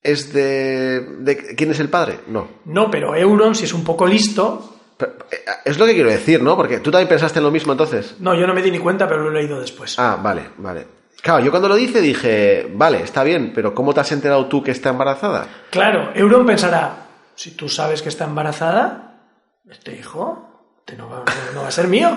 es 0.02 0.32
de, 0.32 1.00
de... 1.20 1.56
¿Quién 1.56 1.70
es 1.70 1.80
el 1.80 1.88
padre? 1.88 2.20
No. 2.28 2.46
no, 2.66 2.90
pero 2.90 3.16
Euron, 3.16 3.54
si 3.54 3.64
es 3.64 3.72
un 3.72 3.84
poco 3.84 4.06
listo... 4.06 4.70
Pero, 4.96 5.12
eh, 5.30 5.36
Es 5.64 5.78
lo 5.78 5.86
que 5.86 5.94
quiero 5.94 6.10
decir, 6.10 6.42
¿no? 6.42 6.56
Porque 6.56 6.78
tú 6.78 6.90
también 6.90 7.08
pensaste 7.08 7.38
en 7.38 7.44
lo 7.44 7.50
mismo 7.50 7.72
entonces. 7.72 8.16
No, 8.20 8.34
yo 8.34 8.46
no 8.46 8.54
me 8.54 8.62
di 8.62 8.70
ni 8.70 8.78
cuenta, 8.78 9.08
pero 9.08 9.22
lo 9.22 9.30
he 9.30 9.42
leído 9.42 9.60
después. 9.60 9.98
Ah, 9.98 10.18
vale, 10.22 10.50
vale. 10.58 10.86
Claro, 11.22 11.42
yo 11.42 11.50
cuando 11.50 11.68
lo 11.68 11.74
dice 11.74 12.02
dije, 12.02 12.70
vale, 12.74 13.00
está 13.00 13.24
bien, 13.24 13.52
pero 13.54 13.74
¿cómo 13.74 13.94
te 13.94 14.00
has 14.00 14.12
enterado 14.12 14.46
tú 14.46 14.62
que 14.62 14.72
está 14.72 14.90
embarazada? 14.90 15.48
Claro, 15.70 16.10
Euron 16.14 16.44
pensará, 16.44 17.06
si 17.34 17.52
tú 17.52 17.70
sabes 17.70 18.02
que 18.02 18.10
está 18.10 18.24
embarazada, 18.26 19.22
este 19.70 19.96
hijo 19.96 20.50
este 20.86 20.98
no 20.98 21.08
va, 21.08 21.24
no 21.54 21.62
va 21.62 21.68
a 21.68 21.70
ser 21.70 21.88
mío. 21.88 22.10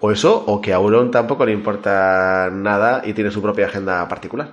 O 0.00 0.10
eso, 0.10 0.44
o 0.46 0.60
que 0.60 0.72
a 0.72 0.76
Euron 0.76 1.10
tampoco 1.10 1.44
le 1.46 1.52
importa 1.52 2.48
nada 2.52 3.02
y 3.04 3.12
tiene 3.12 3.30
su 3.30 3.40
propia 3.42 3.66
agenda 3.66 4.06
particular. 4.08 4.48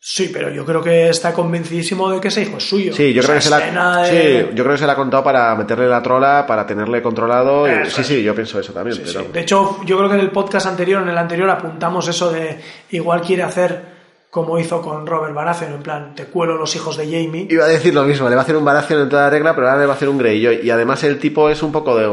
Sí, 0.00 0.30
pero 0.32 0.48
yo 0.50 0.64
creo 0.64 0.80
que 0.80 1.08
está 1.08 1.32
convencidísimo 1.32 2.08
de 2.10 2.20
que 2.20 2.28
ese 2.28 2.42
hijo 2.42 2.58
es 2.58 2.68
suyo. 2.68 2.92
Sí, 2.92 3.12
yo 3.12 3.20
O 3.20 3.24
creo 3.24 3.34
que 3.36 3.40
se 3.42 3.50
la, 3.50 4.02
de- 4.02 4.10
sí, 4.48 4.54
yo 4.54 4.62
creo 4.62 4.74
que 4.74 4.78
se 4.78 4.86
la 4.86 4.92
ha 4.92 4.96
contado 4.96 5.24
para 5.24 5.52
meterle 5.56 5.88
la 5.88 6.00
trola, 6.02 6.44
para 6.46 6.64
tenerle 6.64 7.02
controlado. 7.02 7.66
y- 7.66 7.90
sí, 7.90 8.04
sí, 8.04 8.22
yo 8.22 8.32
pienso 8.34 8.60
eso 8.60 8.72
también. 8.72 8.96
Sí, 8.96 9.02
pero... 9.04 9.20
sí. 9.24 9.32
De 9.32 9.40
hecho, 9.40 9.78
yo 9.84 9.96
creo 9.98 10.08
que 10.08 10.14
en 10.14 10.20
el 10.20 10.30
podcast 10.30 10.66
anterior, 10.68 11.02
en 11.02 11.08
el 11.08 11.18
anterior, 11.18 11.50
apuntamos 11.50 12.06
eso 12.06 12.30
de 12.30 12.60
igual 12.90 13.22
quiere 13.22 13.42
hacer 13.42 13.98
como 14.30 14.58
hizo 14.58 14.80
con 14.82 15.04
Robert 15.06 15.34
Baratheon, 15.34 15.72
en 15.72 15.82
plan, 15.82 16.14
te 16.14 16.26
cuelo 16.26 16.56
los 16.56 16.76
hijos 16.76 16.96
de 16.96 17.04
Jamie. 17.06 17.48
Iba 17.50 17.64
a 17.64 17.68
decir 17.68 17.92
lo 17.92 18.04
mismo, 18.04 18.28
le 18.28 18.36
va 18.36 18.42
a 18.42 18.44
hacer 18.44 18.56
un 18.56 18.64
Baratheon 18.64 19.02
en 19.02 19.08
toda 19.08 19.28
regla, 19.30 19.52
pero 19.54 19.66
ahora 19.68 19.80
le 19.80 19.86
va 19.86 19.94
a 19.94 19.96
hacer 19.96 20.08
un 20.08 20.18
Greyjoy. 20.18 20.60
Y 20.62 20.70
además 20.70 21.02
el 21.02 21.18
tipo 21.18 21.48
es 21.50 21.60
un 21.62 21.72
poco 21.72 21.96
de 21.98 22.06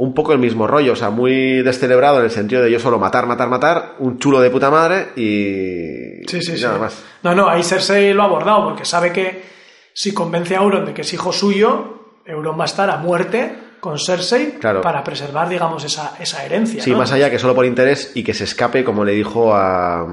un 0.00 0.14
poco 0.14 0.32
el 0.32 0.38
mismo 0.38 0.66
rollo, 0.66 0.92
o 0.94 0.96
sea, 0.96 1.10
muy 1.10 1.62
descelebrado 1.62 2.18
en 2.18 2.24
el 2.24 2.30
sentido 2.30 2.62
de 2.62 2.70
yo 2.70 2.80
solo 2.80 2.98
matar, 2.98 3.26
matar, 3.26 3.48
matar, 3.48 3.94
un 3.98 4.18
chulo 4.18 4.40
de 4.40 4.50
puta 4.50 4.70
madre 4.70 5.08
y, 5.16 6.26
Sí, 6.28 6.40
sí, 6.42 6.52
y 6.52 6.58
sí. 6.58 6.64
nada 6.64 6.78
más. 6.78 7.02
No, 7.22 7.34
no, 7.34 7.48
ahí 7.48 7.62
Cersei 7.62 8.12
lo 8.14 8.22
ha 8.22 8.26
abordado 8.26 8.64
porque 8.64 8.84
sabe 8.84 9.12
que 9.12 9.42
si 9.92 10.14
convence 10.14 10.56
a 10.56 10.60
Euron 10.62 10.86
de 10.86 10.94
que 10.94 11.02
es 11.02 11.12
hijo 11.12 11.32
suyo, 11.32 12.14
Euron 12.24 12.58
va 12.58 12.62
a 12.62 12.66
estar 12.66 12.88
a 12.90 12.96
muerte 12.96 13.52
con 13.80 13.98
Cersei 13.98 14.52
Claro. 14.60 14.80
para 14.82 15.02
preservar, 15.04 15.48
digamos, 15.48 15.84
esa, 15.84 16.14
esa 16.20 16.44
herencia. 16.44 16.82
Sí, 16.82 16.90
¿no? 16.92 16.98
más 16.98 17.12
allá 17.12 17.30
que 17.30 17.38
solo 17.38 17.54
por 17.54 17.64
interés 17.66 18.12
y 18.14 18.22
que 18.22 18.34
se 18.34 18.44
escape, 18.44 18.84
como 18.84 19.04
le 19.04 19.12
dijo 19.12 19.54
a, 19.54 20.06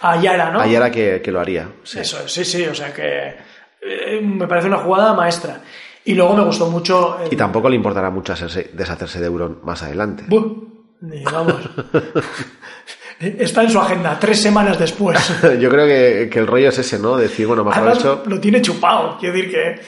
A 0.00 0.20
Yara, 0.20 0.50
¿no? 0.50 0.60
a 0.60 0.66
Yara 0.66 0.90
que, 0.90 1.20
que 1.22 1.30
lo 1.32 1.40
haría. 1.40 1.68
Sí. 1.82 2.00
Eso, 2.00 2.18
es, 2.24 2.32
sí, 2.32 2.44
sí, 2.44 2.64
o 2.66 2.74
sea 2.74 2.92
que 2.92 3.34
eh, 3.80 4.20
me 4.22 4.46
parece 4.46 4.66
una 4.68 4.78
jugada 4.78 5.12
maestra. 5.14 5.60
Y 6.08 6.14
luego 6.14 6.34
me 6.34 6.42
gustó 6.44 6.70
mucho. 6.70 7.18
el- 7.20 7.32
Y 7.32 7.36
tampoco 7.36 7.68
le 7.68 7.76
importará 7.76 8.08
mucho 8.10 8.32
hacerse- 8.32 8.70
deshacerse 8.72 9.20
de 9.20 9.26
Euron 9.26 9.58
más 9.62 9.82
adelante. 9.82 10.24
Buh, 10.28 10.96
ni 11.02 11.22
vamos. 11.24 11.54
Está 13.20 13.62
en 13.64 13.70
su 13.70 13.78
agenda, 13.80 14.16
tres 14.18 14.40
semanas 14.40 14.78
después. 14.78 15.18
Yo 15.60 15.68
creo 15.68 15.86
que, 15.86 16.30
que 16.30 16.38
el 16.38 16.46
rollo 16.46 16.68
es 16.68 16.78
ese, 16.78 16.98
¿no? 16.98 17.16
Decir, 17.16 17.46
bueno, 17.46 17.64
mejor 17.64 17.78
Además, 17.82 17.98
hecho. 17.98 18.22
lo 18.26 18.38
tiene 18.40 18.62
chupado. 18.62 19.18
Quiero 19.18 19.34
decir 19.34 19.50
que. 19.50 19.80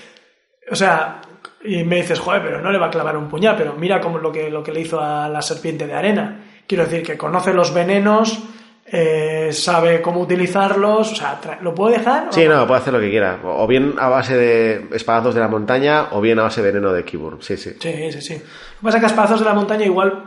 O 0.71 0.75
sea, 0.77 1.21
y 1.65 1.85
me 1.85 1.97
dices, 1.97 2.19
joder, 2.19 2.43
pero 2.43 2.61
no 2.61 2.71
le 2.73 2.79
va 2.79 2.87
a 2.87 2.91
clavar 2.91 3.17
un 3.17 3.29
puñal, 3.29 3.57
pero 3.57 3.75
mira 3.75 4.01
como 4.01 4.19
lo 4.19 4.31
que, 4.33 4.51
lo 4.51 4.63
que 4.63 4.73
le 4.73 4.81
hizo 4.81 5.01
a 5.01 5.29
la 5.29 5.43
serpiente 5.43 5.87
de 5.87 5.95
arena. 5.95 6.45
Quiero 6.67 6.85
decir 6.85 7.03
que 7.03 7.17
conoce 7.17 7.53
los 7.55 7.73
venenos, 7.73 8.39
eh, 8.93 9.51
sabe 9.53 10.03
cómo 10.03 10.21
utilizarlos, 10.21 11.13
o 11.13 11.15
sea, 11.15 11.41
¿lo 11.63 11.75
puedo 11.75 11.91
dejar? 11.97 12.29
Sí, 12.31 12.45
no, 12.47 12.67
puede 12.67 12.81
hacer 12.81 12.93
lo 12.93 13.01
que 13.01 13.11
quiera. 13.11 13.39
O 13.45 13.67
bien 13.67 13.95
a 13.99 14.09
base 14.09 14.37
de 14.37 14.89
espadazos 14.93 15.35
de 15.35 15.41
la 15.41 15.49
montaña, 15.49 16.09
o 16.11 16.21
bien 16.21 16.39
a 16.39 16.43
base 16.43 16.61
de 16.63 16.73
veneno 16.73 16.93
de 16.93 17.05
Kibur. 17.05 17.39
Sí, 17.43 17.57
sí. 17.57 17.75
Sí, 17.81 18.13
sí, 18.13 18.21
sí. 18.21 18.35
Lo 18.35 18.41
que 18.41 18.83
pasa 18.83 18.97
es 18.99 19.01
que 19.01 19.07
a 19.07 19.11
espadazos 19.11 19.41
de 19.41 19.47
la 19.47 19.55
montaña 19.55 19.85
igual, 19.87 20.25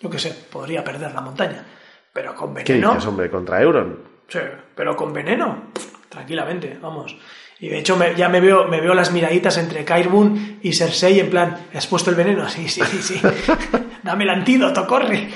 yo 0.00 0.08
qué 0.10 0.18
sé, 0.18 0.30
podría 0.50 0.84
perder 0.84 1.12
la 1.12 1.20
montaña. 1.20 1.64
Pero 2.12 2.34
con 2.34 2.54
¿Qué 2.54 2.72
veneno... 2.74 2.90
dices, 2.92 3.06
hombre? 3.06 3.28
Contra 3.30 3.60
Euron. 3.60 3.98
Sí, 4.28 4.38
pero 4.74 4.94
con 4.96 5.12
veneno, 5.12 5.64
tranquilamente, 6.08 6.78
vamos. 6.80 7.16
Y 7.58 7.68
de 7.68 7.78
hecho 7.78 7.96
me- 7.96 8.14
ya 8.14 8.28
me 8.28 8.40
veo, 8.40 8.66
me 8.68 8.80
veo 8.80 8.94
las 8.94 9.10
miraditas 9.12 9.58
entre 9.58 9.84
Kairbun 9.84 10.58
y 10.62 10.72
Cersei 10.72 11.18
en 11.20 11.30
plan, 11.30 11.66
¿has 11.74 11.86
puesto 11.86 12.10
el 12.10 12.16
veneno? 12.16 12.48
Sí, 12.48 12.68
sí, 12.68 12.82
sí, 12.82 13.02
sí. 13.02 13.20
Dame 14.04 14.24
el 14.24 14.30
antídoto, 14.30 14.86
corre. 14.86 15.28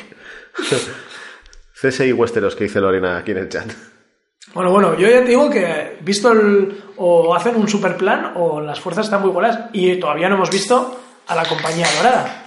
CS 1.80 2.00
y 2.00 2.12
Westeros, 2.12 2.56
que 2.56 2.64
dice 2.64 2.80
Lorena 2.80 3.18
aquí 3.18 3.30
en 3.30 3.38
el 3.38 3.48
chat. 3.48 3.70
Bueno, 4.54 4.70
bueno, 4.70 4.96
yo 4.96 5.08
ya 5.08 5.20
te 5.20 5.28
digo 5.28 5.50
que 5.50 5.98
visto 6.00 6.32
el... 6.32 6.82
o 6.96 7.34
hacen 7.34 7.54
un 7.56 7.68
super 7.68 7.96
plan 7.96 8.32
o 8.36 8.60
las 8.60 8.80
fuerzas 8.80 9.06
están 9.06 9.20
muy 9.20 9.30
buenas 9.30 9.66
y 9.72 9.96
todavía 9.96 10.28
no 10.28 10.36
hemos 10.36 10.50
visto 10.50 11.00
a 11.26 11.34
la 11.34 11.44
compañía 11.44 11.86
dorada. 11.96 12.44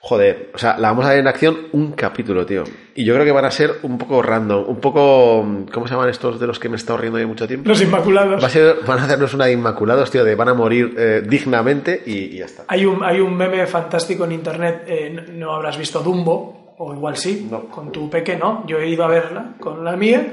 Joder, 0.00 0.50
o 0.54 0.58
sea, 0.58 0.76
la 0.76 0.88
vamos 0.88 1.06
a 1.06 1.10
ver 1.10 1.20
en 1.20 1.26
acción 1.26 1.68
un 1.72 1.92
capítulo, 1.92 2.44
tío. 2.44 2.64
Y 2.94 3.06
yo 3.06 3.14
creo 3.14 3.24
que 3.24 3.32
van 3.32 3.46
a 3.46 3.50
ser 3.50 3.78
un 3.84 3.96
poco 3.96 4.20
random, 4.20 4.68
un 4.68 4.76
poco... 4.78 5.42
¿Cómo 5.72 5.86
se 5.88 5.94
llaman 5.94 6.10
estos 6.10 6.38
de 6.38 6.46
los 6.46 6.58
que 6.58 6.68
me 6.68 6.74
he 6.74 6.76
estado 6.76 6.98
riendo 6.98 7.18
ya 7.18 7.26
mucho 7.26 7.48
tiempo? 7.48 7.66
Los 7.66 7.80
Inmaculados. 7.80 8.42
Va 8.42 8.46
a 8.46 8.50
ser, 8.50 8.80
van 8.86 8.98
a 8.98 9.04
hacernos 9.04 9.32
una 9.32 9.46
de 9.46 9.52
inmaculados, 9.52 10.10
tío, 10.10 10.22
de 10.22 10.34
van 10.34 10.50
a 10.50 10.54
morir 10.54 10.94
eh, 10.98 11.22
dignamente 11.26 12.02
y, 12.04 12.18
y 12.18 12.38
ya 12.40 12.44
está. 12.44 12.64
Hay 12.68 12.84
un, 12.84 13.02
hay 13.02 13.20
un 13.20 13.34
meme 13.34 13.66
fantástico 13.66 14.26
en 14.26 14.32
internet, 14.32 14.84
eh, 14.86 15.08
no 15.32 15.54
habrás 15.54 15.78
visto 15.78 16.00
Dumbo, 16.00 16.63
o 16.78 16.92
igual 16.94 17.16
sí, 17.16 17.46
No. 17.50 17.66
con 17.66 17.90
tu 17.92 18.08
peque, 18.10 18.36
¿no? 18.36 18.64
Yo 18.66 18.78
he 18.78 18.88
ido 18.88 19.04
a 19.04 19.08
verla 19.08 19.54
con 19.60 19.84
la 19.84 19.96
mía. 19.96 20.32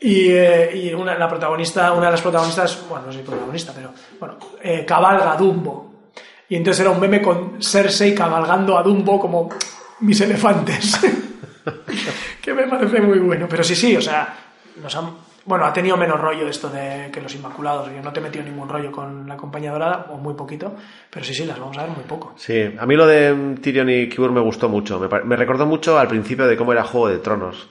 Y, 0.00 0.30
eh, 0.30 0.70
y 0.74 0.92
una, 0.94 1.16
la 1.16 1.28
protagonista, 1.28 1.92
una 1.92 2.06
de 2.06 2.12
las 2.12 2.20
protagonistas, 2.22 2.84
bueno, 2.88 3.06
no 3.06 3.12
soy 3.12 3.22
protagonista, 3.22 3.72
pero 3.74 3.92
bueno, 4.18 4.36
eh, 4.60 4.84
cabalga 4.84 5.32
a 5.32 5.36
Dumbo. 5.36 5.92
Y 6.48 6.56
entonces 6.56 6.80
era 6.80 6.90
un 6.90 6.98
meme 7.00 7.22
con 7.22 7.62
Cersei 7.62 8.12
cabalgando 8.14 8.76
a 8.76 8.82
Dumbo 8.82 9.20
como 9.20 9.48
mis 10.00 10.20
elefantes. 10.20 10.98
que 12.42 12.52
me 12.52 12.66
parece 12.66 13.00
muy 13.00 13.18
bueno. 13.20 13.46
Pero 13.48 13.62
sí, 13.62 13.76
sí, 13.76 13.96
o 13.96 14.02
sea, 14.02 14.34
nos 14.82 14.94
han, 14.96 15.14
bueno, 15.44 15.64
ha 15.64 15.72
tenido 15.72 15.96
menos 15.96 16.20
rollo 16.20 16.48
esto 16.48 16.68
de 16.68 17.10
que 17.12 17.20
los 17.20 17.34
Inmaculados. 17.34 17.90
Yo 17.94 18.02
no 18.02 18.12
te 18.12 18.20
he 18.20 18.22
metido 18.22 18.44
ningún 18.44 18.68
rollo 18.68 18.92
con 18.92 19.28
la 19.28 19.36
compañía 19.36 19.72
dorada, 19.72 20.06
o 20.10 20.16
muy 20.16 20.34
poquito, 20.34 20.74
pero 21.10 21.24
sí, 21.24 21.34
sí, 21.34 21.44
las 21.44 21.58
vamos 21.58 21.76
a 21.78 21.82
ver 21.82 21.90
muy 21.90 22.04
poco. 22.04 22.32
Sí, 22.36 22.74
a 22.78 22.86
mí 22.86 22.94
lo 22.94 23.06
de 23.06 23.56
Tyrion 23.60 23.90
y 23.90 24.08
Kibur 24.08 24.32
me 24.32 24.40
gustó 24.40 24.68
mucho. 24.68 25.00
Me, 25.00 25.08
me 25.24 25.36
recordó 25.36 25.66
mucho 25.66 25.98
al 25.98 26.08
principio 26.08 26.46
de 26.46 26.56
cómo 26.56 26.72
era 26.72 26.84
Juego 26.84 27.08
de 27.08 27.18
Tronos. 27.18 27.68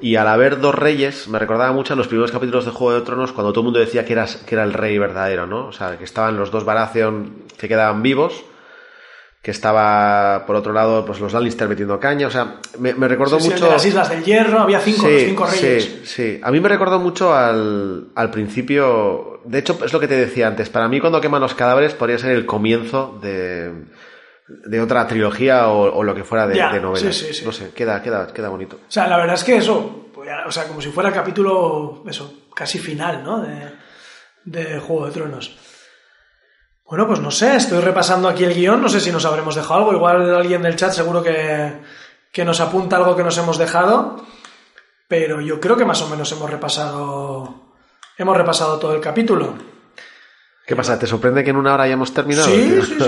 Y 0.00 0.16
al 0.16 0.28
haber 0.28 0.60
dos 0.60 0.74
reyes, 0.74 1.28
me 1.28 1.38
recordaba 1.38 1.72
mucho 1.72 1.94
a 1.94 1.96
los 1.96 2.06
primeros 2.06 2.30
capítulos 2.30 2.64
de 2.64 2.70
Juego 2.70 2.98
de 2.98 3.04
Tronos 3.04 3.32
cuando 3.32 3.52
todo 3.52 3.62
el 3.62 3.64
mundo 3.64 3.80
decía 3.80 4.04
que 4.04 4.12
era, 4.12 4.26
que 4.46 4.54
era 4.54 4.64
el 4.64 4.72
rey 4.72 4.98
verdadero, 4.98 5.46
¿no? 5.46 5.66
O 5.66 5.72
sea, 5.72 5.96
que 5.96 6.04
estaban 6.04 6.36
los 6.36 6.50
dos 6.50 6.64
Baratheon 6.64 7.44
que 7.58 7.68
quedaban 7.68 8.02
vivos, 8.02 8.44
que 9.42 9.50
estaba, 9.52 10.44
por 10.46 10.54
otro 10.56 10.72
lado, 10.74 11.04
pues 11.06 11.18
los 11.18 11.32
Lannister 11.32 11.66
metiendo 11.68 11.98
caña. 11.98 12.26
O 12.26 12.30
sea, 12.30 12.56
me, 12.78 12.92
me 12.94 13.08
recordó 13.08 13.38
Sí, 13.38 13.44
sí, 13.44 13.48
el 13.48 13.54
mucho... 13.54 13.66
de 13.66 13.72
las 13.72 13.86
Islas 13.86 14.10
del 14.10 14.22
Hierro, 14.22 14.60
había 14.60 14.80
cinco, 14.80 15.08
los 15.08 15.22
cinco 15.22 15.46
reyes. 15.46 15.84
Sí, 15.84 16.00
sí. 16.04 16.40
A 16.42 16.50
mí 16.50 16.60
me 16.60 16.68
recordó 16.68 16.98
mucho 17.00 17.34
al, 17.34 18.08
al 18.14 18.30
principio. 18.30 19.40
De 19.46 19.58
hecho, 19.60 19.78
es 19.84 19.92
lo 19.94 20.00
que 20.00 20.08
te 20.08 20.16
decía 20.16 20.46
antes. 20.46 20.68
Para 20.68 20.88
mí, 20.88 21.00
cuando 21.00 21.20
queman 21.22 21.40
los 21.40 21.54
cadáveres, 21.54 21.94
podría 21.94 22.18
ser 22.18 22.32
el 22.32 22.44
comienzo 22.44 23.18
de, 23.22 23.86
de 24.46 24.80
otra 24.80 25.06
trilogía 25.06 25.68
o, 25.68 25.90
o 25.96 26.02
lo 26.04 26.14
que 26.14 26.22
fuera 26.24 26.46
de, 26.46 26.56
Ya, 26.56 26.70
de 26.72 26.80
novelas. 26.80 27.16
sí, 27.16 27.26
sí, 27.28 27.34
sí. 27.34 27.44
No 27.46 27.52
sé, 27.52 27.70
queda, 27.70 28.02
queda, 28.02 28.26
queda 28.34 28.50
bonito. 28.50 28.76
O 28.76 28.90
sea, 28.92 29.06
la 29.08 29.16
verdad 29.16 29.36
es 29.36 29.44
que 29.44 29.56
eso, 29.56 30.10
pues 30.12 30.28
o 30.46 30.50
sea, 30.52 30.64
como 30.64 30.82
si 30.82 30.90
fuera 30.90 31.08
el 31.08 31.14
capítulo, 31.14 32.04
eso, 32.06 32.42
casi 32.54 32.78
final, 32.78 33.24
¿no? 33.24 33.40
De, 33.40 33.72
de 34.44 34.78
Juego 34.80 35.06
de 35.06 35.12
Tronos. 35.12 35.56
Bueno, 36.90 37.06
pues 37.06 37.20
no 37.20 37.30
sé, 37.30 37.54
estoy 37.54 37.78
repasando 37.80 38.28
aquí 38.28 38.42
el 38.42 38.52
guion, 38.52 38.82
no 38.82 38.88
sé 38.88 38.98
si 39.00 39.12
nos 39.12 39.24
habremos 39.24 39.54
dejado 39.54 39.74
algo, 39.76 39.92
igual 39.92 40.34
alguien 40.34 40.60
del 40.60 40.74
chat 40.74 40.90
seguro 40.90 41.22
que, 41.22 41.72
que 42.32 42.44
nos 42.44 42.58
apunta 42.58 42.96
algo 42.96 43.14
que 43.14 43.22
nos 43.22 43.38
hemos 43.38 43.58
dejado, 43.58 44.24
pero 45.06 45.40
yo 45.40 45.60
creo 45.60 45.76
que 45.76 45.84
más 45.84 46.02
o 46.02 46.08
menos 46.08 46.32
hemos 46.32 46.50
repasado, 46.50 47.54
hemos 48.18 48.36
repasado 48.36 48.80
todo 48.80 48.92
el 48.92 49.00
capítulo. 49.00 49.54
¿Qué 50.66 50.74
pasa? 50.74 50.98
¿Te 50.98 51.06
sorprende 51.06 51.44
que 51.44 51.50
en 51.50 51.56
una 51.56 51.74
hora 51.74 51.84
hayamos 51.84 52.12
terminado? 52.12 52.48
Sí, 52.48 52.80
sí, 52.82 52.98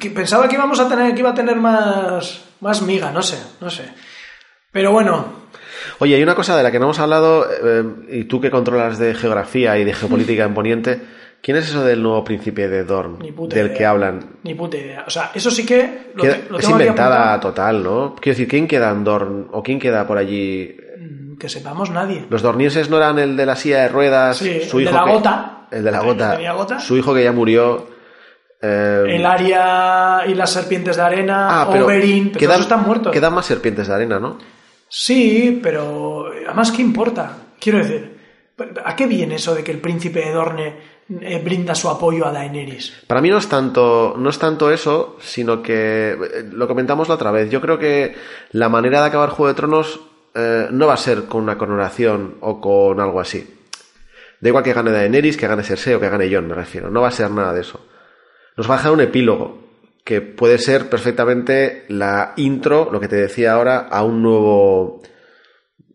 sí, 0.00 0.08
Pensaba 0.10 0.48
que 0.48 0.56
íbamos 0.56 0.80
a 0.80 0.88
tener, 0.88 1.14
que 1.14 1.20
iba 1.20 1.30
a 1.30 1.34
tener 1.34 1.54
más, 1.56 2.42
más 2.58 2.82
miga, 2.82 3.12
no 3.12 3.22
sé, 3.22 3.40
no 3.60 3.70
sé. 3.70 3.88
Pero 4.72 4.90
bueno, 4.90 5.42
Oye, 6.00 6.16
hay 6.16 6.22
una 6.22 6.34
cosa 6.34 6.56
de 6.56 6.62
la 6.64 6.72
que 6.72 6.78
no 6.78 6.86
hemos 6.86 6.98
hablado, 6.98 7.46
eh, 7.48 7.84
y 8.10 8.24
tú 8.24 8.40
que 8.40 8.50
controlas 8.50 8.98
de 8.98 9.14
geografía 9.14 9.78
y 9.78 9.84
de 9.84 9.94
geopolítica 9.94 10.44
en 10.44 10.54
Poniente, 10.54 11.00
¿quién 11.42 11.56
es 11.58 11.68
eso 11.68 11.84
del 11.84 12.02
nuevo 12.02 12.24
príncipe 12.24 12.68
de 12.68 12.84
Dorn? 12.84 13.18
ni 13.18 13.32
puta 13.32 13.56
del 13.56 13.66
idea. 13.66 13.76
que 13.78 13.84
hablan. 13.84 14.20
Ni 14.44 14.54
puta 14.54 14.76
idea. 14.78 15.04
O 15.06 15.10
sea, 15.10 15.30
eso 15.34 15.50
sí 15.50 15.66
que 15.66 16.12
lo, 16.14 16.22
Queda- 16.22 16.34
te- 16.36 16.48
lo 16.50 16.58
es 16.58 16.64
tengo 16.64 16.80
inventada 16.80 17.38
total, 17.40 17.82
¿no? 17.82 18.14
Quiero 18.20 18.34
decir, 18.36 18.48
¿quién 18.48 18.66
queda 18.66 18.90
en 18.90 19.04
Dorn? 19.04 19.48
¿O 19.52 19.62
quién 19.62 19.78
queda 19.78 20.06
por 20.06 20.16
allí? 20.18 20.76
Mm, 20.98 21.36
Que 21.36 21.48
sepamos 21.48 21.90
nadie. 21.90 22.24
Los 22.30 22.40
dornieses 22.42 22.88
no 22.88 22.96
eran 22.98 23.18
el 23.18 23.36
de 23.36 23.44
la 23.46 23.56
silla 23.56 23.82
de 23.82 23.88
ruedas, 23.88 24.38
Sí, 24.38 24.60
su 24.62 24.78
el 24.78 24.84
de 24.86 24.90
hijo 24.90 24.98
la 25.00 25.04
que- 25.06 25.12
gota. 25.12 25.66
el 25.70 25.84
de 25.84 25.90
la 25.90 26.00
gota, 26.00 26.30
tenía 26.32 26.52
gota. 26.52 26.78
su 26.78 26.96
hijo 26.96 27.12
que 27.14 27.24
ya 27.24 27.32
murió. 27.32 27.90
eh, 28.64 29.04
El 29.16 29.26
Aria 29.26 30.22
y 30.28 30.34
las 30.34 30.50
serpientes 30.52 30.94
de 30.96 31.02
arena, 31.02 31.62
ah, 31.62 31.68
pero 31.72 31.84
Oberyn, 31.86 32.28
pero 32.28 32.38
quedan, 32.38 32.60
están 32.60 32.84
muertos. 32.84 33.12
quedan 33.12 33.34
más 33.34 33.44
serpientes 33.46 33.88
de 33.88 33.94
arena, 33.94 34.20
¿no? 34.20 34.38
Sí, 34.88 35.58
pero 35.62 36.26
además, 36.46 36.70
¿qué 36.70 36.82
importa? 36.82 37.36
Quiero 37.58 37.78
decir, 37.78 38.18
¿a 38.84 38.94
qué 38.94 39.06
viene 39.06 39.34
eso 39.36 39.54
de 39.54 39.64
que 39.64 39.72
el 39.72 39.78
príncipe 39.78 40.20
de 40.20 40.30
Dorne 40.32 40.76
eh, 41.08 41.40
brinda 41.42 41.74
su 41.74 41.88
apoyo 41.88 42.26
a 42.26 42.32
Daenerys? 42.32 43.04
Para 43.06 43.20
mí 43.20 43.28
no 43.28 43.38
es 43.38 43.48
tanto, 43.48 44.14
no 44.16 44.30
es 44.30 44.38
tanto 44.38 44.70
eso, 44.70 45.16
sino 45.20 45.62
que 45.62 46.12
eh, 46.12 46.16
lo 46.50 46.68
comentamos 46.68 47.08
la 47.08 47.14
otra 47.14 47.30
vez. 47.30 47.50
Yo 47.50 47.60
creo 47.60 47.78
que 47.78 48.14
la 48.52 48.68
manera 48.68 49.00
de 49.00 49.08
acabar 49.08 49.30
Juego 49.30 49.48
de 49.48 49.54
Tronos 49.54 50.00
eh, 50.34 50.68
no 50.70 50.86
va 50.86 50.94
a 50.94 50.98
ser 50.98 51.24
con 51.24 51.42
una 51.42 51.58
coronación 51.58 52.36
o 52.40 52.60
con 52.60 53.00
algo 53.00 53.20
así. 53.20 53.58
Da 54.40 54.48
igual 54.48 54.64
que 54.64 54.72
gane 54.72 54.90
Daenerys, 54.90 55.36
que 55.36 55.46
gane 55.46 55.62
Cersei 55.62 55.94
o 55.94 56.00
que 56.00 56.08
gane 56.08 56.32
Jon, 56.32 56.48
me 56.48 56.54
refiero. 56.54 56.90
No 56.90 57.00
va 57.00 57.08
a 57.08 57.12
ser 57.12 57.30
nada 57.30 57.52
de 57.52 57.60
eso. 57.60 57.80
Nos 58.56 58.68
va 58.68 58.74
a 58.74 58.76
dejar 58.78 58.92
un 58.92 59.00
epílogo 59.00 59.62
que 60.04 60.20
puede 60.20 60.58
ser 60.58 60.90
perfectamente 60.90 61.84
la 61.88 62.32
intro, 62.36 62.88
lo 62.90 62.98
que 62.98 63.08
te 63.08 63.16
decía 63.16 63.52
ahora, 63.52 63.86
a 63.88 64.02
un 64.02 64.20
nuevo 64.20 65.00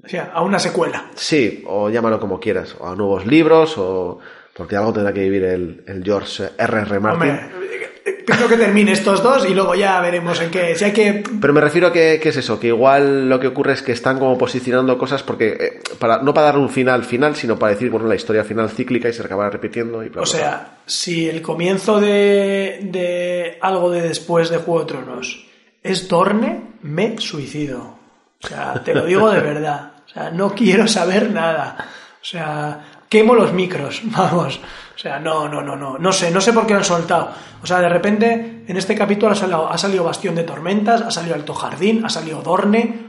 O 0.04 0.08
sea, 0.08 0.32
a 0.34 0.42
una 0.44 0.60
secuela. 0.60 1.12
Sí, 1.16 1.64
o 1.68 1.90
llámalo 1.90 2.20
como 2.20 2.40
quieras, 2.40 2.76
o 2.80 2.88
a 2.88 2.96
nuevos 2.96 3.26
libros, 3.26 3.78
o 3.78 4.20
porque 4.58 4.76
algo 4.76 4.92
tendrá 4.92 5.14
que 5.14 5.22
vivir 5.22 5.44
el, 5.44 5.84
el 5.86 6.04
George 6.04 6.50
R.R. 6.58 7.00
Martin. 7.00 7.30
Hombre, 7.30 7.88
creo 8.26 8.48
que 8.48 8.58
termine 8.58 8.92
estos 8.92 9.22
dos 9.22 9.48
y 9.48 9.54
luego 9.54 9.76
ya 9.76 10.02
veremos 10.02 10.42
en 10.42 10.50
qué. 10.50 10.76
Si 10.76 10.84
hay 10.86 10.92
que. 10.92 11.24
Pero 11.40 11.54
me 11.54 11.62
refiero 11.62 11.88
a 11.88 11.94
que, 11.94 12.20
que 12.22 12.30
es 12.30 12.38
eso, 12.38 12.60
que 12.60 12.68
igual 12.68 13.30
lo 13.30 13.40
que 13.40 13.48
ocurre 13.48 13.74
es 13.74 13.82
que 13.82 13.92
están 13.92 14.18
como 14.20 14.38
posicionando 14.38 14.98
cosas 14.98 15.24
porque, 15.24 15.50
eh, 15.60 15.80
para, 16.00 16.22
no 16.24 16.34
para 16.34 16.48
dar 16.48 16.58
un 16.58 16.70
final 16.70 17.04
final, 17.04 17.36
sino 17.36 17.58
para 17.60 17.74
decir, 17.74 17.90
bueno, 17.92 18.08
la 18.08 18.16
historia 18.16 18.44
final 18.44 18.70
cíclica 18.70 19.08
y 19.10 19.14
se 19.14 19.24
acabará 19.24 19.50
repitiendo 19.50 20.04
y 20.04 20.10
bla, 20.10 20.22
O 20.22 20.26
bla, 20.26 20.32
bla. 20.32 20.40
sea, 20.40 20.78
si 20.86 21.30
el 21.30 21.42
comienzo 21.42 22.02
de, 22.02 22.80
de 22.82 23.58
algo 23.62 23.92
de 23.92 24.02
después 24.02 24.50
de 24.50 24.58
Juego 24.58 24.80
de 24.82 24.86
Tronos 24.88 25.46
es 25.84 26.08
Dorne, 26.08 26.64
me 26.82 27.18
suicido. 27.20 27.98
O 28.44 28.48
sea, 28.48 28.82
te 28.84 28.94
lo 28.94 29.06
digo 29.06 29.30
de 29.32 29.40
verdad. 29.40 29.94
O 30.06 30.10
sea, 30.10 30.32
no 30.32 30.54
quiero 30.54 30.88
saber 30.88 31.32
nada. 31.32 31.78
O 32.22 32.26
sea, 32.26 32.97
quemo 33.10 33.36
los 33.36 33.54
micros, 33.54 34.02
vamos. 34.06 34.60
O 34.96 35.00
sea, 35.00 35.20
no, 35.20 35.48
no, 35.48 35.62
no, 35.62 35.76
no. 35.76 35.98
No 35.98 36.12
sé, 36.12 36.32
no 36.32 36.42
sé 36.42 36.54
por 36.54 36.66
qué 36.66 36.74
lo 36.74 36.80
han 36.80 36.86
soltado. 36.86 37.32
O 37.62 37.68
sea, 37.68 37.80
de 37.82 37.90
repente, 37.90 38.64
en 38.68 38.78
este 38.78 38.96
capítulo 38.96 39.32
ha 39.32 39.78
salido, 39.78 40.04
Bastión 40.04 40.34
de 40.36 40.44
Tormentas, 40.44 41.02
ha 41.02 41.12
salido 41.12 41.36
Alto 41.36 41.54
Jardín, 41.54 42.04
ha 42.06 42.10
salido 42.10 42.42
Dorne. 42.42 43.08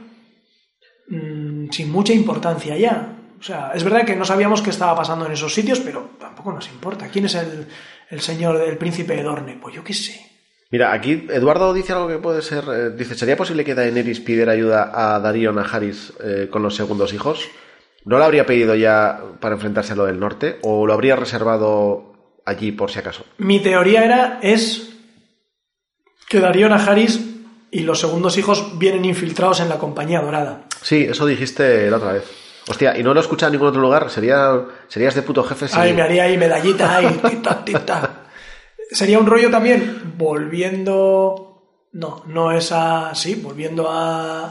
mm, 1.09 1.71
sin 1.71 1.91
mucha 1.91 2.13
importancia 2.13 2.77
ya. 2.77 3.15
O 3.41 3.43
sea, 3.43 3.71
es 3.75 3.85
verdad 3.85 4.05
que 4.05 4.17
no 4.17 4.25
sabíamos 4.25 4.63
qué 4.63 4.71
estaba 4.71 4.97
pasando 4.97 5.27
en 5.27 5.33
esos 5.33 5.55
sitios, 5.55 5.81
pero 5.81 6.11
tampoco 6.19 6.53
nos 6.53 6.69
importa. 6.69 7.07
¿Quién 7.09 7.27
es 7.27 7.35
el, 7.37 7.67
el 8.11 8.21
señor 8.21 8.59
del 8.59 8.77
príncipe 8.77 9.15
de 9.15 9.23
Dorne? 9.23 9.59
Pues 9.61 9.75
yo 9.77 9.85
qué 9.85 9.95
sé. 9.95 10.21
Mira, 10.71 10.93
aquí 10.93 11.27
Eduardo 11.31 11.73
dice 11.73 11.93
algo 11.93 12.09
que 12.09 12.19
puede 12.19 12.43
ser. 12.43 12.65
eh, 12.69 12.91
dice: 12.91 13.15
¿Sería 13.15 13.37
posible 13.37 13.65
que 13.65 13.75
Daenerys 13.75 14.21
pidiera 14.21 14.53
ayuda 14.53 14.91
a 14.93 15.19
Darío 15.21 15.53
Najaris 15.53 16.13
eh, 16.23 16.49
con 16.51 16.63
los 16.63 16.75
segundos 16.75 17.13
hijos? 17.15 17.49
¿No 18.09 18.17
lo 18.17 18.25
habría 18.25 18.47
pedido 18.47 18.75
ya 18.75 19.21
para 19.39 19.57
enfrentarse 19.57 19.93
a 19.93 19.97
lo 19.97 20.07
del 20.07 20.19
norte? 20.19 20.59
¿O 20.63 20.87
lo 20.87 20.95
habría 20.95 21.15
reservado 21.15 22.41
allí 22.47 22.73
por 22.73 22.91
si 22.91 23.01
acaso? 23.01 23.27
Mi 23.37 23.61
teoría 23.61 24.03
era, 24.03 24.39
es 24.41 24.97
que 26.27 26.41
Darío 26.41 26.71
Najaris 26.71 27.21
y 27.71 27.81
los 27.81 28.01
segundos 28.01 28.39
hijos 28.39 28.79
vienen 28.79 29.05
infiltrados 29.05 29.61
en 29.61 29.69
la 29.69 29.77
compañía 29.77 30.23
dorada. 30.23 30.63
Sí, 30.81 31.07
eso 31.07 31.27
dijiste 31.27 31.91
la 31.91 31.99
otra 31.99 32.13
vez. 32.13 32.25
Hostia, 32.67 32.97
y 32.97 33.03
no 33.03 33.13
lo 33.13 33.21
he 33.21 33.23
escuchado 33.23 33.49
en 33.49 33.59
ningún 33.59 33.69
otro 33.69 33.83
lugar. 33.83 34.09
Sería, 34.09 34.59
serías 34.89 35.15
de 35.15 35.21
puto 35.21 35.45
jefe 35.45 35.69
si. 35.69 35.79
Ay, 35.79 35.93
me 35.93 36.01
haría 36.01 36.23
ahí 36.23 36.39
medallita, 36.39 37.01
tita, 37.29 37.63
tita. 37.63 38.25
Sería 38.91 39.19
un 39.19 39.27
rollo 39.27 39.51
también 39.51 40.15
volviendo. 40.17 41.89
No, 41.93 42.23
no 42.27 42.53
es 42.53 42.73
a. 42.73 43.15
Sí, 43.15 43.35
volviendo 43.35 43.87
a. 43.91 44.51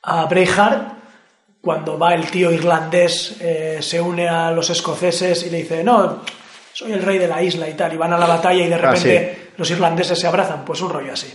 A 0.00 0.26
Braveheart, 0.26 0.97
cuando 1.68 1.98
va 1.98 2.14
el 2.14 2.30
tío 2.30 2.50
irlandés, 2.50 3.36
eh, 3.42 3.76
se 3.82 4.00
une 4.00 4.26
a 4.26 4.50
los 4.50 4.70
escoceses 4.70 5.44
y 5.44 5.50
le 5.50 5.58
dice: 5.58 5.84
No, 5.84 6.22
soy 6.72 6.92
el 6.92 7.02
rey 7.02 7.18
de 7.18 7.28
la 7.28 7.42
isla 7.42 7.68
y 7.68 7.74
tal. 7.74 7.92
Y 7.92 7.98
van 7.98 8.10
a 8.14 8.16
la 8.16 8.26
batalla 8.26 8.64
y 8.64 8.68
de 8.70 8.74
Ah, 8.74 8.78
repente 8.78 9.50
los 9.58 9.70
irlandeses 9.70 10.18
se 10.18 10.26
abrazan. 10.26 10.64
Pues 10.64 10.80
un 10.80 10.88
rollo 10.88 11.12
así. 11.12 11.28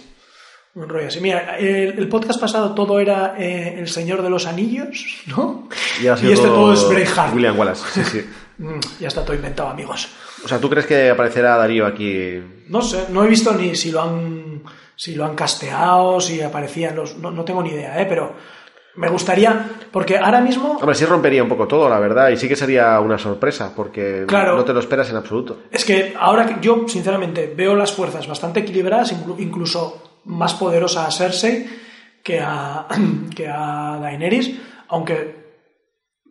Un 0.74 0.90
rollo 0.90 1.08
así. 1.10 1.20
Mira, 1.22 1.56
el, 1.60 2.00
el 2.00 2.10
podcast 2.10 2.42
pasado 2.42 2.74
todo 2.74 3.00
era 3.00 3.36
eh, 3.38 3.76
El 3.78 3.88
Señor 3.88 4.24
de 4.24 4.32
los 4.32 4.48
Anillos, 4.48 5.06
¿no? 5.28 5.70
Y, 6.00 6.02
sido 6.02 6.34
este 6.34 6.48
todo 6.48 6.74
es 6.74 6.88
Braveheart. 6.90 7.36
William 7.36 7.60
Wallace, 7.60 7.84
sí, 7.94 8.04
sí. 8.04 8.30
Mm, 8.58 8.80
ya 9.00 9.08
está 9.08 9.24
todo 9.26 9.36
inventado, 9.36 9.70
amigos. 9.70 10.08
O 10.46 10.48
sea, 10.48 10.60
¿tú 10.60 10.70
crees 10.70 10.86
que 10.88 11.10
aparecerá 11.10 11.58
Darío 11.58 11.88
aquí? 11.88 12.40
No 12.70 12.82
sé, 12.84 13.06
no 13.10 13.24
he 13.24 13.28
visto 13.28 13.52
ni 13.54 13.76
si 13.76 13.92
lo 13.92 14.02
han 14.02 14.62
si 14.96 15.16
lo 15.16 15.26
han 15.26 15.34
casteado, 15.36 16.20
si 16.22 16.40
aparecían 16.42 16.96
los. 16.96 17.18
No, 17.18 17.30
no 17.32 17.44
tengo 17.44 17.62
ni 17.64 17.70
idea, 17.72 18.00
¿eh? 18.00 18.06
Pero 18.08 18.36
me 18.96 19.10
gustaría. 19.10 19.70
Porque 19.92 20.18
ahora 20.18 20.42
mismo. 20.42 20.72
Hombre, 20.80 20.96
sí 20.96 21.06
rompería 21.06 21.44
un 21.44 21.50
poco 21.50 21.68
todo, 21.68 21.88
la 21.90 22.00
verdad, 22.00 22.30
y 22.30 22.38
sí 22.38 22.48
que 22.48 22.56
sería 22.56 23.00
una 23.00 23.18
sorpresa, 23.18 23.72
porque 23.76 24.26
Claro. 24.28 24.56
no 24.56 24.64
te 24.66 24.74
lo 24.74 24.80
esperas 24.80 25.10
en 25.10 25.16
absoluto. 25.18 25.62
Es 25.72 25.86
que 25.86 26.14
ahora 26.20 26.46
que 26.46 26.56
yo, 26.62 26.86
sinceramente, 26.88 27.54
veo 27.56 27.76
las 27.76 27.92
fuerzas 27.94 28.28
bastante 28.28 28.62
equilibradas, 28.62 29.14
inclu- 29.14 29.36
incluso 29.40 30.22
más 30.26 30.54
poderosa 30.56 31.06
a 31.06 31.12
Cersei 31.12 31.68
que 32.24 32.40
a, 32.40 32.88
que 33.36 33.48
a 33.48 33.98
Daenerys, 34.02 34.60
aunque. 34.90 35.44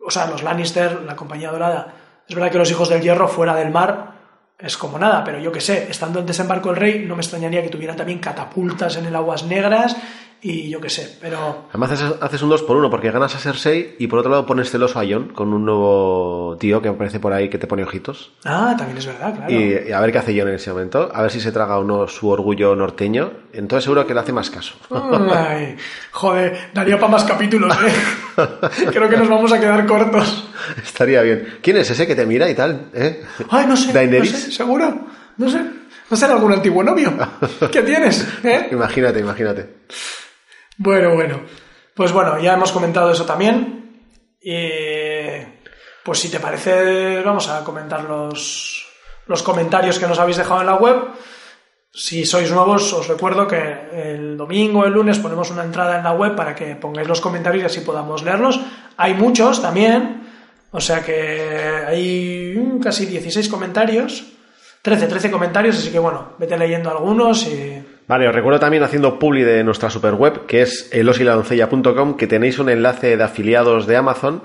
O 0.05 0.11
sea, 0.11 0.27
los 0.27 0.43
Lannister, 0.43 1.01
la 1.03 1.15
compañía 1.15 1.49
dorada. 1.51 1.93
Es 2.27 2.35
verdad 2.35 2.51
que 2.51 2.57
los 2.57 2.69
hijos 2.69 2.89
del 2.89 3.01
hierro 3.01 3.29
fuera 3.29 3.55
del 3.55 3.71
mar 3.71 4.11
es 4.59 4.75
como 4.77 4.99
nada, 4.99 5.23
pero 5.23 5.39
yo 5.39 5.49
que 5.51 5.61
sé, 5.61 5.87
estando 5.89 6.19
en 6.19 6.25
Desembarco 6.25 6.69
del 6.69 6.77
Rey, 6.77 7.05
no 7.07 7.15
me 7.15 7.21
extrañaría 7.21 7.61
que 7.63 7.69
tuvieran 7.69 7.95
también 7.95 8.19
catapultas 8.19 8.97
en 8.97 9.05
el 9.05 9.15
Aguas 9.15 9.43
Negras 9.45 9.95
y 10.43 10.69
yo 10.69 10.81
que 10.81 10.89
sé, 10.89 11.17
pero. 11.21 11.67
Además 11.69 11.91
haces, 11.91 12.13
haces 12.19 12.41
un 12.41 12.49
2 12.49 12.63
por 12.63 12.75
1 12.75 12.89
porque 12.89 13.09
ganas 13.11 13.33
a 13.33 13.39
Cersei 13.39 13.95
y 13.97 14.07
por 14.07 14.19
otro 14.19 14.29
lado 14.29 14.45
pones 14.45 14.69
celoso 14.69 14.99
a 14.99 15.03
Jon 15.05 15.29
con 15.29 15.53
un 15.53 15.65
nuevo 15.65 16.57
tío 16.59 16.81
que 16.81 16.89
aparece 16.89 17.19
por 17.19 17.31
ahí 17.31 17.49
que 17.49 17.57
te 17.57 17.65
pone 17.65 17.83
ojitos. 17.83 18.33
Ah, 18.43 18.75
también 18.77 18.97
es 18.97 19.05
verdad, 19.05 19.35
claro. 19.35 19.51
Y, 19.53 19.89
y 19.89 19.91
a 19.93 19.99
ver 20.01 20.11
qué 20.11 20.17
hace 20.17 20.37
Jon 20.37 20.49
en 20.49 20.55
ese 20.55 20.71
momento, 20.71 21.09
a 21.13 21.21
ver 21.21 21.31
si 21.31 21.39
se 21.39 21.51
traga 21.51 21.77
o 21.77 21.83
no 21.83 22.07
su 22.07 22.27
orgullo 22.29 22.75
norteño. 22.75 23.31
Entonces 23.53 23.85
seguro 23.85 24.05
que 24.05 24.13
le 24.13 24.19
hace 24.19 24.33
más 24.33 24.49
caso. 24.49 24.75
Ay, 25.33 25.77
joder, 26.11 26.57
daría 26.73 26.97
para 26.97 27.11
más 27.11 27.23
capítulos, 27.23 27.73
¿eh? 27.85 28.43
Creo 28.91 29.07
que 29.07 29.17
nos 29.17 29.29
vamos 29.29 29.51
a 29.53 29.59
quedar 29.59 29.85
cortos. 29.85 30.49
Estaría 30.83 31.21
bien. 31.21 31.59
¿Quién 31.61 31.77
es 31.77 31.89
ese 31.89 32.05
que 32.05 32.15
te 32.15 32.25
mira 32.25 32.49
y 32.49 32.55
tal? 32.55 32.89
¿Eh? 32.93 33.23
Ay, 33.49 33.65
no 33.67 33.77
sé. 33.77 33.93
¿Daenerys? 33.93 34.31
No 34.33 34.37
sé, 34.39 34.51
seguro. 34.51 35.07
No 35.37 35.49
sé. 35.49 35.61
¿No 36.09 36.17
será 36.17 36.33
algún 36.33 36.51
antiguo 36.51 36.83
novio? 36.83 37.13
¿Qué 37.71 37.81
tienes? 37.81 38.27
¿Eh? 38.43 38.67
Imagínate, 38.71 39.19
imagínate. 39.19 39.69
Bueno, 40.77 41.13
bueno. 41.13 41.41
Pues 41.93 42.11
bueno, 42.11 42.39
ya 42.39 42.53
hemos 42.53 42.71
comentado 42.71 43.11
eso 43.11 43.25
también. 43.25 44.07
Y 44.41 44.67
pues 46.03 46.19
si 46.19 46.29
te 46.29 46.39
parece, 46.39 47.21
vamos 47.21 47.47
a 47.49 47.63
comentar 47.63 48.03
los, 48.03 48.85
los 49.27 49.43
comentarios 49.43 49.99
que 49.99 50.07
nos 50.07 50.19
habéis 50.19 50.37
dejado 50.37 50.61
en 50.61 50.67
la 50.67 50.75
web. 50.75 50.97
Si 51.93 52.25
sois 52.25 52.51
nuevos, 52.51 52.91
os 52.91 53.07
recuerdo 53.07 53.47
que 53.47 53.59
el 53.93 54.35
domingo 54.35 54.79
o 54.79 54.85
el 54.85 54.93
lunes 54.93 55.19
ponemos 55.19 55.51
una 55.51 55.63
entrada 55.63 55.97
en 55.97 56.03
la 56.03 56.13
web 56.13 56.35
para 56.35 56.55
que 56.55 56.75
pongáis 56.75 57.07
los 57.07 57.21
comentarios 57.21 57.63
y 57.63 57.65
así 57.67 57.79
podamos 57.81 58.23
leerlos. 58.23 58.59
Hay 58.97 59.13
muchos 59.13 59.61
también, 59.61 60.27
o 60.71 60.81
sea 60.81 61.05
que 61.05 61.83
hay 61.87 62.79
casi 62.81 63.05
16 63.05 63.47
comentarios, 63.47 64.25
13, 64.81 65.05
13 65.05 65.29
comentarios, 65.29 65.77
así 65.77 65.91
que 65.91 65.99
bueno, 65.99 66.33
vete 66.39 66.57
leyendo 66.57 66.89
algunos 66.89 67.45
y... 67.45 67.92
Vale, 68.07 68.27
os 68.27 68.35
recuerdo 68.35 68.59
también 68.59 68.83
haciendo 68.83 69.17
publi 69.17 69.43
de 69.43 69.63
nuestra 69.63 69.89
superweb, 69.89 70.45
que 70.45 70.61
es 70.61 70.89
elosiladoncella.com, 70.91 72.17
que 72.17 72.27
tenéis 72.27 72.59
un 72.59 72.69
enlace 72.69 73.15
de 73.15 73.23
afiliados 73.23 73.87
de 73.87 73.95
Amazon 73.95 74.41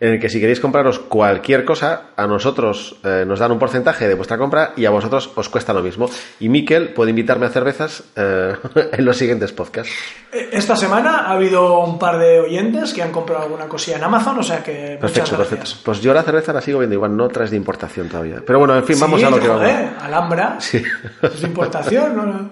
en 0.00 0.14
el 0.14 0.18
que 0.20 0.30
si 0.30 0.40
queréis 0.40 0.60
compraros 0.60 0.98
cualquier 0.98 1.64
cosa, 1.66 2.04
a 2.16 2.26
nosotros 2.26 2.96
eh, 3.04 3.24
nos 3.26 3.38
dan 3.38 3.52
un 3.52 3.58
porcentaje 3.58 4.08
de 4.08 4.14
vuestra 4.14 4.38
compra 4.38 4.72
y 4.74 4.86
a 4.86 4.90
vosotros 4.90 5.30
os 5.34 5.48
cuesta 5.50 5.74
lo 5.74 5.82
mismo. 5.82 6.08
Y 6.40 6.48
Miquel 6.48 6.94
puede 6.94 7.10
invitarme 7.10 7.44
a 7.44 7.50
cervezas 7.50 8.02
eh, 8.16 8.54
en 8.92 9.04
los 9.04 9.16
siguientes 9.18 9.52
podcasts. 9.52 9.92
Eh, 10.32 10.48
Esta 10.52 10.74
semana 10.74 11.26
ha 11.26 11.32
habido 11.32 11.80
un 11.80 11.98
par 11.98 12.18
de 12.18 12.40
oyentes 12.40 12.94
que 12.94 13.02
han 13.02 13.12
comprado 13.12 13.42
alguna 13.42 13.66
cosilla 13.66 13.98
en 13.98 14.04
Amazon, 14.04 14.38
o 14.38 14.42
sea 14.42 14.62
que 14.62 14.96
Perfecto, 14.98 15.36
perfecto. 15.36 15.70
Pues 15.84 16.00
yo 16.00 16.14
la 16.14 16.22
cerveza 16.22 16.52
la 16.54 16.62
sigo 16.62 16.78
viendo 16.78 16.94
igual, 16.94 17.14
no 17.14 17.28
traes 17.28 17.50
de 17.50 17.58
importación 17.58 18.08
todavía. 18.08 18.42
Pero 18.46 18.58
bueno, 18.58 18.74
en 18.76 18.84
fin, 18.84 18.98
vamos 18.98 19.20
Sí, 19.20 19.26
a 19.26 19.30
lo 19.30 19.38
que 19.38 19.48
vamos. 19.48 19.70
Alhambra, 20.02 20.56
Sí. 20.60 20.82
es 21.22 21.40
de 21.42 21.46
importación, 21.46 22.16
¿no? 22.16 22.50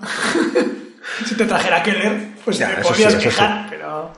si 1.25 1.35
te 1.35 1.47
trajera 1.47 1.83
Keller, 1.83 2.29
pues 2.45 2.59
Ya, 2.59 2.75
te 2.77 2.83
podías 2.83 3.15
sí, 3.15 3.19
quejar, 3.21 3.67
pero... 3.71 4.13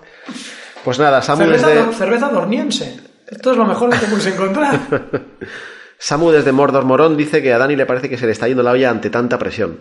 Pues 0.85 0.99
nada, 0.99 1.23
Samu 1.23 1.43
Cerveza, 1.43 1.69
desde, 1.69 1.93
cerveza 1.93 2.29
dorniense. 2.31 3.10
Esto 3.31 3.53
es 3.53 3.57
lo 3.57 3.65
mejor 3.65 3.91
que 3.91 4.07
puedes 4.07 4.27
encontrar. 4.27 4.81
Samu 5.99 6.31
desde 6.31 6.51
Mordor 6.53 6.85
Morón 6.85 7.17
dice 7.17 7.43
que 7.43 7.53
a 7.53 7.59
Dani 7.59 7.77
le 7.77 7.87
parece 7.87 8.09
que 8.09 8.17
se 8.17 8.27
le 8.27 8.33
está 8.33 8.49
yendo 8.49 8.63
la 8.63 8.73
olla 8.73 8.91
ante 8.91 9.11
tanta 9.11 9.39
presión. 9.39 9.81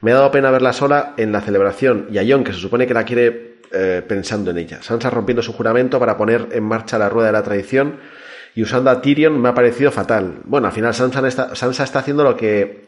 Me 0.00 0.12
ha 0.12 0.14
dado 0.14 0.30
pena 0.30 0.50
verla 0.50 0.72
sola 0.72 1.14
en 1.16 1.30
la 1.30 1.40
celebración 1.40 2.06
y 2.10 2.18
a 2.18 2.24
Jon, 2.26 2.44
que 2.44 2.52
se 2.52 2.58
supone 2.58 2.86
que 2.86 2.94
la 2.94 3.04
quiere 3.04 3.58
eh, 3.70 4.02
pensando 4.06 4.50
en 4.50 4.58
ella. 4.58 4.82
Sansa 4.82 5.10
rompiendo 5.10 5.42
su 5.42 5.52
juramento 5.52 5.98
para 5.98 6.16
poner 6.16 6.48
en 6.52 6.64
marcha 6.64 6.98
la 6.98 7.08
rueda 7.08 7.26
de 7.28 7.32
la 7.32 7.42
tradición 7.42 7.96
y 8.54 8.62
usando 8.62 8.90
a 8.90 9.00
Tyrion 9.00 9.40
me 9.40 9.50
ha 9.50 9.54
parecido 9.54 9.92
fatal. 9.92 10.40
Bueno, 10.44 10.68
al 10.68 10.72
final 10.72 10.94
Sansa 10.94 11.26
está, 11.28 11.54
Sansa 11.54 11.84
está 11.84 11.98
haciendo 11.98 12.24
lo 12.24 12.36
que, 12.36 12.86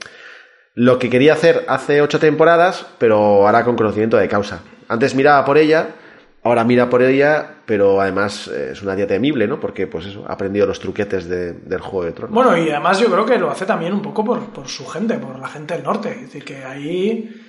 lo 0.74 0.98
que 0.98 1.10
quería 1.10 1.34
hacer 1.34 1.64
hace 1.68 2.00
ocho 2.00 2.18
temporadas, 2.18 2.86
pero 2.98 3.46
ahora 3.46 3.64
con 3.64 3.76
conocimiento 3.76 4.16
de 4.16 4.26
causa. 4.26 4.60
Antes 4.88 5.14
miraba 5.14 5.44
por 5.44 5.58
ella, 5.58 5.88
ahora 6.42 6.64
mira 6.64 6.88
por 6.88 7.02
ella, 7.02 7.56
pero 7.66 8.00
además 8.00 8.48
eh, 8.48 8.70
es 8.72 8.82
una 8.82 8.96
tía 8.96 9.06
temible, 9.06 9.46
¿no? 9.46 9.60
Porque, 9.60 9.86
pues 9.86 10.06
eso, 10.06 10.24
ha 10.26 10.32
aprendido 10.32 10.66
los 10.66 10.80
truquetes 10.80 11.28
de- 11.28 11.52
del 11.52 11.80
Juego 11.80 12.04
de 12.06 12.12
Tronos. 12.12 12.34
Bueno, 12.34 12.56
y 12.56 12.70
además 12.70 12.98
yo 13.00 13.06
creo 13.10 13.26
que 13.26 13.38
lo 13.38 13.50
hace 13.50 13.66
también 13.66 13.92
un 13.92 14.02
poco 14.02 14.24
por, 14.24 14.40
por 14.50 14.68
su 14.68 14.86
gente, 14.86 15.18
por 15.18 15.38
la 15.38 15.48
gente 15.48 15.74
del 15.74 15.82
norte. 15.84 16.10
Es 16.10 16.20
decir, 16.22 16.44
que 16.44 16.64
ahí 16.64 17.42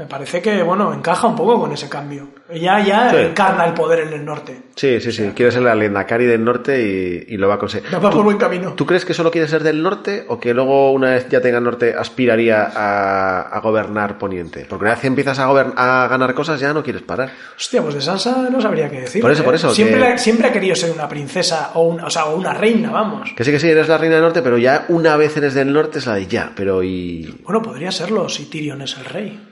me 0.00 0.06
parece 0.06 0.40
que, 0.40 0.62
bueno, 0.62 0.94
encaja 0.94 1.26
un 1.26 1.36
poco 1.36 1.60
con 1.60 1.72
ese 1.72 1.86
cambio. 1.86 2.28
Ella 2.48 2.80
ya 2.80 3.10
Sí. 3.10 3.16
encarna 3.18 3.66
el 3.66 3.74
poder 3.74 4.00
en 4.00 4.14
el 4.14 4.24
norte. 4.24 4.62
Sí, 4.74 4.98
sí, 4.98 5.12
sí. 5.12 5.32
Quiere 5.36 5.52
ser 5.52 5.60
la 5.60 5.74
Lendakari 5.74 6.24
del 6.24 6.42
norte 6.42 6.80
y, 7.28 7.34
y 7.34 7.36
lo 7.36 7.48
va 7.48 7.56
a 7.56 7.58
conseguir. 7.58 7.94
Va 7.94 8.10
por 8.10 8.24
buen 8.24 8.38
camino. 8.38 8.72
¿Tú 8.72 8.86
crees 8.86 9.04
que 9.04 9.12
solo 9.12 9.30
quiere 9.30 9.46
ser 9.46 9.62
del 9.62 9.82
norte 9.82 10.24
o 10.28 10.40
que 10.40 10.54
luego, 10.54 10.90
una 10.92 11.10
vez 11.10 11.28
ya 11.28 11.42
tenga 11.42 11.58
el 11.58 11.64
norte, 11.64 11.94
aspiraría 11.94 12.62
a, 12.74 13.42
a 13.42 13.60
gobernar 13.60 14.16
Poniente? 14.16 14.64
Porque 14.66 14.84
una 14.84 14.92
vez 14.92 15.00
que 15.00 15.06
empiezas 15.08 15.38
a, 15.38 15.44
a 15.50 16.08
ganar 16.08 16.32
cosas, 16.32 16.58
ya 16.58 16.72
no 16.72 16.82
quieres 16.82 17.02
parar. 17.02 17.30
Hostia, 17.54 17.82
pues 17.82 17.94
de 17.96 18.00
Sansa 18.00 18.48
no 18.50 18.58
sabría 18.62 18.88
qué 18.88 19.02
decir. 19.02 19.20
Por 19.20 19.30
eso, 19.32 19.44
por 19.44 19.54
eso, 19.54 19.74
Siempre, 19.74 20.00
que- 20.12 20.18
siempre 20.18 20.48
ha 20.48 20.52
querido 20.52 20.74
ser 20.76 20.92
una 20.92 21.06
princesa 21.10 21.72
o, 21.74 21.82
una, 21.82 22.06
o 22.06 22.10
sea, 22.10 22.24
o 22.24 22.36
una 22.36 22.54
reina, 22.54 22.90
vamos. 22.90 23.30
Que 23.36 23.44
sí, 23.44 23.50
que 23.50 23.60
sí, 23.60 23.68
eres 23.68 23.86
la 23.86 23.98
reina 23.98 24.14
del 24.14 24.24
norte, 24.24 24.40
pero 24.40 24.56
ya 24.56 24.86
una 24.88 25.14
vez 25.16 25.36
eres 25.36 25.52
del 25.52 25.70
norte 25.72 25.98
es 25.98 26.06
la 26.06 26.14
de 26.14 26.26
ya. 26.26 26.52
Pero 26.56 26.82
¿y 26.82 27.38
Bueno, 27.44 27.60
podría 27.60 27.92
serlo 27.92 28.30
si 28.30 28.46
Tyrion 28.46 28.80
es 28.80 28.96
el 28.96 29.04
rey. 29.04 29.46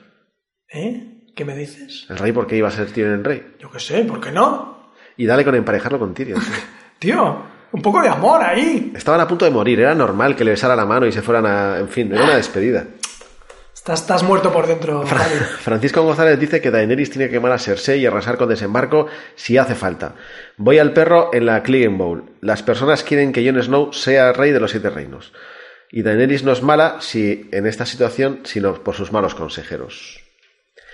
¿Eh? 0.70 1.14
¿Qué 1.34 1.44
me 1.44 1.54
dices? 1.54 2.06
el 2.10 2.18
rey 2.18 2.32
por 2.32 2.46
qué 2.46 2.56
iba 2.56 2.68
a 2.68 2.72
ser 2.72 2.90
Tyrion 2.90 3.14
el 3.14 3.24
rey? 3.24 3.54
Yo 3.58 3.70
qué 3.70 3.78
sé, 3.78 4.04
¿por 4.04 4.20
qué 4.20 4.32
no? 4.32 4.92
Y 5.16 5.24
dale 5.24 5.44
con 5.44 5.54
emparejarlo 5.54 5.98
con 5.98 6.12
Tyrion. 6.12 6.40
Tío, 6.98 7.42
un 7.72 7.82
poco 7.82 8.02
de 8.02 8.08
amor 8.08 8.42
ahí. 8.42 8.92
Estaban 8.94 9.20
a 9.20 9.28
punto 9.28 9.44
de 9.44 9.50
morir, 9.50 9.80
era 9.80 9.94
normal 9.94 10.34
que 10.34 10.44
le 10.44 10.52
besara 10.52 10.74
la 10.76 10.84
mano 10.84 11.06
y 11.06 11.12
se 11.12 11.22
fueran 11.22 11.46
a... 11.46 11.78
En 11.78 11.88
fin, 11.88 12.12
era 12.12 12.24
una 12.24 12.36
despedida. 12.36 12.86
Estás, 13.72 14.00
estás 14.00 14.22
muerto 14.22 14.52
por 14.52 14.66
dentro, 14.66 15.06
Javi. 15.06 15.34
Francisco 15.60 16.02
González 16.02 16.38
dice 16.38 16.60
que 16.60 16.70
Daenerys 16.70 17.10
tiene 17.10 17.26
que 17.26 17.34
quemar 17.34 17.52
a 17.52 17.58
Cersei 17.58 18.00
y 18.00 18.06
arrasar 18.06 18.36
con 18.36 18.48
desembarco 18.48 19.06
si 19.34 19.56
hace 19.56 19.74
falta. 19.74 20.16
Voy 20.56 20.78
al 20.78 20.92
perro 20.92 21.30
en 21.32 21.46
la 21.46 21.62
Clegane 21.62 21.96
Bowl. 21.96 22.24
Las 22.40 22.62
personas 22.62 23.04
quieren 23.04 23.32
que 23.32 23.48
Jon 23.48 23.62
Snow 23.62 23.92
sea 23.92 24.32
rey 24.32 24.50
de 24.50 24.60
los 24.60 24.72
siete 24.72 24.90
reinos. 24.90 25.32
Y 25.90 26.02
Daenerys 26.02 26.42
no 26.42 26.52
es 26.52 26.62
mala 26.62 26.96
si 27.00 27.48
en 27.52 27.66
esta 27.66 27.86
situación, 27.86 28.40
sino 28.44 28.74
por 28.82 28.94
sus 28.94 29.12
malos 29.12 29.34
consejeros. 29.34 30.17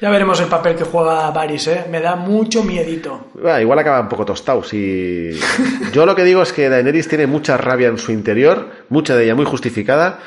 Ya 0.05 0.11
veremos 0.11 0.39
el 0.39 0.49
papel 0.49 0.77
que 0.77 0.85
juega 0.85 1.31
Varys, 1.31 1.67
¿eh? 1.69 1.85
Me 1.91 1.99
da 1.99 2.15
mucho 2.15 2.63
miedito. 2.63 3.29
Igual 3.59 3.79
acaba 3.79 4.03
un 4.03 4.09
poco 4.11 4.27
tostado. 4.27 4.63
Si... 4.63 5.31
Yo 5.95 6.05
lo 6.05 6.15
que 6.15 6.25
digo 6.25 6.43
es 6.43 6.53
que 6.53 6.69
Daenerys 6.69 7.09
tiene 7.09 7.27
mucha 7.27 7.57
rabia 7.57 7.89
en 7.89 7.97
su 7.97 8.13
interior, 8.13 8.69
mucha 8.91 9.17
de 9.17 9.25
ella 9.25 9.35
muy 9.35 9.47
justificada, 9.47 10.19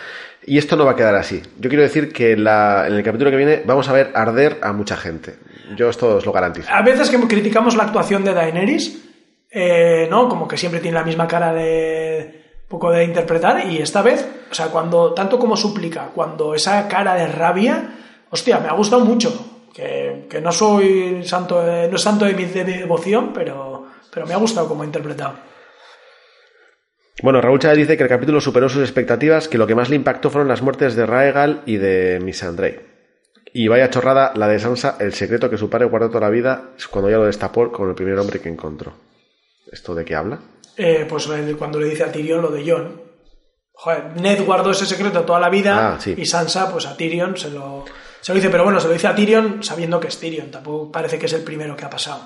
y 0.48 0.58
esto 0.58 0.78
no 0.78 0.86
va 0.86 0.94
a 0.94 0.96
quedar 0.96 1.14
así. 1.14 1.44
Yo 1.60 1.70
quiero 1.70 1.84
decir 1.84 2.12
que 2.12 2.36
la- 2.36 2.86
en 2.88 2.96
el 2.96 3.04
capítulo 3.04 3.30
que 3.30 3.38
viene 3.38 3.62
vamos 3.68 3.88
a 3.88 3.94
ver 3.94 4.10
arder 4.16 4.58
a 4.64 4.74
mucha 4.74 4.98
gente. 4.98 5.36
Yo 5.76 5.90
esto 5.92 6.16
os 6.16 6.26
lo 6.26 6.32
garantizo. 6.32 6.70
A 6.74 6.82
veces 6.82 7.12
que 7.12 7.20
criticamos 7.28 7.76
la 7.76 7.84
actuación 7.84 8.24
de 8.24 8.34
Daenerys, 8.34 9.00
eh, 9.52 10.08
¿no? 10.10 10.28
Como 10.28 10.48
que 10.48 10.58
siempre 10.58 10.80
tiene 10.80 10.98
la 10.98 11.04
misma 11.04 11.28
cara 11.28 11.54
de 11.54 12.46
poco 12.68 12.90
de 12.90 13.04
interpretar, 13.04 13.64
y 13.68 13.78
esta 13.78 14.02
vez, 14.02 14.28
o 14.50 14.56
sea, 14.56 14.70
cuando, 14.70 15.14
tanto 15.14 15.38
como 15.38 15.56
suplica, 15.56 16.10
cuando 16.16 16.56
esa 16.56 16.88
cara 16.88 17.14
de 17.14 17.28
rabia, 17.28 17.92
hostia, 18.32 18.58
me 18.60 18.70
ha 18.70 18.74
gustado 18.74 19.06
mucho. 19.06 19.54
Que, 19.78 20.26
que 20.28 20.42
no 20.42 20.52
soy 20.52 21.24
santo 21.24 21.62
de- 21.62 21.88
no 21.88 21.96
es 21.98 22.02
santo 22.02 22.26
de 22.26 22.34
mi, 22.34 22.46
de 22.46 22.66
mi 22.66 22.74
devoción, 22.74 23.32
pero, 23.32 23.86
pero 24.12 24.26
me 24.26 24.34
ha 24.34 24.38
gustado 24.38 24.68
como 24.68 24.82
ha 24.82 24.86
interpretado. 24.88 25.36
Bueno, 27.22 27.42
Raúl 27.42 27.60
Chávez 27.60 27.78
dice 27.78 27.96
que 27.98 28.04
el 28.04 28.10
capítulo 28.10 28.42
superó 28.42 28.70
sus 28.70 28.82
expectativas, 28.82 29.48
que 29.48 29.58
lo 29.58 29.66
que 29.68 29.76
más 29.76 29.90
le 29.90 29.96
impactó 29.96 30.30
fueron 30.30 30.48
las 30.48 30.62
muertes 30.62 30.96
de 30.96 31.06
Raegal 31.06 31.62
y 31.66 31.78
de 31.78 32.20
Missandei. 32.22 32.80
Y 33.54 33.68
vaya 33.68 33.90
chorrada 33.90 34.34
la 34.36 34.48
de 34.48 34.60
Sansa, 34.60 34.98
el 35.00 35.14
secreto 35.14 35.50
que 35.50 35.58
su 35.58 35.70
padre 35.70 35.86
guardó 35.86 36.10
toda 36.10 36.22
la 36.22 36.30
vida 36.30 36.72
es 36.78 36.88
cuando 36.88 37.10
ya 37.10 37.18
lo 37.18 37.26
destapó 37.26 37.72
con 37.72 37.90
el 37.90 37.96
primer 37.96 38.18
hombre 38.20 38.40
que 38.40 38.50
encontró. 38.50 38.94
¿Esto 39.72 39.96
de 39.96 40.06
qué 40.06 40.16
habla? 40.16 40.40
Eh, 40.76 41.06
pues 41.10 41.28
cuando 41.58 41.80
le 41.80 41.90
dice 41.90 42.04
a 42.04 42.12
Tyrion 42.12 42.42
lo 42.42 42.50
de 42.52 42.70
Jon. 42.70 43.02
Joder, 43.74 44.20
Ned 44.22 44.44
guardó 44.46 44.72
ese 44.72 44.86
secreto 44.86 45.22
toda 45.22 45.40
la 45.40 45.50
vida 45.50 45.94
Ah, 45.96 46.00
sí. 46.00 46.14
y 46.18 46.26
Sansa, 46.26 46.72
pues 46.72 46.86
a 46.86 46.96
Tyrion 46.98 47.36
se 47.38 47.50
lo, 47.52 47.86
se 48.22 48.32
lo 48.32 48.36
dice, 48.36 48.50
pero 48.50 48.64
bueno, 48.64 48.80
se 48.80 48.88
lo 48.88 48.94
dice 48.94 49.08
a 49.08 49.16
Tyrion 49.16 49.64
sabiendo 49.64 50.00
que 50.00 50.08
es 50.08 50.20
Tyrion, 50.20 50.52
tampoco 50.52 50.92
parece 50.92 51.18
que 51.20 51.26
es 51.28 51.34
el 51.34 51.44
primero 51.44 51.76
que 51.76 51.86
ha 51.86 51.90
pasado. 51.90 52.22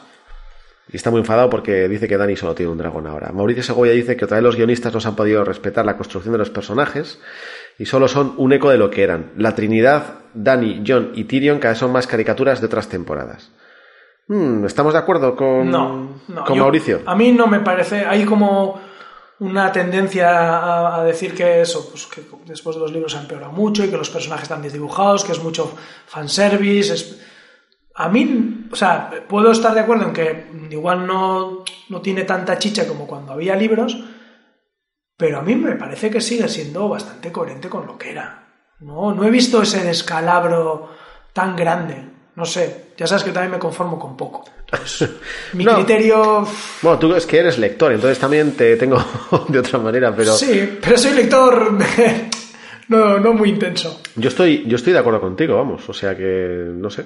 Y 0.92 0.98
está 0.98 1.10
muy 1.12 1.20
enfadado 1.22 1.50
porque 1.50 1.88
dice 1.88 2.08
que 2.08 2.18
Dani 2.18 2.36
solo 2.36 2.54
tiene 2.56 2.72
un 2.72 2.78
dragón 2.78 3.08
ahora. 3.08 3.32
Mauricio 3.32 3.64
Segovia 3.64 3.94
dice 3.94 4.18
que 4.18 4.26
otra 4.26 4.38
vez 4.38 4.44
los 4.44 4.56
guionistas 4.58 4.94
no 4.94 5.00
se 5.00 5.08
han 5.08 5.16
podido 5.16 5.44
respetar 5.46 5.86
la 5.86 5.96
construcción 5.96 6.34
de 6.34 6.40
los 6.40 6.50
personajes 6.50 7.20
y 7.78 7.86
solo 7.86 8.08
son 8.10 8.34
un 8.38 8.52
eco 8.52 8.70
de 8.70 8.78
lo 8.78 8.90
que 8.90 9.04
eran. 9.04 9.32
La 9.38 9.56
Trinidad, 9.56 10.16
Dani, 10.34 10.84
John 10.86 11.12
y 11.16 11.24
Tyrion 11.26 11.60
cada 11.60 11.74
vez 11.74 11.80
son 11.80 11.92
más 11.94 12.08
caricaturas 12.08 12.60
de 12.60 12.66
otras 12.68 12.90
temporadas. 12.90 13.52
Hmm, 14.28 14.66
¿Estamos 14.66 14.92
de 14.94 15.00
acuerdo 15.00 15.36
con, 15.36 15.70
No, 15.70 16.22
no. 16.28 16.44
con 16.44 16.56
yo- 16.58 16.64
Mauricio? 16.64 17.02
A 17.06 17.16
mí 17.16 17.32
no 17.32 17.48
me 17.48 17.60
parece. 17.62 18.06
Hay 18.06 18.26
como 18.26 18.82
una 19.42 19.72
tendencia 19.72 20.96
a, 20.96 21.04
decir 21.04 21.34
que 21.34 21.62
eso, 21.62 21.90
pues 21.90 22.06
que 22.06 22.22
después 22.46 22.76
de 22.76 22.82
los 22.82 22.92
libros 22.92 23.12
se 23.12 23.18
ha 23.18 23.22
empeorado 23.22 23.52
mucho 23.52 23.84
y 23.84 23.90
que 23.90 23.98
los 23.98 24.12
personajes 24.12 24.44
están 24.44 24.62
desdibujados, 24.62 25.24
que 25.24 25.32
es 25.32 25.44
mucho 25.44 25.74
fanservice. 26.06 26.94
Es... 26.94 27.20
A 27.96 28.08
mí, 28.08 28.68
o 28.72 28.76
sea, 28.76 29.10
puedo 29.28 29.52
estar 29.52 29.74
de 29.74 29.80
acuerdo 29.80 30.06
en 30.06 30.14
que 30.14 30.46
igual 30.70 31.08
no, 31.08 31.64
no 31.90 32.02
tiene 32.02 32.24
tanta 32.24 32.60
chicha 32.60 32.88
como 32.88 33.08
cuando 33.08 33.34
había 33.34 33.56
libros, 33.56 33.98
pero 35.18 35.40
a 35.40 35.42
mí 35.42 35.56
me 35.56 35.76
parece 35.76 36.12
que 36.12 36.22
sigue 36.22 36.48
siendo 36.48 36.88
bastante 36.88 37.32
coherente 37.32 37.68
con 37.68 37.88
lo 37.88 37.98
que 37.98 38.12
era. 38.12 38.48
No, 38.80 39.12
no 39.12 39.24
he 39.24 39.32
visto 39.32 39.64
ese 39.64 39.84
descalabro 39.84 40.92
tan 41.34 41.56
grande. 41.56 42.12
No 42.42 42.48
sé, 42.48 42.86
ya 42.98 43.06
sabes 43.06 43.24
que 43.24 43.30
también 43.32 43.52
me 43.52 43.60
conformo 43.60 44.00
con 44.00 44.18
poco. 44.18 44.44
Entonces, 44.66 45.08
mi 45.54 45.64
No. 45.64 45.76
criterio. 45.76 46.44
Bueno, 46.82 46.98
tú 46.98 47.14
es 47.14 47.28
que 47.28 47.38
eres 47.38 47.60
lector, 47.60 47.92
entonces 47.94 48.18
también 48.18 48.54
te 48.54 48.78
tengo 48.78 48.98
de 49.48 49.60
otra 49.60 49.78
manera, 49.78 50.12
pero 50.16 50.34
Sí, 50.34 50.80
pero 50.82 50.98
soy 50.98 51.14
lector 51.14 51.72
no, 52.88 53.20
no 53.20 53.34
muy 53.34 53.50
intenso. 53.50 54.02
yo 54.16 54.30
estoy, 54.30 54.64
yo 54.66 54.76
estoy 54.78 54.92
de 54.94 54.98
acuerdo 54.98 55.22
contigo, 55.22 55.56
vamos, 55.56 55.88
o 55.88 55.94
sea 55.94 56.18
que 56.18 56.66
no 56.74 56.90
sé. 56.90 57.06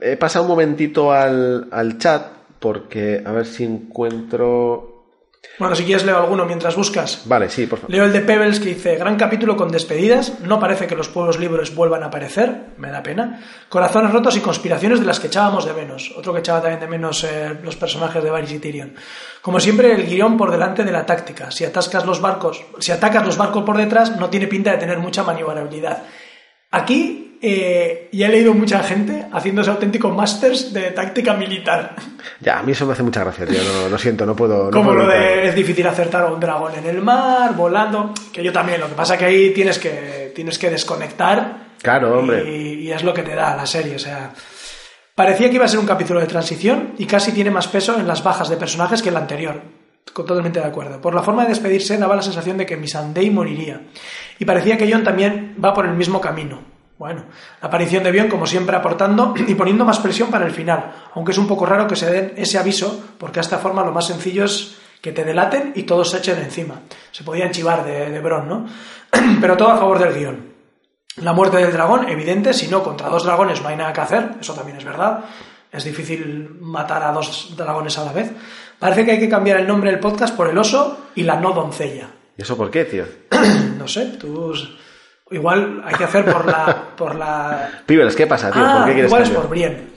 He 0.00 0.16
pasado 0.16 0.44
un 0.44 0.50
momentito 0.52 1.10
al, 1.10 1.66
al 1.72 1.98
chat 1.98 2.28
porque 2.60 3.20
a 3.26 3.32
ver 3.32 3.44
si 3.44 3.64
encuentro. 3.64 4.97
Bueno, 5.58 5.74
si 5.74 5.84
quieres 5.84 6.04
leo 6.04 6.16
alguno 6.16 6.44
mientras 6.44 6.76
buscas. 6.76 7.22
Vale, 7.24 7.50
sí, 7.50 7.66
por 7.66 7.80
favor. 7.80 7.90
Leo 7.90 8.04
el 8.04 8.12
de 8.12 8.20
Pebbles 8.20 8.60
que 8.60 8.68
dice, 8.68 8.96
gran 8.96 9.16
capítulo 9.16 9.56
con 9.56 9.70
despedidas, 9.70 10.40
no 10.40 10.60
parece 10.60 10.86
que 10.86 10.94
los 10.94 11.08
pueblos 11.08 11.38
libres 11.38 11.74
vuelvan 11.74 12.04
a 12.04 12.06
aparecer, 12.06 12.66
me 12.76 12.90
da 12.90 13.02
pena. 13.02 13.40
Corazones 13.68 14.12
rotos 14.12 14.36
y 14.36 14.40
conspiraciones 14.40 15.00
de 15.00 15.06
las 15.06 15.18
que 15.18 15.26
echábamos 15.26 15.66
de 15.66 15.72
menos. 15.72 16.14
Otro 16.16 16.32
que 16.32 16.40
echaba 16.40 16.62
también 16.62 16.80
de 16.80 16.86
menos 16.86 17.24
eh, 17.24 17.56
los 17.62 17.74
personajes 17.74 18.22
de 18.22 18.30
Varys 18.30 18.52
y 18.52 18.58
Tyrion. 18.60 18.94
Como 19.42 19.58
siempre, 19.58 19.92
el 19.92 20.06
guion 20.06 20.36
por 20.36 20.50
delante 20.50 20.84
de 20.84 20.92
la 20.92 21.04
táctica. 21.04 21.50
Si 21.50 21.64
atascas 21.64 22.06
los 22.06 22.20
barcos, 22.20 22.64
si 22.78 22.92
atacas 22.92 23.26
los 23.26 23.36
barcos 23.36 23.64
por 23.64 23.76
detrás, 23.76 24.16
no 24.16 24.30
tiene 24.30 24.46
pinta 24.46 24.70
de 24.70 24.78
tener 24.78 24.98
mucha 24.98 25.24
maniobrabilidad. 25.24 26.04
Aquí 26.70 27.27
eh, 27.40 28.08
ya 28.12 28.26
he 28.26 28.30
leído 28.30 28.54
mucha 28.54 28.82
gente 28.82 29.26
haciéndose 29.32 29.70
auténticos 29.70 30.14
másters 30.14 30.72
de 30.72 30.90
táctica 30.92 31.34
militar. 31.34 31.94
Ya, 32.40 32.58
a 32.58 32.62
mí 32.62 32.72
eso 32.72 32.86
me 32.86 32.92
hace 32.92 33.02
mucha 33.02 33.20
gracia, 33.24 33.46
tío. 33.46 33.60
No, 33.62 33.88
lo 33.88 33.98
siento, 33.98 34.24
no 34.26 34.34
puedo. 34.36 34.64
no 34.66 34.70
Como 34.70 34.90
puedo 34.92 35.06
lo 35.06 35.12
evitarlo. 35.12 35.42
de 35.42 35.48
es 35.48 35.54
difícil 35.54 35.86
acertar 35.86 36.22
a 36.22 36.26
un 36.26 36.40
dragón 36.40 36.72
en 36.76 36.86
el 36.86 37.00
mar, 37.02 37.54
volando, 37.54 38.12
que 38.32 38.42
yo 38.42 38.52
también, 38.52 38.80
lo 38.80 38.88
que 38.88 38.94
pasa 38.94 39.16
que 39.16 39.24
ahí 39.24 39.50
tienes 39.52 39.78
que, 39.78 40.32
tienes 40.34 40.58
que 40.58 40.70
desconectar. 40.70 41.68
Claro, 41.82 42.18
hombre. 42.18 42.42
Y, 42.50 42.80
y 42.88 42.92
es 42.92 43.02
lo 43.04 43.14
que 43.14 43.22
te 43.22 43.34
da 43.34 43.54
la 43.56 43.66
serie, 43.66 43.96
o 43.96 43.98
sea... 43.98 44.32
Parecía 45.14 45.48
que 45.48 45.56
iba 45.56 45.64
a 45.64 45.68
ser 45.68 45.80
un 45.80 45.86
capítulo 45.86 46.20
de 46.20 46.26
transición 46.26 46.92
y 46.96 47.04
casi 47.04 47.32
tiene 47.32 47.50
más 47.50 47.66
peso 47.66 47.98
en 47.98 48.06
las 48.06 48.22
bajas 48.22 48.48
de 48.48 48.56
personajes 48.56 49.02
que 49.02 49.08
el 49.08 49.16
anterior. 49.16 49.60
Totalmente 50.14 50.60
de 50.60 50.66
acuerdo. 50.66 51.00
Por 51.00 51.12
la 51.12 51.22
forma 51.24 51.42
de 51.42 51.48
despedirse 51.48 51.98
daba 51.98 52.14
la 52.14 52.22
sensación 52.22 52.56
de 52.56 52.64
que 52.64 52.76
Missandei 52.76 53.28
moriría. 53.28 53.80
Y 54.38 54.44
parecía 54.44 54.76
que 54.78 54.88
John 54.90 55.02
también 55.02 55.56
va 55.62 55.74
por 55.74 55.86
el 55.86 55.94
mismo 55.94 56.20
camino. 56.20 56.60
Bueno, 56.98 57.26
la 57.62 57.68
aparición 57.68 58.02
de 58.02 58.10
Bion, 58.10 58.26
como 58.26 58.44
siempre, 58.44 58.74
aportando 58.74 59.32
y 59.46 59.54
poniendo 59.54 59.84
más 59.84 60.00
presión 60.00 60.30
para 60.30 60.46
el 60.46 60.50
final, 60.50 60.92
aunque 61.14 61.30
es 61.30 61.38
un 61.38 61.46
poco 61.46 61.64
raro 61.64 61.86
que 61.86 61.94
se 61.94 62.10
den 62.10 62.32
ese 62.36 62.58
aviso, 62.58 63.04
porque 63.18 63.34
de 63.36 63.42
esta 63.42 63.58
forma 63.58 63.84
lo 63.84 63.92
más 63.92 64.08
sencillo 64.08 64.44
es 64.44 64.78
que 65.00 65.12
te 65.12 65.24
delaten 65.24 65.72
y 65.76 65.84
todos 65.84 66.10
se 66.10 66.18
echen 66.18 66.38
encima. 66.38 66.80
Se 67.12 67.22
podía 67.22 67.48
chivar 67.52 67.84
de, 67.84 68.10
de 68.10 68.20
Bron, 68.20 68.48
¿no? 68.48 68.66
Pero 69.40 69.56
todo 69.56 69.68
a 69.68 69.78
favor 69.78 70.00
del 70.00 70.12
guion. 70.12 70.48
La 71.18 71.32
muerte 71.32 71.58
del 71.58 71.72
dragón, 71.72 72.08
evidente, 72.08 72.52
si 72.52 72.66
no, 72.66 72.82
contra 72.82 73.08
dos 73.08 73.24
dragones 73.24 73.62
no 73.62 73.68
hay 73.68 73.76
nada 73.76 73.92
que 73.92 74.00
hacer, 74.00 74.30
eso 74.40 74.54
también 74.54 74.78
es 74.78 74.84
verdad. 74.84 75.24
Es 75.70 75.84
difícil 75.84 76.56
matar 76.60 77.04
a 77.04 77.12
dos 77.12 77.54
dragones 77.56 77.96
a 77.98 78.06
la 78.06 78.12
vez. 78.12 78.32
Parece 78.76 79.04
que 79.04 79.12
hay 79.12 79.18
que 79.20 79.28
cambiar 79.28 79.60
el 79.60 79.68
nombre 79.68 79.92
del 79.92 80.00
podcast 80.00 80.34
por 80.34 80.48
el 80.48 80.58
oso 80.58 81.10
y 81.14 81.22
la 81.22 81.36
no 81.36 81.52
doncella. 81.52 82.08
¿Y 82.36 82.42
eso 82.42 82.56
por 82.56 82.72
qué, 82.72 82.84
tío? 82.86 83.04
no 83.78 83.86
sé, 83.86 84.06
tú... 84.18 84.52
Igual 85.30 85.82
hay 85.84 85.94
que 85.94 86.04
hacer 86.04 86.24
por 86.24 86.46
la... 86.46 86.84
Por 86.96 87.14
la... 87.14 87.68
Pibels, 87.86 88.16
¿qué 88.16 88.26
pasa, 88.26 88.50
tío? 88.50 88.62
Ah, 88.64 88.78
¿Por 88.78 88.86
qué 88.86 88.92
quieres 88.92 89.08
igual 89.10 89.22
es 89.22 89.30
por 89.30 89.48
Brien. 89.48 89.90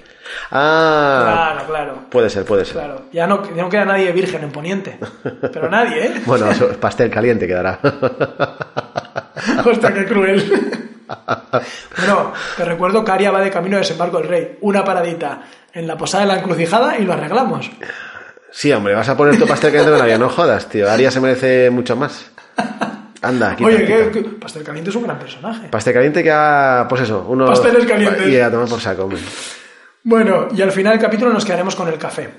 Ah, 0.51 1.53
Claro, 1.55 1.67
claro. 1.67 1.97
puede 2.09 2.29
ser, 2.29 2.45
puede 2.45 2.63
ser. 2.65 2.73
Claro. 2.75 3.03
Ya 3.11 3.25
no, 3.27 3.43
ya 3.55 3.63
no 3.63 3.69
queda 3.69 3.85
nadie 3.85 4.11
virgen 4.11 4.43
en 4.43 4.51
Poniente. 4.51 4.99
Pero 5.41 5.69
nadie, 5.69 6.05
¿eh? 6.05 6.21
Bueno, 6.25 6.45
pastel 6.79 7.09
caliente 7.09 7.47
quedará. 7.47 7.79
Hostia, 9.65 9.93
qué 9.93 10.05
cruel. 10.05 10.79
bueno, 11.97 12.33
te 12.57 12.65
recuerdo 12.65 13.03
que 13.03 13.11
Aria 13.11 13.31
va 13.31 13.41
de 13.41 13.49
camino 13.49 13.77
a 13.77 13.79
desembarco 13.79 14.19
del 14.19 14.27
rey. 14.27 14.57
Una 14.61 14.83
paradita 14.83 15.41
en 15.73 15.87
la 15.87 15.97
posada 15.97 16.23
de 16.25 16.33
la 16.33 16.39
encrucijada 16.39 16.97
y 16.97 17.03
lo 17.05 17.13
arreglamos. 17.13 17.69
Sí, 18.51 18.71
hombre, 18.71 18.93
vas 18.93 19.09
a 19.09 19.17
poner 19.17 19.37
tu 19.39 19.47
pastel 19.47 19.71
caliente 19.71 19.91
con 19.93 20.01
Aria, 20.01 20.17
no 20.17 20.29
jodas, 20.29 20.67
tío. 20.69 20.89
Aria 20.89 21.09
se 21.09 21.19
merece 21.19 21.69
mucho 21.69 21.95
más. 21.95 22.31
Anda, 23.21 23.55
quita, 23.55 23.67
Oye, 23.67 23.85
quita. 23.85 24.11
que, 24.11 24.23
que- 24.23 24.29
Pastel 24.29 24.63
Caliente 24.63 24.89
es 24.89 24.95
un 24.95 25.03
gran 25.03 25.19
personaje. 25.19 25.67
Pastel 25.69 25.93
caliente 25.93 26.23
que 26.23 26.31
ha, 26.31 26.85
pues 26.89 27.01
eso, 27.03 27.25
uno... 27.29 27.45
Pasteles 27.45 27.85
calientes. 27.85 28.27
Y 28.27 28.39
a 28.39 28.49
tomar 28.49 28.67
por 28.67 28.79
saco, 28.79 29.03
hombre. 29.03 29.19
Bueno, 30.03 30.47
y 30.55 30.61
al 30.61 30.71
final 30.71 30.93
del 30.93 31.01
capítulo 31.01 31.31
nos 31.31 31.45
quedaremos 31.45 31.75
con 31.75 31.87
el 31.87 31.97
café. 31.97 32.29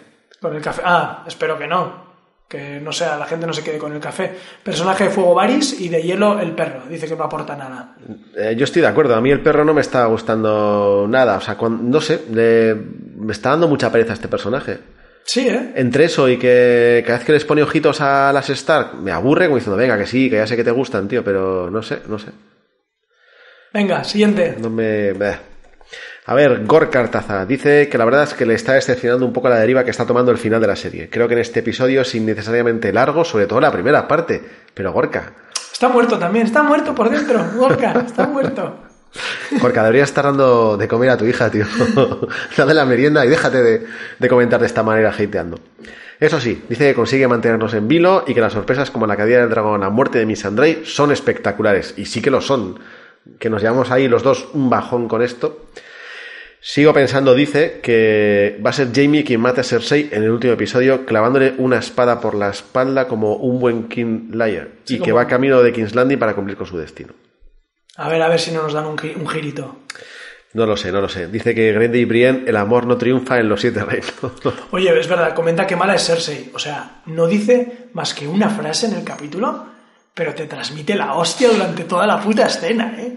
Con 0.40 0.54
el 0.56 0.60
café. 0.60 0.82
Ah, 0.84 1.22
espero 1.26 1.56
que 1.56 1.68
no. 1.68 2.10
Que 2.48 2.80
no 2.80 2.92
sea, 2.92 3.16
la 3.16 3.26
gente 3.26 3.46
no 3.46 3.52
se 3.52 3.62
quede 3.62 3.78
con 3.78 3.92
el 3.92 4.00
café. 4.00 4.34
Personaje 4.62 5.04
de 5.04 5.10
fuego 5.10 5.34
Varys 5.34 5.80
y 5.80 5.88
de 5.88 6.02
hielo 6.02 6.38
el 6.40 6.50
perro. 6.52 6.82
Dice 6.88 7.06
que 7.06 7.14
no 7.16 7.24
aporta 7.24 7.54
nada. 7.56 7.94
Eh, 8.36 8.54
yo 8.58 8.64
estoy 8.64 8.82
de 8.82 8.88
acuerdo, 8.88 9.14
a 9.14 9.20
mí 9.20 9.30
el 9.30 9.40
perro 9.40 9.64
no 9.64 9.72
me 9.72 9.80
está 9.80 10.04
gustando 10.06 11.06
nada, 11.08 11.36
o 11.36 11.40
sea, 11.40 11.56
cuan- 11.56 11.88
no 11.90 12.00
sé, 12.00 12.24
le- 12.30 12.74
me 12.74 13.32
está 13.32 13.50
dando 13.50 13.68
mucha 13.68 13.90
pereza 13.92 14.12
este 14.14 14.28
personaje. 14.28 14.80
Sí, 15.24 15.48
¿eh? 15.48 15.72
Entre 15.76 16.04
eso 16.04 16.28
y 16.28 16.36
que 16.36 17.02
cada 17.06 17.18
vez 17.18 17.26
que 17.26 17.32
les 17.32 17.44
pone 17.44 17.62
ojitos 17.62 18.00
a 18.00 18.32
las 18.32 18.50
Stark, 18.50 18.94
me 18.94 19.12
aburre 19.12 19.46
como 19.46 19.56
diciendo, 19.56 19.76
venga, 19.76 19.96
que 19.96 20.06
sí, 20.06 20.28
que 20.28 20.36
ya 20.36 20.46
sé 20.46 20.56
que 20.56 20.64
te 20.64 20.70
gustan, 20.70 21.08
tío, 21.08 21.24
pero 21.24 21.70
no 21.70 21.82
sé, 21.82 22.00
no 22.08 22.18
sé. 22.18 22.30
Venga, 23.72 24.04
siguiente. 24.04 24.56
No 24.58 24.68
me... 24.68 25.12
A 26.24 26.34
ver, 26.34 26.64
Gorka 26.66 27.00
Artaza 27.00 27.44
dice 27.46 27.88
que 27.88 27.98
la 27.98 28.04
verdad 28.04 28.24
es 28.24 28.34
que 28.34 28.46
le 28.46 28.54
está 28.54 28.74
decepcionando 28.74 29.26
un 29.26 29.32
poco 29.32 29.48
la 29.48 29.58
deriva 29.58 29.84
que 29.84 29.90
está 29.90 30.06
tomando 30.06 30.30
el 30.30 30.38
final 30.38 30.60
de 30.60 30.66
la 30.68 30.76
serie. 30.76 31.08
Creo 31.10 31.26
que 31.26 31.34
en 31.34 31.40
este 31.40 31.60
episodio 31.60 32.02
es 32.02 32.14
innecesariamente 32.14 32.92
largo, 32.92 33.24
sobre 33.24 33.46
todo 33.46 33.60
la 33.60 33.72
primera 33.72 34.06
parte. 34.06 34.40
Pero 34.74 34.92
Gorka, 34.92 35.32
Está 35.72 35.88
muerto 35.88 36.16
también, 36.16 36.46
está 36.46 36.62
muerto 36.62 36.94
por 36.94 37.10
dentro. 37.10 37.44
Gorka, 37.56 38.04
está 38.06 38.28
muerto. 38.28 38.78
Gorka, 39.60 39.82
deberías 39.82 40.08
estar 40.08 40.24
dando 40.24 40.76
de 40.76 40.88
comer 40.88 41.10
a 41.10 41.16
tu 41.16 41.26
hija, 41.26 41.50
tío. 41.50 41.66
Dale 42.56 42.74
la 42.74 42.84
merienda 42.84 43.24
y 43.26 43.28
déjate 43.28 43.62
de, 43.62 43.86
de 44.18 44.28
comentar 44.28 44.60
de 44.60 44.66
esta 44.66 44.82
manera 44.82 45.10
hateando. 45.10 45.58
Eso 46.18 46.40
sí, 46.40 46.62
dice 46.68 46.88
que 46.88 46.94
consigue 46.94 47.26
mantenernos 47.26 47.74
en 47.74 47.88
vilo 47.88 48.24
y 48.26 48.34
que 48.34 48.40
las 48.40 48.52
sorpresas 48.52 48.90
como 48.90 49.06
la 49.06 49.16
caída 49.16 49.40
del 49.40 49.50
dragón, 49.50 49.80
la 49.80 49.90
muerte 49.90 50.18
de 50.18 50.26
Miss 50.26 50.44
Andrei 50.44 50.82
son 50.84 51.10
espectaculares. 51.10 51.94
Y 51.96 52.04
sí 52.04 52.22
que 52.22 52.30
lo 52.30 52.40
son. 52.40 52.78
Que 53.38 53.50
nos 53.50 53.60
llevamos 53.60 53.90
ahí 53.90 54.08
los 54.08 54.22
dos 54.22 54.48
un 54.54 54.70
bajón 54.70 55.08
con 55.08 55.20
esto. 55.20 55.66
Sigo 56.60 56.94
pensando, 56.94 57.34
dice, 57.34 57.80
que 57.82 58.60
va 58.64 58.70
a 58.70 58.72
ser 58.72 58.90
Jamie 58.94 59.24
quien 59.24 59.40
mate 59.40 59.62
a 59.62 59.64
Cersei 59.64 60.10
en 60.12 60.22
el 60.22 60.30
último 60.30 60.52
episodio, 60.52 61.04
clavándole 61.04 61.54
una 61.58 61.78
espada 61.78 62.20
por 62.20 62.36
la 62.36 62.50
espalda 62.50 63.08
como 63.08 63.34
un 63.34 63.58
buen 63.58 63.88
King 63.88 64.30
Liar, 64.30 64.68
Sí, 64.84 64.94
y 64.94 65.00
que 65.00 65.10
va 65.10 65.26
camino 65.26 65.60
de 65.60 65.72
King's 65.72 65.96
Landing 65.96 66.20
para 66.20 66.34
cumplir 66.34 66.56
con 66.56 66.68
su 66.68 66.78
destino. 66.78 67.14
A 67.96 68.08
ver, 68.08 68.22
a 68.22 68.28
ver 68.28 68.40
si 68.40 68.50
no 68.52 68.62
nos 68.62 68.72
dan 68.72 68.86
un, 68.86 68.98
un 69.16 69.28
girito. 69.28 69.80
No 70.54 70.66
lo 70.66 70.76
sé, 70.76 70.92
no 70.92 71.00
lo 71.00 71.08
sé. 71.08 71.28
Dice 71.28 71.54
que 71.54 71.72
Grende 71.72 71.98
y 71.98 72.04
Brienne, 72.04 72.44
el 72.46 72.56
amor 72.56 72.86
no 72.86 72.98
triunfa 72.98 73.38
en 73.38 73.48
los 73.48 73.60
siete 73.60 73.84
reinos. 73.84 74.12
Oye, 74.70 74.98
es 74.98 75.08
verdad, 75.08 75.34
comenta 75.34 75.66
que 75.66 75.76
mala 75.76 75.94
es 75.94 76.06
Cersei. 76.06 76.50
O 76.54 76.58
sea, 76.58 77.02
no 77.06 77.26
dice 77.26 77.88
más 77.94 78.12
que 78.12 78.28
una 78.28 78.50
frase 78.50 78.86
en 78.86 78.94
el 78.94 79.04
capítulo, 79.04 79.66
pero 80.12 80.34
te 80.34 80.46
transmite 80.46 80.94
la 80.94 81.14
hostia 81.14 81.48
durante 81.48 81.84
toda 81.84 82.06
la 82.06 82.20
puta 82.20 82.46
escena, 82.46 82.94
¿eh? 82.98 83.16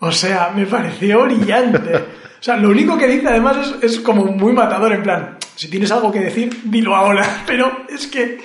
O 0.00 0.10
sea, 0.10 0.50
me 0.54 0.66
pareció 0.66 1.22
brillante. 1.24 1.96
O 1.96 2.42
sea, 2.42 2.56
lo 2.56 2.70
único 2.70 2.98
que 2.98 3.06
dice 3.06 3.28
además 3.28 3.74
es, 3.82 3.92
es 3.92 4.00
como 4.00 4.24
muy 4.24 4.52
matador, 4.52 4.92
en 4.92 5.02
plan, 5.02 5.38
si 5.54 5.68
tienes 5.68 5.92
algo 5.92 6.10
que 6.10 6.20
decir, 6.20 6.62
dilo 6.64 6.96
ahora. 6.96 7.42
Pero 7.46 7.84
es 7.88 8.06
que, 8.06 8.40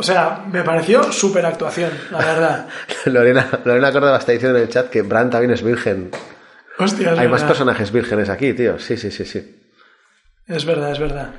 o 0.00 0.02
sea, 0.02 0.46
me 0.50 0.62
pareció 0.62 1.12
súper 1.12 1.44
actuación, 1.44 1.90
la 2.10 2.18
verdad. 2.18 2.68
Lorena, 3.04 3.46
Lorena 3.66 3.92
Córdoba 3.92 4.16
está 4.16 4.32
diciendo 4.32 4.56
en 4.56 4.64
el 4.64 4.70
chat 4.70 4.88
que 4.88 5.02
Bran 5.02 5.28
también 5.28 5.50
es 5.50 5.62
virgen. 5.62 6.10
Hostia, 6.78 7.12
es 7.12 7.18
Hay 7.18 7.28
más 7.28 7.44
personajes 7.44 7.92
vírgenes 7.92 8.30
aquí, 8.30 8.54
tío. 8.54 8.78
Sí, 8.78 8.96
sí, 8.96 9.10
sí, 9.10 9.26
sí. 9.26 9.60
Es 10.48 10.64
verdad, 10.64 10.92
es 10.92 10.98
verdad. 10.98 11.32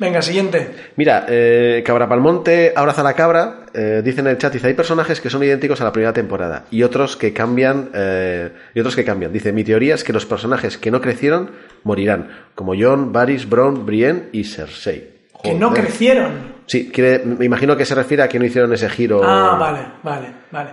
Venga, 0.00 0.20
siguiente. 0.20 0.74
Mira, 0.96 1.26
eh, 1.28 1.84
Cabra 1.86 2.08
Palmonte 2.08 2.72
abraza 2.74 3.02
a 3.02 3.04
la 3.04 3.14
cabra. 3.14 3.66
eh, 3.72 4.02
dice 4.04 4.20
en 4.20 4.26
el 4.26 4.36
chat, 4.36 4.52
dice, 4.52 4.66
hay 4.66 4.74
personajes 4.74 5.20
que 5.20 5.30
son 5.30 5.44
idénticos 5.44 5.80
a 5.80 5.84
la 5.84 5.92
primera 5.92 6.12
temporada 6.12 6.64
y 6.72 6.82
otros 6.82 7.16
que 7.16 7.32
cambian, 7.32 7.90
eh, 7.94 8.50
y 8.74 8.80
otros 8.80 8.96
que 8.96 9.04
cambian. 9.04 9.32
Dice, 9.32 9.52
mi 9.52 9.62
teoría 9.62 9.94
es 9.94 10.02
que 10.02 10.12
los 10.12 10.26
personajes 10.26 10.76
que 10.76 10.90
no 10.90 11.00
crecieron 11.00 11.52
morirán, 11.84 12.30
como 12.56 12.74
Jon, 12.76 13.12
Varys, 13.12 13.48
Bron, 13.48 13.86
Brienne 13.86 14.24
y 14.32 14.42
Cersei. 14.42 15.15
Que 15.42 15.54
no 15.54 15.72
crecieron. 15.72 16.56
Sí, 16.66 16.90
quiere- 16.90 17.24
me 17.24 17.44
imagino 17.44 17.76
que 17.76 17.84
se 17.84 17.94
refiere 17.94 18.22
a 18.22 18.28
que 18.28 18.38
no 18.38 18.44
hicieron 18.44 18.72
ese 18.72 18.88
giro. 18.90 19.20
Ah, 19.24 19.56
vale, 19.58 19.80
vale, 20.02 20.28
vale. 20.50 20.70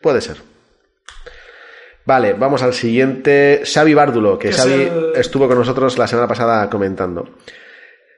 Puede 0.00 0.20
ser. 0.20 0.36
Vale, 2.06 2.34
vamos 2.34 2.62
al 2.62 2.74
siguiente. 2.74 3.62
Xavi 3.64 3.94
Bárdulo, 3.94 4.38
que 4.38 4.48
es 4.48 4.56
Xavi 4.56 4.72
el- 4.82 5.12
estuvo 5.16 5.48
con 5.48 5.58
nosotros 5.58 5.96
la 5.96 6.06
semana 6.06 6.28
pasada 6.28 6.68
comentando. 6.68 7.28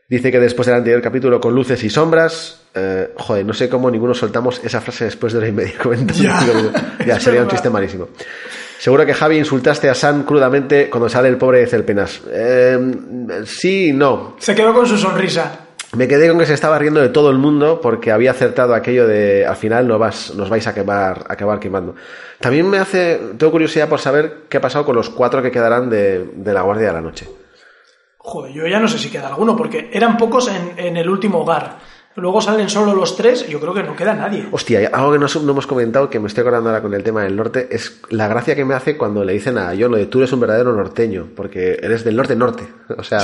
Dice 0.09 0.31
que 0.33 0.39
después 0.41 0.67
del 0.67 0.77
anterior 0.77 1.03
capítulo 1.03 1.41
con 1.41 1.55
luces 1.55 1.83
y 1.85 1.91
sombras, 1.91 2.63
eh, 2.75 3.13
joder, 3.17 3.45
no 3.45 3.53
sé 3.53 3.69
cómo 3.69 3.91
ninguno 3.91 4.15
soltamos 4.15 4.61
esa 4.65 4.81
frase 4.81 5.05
después 5.07 5.33
de 5.33 5.39
hora 5.41 5.49
y 5.49 5.53
media 5.53 5.75
comentando. 5.83 6.23
Ya, 6.23 7.05
ya 7.07 7.21
sería 7.21 7.43
un 7.43 7.49
chiste 7.49 7.71
malísimo. 7.71 8.09
Seguro 8.79 9.07
que 9.07 9.15
Javi 9.15 9.39
insultaste 9.39 9.89
a 9.89 9.95
San 9.95 10.25
crudamente 10.25 10.91
cuando 10.91 11.09
sale 11.09 11.29
el 11.29 11.39
pobre 11.39 11.61
de 11.61 11.67
Celpenas. 11.67 12.21
Eh, 12.31 12.79
sí 13.45 13.89
y 13.89 13.93
no. 13.93 14.37
Se 14.39 14.55
quedó 14.55 14.75
con 14.75 14.87
su 14.87 14.99
sonrisa. 14.99 15.61
Me 15.95 16.09
quedé 16.09 16.29
con 16.29 16.39
que 16.39 16.47
se 16.47 16.55
estaba 16.55 16.79
riendo 16.79 17.01
de 17.01 17.09
todo 17.09 17.31
el 17.31 17.39
mundo 17.39 17.81
porque 17.81 18.13
había 18.13 18.33
acertado 18.33 18.75
aquello 18.75 19.07
de 19.07 19.47
al 19.47 19.57
final 19.57 19.87
no 19.89 19.99
vas, 19.99 20.35
nos 20.35 20.51
vais 20.51 20.67
a 20.67 20.75
quemar, 20.75 21.25
a 21.29 21.33
acabar 21.33 21.59
quemando. 21.59 21.95
También 22.41 22.69
me 22.69 22.79
hace, 22.79 23.19
tengo 23.39 23.53
curiosidad 23.53 23.89
por 23.89 24.01
saber 24.01 24.43
qué 24.49 24.59
ha 24.59 24.61
pasado 24.61 24.85
con 24.85 24.97
los 24.97 25.09
cuatro 25.09 25.43
que 25.43 25.51
quedarán 25.51 25.89
de, 25.89 26.33
de 26.35 26.53
la 26.53 26.63
Guardia 26.63 26.89
de 26.89 26.93
la 26.93 27.01
Noche. 27.01 27.29
Joder, 28.19 28.53
yo 28.53 28.67
ya 28.67 28.81
no 28.81 28.89
sé 28.89 28.99
si 28.99 29.09
queda 29.09 29.29
alguno, 29.29 29.57
porque 29.57 29.89
eran 29.93 30.17
pocos 30.17 30.49
en, 30.49 30.75
en 30.77 30.97
el 30.97 31.09
último 31.09 31.39
hogar. 31.39 31.79
Luego 32.17 32.41
salen 32.41 32.71
solo 32.71 32.95
los 32.95 33.15
tres, 33.15 33.47
yo 33.47 33.61
creo 33.61 33.75
que 33.75 33.83
no 33.83 33.95
queda 33.95 34.15
nadie. 34.15 34.47
Hostia, 34.51 34.91
algo 34.93 35.13
que 35.13 35.19
no, 35.19 35.27
no 35.43 35.53
hemos 35.53 35.67
comentado 35.67 36.09
que 36.09 36.19
me 36.19 36.29
estoy 36.29 36.41
acordando 36.41 36.71
ahora 36.71 36.81
con 36.81 36.95
el 36.95 37.03
tema 37.03 37.23
del 37.23 37.37
norte 37.37 37.69
es 37.71 38.01
la 38.09 38.27
gracia 38.27 38.55
que 38.55 38.65
me 38.65 38.75
hace 38.75 38.97
cuando 38.97 39.23
le 39.23 39.35
dicen 39.35 39.59
a 39.59 39.75
John 39.79 39.91
lo 39.91 39.99
de 39.99 40.07
tú 40.07 40.19
eres 40.19 40.33
un 40.33 40.41
verdadero 40.41 40.73
norteño, 40.73 41.29
porque 41.37 41.79
eres 41.83 42.05
del 42.05 42.17
norte-norte. 42.17 42.65
O 42.99 43.03
sea, 43.03 43.21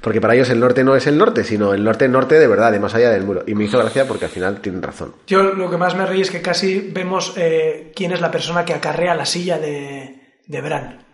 porque 0.00 0.20
para 0.20 0.34
ellos 0.34 0.50
el 0.50 0.58
norte 0.58 0.82
no 0.82 0.96
es 0.96 1.06
el 1.06 1.18
norte, 1.18 1.44
sino 1.44 1.74
el 1.74 1.84
norte-norte 1.84 2.38
de 2.38 2.48
verdad, 2.48 2.72
de 2.72 2.80
más 2.80 2.94
allá 2.94 3.10
del 3.10 3.22
muro. 3.22 3.44
Y 3.46 3.54
me 3.54 3.64
hizo 3.64 3.78
gracia 3.78 4.08
porque 4.08 4.24
al 4.24 4.30
final 4.30 4.60
tienen 4.60 4.82
razón. 4.82 5.12
Yo 5.26 5.42
lo 5.42 5.70
que 5.70 5.76
más 5.76 5.94
me 5.94 6.06
reí 6.06 6.22
es 6.22 6.30
que 6.30 6.42
casi 6.42 6.90
vemos 6.92 7.34
eh, 7.36 7.92
quién 7.94 8.12
es 8.12 8.20
la 8.20 8.30
persona 8.30 8.64
que 8.64 8.74
acarrea 8.74 9.14
la 9.14 9.26
silla 9.26 9.58
de, 9.58 10.20
de 10.46 10.60
Bran. 10.60 11.07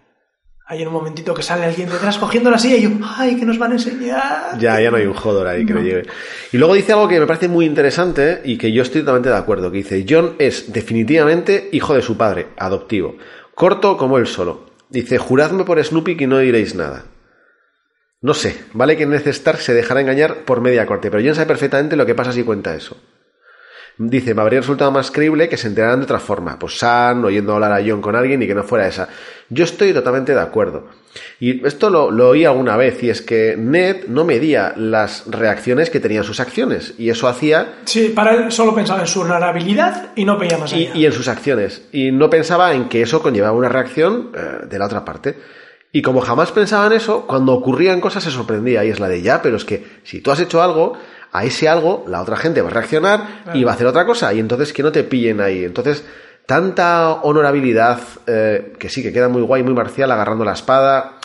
Hay 0.67 0.81
en 0.81 0.89
un 0.89 0.95
momentito 0.95 1.35
que 1.35 1.43
sale 1.43 1.67
alguien 1.67 1.91
detrás 1.91 2.17
cogiendo 2.17 2.51
la 2.51 2.59
silla 2.59 2.77
y 2.77 2.83
yo, 2.83 2.91
¡ay, 3.03 3.37
que 3.37 3.45
nos 3.45 3.59
van 3.59 3.73
a 3.73 3.75
enseñar! 3.75 4.59
Ya, 4.59 4.81
ya 4.81 4.91
no 4.91 4.97
hay 4.97 5.05
un 5.05 5.13
jodor 5.13 5.47
ahí 5.47 5.67
que 5.67 5.75
lo 5.75 5.83
lleve. 5.83 6.07
Y 6.53 6.57
luego 6.57 6.73
dice 6.73 6.95
algo 6.95 7.07
que 7.07 7.21
me 7.21 7.27
parece 7.27 7.49
muy 7.49 7.67
interesante 7.67 8.41
y 8.45 8.57
que 8.57 8.73
yo 8.73 8.81
estoy 8.81 9.03
totalmente 9.03 9.29
de 9.29 9.37
acuerdo, 9.37 9.71
que 9.71 9.79
dice, 9.79 10.07
John 10.09 10.37
es 10.39 10.73
definitivamente 10.73 11.69
hijo 11.73 11.93
de 11.93 12.01
su 12.01 12.17
padre, 12.17 12.47
adoptivo, 12.57 13.17
corto 13.55 13.99
como 13.99 14.17
él 14.17 14.27
solo. 14.27 14.71
Dice, 14.89 15.19
juradme 15.19 15.65
por 15.65 15.85
Snoopy 15.85 16.17
que 16.17 16.27
no 16.27 16.39
diréis 16.39 16.75
nada. 16.75 17.05
No 18.23 18.33
sé, 18.33 18.57
vale 18.73 18.97
que 18.97 19.05
Ned 19.05 19.27
Stark 19.27 19.61
se 19.61 19.75
dejará 19.75 20.01
engañar 20.01 20.47
por 20.47 20.63
media 20.63 20.87
corte, 20.87 21.11
pero 21.11 21.23
John 21.23 21.35
sabe 21.35 21.49
perfectamente 21.49 21.95
lo 21.95 22.07
que 22.07 22.15
pasa 22.15 22.33
si 22.33 22.43
cuenta 22.43 22.75
eso. 22.75 22.97
Dice, 23.97 24.35
me 24.35 24.43
habría 24.43 24.59
resultado 24.61 24.91
más 24.91 25.13
creíble 25.13 25.49
que 25.49 25.57
se 25.57 25.69
enteraran 25.69 26.01
de 26.01 26.05
otra 26.05 26.19
forma, 26.19 26.59
pues 26.59 26.79
San, 26.79 27.25
oyendo 27.25 27.55
hablar 27.55 27.73
a 27.73 27.81
John 27.87 28.01
con 28.01 28.17
alguien 28.17 28.43
y 28.43 28.47
que 28.49 28.55
no 28.55 28.65
fuera 28.65 28.89
esa. 28.89 29.09
Yo 29.51 29.63
estoy 29.63 29.93
totalmente 29.93 30.35
de 30.35 30.41
acuerdo. 30.41 30.89
Y 31.39 31.65
esto 31.65 31.91
lo, 31.91 32.11
lo 32.11 32.31
oí 32.31 32.45
alguna 32.45 32.77
vez, 32.77 33.01
y 33.05 33.11
es 33.11 33.23
que 33.23 33.55
Ned 33.57 34.07
no 34.09 34.25
medía 34.25 34.73
las 34.77 35.27
reacciones 35.31 35.91
que 35.91 36.01
tenían 36.01 36.25
sus 36.25 36.41
acciones, 36.41 36.95
y 36.99 37.09
eso 37.11 37.29
hacía 37.29 37.75
Sí, 37.85 38.09
para 38.09 38.35
él 38.35 38.51
solo 38.51 38.75
pensaba 38.75 39.03
en 39.03 39.07
su 39.07 39.21
honorabilidad 39.21 40.11
y 40.17 40.25
no 40.25 40.37
veía 40.39 40.59
más 40.59 40.73
y, 40.73 40.87
allá. 40.87 40.97
y 40.97 41.07
en 41.07 41.13
sus 41.13 41.29
acciones. 41.29 41.83
Y 41.93 42.11
no 42.11 42.29
pensaba 42.29 42.75
en 42.75 42.89
que 42.89 43.01
eso 43.01 43.23
conllevaba 43.23 43.57
una 43.57 43.69
reacción 43.69 44.33
eh, 44.35 44.67
de 44.69 44.79
la 44.79 44.87
otra 44.87 45.05
parte. 45.05 45.39
Y 45.93 46.03
como 46.03 46.21
jamás 46.21 46.51
pensaba 46.51 46.87
en 46.89 46.95
eso, 46.95 47.29
cuando 47.29 47.53
ocurrían 47.53 48.01
cosas 48.01 48.25
se 48.25 48.33
sorprendía. 48.33 48.85
Y 48.85 48.91
es 48.91 48.99
la 48.99 49.07
de 49.07 49.23
ya, 49.23 49.41
pero 49.41 49.57
es 49.57 49.65
que 49.65 49.87
si 50.03 50.21
tú 50.21 50.33
has 50.33 50.41
hecho 50.41 50.61
algo, 50.61 50.95
a 51.35 51.45
ese 51.45 51.69
algo 51.69 52.05
la 52.07 52.23
otra 52.23 52.37
gente 52.37 52.63
va 52.63 52.69
a 52.69 52.73
reaccionar 52.73 53.43
y 53.53 53.65
va 53.65 53.73
a 53.73 53.75
hacer 53.75 53.89
otra 53.89 54.07
cosa. 54.07 54.33
Y 54.33 54.39
entonces 54.39 54.73
que 54.73 54.85
no 54.85 54.93
te 54.93 55.03
pillen 55.03 55.41
ahí. 55.41 55.65
Entonces, 55.65 56.07
tanta 56.47 57.13
honorabilidad, 57.13 57.99
eh, 58.29 58.73
que 58.79 58.89
sí, 58.89 59.03
que 59.03 59.13
queda 59.13 59.29
muy 59.29 59.43
guay, 59.43 59.65
muy 59.65 59.75
marcial, 59.75 60.13
agarrando 60.13 60.45
la 60.45 60.53
espada. 60.53 61.19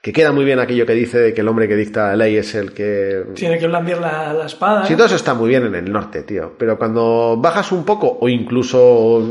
Que 0.00 0.12
queda 0.12 0.32
muy 0.32 0.44
bien 0.44 0.58
aquello 0.58 0.84
que 0.84 0.94
dice 0.94 1.18
de 1.18 1.32
que 1.32 1.42
el 1.42 1.48
hombre 1.48 1.68
que 1.68 1.76
dicta 1.76 2.08
la 2.08 2.16
ley 2.16 2.36
es 2.36 2.56
el 2.56 2.72
que 2.72 3.22
Tiene 3.36 3.56
que 3.60 3.68
blandir 3.68 3.98
la, 3.98 4.32
la 4.32 4.46
espada. 4.46 4.84
Sí, 4.84 4.96
todo 4.96 5.06
eso 5.06 5.14
está 5.14 5.32
muy 5.32 5.48
bien 5.48 5.64
en 5.64 5.76
el 5.76 5.92
norte, 5.92 6.24
tío. 6.24 6.54
Pero 6.58 6.76
cuando 6.76 7.36
bajas 7.38 7.70
un 7.70 7.84
poco, 7.84 8.18
o 8.20 8.28
incluso 8.28 9.24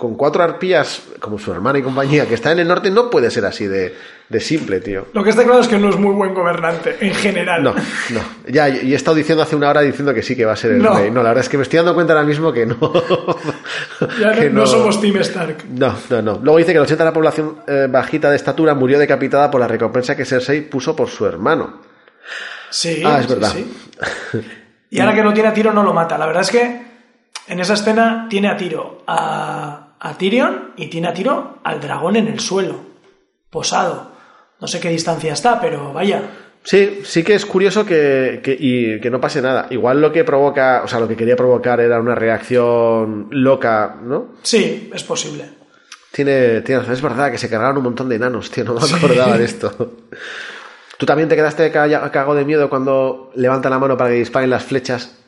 con 0.00 0.14
cuatro 0.14 0.42
arpías, 0.42 1.02
como 1.20 1.38
su 1.38 1.52
hermana 1.52 1.78
y 1.78 1.82
compañía, 1.82 2.26
que 2.26 2.32
está 2.32 2.50
en 2.52 2.60
el 2.60 2.66
norte, 2.68 2.90
no 2.90 3.10
puede 3.10 3.30
ser 3.30 3.44
así 3.44 3.66
de, 3.66 3.94
de 4.30 4.40
simple, 4.40 4.80
tío. 4.80 5.08
Lo 5.12 5.22
que 5.22 5.28
está 5.28 5.44
claro 5.44 5.60
es 5.60 5.68
que 5.68 5.76
no 5.78 5.90
es 5.90 5.96
muy 5.96 6.14
buen 6.14 6.32
gobernante, 6.32 6.96
en 7.00 7.12
general. 7.14 7.62
No, 7.62 7.74
no. 7.74 8.20
Ya, 8.48 8.70
y 8.70 8.94
he 8.94 8.96
estado 8.96 9.14
diciendo 9.14 9.42
hace 9.42 9.56
una 9.56 9.68
hora 9.68 9.82
diciendo 9.82 10.14
que 10.14 10.22
sí 10.22 10.34
que 10.34 10.46
va 10.46 10.54
a 10.54 10.56
ser 10.56 10.70
el 10.72 10.82
No. 10.82 10.94
rey. 10.96 11.10
No, 11.10 11.22
la 11.22 11.28
verdad 11.28 11.44
es 11.44 11.50
que 11.50 11.58
me 11.58 11.64
estoy 11.64 11.76
dando 11.76 11.92
cuenta 11.92 12.14
ahora 12.14 12.24
mismo 12.24 12.50
que 12.50 12.64
no. 12.64 12.76
Ya 14.18 14.28
no, 14.32 14.34
que 14.40 14.48
no 14.48 14.66
somos 14.66 14.98
Team 15.02 15.16
Stark. 15.18 15.64
No, 15.68 15.94
no, 16.08 16.22
no. 16.22 16.40
Luego 16.42 16.56
dice 16.56 16.72
que 16.72 16.78
el 16.78 16.84
80 16.84 17.04
de 17.04 17.10
la 17.10 17.14
población 17.14 17.56
eh, 17.68 17.86
bajita 17.90 18.30
de 18.30 18.36
estatura 18.36 18.72
murió 18.74 18.98
decapitada 18.98 19.50
por 19.50 19.60
la 19.60 19.68
recompensa 19.68 20.16
que 20.16 20.24
Cersei 20.24 20.62
puso 20.62 20.96
por 20.96 21.10
su 21.10 21.26
hermano. 21.26 21.82
Sí, 22.70 23.02
Ah, 23.04 23.18
es 23.20 23.26
sí, 23.26 23.32
verdad. 23.34 23.52
sí. 23.54 24.40
Y 24.92 24.98
ahora 24.98 25.14
que 25.14 25.22
no 25.22 25.32
tiene 25.34 25.50
a 25.50 25.52
tiro, 25.52 25.72
no 25.72 25.82
lo 25.84 25.92
mata. 25.92 26.16
La 26.18 26.24
verdad 26.26 26.42
es 26.42 26.50
que 26.50 26.82
en 27.46 27.60
esa 27.60 27.74
escena 27.74 28.26
tiene 28.28 28.48
a 28.48 28.56
tiro 28.56 29.04
a, 29.06 29.89
a 30.00 30.16
Tyrion 30.16 30.72
y 30.76 30.88
tiene 30.88 31.08
a 31.08 31.12
tiro 31.14 31.58
al 31.62 31.80
dragón 31.80 32.16
en 32.16 32.26
el 32.28 32.40
suelo, 32.40 32.76
posado. 33.50 34.10
No 34.60 34.66
sé 34.66 34.80
qué 34.80 34.88
distancia 34.90 35.32
está, 35.32 35.60
pero 35.60 35.92
vaya. 35.92 36.22
Sí, 36.62 37.00
sí 37.04 37.22
que 37.22 37.34
es 37.34 37.46
curioso 37.46 37.86
que, 37.86 38.40
que- 38.42 38.56
y 38.58 39.00
que 39.00 39.10
no 39.10 39.20
pase 39.20 39.40
nada. 39.40 39.66
Igual 39.70 40.00
lo 40.00 40.12
que 40.12 40.24
provoca, 40.24 40.82
o 40.84 40.88
sea, 40.88 41.00
lo 41.00 41.08
que 41.08 41.16
quería 41.16 41.36
provocar 41.36 41.80
era 41.80 41.98
una 42.00 42.14
reacción 42.14 43.28
loca, 43.30 43.96
¿no? 44.02 44.34
Sí, 44.42 44.90
es 44.92 45.02
posible. 45.04 45.44
Tiene, 46.12 46.60
tiene 46.62 46.82
es 46.92 47.00
verdad 47.00 47.30
que 47.30 47.38
se 47.38 47.48
cargaron 47.48 47.78
un 47.78 47.84
montón 47.84 48.08
de 48.08 48.16
enanos, 48.16 48.50
tío, 48.50 48.64
no 48.64 48.74
me 48.74 48.96
acordaba 48.96 49.38
de 49.38 49.44
esto. 49.44 49.92
¿Tú 50.98 51.06
también 51.06 51.28
te 51.30 51.36
quedaste 51.36 51.70
cagado 51.72 52.34
de 52.34 52.44
miedo 52.44 52.68
cuando 52.68 53.30
levanta 53.36 53.70
la 53.70 53.78
mano 53.78 53.96
para 53.96 54.10
que 54.10 54.16
disparen 54.16 54.50
las 54.50 54.64
flechas 54.64 55.19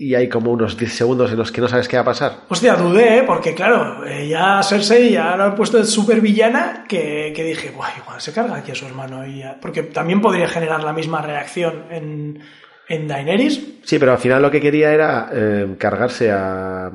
y 0.00 0.14
hay 0.14 0.28
como 0.28 0.50
unos 0.50 0.76
10 0.76 0.92
segundos 0.94 1.30
en 1.30 1.36
los 1.38 1.52
que 1.52 1.60
no 1.60 1.68
sabes 1.68 1.86
qué 1.86 1.96
va 1.96 2.02
a 2.02 2.06
pasar? 2.06 2.32
Hostia, 2.48 2.74
dudé, 2.74 3.18
¿eh? 3.18 3.22
porque 3.26 3.54
claro, 3.54 4.04
eh, 4.06 4.26
ya 4.28 4.62
Cersei 4.62 5.12
ya 5.12 5.36
lo 5.36 5.44
han 5.44 5.54
puesto 5.54 5.76
de 5.78 5.84
super 5.84 6.20
villana 6.20 6.84
que, 6.88 7.32
que 7.36 7.44
dije, 7.44 7.70
guay, 7.76 7.92
igual 8.02 8.20
se 8.20 8.32
carga 8.32 8.56
aquí 8.56 8.72
a 8.72 8.74
su 8.74 8.86
hermano. 8.86 9.26
Y 9.26 9.40
ya- 9.40 9.58
Porque 9.60 9.82
también 9.82 10.20
podría 10.20 10.48
generar 10.48 10.82
la 10.82 10.92
misma 10.92 11.20
reacción 11.20 11.84
en, 11.90 12.40
en 12.88 13.08
Daenerys. 13.08 13.62
Sí, 13.84 13.98
pero 13.98 14.12
al 14.12 14.18
final 14.18 14.40
lo 14.42 14.50
que 14.50 14.60
quería 14.60 14.92
era 14.92 15.28
eh, 15.32 15.74
cargarse 15.78 16.30
a, 16.32 16.86
a 16.86 16.92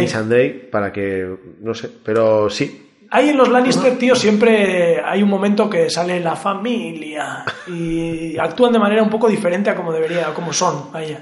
Missandei. 0.00 0.68
Para 0.70 0.92
que, 0.92 1.26
no 1.60 1.72
sé, 1.74 1.88
pero 2.04 2.50
sí, 2.50 2.86
Ahí 3.12 3.30
en 3.30 3.38
los 3.38 3.48
Lannister, 3.48 3.98
tío, 3.98 4.14
siempre 4.14 5.00
hay 5.04 5.20
un 5.20 5.28
momento 5.28 5.68
que 5.68 5.90
sale 5.90 6.20
la 6.20 6.36
familia 6.36 7.44
y 7.66 8.38
actúan 8.38 8.72
de 8.72 8.78
manera 8.78 9.02
un 9.02 9.10
poco 9.10 9.28
diferente 9.28 9.68
a 9.68 9.74
como 9.74 9.92
debería, 9.92 10.28
a 10.28 10.32
como 10.32 10.52
son, 10.52 10.92
vaya. 10.92 11.20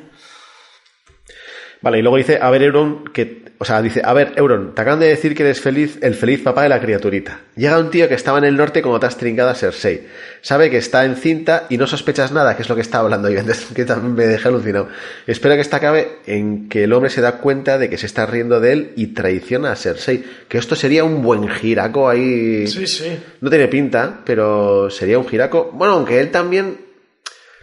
Vale, 1.81 1.99
y 1.99 2.03
luego 2.03 2.17
dice, 2.17 2.39
a 2.43 2.51
ver, 2.51 2.63
Euron, 2.63 3.05
que, 3.13 3.45
o 3.59 3.65
sea, 3.65 3.81
dice, 3.81 4.03
a 4.05 4.13
ver, 4.13 4.33
Euron, 4.37 4.75
te 4.75 4.83
acaban 4.83 4.99
de 4.99 5.07
decir 5.07 5.37
que 5.37 5.45
eres 5.45 5.61
feliz, 5.61 5.99
el 6.03 6.15
feliz 6.15 6.43
papá 6.43 6.65
de 6.65 6.69
la 6.69 6.81
criaturita. 6.81 7.41
Llega 7.55 7.79
un 7.79 7.91
tío 7.91 8.09
que 8.09 8.15
estaba 8.15 8.39
en 8.39 8.45
el 8.45 8.57
norte 8.57 8.83
como 8.83 8.99
te 8.99 9.07
has 9.07 9.17
trincado 9.17 9.51
a 9.51 9.55
Cersei. 9.55 10.09
Sabe 10.43 10.71
que 10.71 10.79
está 10.79 11.05
encinta 11.05 11.67
y 11.69 11.79
no 11.79 11.87
sospechas 11.87 12.33
nada, 12.33 12.57
que 12.57 12.63
es 12.63 12.69
lo 12.69 12.75
que 12.75 12.81
está 12.81 12.99
hablando 12.99 13.31
yo 13.31 13.39
antes, 13.39 13.65
que 13.75 13.85
también 13.85 14.15
me 14.15 14.27
dejé 14.27 14.49
alucinado. 14.49 14.89
Espero 15.29 15.55
que 15.55 15.61
esta 15.61 15.77
acabe 15.77 16.19
en 16.27 16.69
que 16.69 16.85
el 16.85 16.93
hombre 16.93 17.11
se 17.11 17.21
da 17.21 17.39
cuenta 17.39 17.79
de 17.79 17.89
que 17.89 17.97
se 17.97 18.07
está 18.07 18.27
riendo 18.27 18.59
de 18.59 18.73
él 18.73 18.93
y 18.97 19.09
traiciona 19.09 19.71
a 19.71 19.77
Cersei. 19.77 20.25
Que 20.49 20.59
esto 20.59 20.75
sería 20.75 21.05
un 21.05 21.23
buen 21.23 21.49
giraco 21.49 22.09
ahí. 22.09 22.67
Sí, 22.67 22.89
sí. 22.89 23.19
No 23.41 23.51
tiene 23.51 23.69
pinta, 23.69 24.21
pero 24.25 24.91
sería 24.91 25.19
un 25.19 25.29
giraco. 25.29 25.71
Bueno, 25.73 25.95
aunque 25.95 26.19
él 26.19 26.33
también. 26.33 26.89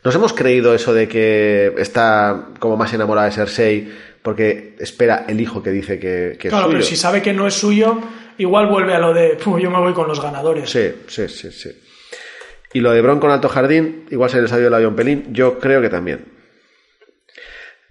Nos 0.03 0.13
hemos 0.13 0.33
creído 0.33 0.75
eso 0.75 0.93
de 0.93 1.07
que 1.07 1.73
está 1.79 2.49
como 2.59 2.77
más 2.77 2.93
enamorada 2.93 3.25
de 3.25 3.33
Cersei 3.33 3.91
porque 4.25 4.75
espera 4.79 5.23
el 5.29 5.39
hijo 5.39 5.61
que 5.63 5.69
dice 5.69 5.99
que, 5.99 6.35
que 6.37 6.49
Claro, 6.49 6.65
es 6.65 6.67
suyo. 6.67 6.77
pero 6.79 6.83
si 6.83 6.95
sabe 6.97 7.21
que 7.21 7.31
no 7.31 7.45
es 7.47 7.53
suyo, 7.53 7.97
igual 8.39 8.65
vuelve 8.67 8.93
a 8.95 8.99
lo 8.99 9.13
de, 9.13 9.37
"Puh, 9.41 9.59
yo 9.59 9.69
me 9.71 9.77
voy 9.79 9.93
con 9.93 10.07
los 10.07 10.19
ganadores. 10.19 10.69
Sí, 10.69 10.91
sí, 11.07 11.29
sí, 11.29 11.51
sí. 11.51 11.69
Y 12.73 12.79
lo 12.81 12.91
de 12.91 13.01
Bron 13.01 13.19
con 13.21 13.29
Alto 13.31 13.47
Jardín, 13.47 14.05
igual 14.09 14.29
se 14.31 14.41
les 14.41 14.51
ha 14.51 14.57
ido 14.59 14.67
el 14.67 14.73
avión 14.73 14.95
pelín. 14.95 15.27
Yo 15.31 15.59
creo 15.59 15.79
que 15.79 15.89
también. 15.89 16.25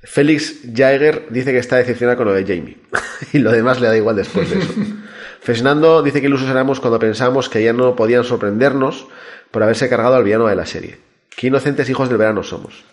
Félix 0.02 0.61
Jaeger 0.74 1.27
dice 1.31 1.52
que 1.52 1.59
está 1.59 1.77
decepcionado 1.77 2.19
con 2.19 2.27
lo 2.27 2.35
de 2.35 2.43
Jamie. 2.44 2.77
y 3.32 3.39
lo 3.39 3.51
demás 3.52 3.81
le 3.81 3.86
da 3.86 3.97
igual 3.97 4.16
después 4.16 4.51
de 4.51 4.59
eso. 4.59 4.74
Fernando 5.40 6.02
dice 6.02 6.20
que 6.20 6.27
ilusos 6.27 6.48
éramos 6.51 6.81
cuando 6.81 6.98
pensamos 6.98 7.48
que 7.48 7.62
ya 7.62 7.73
no 7.73 7.94
podían 7.97 8.24
sorprendernos 8.24 9.06
por 9.51 9.62
haberse 9.62 9.89
cargado 9.89 10.16
al 10.16 10.24
villano 10.24 10.47
de 10.48 10.56
la 10.56 10.66
serie. 10.66 10.98
Qué 11.36 11.47
inocentes 11.47 11.89
hijos 11.89 12.09
del 12.09 12.19
verano 12.19 12.43
somos. 12.43 12.85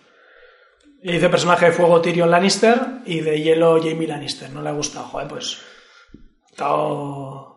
Y 1.04 1.14
dice 1.14 1.30
personaje 1.30 1.66
de 1.68 1.72
fuego 1.72 2.00
Tyrion 2.02 2.30
Lannister 2.30 2.80
y 3.06 3.22
de 3.22 3.42
hielo 3.42 3.80
Jamie 3.82 4.08
Lannister. 4.08 4.50
No 4.52 4.62
le 4.62 4.70
ha 4.70 4.74
gustado, 4.74 5.06
joder, 5.06 5.28
pues. 5.28 5.60
estado- 6.50 7.50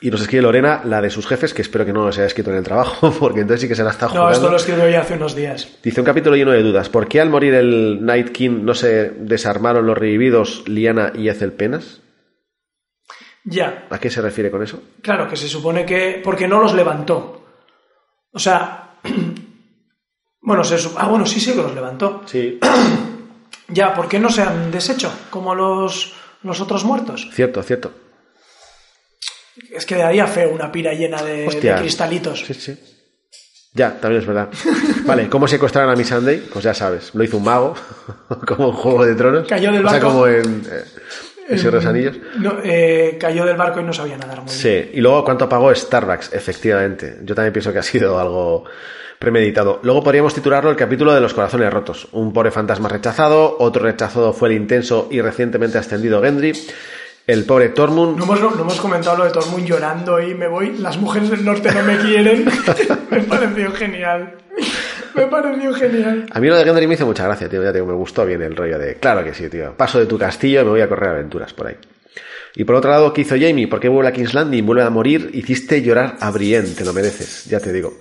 Y 0.00 0.10
nos 0.10 0.20
escribe 0.20 0.42
Lorena, 0.42 0.82
la 0.84 1.00
de 1.00 1.08
sus 1.08 1.26
jefes, 1.26 1.54
que 1.54 1.62
espero 1.62 1.86
que 1.86 1.92
no 1.94 2.12
se 2.12 2.20
haya 2.20 2.26
escrito 2.26 2.50
en 2.50 2.56
el 2.56 2.64
trabajo, 2.64 3.10
porque 3.18 3.40
entonces 3.40 3.62
sí 3.62 3.68
que 3.68 3.74
se 3.74 3.84
la 3.84 3.90
está 3.90 4.06
No, 4.06 4.12
jugando. 4.12 4.32
esto 4.32 4.50
lo 4.50 4.56
escribió 4.56 4.88
ya 4.90 5.00
hace 5.00 5.14
unos 5.14 5.34
días. 5.34 5.78
Dice 5.82 6.00
un 6.00 6.04
capítulo 6.06 6.36
lleno 6.36 6.50
de 6.50 6.62
dudas. 6.62 6.88
¿Por 6.90 7.08
qué 7.08 7.20
al 7.22 7.30
morir 7.30 7.54
el 7.54 8.04
Night 8.04 8.30
King 8.32 8.64
no 8.64 8.74
se 8.74 9.10
desarmaron 9.10 9.86
los 9.86 9.96
revividos 9.96 10.68
Liana 10.68 11.12
y 11.14 11.28
Ethel 11.28 11.52
Penas? 11.52 12.02
Ya, 13.46 13.86
¿A 13.90 13.98
qué 13.98 14.10
se 14.10 14.20
refiere 14.22 14.50
con 14.50 14.62
eso? 14.62 14.82
claro, 15.02 15.28
que 15.28 15.36
se 15.36 15.48
supone 15.48 15.84
que. 15.86 16.20
Porque 16.24 16.48
no 16.48 16.60
los 16.60 16.74
levantó. 16.74 17.44
O 18.32 18.38
sea. 18.38 18.83
Bueno, 20.44 20.62
se 20.62 20.76
Ah, 20.96 21.08
bueno, 21.08 21.24
sí, 21.26 21.40
sí 21.40 21.52
que 21.52 21.62
los 21.62 21.74
levantó. 21.74 22.22
Sí. 22.26 22.58
Ya, 23.68 23.94
¿por 23.94 24.08
qué 24.08 24.18
no 24.20 24.28
se 24.28 24.42
han 24.42 24.70
deshecho 24.70 25.10
como 25.30 25.54
los, 25.54 26.12
los 26.42 26.60
otros 26.60 26.84
muertos? 26.84 27.30
Cierto, 27.32 27.62
cierto. 27.62 27.92
Es 29.74 29.86
que 29.86 29.94
daría 29.96 30.26
feo 30.26 30.50
una 30.50 30.70
pira 30.70 30.92
llena 30.92 31.22
de, 31.22 31.46
cristalitos. 31.78 32.44
Sí, 32.46 32.52
sí. 32.52 32.78
Ya, 33.72 33.98
también 33.98 34.20
es 34.20 34.28
verdad. 34.28 34.50
Vale, 35.06 35.30
¿cómo 35.30 35.48
secuestraron 35.48 35.90
a 35.90 35.96
Miss 35.96 36.08
Sunday? 36.08 36.46
Pues 36.52 36.62
ya 36.62 36.74
sabes, 36.74 37.14
lo 37.14 37.24
hizo 37.24 37.38
un 37.38 37.44
mago, 37.44 37.74
como 38.46 38.68
en 38.68 38.72
Juego 38.74 39.06
de 39.06 39.14
Tronos. 39.14 39.48
Cayó 39.48 39.72
del 39.72 39.84
O 39.84 39.88
sea, 39.88 39.98
barco. 39.98 40.12
como 40.12 40.26
en 40.26 40.62
eh, 40.70 41.56
Señor 41.56 41.64
de 41.64 41.78
los 41.78 41.86
Anillos. 41.86 42.16
No, 42.38 42.58
eh, 42.62 43.16
cayó 43.18 43.46
del 43.46 43.56
barco 43.56 43.80
y 43.80 43.84
no 43.84 43.94
sabía 43.94 44.18
nadar 44.18 44.42
muy 44.42 44.54
bien. 44.54 44.58
Sí, 44.58 44.90
y 44.92 45.00
luego 45.00 45.24
cuánto 45.24 45.48
pagó 45.48 45.74
Starbucks, 45.74 46.34
efectivamente. 46.34 47.18
Yo 47.22 47.34
también 47.34 47.52
pienso 47.54 47.72
que 47.72 47.78
ha 47.78 47.82
sido 47.82 48.18
algo 48.20 48.64
premeditado. 49.18 49.80
Luego 49.82 50.02
podríamos 50.02 50.34
titularlo 50.34 50.70
el 50.70 50.76
capítulo 50.76 51.14
de 51.14 51.20
los 51.20 51.34
corazones 51.34 51.72
rotos. 51.72 52.08
Un 52.12 52.32
pobre 52.32 52.50
fantasma 52.50 52.88
rechazado, 52.88 53.56
otro 53.58 53.82
rechazado 53.82 54.32
fue 54.32 54.50
el 54.50 54.56
intenso 54.56 55.08
y 55.10 55.20
recientemente 55.20 55.78
ascendido 55.78 56.22
Gendry. 56.22 56.52
El 57.26 57.44
pobre 57.44 57.70
Tormund. 57.70 58.18
No 58.18 58.24
hemos, 58.24 58.40
no 58.40 58.62
hemos 58.62 58.80
comentado 58.80 59.16
lo 59.16 59.24
de 59.24 59.30
Tormund 59.30 59.64
llorando 59.64 60.20
y 60.20 60.34
me 60.34 60.46
voy, 60.46 60.76
las 60.78 60.98
mujeres 60.98 61.30
del 61.30 61.44
norte 61.44 61.72
no 61.72 61.82
me 61.82 61.96
quieren. 61.98 62.44
me 63.10 63.20
pareció 63.20 63.72
genial. 63.72 64.34
Me 65.14 65.26
pareció 65.26 65.72
genial. 65.72 66.26
A 66.30 66.40
mí 66.40 66.48
lo 66.48 66.56
de 66.56 66.64
Gendry 66.64 66.86
me 66.86 66.94
hizo 66.94 67.06
mucha 67.06 67.24
gracia, 67.24 67.48
tío. 67.48 67.62
Ya 67.62 67.72
te 67.72 67.78
digo, 67.78 67.86
me 67.86 67.94
gustó 67.94 68.26
bien 68.26 68.42
el 68.42 68.54
rollo 68.54 68.78
de, 68.78 68.96
claro 68.96 69.24
que 69.24 69.32
sí, 69.32 69.48
tío. 69.48 69.74
Paso 69.74 69.98
de 69.98 70.06
tu 70.06 70.18
castillo 70.18 70.60
y 70.60 70.64
me 70.64 70.70
voy 70.70 70.80
a 70.82 70.88
correr 70.88 71.10
aventuras 71.10 71.54
por 71.54 71.68
ahí. 71.68 71.76
Y 72.56 72.64
por 72.64 72.76
otro 72.76 72.90
lado, 72.90 73.12
¿qué 73.12 73.22
hizo 73.22 73.36
Jamie? 73.38 73.66
¿Por 73.66 73.80
qué 73.80 73.88
vuelve 73.88 74.10
a 74.10 74.12
King's 74.12 74.34
Landing? 74.34 74.64
Vuelve 74.64 74.82
a 74.82 74.90
morir. 74.90 75.30
Hiciste 75.32 75.82
llorar 75.82 76.16
a 76.20 76.30
Brienne, 76.30 76.68
te 76.68 76.84
lo 76.84 76.92
mereces, 76.92 77.46
ya 77.46 77.58
te 77.58 77.72
digo. 77.72 77.94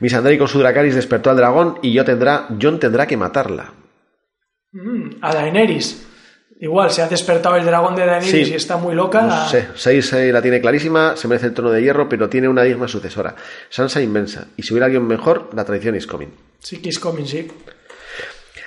Miss 0.00 0.14
Andrei 0.14 0.36
con 0.38 0.48
su 0.48 0.58
Dracarys 0.58 0.94
despertó 0.94 1.30
al 1.30 1.36
dragón 1.36 1.78
y 1.82 1.92
yo 1.92 2.04
tendrá, 2.04 2.46
John 2.60 2.78
tendrá 2.78 3.06
que 3.06 3.16
matarla. 3.16 3.72
Mm, 4.72 5.10
a 5.22 5.34
Daenerys. 5.34 6.06
Igual, 6.58 6.90
se 6.90 7.02
ha 7.02 7.08
despertado 7.08 7.56
el 7.56 7.66
dragón 7.66 7.94
de 7.96 8.06
Daenerys 8.06 8.30
Sí. 8.46 8.52
y 8.52 8.54
está 8.54 8.76
muy 8.78 8.94
loca. 8.94 9.22
No 9.22 9.48
sé, 9.48 9.68
Cersei 9.76 10.32
la 10.32 10.40
tiene 10.40 10.60
clarísima, 10.60 11.14
se 11.16 11.28
merece 11.28 11.46
el 11.48 11.54
trono 11.54 11.70
de 11.70 11.82
hierro, 11.82 12.08
pero 12.08 12.28
tiene 12.28 12.48
una 12.48 12.62
digna 12.62 12.88
sucesora. 12.88 13.34
Sansa 13.68 14.00
inmensa. 14.00 14.46
Y 14.56 14.62
si 14.62 14.72
hubiera 14.72 14.86
alguien 14.86 15.06
mejor, 15.06 15.50
la 15.54 15.64
traición 15.64 15.96
is 15.96 16.06
coming. 16.06 16.28
Sí, 16.60 16.78
Kiss 16.78 16.98
Coming, 16.98 17.26
sí. 17.26 17.46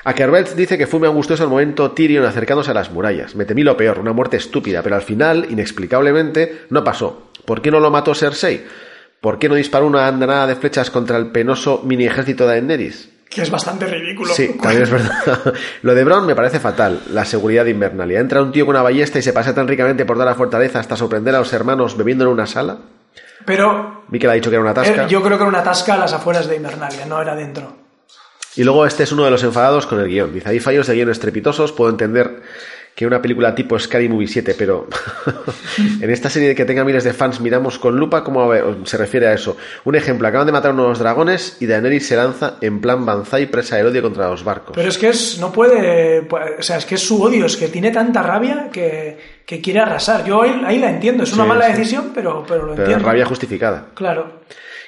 A 0.05 0.13
Kerbelt 0.13 0.55
dice 0.55 0.77
que 0.77 0.87
fue 0.87 0.99
muy 0.99 1.09
angustioso 1.09 1.43
el 1.43 1.49
momento 1.49 1.91
Tyrion 1.91 2.25
acercándose 2.25 2.71
a 2.71 2.73
las 2.73 2.91
murallas. 2.91 3.35
Me 3.35 3.45
temí 3.45 3.63
lo 3.63 3.75
peor, 3.75 3.99
una 3.99 4.13
muerte 4.13 4.37
estúpida, 4.37 4.81
pero 4.81 4.95
al 4.95 5.01
final, 5.01 5.47
inexplicablemente, 5.49 6.61
no 6.69 6.83
pasó. 6.83 7.31
¿Por 7.45 7.61
qué 7.61 7.69
no 7.71 7.79
lo 7.79 7.89
mató 7.91 8.13
Cersei? 8.15 8.63
¿Por 9.21 9.37
qué 9.39 9.49
no 9.49 9.55
disparó 9.55 9.85
una 9.87 10.07
andanada 10.07 10.47
de 10.47 10.55
flechas 10.55 10.89
contra 10.91 11.17
el 11.17 11.27
penoso 11.27 11.81
mini 11.85 12.05
ejército 12.05 12.45
de 12.47 12.53
Daenerys? 12.53 13.09
Que 13.29 13.43
es 13.43 13.51
bastante 13.51 13.85
ridículo. 13.85 14.33
Sí, 14.33 14.57
también 14.61 14.83
es 14.83 14.89
verdad. 14.89 15.53
Lo 15.83 15.93
de 15.93 16.03
Bron 16.03 16.25
me 16.25 16.35
parece 16.35 16.59
fatal, 16.59 17.01
la 17.11 17.25
seguridad 17.25 17.63
de 17.65 17.71
Invernalia. 17.71 18.19
Entra 18.19 18.41
un 18.41 18.51
tío 18.51 18.65
con 18.65 18.75
una 18.75 18.81
ballesta 18.81 19.19
y 19.19 19.21
se 19.21 19.33
pasea 19.33 19.53
tan 19.53 19.67
ricamente 19.67 20.03
por 20.05 20.15
toda 20.15 20.25
la 20.25 20.35
fortaleza 20.35 20.79
hasta 20.79 20.95
sorprender 20.95 21.35
a 21.35 21.39
los 21.39 21.53
hermanos 21.53 21.95
bebiendo 21.95 22.23
en 22.25 22.31
una 22.31 22.47
sala. 22.47 22.77
Pero 23.45 24.03
Mikel 24.09 24.29
ha 24.29 24.33
dicho 24.33 24.49
que 24.49 24.55
era 24.55 24.63
una 24.63 24.73
tasca. 24.73 25.03
eh, 25.05 25.07
yo 25.09 25.21
creo 25.21 25.37
que 25.37 25.43
era 25.43 25.49
una 25.49 25.63
tasca 25.63 25.93
a 25.93 25.97
las 25.97 26.13
afueras 26.13 26.47
de 26.47 26.55
Invernalia, 26.55 27.05
no 27.05 27.21
era 27.21 27.35
dentro. 27.35 27.75
Y 28.55 28.63
luego 28.63 28.85
este 28.85 29.03
es 29.03 29.11
uno 29.11 29.25
de 29.25 29.31
los 29.31 29.43
enfadados 29.43 29.85
con 29.85 29.99
el 29.99 30.07
guion. 30.07 30.33
Dice, 30.33 30.49
hay 30.49 30.59
fallos 30.59 30.87
de 30.87 30.95
guion 30.95 31.09
estrepitosos, 31.09 31.71
puedo 31.71 31.91
entender 31.91 32.41
que 32.99 33.07
una 33.07 33.21
película 33.21 33.55
tipo 33.55 33.79
Scary 33.79 34.09
Movie 34.09 34.27
7, 34.27 34.55
pero 34.57 34.85
en 36.01 36.09
esta 36.09 36.29
serie 36.29 36.53
que 36.53 36.65
tenga 36.65 36.83
miles 36.83 37.05
de 37.05 37.13
fans 37.13 37.39
miramos 37.39 37.79
con 37.79 37.95
lupa 37.97 38.25
cómo 38.25 38.51
a 38.51 38.59
se 38.83 38.97
refiere 38.97 39.27
a 39.27 39.33
eso. 39.33 39.55
Un 39.85 39.95
ejemplo, 39.95 40.27
acaban 40.27 40.45
de 40.45 40.51
matar 40.51 40.73
unos 40.73 40.99
dragones 40.99 41.55
y 41.61 41.65
Daenerys 41.65 42.05
se 42.07 42.17
lanza 42.17 42.55
en 42.59 42.81
plan 42.81 43.05
Banzai 43.05 43.45
presa 43.45 43.77
del 43.77 43.87
odio 43.87 44.01
contra 44.01 44.29
los 44.29 44.43
barcos. 44.43 44.73
Pero 44.75 44.89
es 44.89 44.97
que 44.97 45.07
es, 45.07 45.39
no 45.39 45.49
puede, 45.49 46.27
o 46.29 46.61
sea, 46.61 46.75
es 46.75 46.85
que 46.85 46.95
es 46.95 47.01
su 47.07 47.23
odio, 47.23 47.45
es 47.45 47.55
que 47.55 47.69
tiene 47.69 47.91
tanta 47.91 48.21
rabia 48.21 48.67
que, 48.69 49.17
que 49.45 49.61
quiere 49.61 49.79
arrasar. 49.79 50.25
Yo 50.25 50.41
ahí, 50.41 50.61
ahí 50.65 50.77
la 50.79 50.89
entiendo, 50.89 51.23
es 51.23 51.31
una 51.31 51.43
Sí, 51.43 51.49
mala 51.49 51.65
sí. 51.67 51.71
decisión, 51.71 52.11
pero, 52.13 52.43
pero 52.45 52.65
lo 52.65 52.71
Pero 52.73 52.83
entiendo. 52.83 53.05
rabia 53.07 53.25
justificada. 53.25 53.85
Claro. 53.93 54.41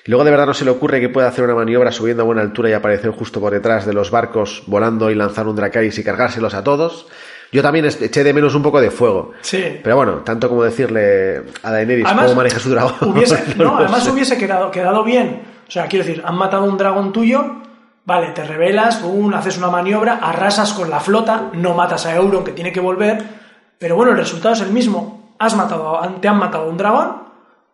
Y 0.05 0.09
luego 0.11 0.25
de 0.25 0.31
verdad 0.31 0.47
no 0.47 0.53
se 0.53 0.65
le 0.65 0.71
ocurre 0.71 0.99
que 0.99 1.07
pueda 1.07 1.29
hacer 1.29 1.45
una 1.45 1.55
maniobra 1.55 1.91
subiendo 1.93 2.23
a 2.23 2.25
buena 2.25 2.41
altura 2.41 2.69
y 2.69 2.73
aparecer 2.73 3.11
justo 3.11 3.39
por 3.39 3.53
detrás 3.53 3.85
de 3.85 3.93
los 3.93 4.11
barcos 4.11 4.63
volando 4.67 5.09
y 5.11 5.15
lanzar 5.15 5.47
un 5.47 5.55
Dracarys 5.55 5.97
y 5.99 6.03
cargárselos 6.03 6.55
a 6.55 6.63
todos. 6.63 7.07
Yo 7.51 7.61
también 7.61 7.85
eché 7.85 8.23
de 8.23 8.33
menos 8.33 8.55
un 8.55 8.63
poco 8.63 8.79
de 8.79 8.91
fuego. 8.91 9.31
Sí. 9.41 9.79
Pero 9.83 9.95
bueno, 9.97 10.13
tanto 10.23 10.47
como 10.47 10.63
decirle 10.63 11.43
a 11.63 11.71
Daenerys 11.71 12.05
Además, 12.05 12.25
cómo 12.25 12.35
maneja 12.37 12.59
su 12.59 12.69
dragón. 12.69 12.93
hubiese- 13.01 13.55
no 13.57 13.77
además 13.77 14.03
sé. 14.03 14.11
hubiese 14.11 14.37
quedado, 14.37 14.71
quedado 14.71 15.03
bien. 15.03 15.41
O 15.67 15.71
sea, 15.71 15.87
quiero 15.87 16.05
decir, 16.05 16.23
han 16.25 16.35
matado 16.35 16.63
un 16.65 16.77
dragón 16.77 17.11
tuyo, 17.13 17.43
vale, 18.05 18.29
te 18.31 18.43
rebelas, 18.43 18.97
pum, 18.97 19.33
haces 19.33 19.57
una 19.57 19.69
maniobra, 19.69 20.15
arrasas 20.21 20.73
con 20.73 20.89
la 20.89 20.99
flota, 20.99 21.49
no 21.53 21.73
matas 21.73 22.05
a 22.05 22.15
Euron 22.15 22.43
que 22.43 22.51
tiene 22.51 22.71
que 22.71 22.79
volver, 22.79 23.21
pero 23.77 23.95
bueno, 23.95 24.11
el 24.11 24.17
resultado 24.17 24.53
es 24.55 24.61
el 24.61 24.71
mismo. 24.71 25.35
Has 25.39 25.55
matado, 25.55 26.01
a- 26.01 26.21
te 26.21 26.27
han 26.27 26.37
matado 26.37 26.69
un 26.69 26.77
dragón 26.77 27.23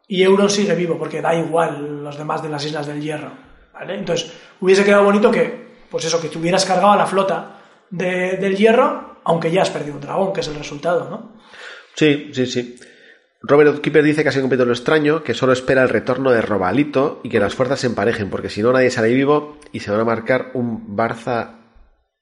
y 0.07 0.23
Euron 0.23 0.49
sigue 0.49 0.73
vivo, 0.73 0.97
porque 0.97 1.21
da 1.21 1.35
igual 1.35 2.03
los 2.03 2.17
demás 2.17 2.41
de 2.41 2.49
las 2.49 2.65
Islas 2.65 2.87
del 2.87 3.01
Hierro. 3.01 3.29
¿vale? 3.73 3.95
Entonces, 3.99 4.31
hubiese 4.61 4.83
quedado 4.83 5.03
bonito 5.03 5.29
que, 5.29 5.85
pues 5.91 6.03
eso, 6.05 6.19
que 6.19 6.29
te 6.29 6.37
hubieras 6.39 6.65
cargado 6.65 6.91
a 6.93 6.97
la 6.97 7.05
flota 7.05 7.57
de- 7.89 8.37
del 8.37 8.55
Hierro, 8.55 9.16
aunque 9.27 9.51
ya 9.51 9.61
has 9.61 9.69
perdido 9.69 9.95
un 9.95 10.01
dragón, 10.01 10.31
que 10.31 10.39
es 10.39 10.47
el 10.47 10.55
resultado, 10.55 11.09
¿no? 11.09 11.33
Sí, 11.95 12.31
sí, 12.33 12.45
sí. 12.45 12.79
Robert 13.41 13.81
Keeper 13.81 14.03
dice 14.03 14.23
que 14.23 14.29
ha 14.29 14.31
sido 14.31 14.45
un 14.45 14.49
capítulo 14.49 14.71
extraño, 14.71 15.21
que 15.21 15.33
solo 15.33 15.51
espera 15.51 15.83
el 15.83 15.89
retorno 15.89 16.31
de 16.31 16.41
Robalito 16.41 17.19
y 17.23 17.29
que 17.29 17.39
las 17.39 17.53
fuerzas 17.53 17.81
se 17.81 17.87
emparejen, 17.87 18.29
porque 18.29 18.49
si 18.49 18.61
no 18.61 18.71
nadie 18.71 18.89
sale 18.89 19.13
vivo 19.13 19.57
y 19.73 19.81
se 19.81 19.91
van 19.91 19.99
a 19.99 20.05
marcar 20.05 20.51
un 20.53 20.95
Barça 20.95 21.57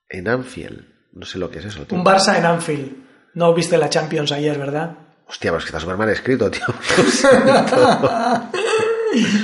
en 0.10 0.28
Anfield. 0.28 0.84
No 1.14 1.28
sé 1.28 1.38
lo 1.38 1.52
que 1.52 1.60
es 1.60 1.66
eso, 1.66 1.86
tío. 1.86 1.96
Un 1.96 2.04
Barça 2.04 2.38
en 2.38 2.46
Anfield. 2.46 2.92
No 3.36 3.54
viste 3.54 3.78
la 3.78 3.90
Champions 3.90 4.32
ayer, 4.32 4.58
¿verdad? 4.58 4.98
Hostia, 5.28 5.52
pero 5.52 5.60
es 5.60 5.66
que 5.66 5.70
está 5.70 5.80
súper 5.80 5.98
mal 5.98 6.10
escrito, 6.10 6.50
tío. 6.50 6.66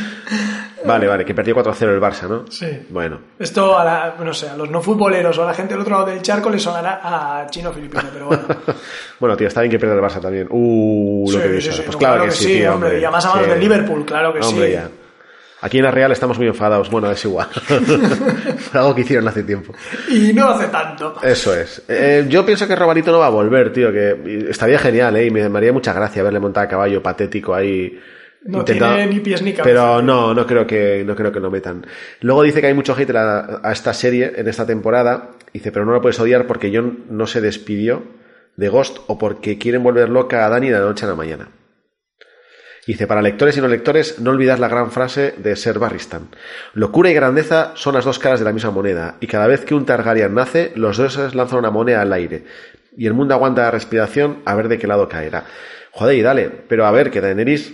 Vale, 0.86 1.08
vale, 1.08 1.24
que 1.26 1.34
perdió 1.36 1.56
4-0 1.56 1.90
el 1.94 2.02
Barça, 2.02 2.28
¿no? 2.28 2.46
Sí. 2.50 2.68
Bueno. 2.90 3.20
Esto 3.38 3.78
a, 3.78 3.86
la- 3.86 4.16
no 4.24 4.34
sé, 4.34 4.50
a 4.50 4.56
los 4.56 4.70
no 4.70 4.82
futboleros 4.82 5.38
o 5.38 5.44
a 5.44 5.48
la 5.48 5.54
gente 5.54 5.74
del 5.74 5.82
otro 5.82 5.94
lado 5.96 6.08
del 6.08 6.22
charco 6.22 6.50
les 6.50 6.62
sonará 6.64 7.02
a 7.04 7.48
chino 7.48 7.72
filipino, 7.72 8.04
pero 8.14 8.28
bueno. 8.28 8.44
Bueno, 9.20 9.38
tío, 9.38 9.48
está 9.48 9.62
bien 9.62 9.72
que 9.72 9.78
pierda 9.80 9.96
el 9.96 10.02
Barça 10.02 10.20
también. 10.22 10.48
Uh, 10.50 11.26
lo 11.32 11.38
Sí, 11.38 11.44
que 11.44 11.48
sí, 11.50 11.54
dices. 11.56 11.76
sí, 11.76 11.82
Pues 11.86 11.94
no, 11.96 12.00
claro, 12.00 12.16
claro 12.16 12.30
que 12.32 12.36
sí, 12.38 12.46
tío, 12.48 12.74
hombre, 12.74 13.00
y 13.00 13.04
además 13.04 13.26
hablamos 13.26 13.46
Sí. 13.46 13.52
del 13.52 13.60
Liverpool, 13.60 14.06
claro 14.06 14.34
que 14.34 14.40
Hombre, 14.40 14.68
sí. 14.68 14.74
ya. 14.74 14.90
Aquí 15.64 15.78
en 15.78 15.84
la 15.84 15.92
Real 15.92 16.12
estamos 16.12 16.40
muy 16.40 16.48
enfadados. 16.48 16.90
Bueno, 16.90 17.12
es 17.12 17.24
igual. 17.24 17.48
Algo 18.74 18.96
que 18.96 19.02
hicieron 19.02 19.28
hace 19.28 19.44
tiempo. 19.44 19.74
Y 20.10 20.34
no 20.34 20.50
hace 20.50 20.68
tanto. 20.70 21.18
Eso 21.22 21.56
es. 21.56 21.84
Eh, 21.88 22.26
yo 22.28 22.44
pienso 22.44 22.68
que 22.68 22.76
Robalito 22.76 23.12
no 23.12 23.20
va 23.20 23.28
a 23.28 23.30
volver, 23.30 23.72
tío, 23.72 23.92
que 23.92 24.48
estaría 24.50 24.80
genial, 24.80 25.16
¿eh? 25.18 25.28
Y 25.28 25.30
me 25.30 25.44
haría 25.56 25.72
mucha 25.72 25.94
gracia 25.94 26.24
verle 26.24 26.40
montar 26.40 26.66
a 26.66 26.68
caballo 26.68 27.04
patético 27.04 27.54
ahí. 27.54 28.00
No 28.44 28.66
tiene 28.66 29.08
ni 29.08 29.20
pies 29.20 29.42
ni 29.42 29.52
cabeza. 29.54 29.64
Pero 29.64 30.02
no, 30.02 30.34
no 30.34 30.48
creo 30.48 30.66
que 30.66 31.04
no 31.06 31.16
creo 31.16 31.32
que 31.32 31.40
lo 31.40 31.52
metan. 31.52 31.86
Luego 32.22 32.44
dice 32.44 32.60
que 32.62 32.68
hay 32.68 32.74
mucho 32.74 32.96
hate 32.96 33.16
a, 33.16 33.62
a 33.64 33.72
esta 33.72 33.94
serie 33.94 34.34
en 34.36 34.48
esta 34.48 34.66
temporada. 34.66 35.32
Dice, 35.54 35.72
pero 35.72 35.86
no 35.86 35.92
lo 35.92 36.02
puedes 36.02 36.20
odiar 36.20 36.48
porque 36.48 36.72
John 36.74 37.06
no 37.10 37.28
se 37.28 37.42
despidió 37.42 38.04
de 38.56 38.70
Ghost 38.70 39.00
o 39.08 39.18
porque 39.18 39.58
quieren 39.58 39.84
volver 39.84 40.10
loca 40.10 40.46
a 40.46 40.50
Dani 40.50 40.70
de 40.70 40.80
la 40.80 40.86
noche 40.86 41.06
a 41.06 41.10
la 41.10 41.16
mañana. 41.16 41.50
Dice, 42.88 43.06
para 43.06 43.22
lectores 43.22 43.56
y 43.58 43.62
no 43.62 43.68
lectores, 43.68 44.20
no 44.20 44.32
olvidar 44.32 44.60
la 44.60 44.68
gran 44.68 44.92
frase 44.92 45.36
de 45.38 45.56
Ser 45.56 45.78
Barristan. 45.78 46.30
Locura 46.74 47.12
y 47.12 47.14
grandeza 47.14 47.74
son 47.76 47.94
las 47.94 48.06
dos 48.06 48.18
caras 48.18 48.40
de 48.40 48.46
la 48.46 48.54
misma 48.54 48.72
moneda, 48.72 49.18
y 49.20 49.28
cada 49.28 49.46
vez 49.46 49.66
que 49.66 49.76
un 49.76 49.86
Targaryen 49.86 50.34
nace, 50.34 50.72
los 50.76 50.98
dioses 50.98 51.36
lanzan 51.36 51.60
una 51.60 51.70
moneda 51.70 52.02
al 52.02 52.12
aire, 52.12 52.44
y 52.98 53.06
el 53.06 53.14
mundo 53.14 53.36
aguanta 53.36 53.62
la 53.62 53.72
respiración 53.72 54.40
a 54.46 54.56
ver 54.56 54.68
de 54.68 54.80
qué 54.80 54.88
lado 54.88 55.08
caerá. 55.08 55.46
Joder, 55.92 56.18
y 56.18 56.22
dale, 56.24 56.50
pero 56.50 56.88
a 56.88 56.92
ver, 56.92 57.12
que 57.12 57.22
Daenerys 57.22 57.72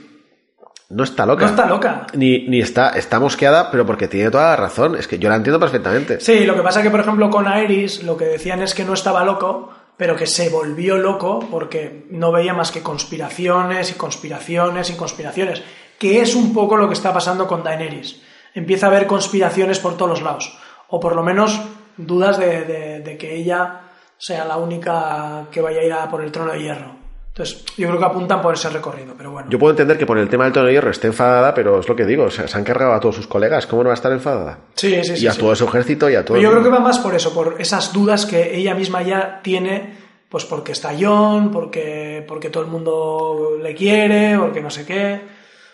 no 0.90 1.04
está 1.04 1.26
loca. 1.26 1.44
No 1.46 1.50
está 1.50 1.66
loca. 1.66 2.08
Ni, 2.14 2.48
ni 2.48 2.60
está, 2.62 2.90
está 2.90 3.20
mosqueada, 3.20 3.70
pero 3.72 3.86
porque 3.86 4.08
tiene 4.08 4.32
toda 4.32 4.50
la 4.52 4.56
razón. 4.56 4.96
Es 4.96 5.08
que 5.08 5.20
yo 5.20 5.30
la 5.30 5.36
entiendo 5.36 5.60
perfectamente. 5.60 6.20
Sí, 6.20 6.46
lo 6.46 6.56
que 6.56 6.62
pasa 6.62 6.82
que, 6.82 6.90
por 6.90 7.00
ejemplo, 7.02 7.30
con 7.30 7.48
Aerys 7.48 8.04
lo 8.04 8.16
que 8.18 8.26
decían 8.26 8.62
es 8.62 8.74
que 8.74 8.86
no 8.86 8.94
estaba 8.94 9.24
loco, 9.26 9.72
pero 9.98 10.16
que 10.16 10.28
se 10.28 10.50
volvió 10.50 10.98
loco 10.98 11.46
porque 11.52 12.06
no 12.12 12.32
veía 12.32 12.54
más 12.54 12.72
que 12.72 12.82
conspiraciones 12.84 13.92
y 13.92 13.96
conspiraciones 13.96 14.90
y 14.90 14.94
conspiraciones, 14.96 15.62
que 16.00 16.22
es 16.22 16.36
un 16.36 16.54
poco 16.54 16.78
lo 16.78 16.88
que 16.88 16.94
está 16.94 17.12
pasando 17.14 17.48
con 17.48 17.64
Daenerys. 17.64 18.22
Empieza 18.54 18.86
a 18.86 18.90
haber 18.90 19.08
conspiraciones 19.08 19.80
por 19.80 19.98
todos 19.98 20.12
los 20.12 20.22
lados, 20.22 20.58
o 20.88 21.00
por 21.00 21.16
lo 21.16 21.24
menos 21.24 21.60
dudas 21.98 22.38
de, 22.38 22.64
de- 22.64 23.00
de 23.02 23.18
que 23.18 23.36
ella 23.36 23.82
sea 24.18 24.46
la 24.46 24.58
única 24.58 25.46
que 25.52 25.62
vaya 25.62 25.82
a 25.82 25.84
ir 25.84 25.94
a 25.94 26.10
por 26.10 26.24
el 26.24 26.32
trono 26.32 26.54
de 26.54 26.62
hierro. 26.62 26.96
Entonces, 27.38 27.64
yo 27.78 27.88
creo 27.88 28.00
que 28.00 28.06
apuntan 28.06 28.42
por 28.42 28.56
ese 28.56 28.68
recorrido, 28.70 29.14
pero 29.16 29.30
bueno. 29.30 29.48
Yo 29.48 29.60
puedo 29.60 29.70
entender 29.70 29.96
que 29.96 30.08
por 30.08 30.18
el 30.18 30.28
tema 30.28 30.46
del 30.46 30.54
tono 30.54 30.66
de 30.66 30.74
hierro 30.74 30.90
esté 30.90 31.06
enfadada, 31.06 31.54
pero 31.54 31.80
es 31.80 31.88
lo 31.88 31.96
que 31.96 32.04
digo, 32.04 32.24
o 32.24 32.32
sea, 32.32 32.48
se 32.48 32.58
han 32.58 32.64
cargado 32.64 32.94
a 32.94 33.00
todos 33.00 33.16
sus 33.16 33.28
colegas, 33.28 33.68
¿cómo 33.68 33.84
no 33.84 33.90
va 33.90 33.94
a 33.94 33.96
estar 33.96 34.12
enfadada? 34.12 34.58
Sí, 34.74 35.00
sí, 35.04 35.18
sí. 35.18 35.24
y 35.24 35.28
a 35.28 35.34
sí. 35.34 35.40
todo 35.40 35.56
su 35.56 35.66
ejército 35.66 36.10
y 36.10 36.16
a 36.16 36.26
todo. 36.26 36.36
Pero 36.36 36.50
yo 36.50 36.52
creo 36.52 36.64
que 36.64 36.72
va 36.72 36.80
más 36.80 36.98
por 36.98 37.14
eso, 37.14 37.36
por 37.36 37.58
esas 37.60 37.94
dudas 37.94 38.26
que 38.26 38.58
ella 38.58 38.74
misma 38.74 39.04
ya 39.04 39.40
tiene, 39.44 39.94
pues 40.30 40.46
porque 40.46 40.72
está 40.72 40.94
John, 41.00 41.52
porque, 41.52 42.26
porque 42.28 42.50
todo 42.50 42.64
el 42.64 42.72
mundo 42.72 43.52
le 43.62 43.76
quiere, 43.76 44.36
porque 44.40 44.60
no 44.60 44.72
sé 44.72 44.84
qué, 44.84 45.22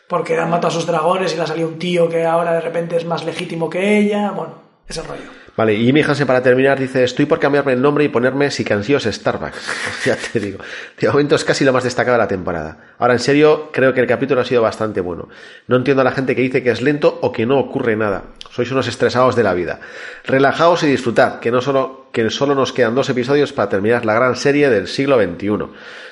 porque 0.10 0.38
han 0.38 0.49
matado 0.49 0.68
a 0.68 0.72
sus 0.72 0.85
dragones 0.85 1.31
y 1.31 1.38
le 1.38 1.44
ha 1.44 1.48
salido 1.48 1.69
un 1.69 1.80
tío 1.80 2.10
que 2.10 2.26
ahora 2.26 2.52
de 2.56 2.60
repente 2.60 2.98
es 2.98 3.06
más 3.06 3.23
legítimo 3.23 3.69
que 3.69 3.99
ella, 3.99 4.31
bueno, 4.31 4.56
ese 4.85 5.02
rollo. 5.02 5.43
Vale, 5.56 5.76
y 5.76 5.86
Jimmy 5.86 6.02
Hansen 6.02 6.26
para 6.26 6.42
terminar 6.42 6.80
dice, 6.80 7.04
estoy 7.04 7.28
por 7.28 7.40
cambiarme 7.40 7.74
el 7.74 7.82
nombre 7.82 8.04
y 8.04 8.10
ponerme 8.10 8.50
Sicansíos 8.50 9.04
Starbucks. 9.04 10.04
ya 10.06 10.16
te 10.16 10.40
digo. 10.40 10.58
De 11.00 11.08
momento 11.08 11.36
es 11.36 11.44
casi 11.44 11.64
lo 11.64 11.72
más 11.72 11.84
destacado 11.84 12.18
de 12.18 12.24
la 12.24 12.28
temporada. 12.28 12.78
Ahora, 12.98 13.14
en 13.14 13.20
serio, 13.20 13.70
creo 13.72 13.94
que 13.94 14.02
el 14.02 14.08
capítulo 14.08 14.42
ha 14.42 14.46
sido 14.46 14.64
bastante 14.64 15.00
bueno. 15.00 15.30
No 15.68 15.76
entiendo 15.76 16.02
a 16.02 16.06
la 16.06 16.12
gente 16.12 16.36
que 16.36 16.42
dice 16.42 16.64
que 16.64 16.72
es 16.72 16.82
lento 16.82 17.20
o 17.22 17.32
que 17.32 17.46
no 17.46 17.60
ocurre 17.60 17.96
nada. 17.96 18.24
Sois 18.50 18.72
unos 18.72 18.88
estresados 18.88 19.36
de 19.36 19.44
la 19.44 19.54
vida. 19.54 19.80
Relajaos 20.26 20.82
y 20.84 20.88
disfrutad, 20.88 21.40
que 21.40 21.52
no 21.52 21.62
solo, 21.62 22.10
que 22.12 22.28
solo 22.32 22.56
nos 22.56 22.74
quedan 22.74 22.96
dos 22.96 23.10
episodios 23.10 23.54
para 23.54 23.70
terminar 23.70 24.06
la 24.06 24.16
gran 24.16 24.36
serie 24.36 24.72
del 24.72 24.88
siglo 24.88 25.22
XXI. 25.22 25.68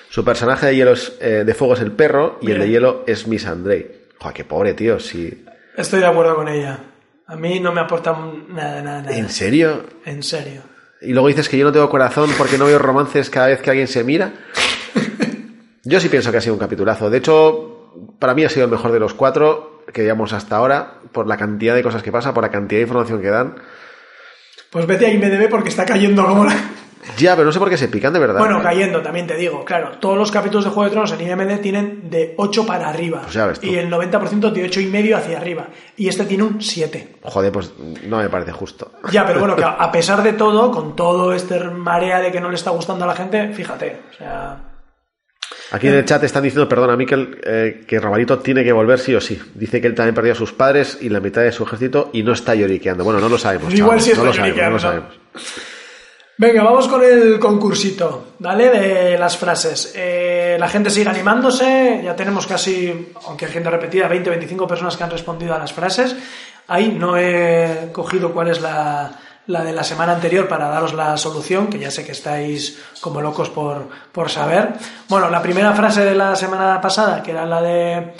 Su 0.10 0.24
personaje 0.24 0.68
de 0.68 0.76
hielo 0.76 0.92
es, 0.92 1.18
eh, 1.20 1.44
de 1.46 1.54
fuego 1.56 1.74
es 1.74 1.80
el 1.80 1.94
perro 1.94 2.38
y 2.42 2.52
el 2.52 2.60
de 2.60 2.70
hielo 2.70 3.04
es 3.08 3.28
Miss 3.28 3.48
Andrei. 3.48 4.02
Joder, 4.20 4.36
qué 4.36 4.44
pobre, 4.44 4.74
tío, 4.76 5.00
si... 5.00 5.46
Estoy 5.76 6.02
de 6.02 6.06
acuerdo 6.06 6.36
con 6.36 6.48
ella. 6.48 6.91
A 7.28 7.36
mí 7.36 7.60
no 7.60 7.72
me 7.72 7.82
aporta 7.82 8.12
nada, 8.50 8.82
nada, 8.82 9.02
nada. 9.02 9.16
¿En 9.16 9.30
serio? 9.30 9.86
En 10.06 10.22
serio. 10.24 10.62
Y 11.02 11.14
luego 11.14 11.28
dices 11.28 11.50
que 11.50 11.58
yo 11.58 11.66
no 11.66 11.72
tengo 11.72 11.90
corazón 11.90 12.30
porque 12.38 12.58
no 12.58 12.66
veo 12.66 12.78
romances 12.78 13.30
cada 13.30 13.48
vez 13.48 13.62
que 13.62 13.70
alguien 13.70 13.88
se 13.88 14.04
mira. 14.04 14.34
Yo 15.84 16.00
sí 16.00 16.10
pienso 16.10 16.32
que 16.32 16.38
ha 16.38 16.42
sido 16.42 16.54
un 16.54 16.60
capitulazo. 16.60 17.10
De 17.10 17.18
hecho, 17.18 17.92
para 18.20 18.36
mí 18.36 18.44
ha 18.44 18.50
sido 18.50 18.66
el 18.66 18.72
mejor 18.72 18.92
de 18.92 19.00
los 19.00 19.14
cuatro 19.14 19.72
que 19.92 20.02
digamos 20.02 20.34
hasta 20.34 20.56
ahora, 20.56 21.00
por 21.12 21.28
la 21.28 21.38
cantidad 21.38 21.76
de 21.76 21.84
cosas 21.84 22.04
que 22.04 22.12
pasa, 22.12 22.34
por 22.34 22.44
la 22.44 22.52
cantidad 22.52 22.80
de 22.80 22.84
información 22.84 23.22
que 23.22 23.30
dan. 23.30 23.56
Pues 24.70 24.86
vete 24.86 25.06
a 25.06 25.10
IMDB 25.12 25.50
porque 25.50 25.70
está 25.70 25.86
cayendo 25.86 26.26
como 26.26 26.46
la... 26.46 26.56
Ya, 27.18 27.36
pero 27.36 27.46
no 27.46 27.52
sé 27.52 27.60
por 27.60 27.70
qué 27.70 27.78
se 27.78 27.88
pican 27.88 28.14
de 28.14 28.20
verdad. 28.20 28.40
Bueno, 28.40 28.62
cayendo, 28.62 29.02
también 29.02 29.28
te 29.28 29.36
digo. 29.36 29.66
Claro, 29.66 29.92
todos 30.00 30.18
los 30.18 30.32
capítulos 30.32 30.66
de 30.66 30.72
Juego 30.72 30.86
de 30.86 30.92
Tronos 30.92 31.12
en 31.12 31.22
IMDb 31.22 31.62
tienen 31.62 32.10
de 32.10 32.34
8 32.38 32.66
para 32.66 32.90
arriba. 32.90 33.22
Pues 33.22 33.34
ya 33.34 33.48
ves 33.48 33.60
tú. 33.60 33.68
y 33.68 33.76
el 33.76 33.90
90% 33.92 34.52
de 34.52 34.64
8 34.66 34.80
y 34.82 34.86
medio 34.88 35.18
hacia 35.18 35.38
arriba. 35.38 35.68
Y 35.98 36.08
este 36.08 36.26
tiene 36.26 36.44
un 36.44 36.62
7. 36.62 37.16
Joder, 37.24 37.52
pues 37.52 37.74
no 38.04 38.18
me 38.18 38.30
parece 38.30 38.52
justo. 38.52 38.92
Ya, 39.12 39.26
pero 39.26 39.40
bueno, 39.40 39.56
que 39.56 39.64
a 39.66 39.92
pesar 39.92 40.24
de 40.24 40.34
todo, 40.34 40.72
con 40.72 40.96
todo 40.96 41.34
este 41.34 41.60
marea 41.60 42.20
de 42.20 42.32
que 42.32 42.40
no 42.40 42.50
le 42.50 42.56
está 42.56 42.72
gustando 42.72 43.06
a 43.06 43.08
la 43.08 43.16
gente, 43.16 43.54
fíjate, 43.54 44.00
o 44.12 44.18
sea... 44.18 44.68
Aquí 45.72 45.88
en 45.88 45.94
el 45.96 46.06
chat 46.06 46.22
están 46.24 46.44
diciendo, 46.44 46.68
perdona, 46.68 46.98
Miquel, 46.98 47.40
eh, 47.46 47.84
que 47.88 47.98
Robalito 48.00 48.40
tiene 48.40 48.64
que 48.64 48.74
volver 48.74 49.00
sí 49.00 49.16
o 49.16 49.22
sí. 49.22 49.42
Dice 49.56 49.80
que 49.80 49.88
él 49.88 49.96
también 49.96 50.14
perdió 50.14 50.34
a 50.34 50.36
sus 50.36 50.52
padres 50.52 50.98
y 51.00 51.08
la 51.08 51.22
mitad 51.22 51.42
de 51.42 51.52
su 51.54 51.64
ejército 51.64 52.10
y 52.12 52.24
no 52.24 52.34
está 52.34 52.56
lloriqueando. 52.56 53.06
Bueno, 53.06 53.22
no 53.22 53.30
lo 53.30 53.38
sabemos. 53.38 53.74
Igual 53.74 54.00
chavales, 54.00 54.08
está 54.08 54.20
no 54.20 54.26
lo 54.26 54.34
sabemos, 54.34 54.62
no 54.62 54.70
lo 54.70 54.80
sabemos. 54.80 55.20
Venga, 56.42 56.64
vamos 56.64 56.88
con 56.88 57.04
el 57.04 57.38
concursito, 57.38 58.34
¿vale? 58.40 58.72
De 58.72 59.16
las 59.16 59.38
frases. 59.38 59.94
Eh, 59.96 60.58
la 60.60 60.68
gente 60.68 60.90
sigue 60.90 61.08
animándose, 61.08 62.02
ya 62.04 62.16
tenemos 62.16 62.48
casi, 62.48 63.12
aunque 63.28 63.46
hay 63.46 63.52
gente 63.52 63.70
repetida, 63.70 64.10
20-25 64.10 64.66
personas 64.66 64.98
que 64.98 65.04
han 65.04 65.12
respondido 65.12 65.54
a 65.54 65.60
las 65.60 65.72
frases. 65.72 66.16
Ahí 66.68 66.96
no 66.98 67.16
he 67.16 67.92
cogido 67.92 68.34
cuál 68.34 68.48
es 68.48 68.60
la, 68.60 69.12
la 69.46 69.64
de 69.64 69.72
la 69.72 69.84
semana 69.84 70.14
anterior 70.14 70.48
para 70.48 70.68
daros 70.68 70.96
la 70.96 71.16
solución, 71.16 71.68
que 71.68 71.78
ya 71.78 71.92
sé 71.92 72.04
que 72.04 72.14
estáis 72.14 72.82
como 73.02 73.22
locos 73.22 73.52
por, 73.52 73.90
por 74.12 74.32
saber. 74.32 74.70
Bueno, 75.10 75.30
la 75.30 75.44
primera 75.44 75.74
frase 75.74 76.04
de 76.04 76.16
la 76.16 76.36
semana 76.36 76.82
pasada, 76.82 77.22
que 77.22 77.30
era 77.30 77.46
la 77.46 77.62
de 77.62 78.14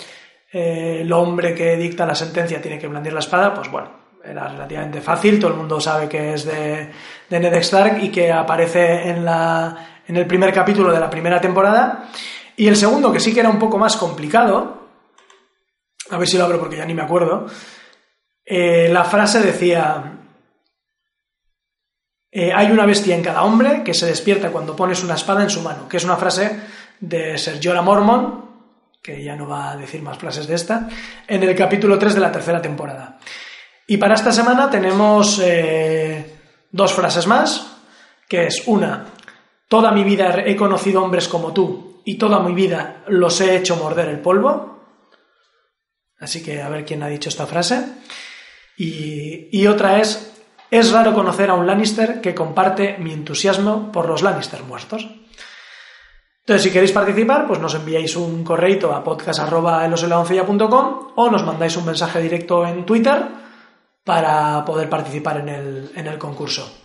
eh, 0.52 0.98
el 1.00 1.12
hombre 1.12 1.56
que 1.56 1.76
dicta 1.76 2.06
la 2.06 2.14
sentencia 2.14 2.62
tiene 2.62 2.78
que 2.78 2.86
blandir 2.86 3.14
la 3.14 3.18
espada, 3.18 3.52
pues 3.52 3.68
bueno, 3.68 4.01
era 4.24 4.48
relativamente 4.48 5.00
fácil, 5.00 5.38
todo 5.38 5.50
el 5.50 5.56
mundo 5.56 5.80
sabe 5.80 6.08
que 6.08 6.34
es 6.34 6.44
de, 6.44 6.90
Ned 7.30 7.54
Stark 7.54 8.02
y 8.02 8.10
que 8.10 8.30
aparece 8.30 9.08
en, 9.08 9.24
la, 9.24 10.00
en 10.06 10.16
el 10.16 10.26
primer 10.26 10.52
capítulo 10.52 10.92
de 10.92 11.00
la 11.00 11.10
primera 11.10 11.40
temporada. 11.40 12.08
Y 12.56 12.68
el 12.68 12.76
segundo, 12.76 13.12
que 13.12 13.20
sí 13.20 13.32
que 13.32 13.40
era 13.40 13.48
un 13.48 13.58
poco 13.58 13.78
más 13.78 13.96
complicado, 13.96 14.88
a 16.10 16.18
ver 16.18 16.28
si 16.28 16.36
lo 16.36 16.44
abro 16.44 16.60
porque 16.60 16.76
ya 16.76 16.84
ni 16.84 16.94
me 16.94 17.02
acuerdo, 17.02 17.46
eh, 18.44 18.88
la 18.92 19.04
frase 19.04 19.40
decía, 19.40 20.18
eh, 22.30 22.52
hay 22.54 22.70
una 22.70 22.86
bestia 22.86 23.14
en 23.14 23.22
cada 23.22 23.42
hombre 23.42 23.82
que 23.82 23.94
se 23.94 24.06
despierta 24.06 24.50
cuando 24.50 24.76
pones 24.76 25.02
una 25.02 25.14
espada 25.14 25.42
en 25.42 25.50
su 25.50 25.62
mano, 25.62 25.88
que 25.88 25.96
es 25.96 26.04
una 26.04 26.16
frase 26.16 26.60
de 27.00 27.38
Sir 27.38 27.60
Jorah 27.62 27.82
Mormon, 27.82 28.42
que 29.02 29.22
ya 29.22 29.34
no 29.34 29.48
va 29.48 29.72
a 29.72 29.76
decir 29.76 30.00
más 30.02 30.18
frases 30.18 30.46
de 30.46 30.54
esta, 30.54 30.88
en 31.26 31.42
el 31.42 31.56
capítulo 31.56 31.98
3 31.98 32.14
de 32.14 32.20
la 32.20 32.30
tercera 32.30 32.62
temporada. 32.62 33.18
Y 33.86 33.96
para 33.96 34.14
esta 34.14 34.32
semana 34.32 34.70
tenemos 34.70 35.40
eh, 35.42 36.38
dos 36.70 36.92
frases 36.92 37.26
más, 37.26 37.78
que 38.28 38.46
es 38.46 38.62
una, 38.66 39.06
toda 39.68 39.92
mi 39.92 40.04
vida 40.04 40.42
he 40.44 40.56
conocido 40.56 41.02
hombres 41.02 41.28
como 41.28 41.52
tú 41.52 42.00
y 42.04 42.16
toda 42.16 42.40
mi 42.40 42.54
vida 42.54 43.02
los 43.08 43.40
he 43.40 43.56
hecho 43.56 43.76
morder 43.76 44.08
el 44.08 44.20
polvo. 44.20 44.80
Así 46.18 46.42
que 46.42 46.62
a 46.62 46.68
ver 46.68 46.84
quién 46.84 47.02
ha 47.02 47.08
dicho 47.08 47.28
esta 47.28 47.46
frase. 47.46 47.84
Y, 48.76 49.66
otra 49.66 50.00
es, 50.00 50.32
es 50.70 50.92
raro 50.92 51.14
conocer 51.14 51.50
a 51.50 51.54
un 51.54 51.66
Lannister 51.66 52.20
que 52.20 52.34
comparte 52.34 52.96
mi 52.98 53.12
entusiasmo 53.12 53.92
por 53.92 54.08
los 54.08 54.22
Lannister 54.22 54.62
muertos. 54.62 55.08
Entonces, 56.40 56.64
si 56.64 56.72
queréis 56.72 56.92
participar, 56.92 57.46
pues 57.46 57.60
nos 57.60 57.74
enviáis 57.74 58.16
un 58.16 58.42
correito 58.42 58.92
a 58.92 59.04
podcast.eloseladoncella.com 59.04 61.12
o 61.14 61.30
nos 61.30 61.44
mandáis 61.44 61.76
un 61.76 61.86
mensaje 61.86 62.20
directo 62.20 62.66
en 62.66 62.84
Twitter 62.84 63.41
para 64.04 64.64
poder 64.64 64.88
participar 64.88 65.38
en 65.38 65.48
el, 65.48 65.92
en 65.94 66.06
el 66.06 66.18
concurso. 66.18 66.78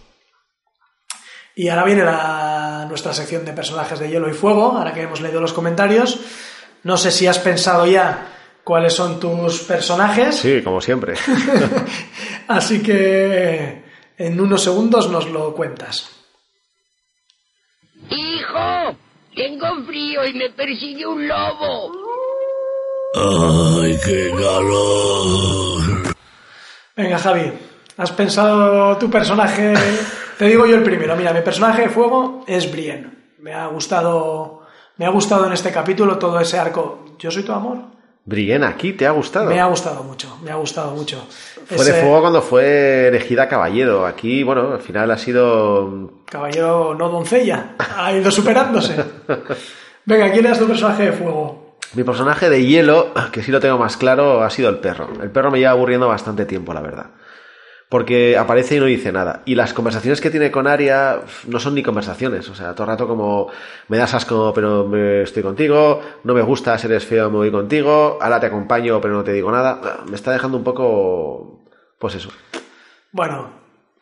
Y 1.55 1.69
ahora 1.69 1.85
viene 1.85 2.03
la- 2.03 2.85
nuestra 2.87 3.13
sección 3.13 3.43
de 3.45 3.53
personajes 3.53 3.97
de 3.99 4.09
hielo 4.09 4.29
y 4.29 4.33
fuego, 4.33 4.73
ahora 4.77 4.93
que 4.93 5.01
hemos 5.01 5.21
leído 5.21 5.41
los 5.41 5.53
comentarios. 5.53 6.19
No 6.83 6.95
sé 6.97 7.11
si 7.11 7.25
has 7.27 7.39
pensado 7.39 7.85
ya 7.87 8.33
cuáles 8.63 8.93
son 8.93 9.19
tus 9.19 9.61
personajes, 9.61 10.35
Sí, 10.35 10.61
como 10.63 10.79
siempre. 10.81 11.15
así 12.47 12.83
que 12.83 13.83
en 14.17 14.39
unos 14.39 14.61
segundos 14.63 15.09
nos 15.09 15.27
lo 15.29 15.53
cuentas. 15.55 16.09
¡Hijo! 18.09 18.95
Tengo 19.35 19.67
frío 19.85 20.25
y 20.25 20.33
me 20.33 20.49
persigue 20.51 21.05
un 21.05 21.27
lobo. 21.27 21.91
¡Ay, 23.15 23.97
qué 24.05 24.29
calor! 24.31 25.86
Venga, 26.97 27.19
Javi, 27.19 27.53
¿has 27.97 28.11
pensado 28.11 28.97
tu 28.97 29.07
personaje? 29.07 29.75
Te 30.39 30.45
digo 30.45 30.65
yo 30.65 30.77
el 30.77 30.83
primero. 30.83 31.15
Mira, 31.15 31.31
mi 31.31 31.41
personaje 31.41 31.83
de 31.83 31.89
fuego 31.89 32.43
es 32.47 32.71
Brienne. 32.71 33.11
Me 33.37 33.53
ha 33.53 33.67
gustado, 33.67 34.63
me 34.97 35.05
ha 35.05 35.09
gustado 35.09 35.45
en 35.45 35.53
este 35.53 35.71
capítulo 35.71 36.17
todo 36.17 36.39
ese 36.39 36.57
arco. 36.57 37.05
Yo 37.19 37.29
soy 37.29 37.43
tu 37.43 37.51
amor. 37.51 37.77
Brienne, 38.25 38.65
aquí 38.65 38.93
te 38.93 39.05
ha 39.05 39.11
gustado. 39.11 39.45
Me 39.45 39.59
ha 39.59 39.67
gustado 39.67 40.03
mucho, 40.03 40.39
me 40.43 40.49
ha 40.49 40.55
gustado 40.55 40.89
mucho. 40.95 41.23
Fue 41.67 41.85
de 41.85 41.93
fuego 41.93 42.21
cuando 42.21 42.41
fue 42.41 43.09
elegida 43.09 43.47
caballero. 43.47 44.07
Aquí, 44.07 44.41
bueno, 44.41 44.73
al 44.73 44.81
final 44.81 45.11
ha 45.11 45.17
sido. 45.19 46.23
Caballero 46.25 46.95
no 46.95 47.09
doncella. 47.09 47.75
Ha 47.95 48.11
ido 48.11 48.31
superándose. 48.31 48.95
Venga, 50.05 50.31
¿quién 50.31 50.47
es 50.47 50.57
tu 50.57 50.65
personaje 50.65 51.03
de 51.03 51.11
fuego? 51.11 51.66
Mi 51.93 52.03
personaje 52.03 52.49
de 52.49 52.65
hielo, 52.65 53.13
que 53.31 53.43
sí 53.43 53.51
lo 53.51 53.59
tengo 53.59 53.77
más 53.77 53.97
claro, 53.97 54.43
ha 54.43 54.49
sido 54.49 54.69
el 54.69 54.79
perro. 54.79 55.09
El 55.21 55.31
perro 55.31 55.51
me 55.51 55.59
lleva 55.59 55.71
aburriendo 55.71 56.07
bastante 56.07 56.45
tiempo, 56.45 56.73
la 56.73 56.81
verdad. 56.81 57.07
Porque 57.89 58.37
aparece 58.37 58.75
y 58.75 58.79
no 58.79 58.85
dice 58.85 59.13
nada. 59.13 59.43
Y 59.45 59.55
las 59.55 59.73
conversaciones 59.73 60.19
que 60.19 60.29
tiene 60.29 60.51
con 60.51 60.67
Aria 60.67 61.21
no 61.47 61.59
son 61.59 61.73
ni 61.73 61.83
conversaciones. 61.83 62.49
O 62.49 62.55
sea, 62.55 62.73
todo 62.73 62.83
el 62.83 62.89
rato 62.89 63.07
como 63.07 63.49
me 63.87 63.97
das 63.97 64.13
asco 64.13 64.51
pero 64.53 64.85
me 64.85 65.21
estoy 65.21 65.41
contigo, 65.41 66.01
no 66.25 66.33
me 66.33 66.41
gusta, 66.41 66.75
eres 66.75 67.05
feo, 67.05 67.29
me 67.29 67.37
voy 67.37 67.51
contigo, 67.51 68.17
ahora 68.21 68.41
te 68.41 68.47
acompaño 68.47 68.99
pero 68.99 69.13
no 69.13 69.23
te 69.23 69.31
digo 69.31 69.49
nada. 69.51 70.01
Me 70.09 70.15
está 70.15 70.31
dejando 70.31 70.57
un 70.57 70.65
poco... 70.65 71.63
Pues 71.97 72.15
eso. 72.15 72.29
Bueno, 73.13 73.49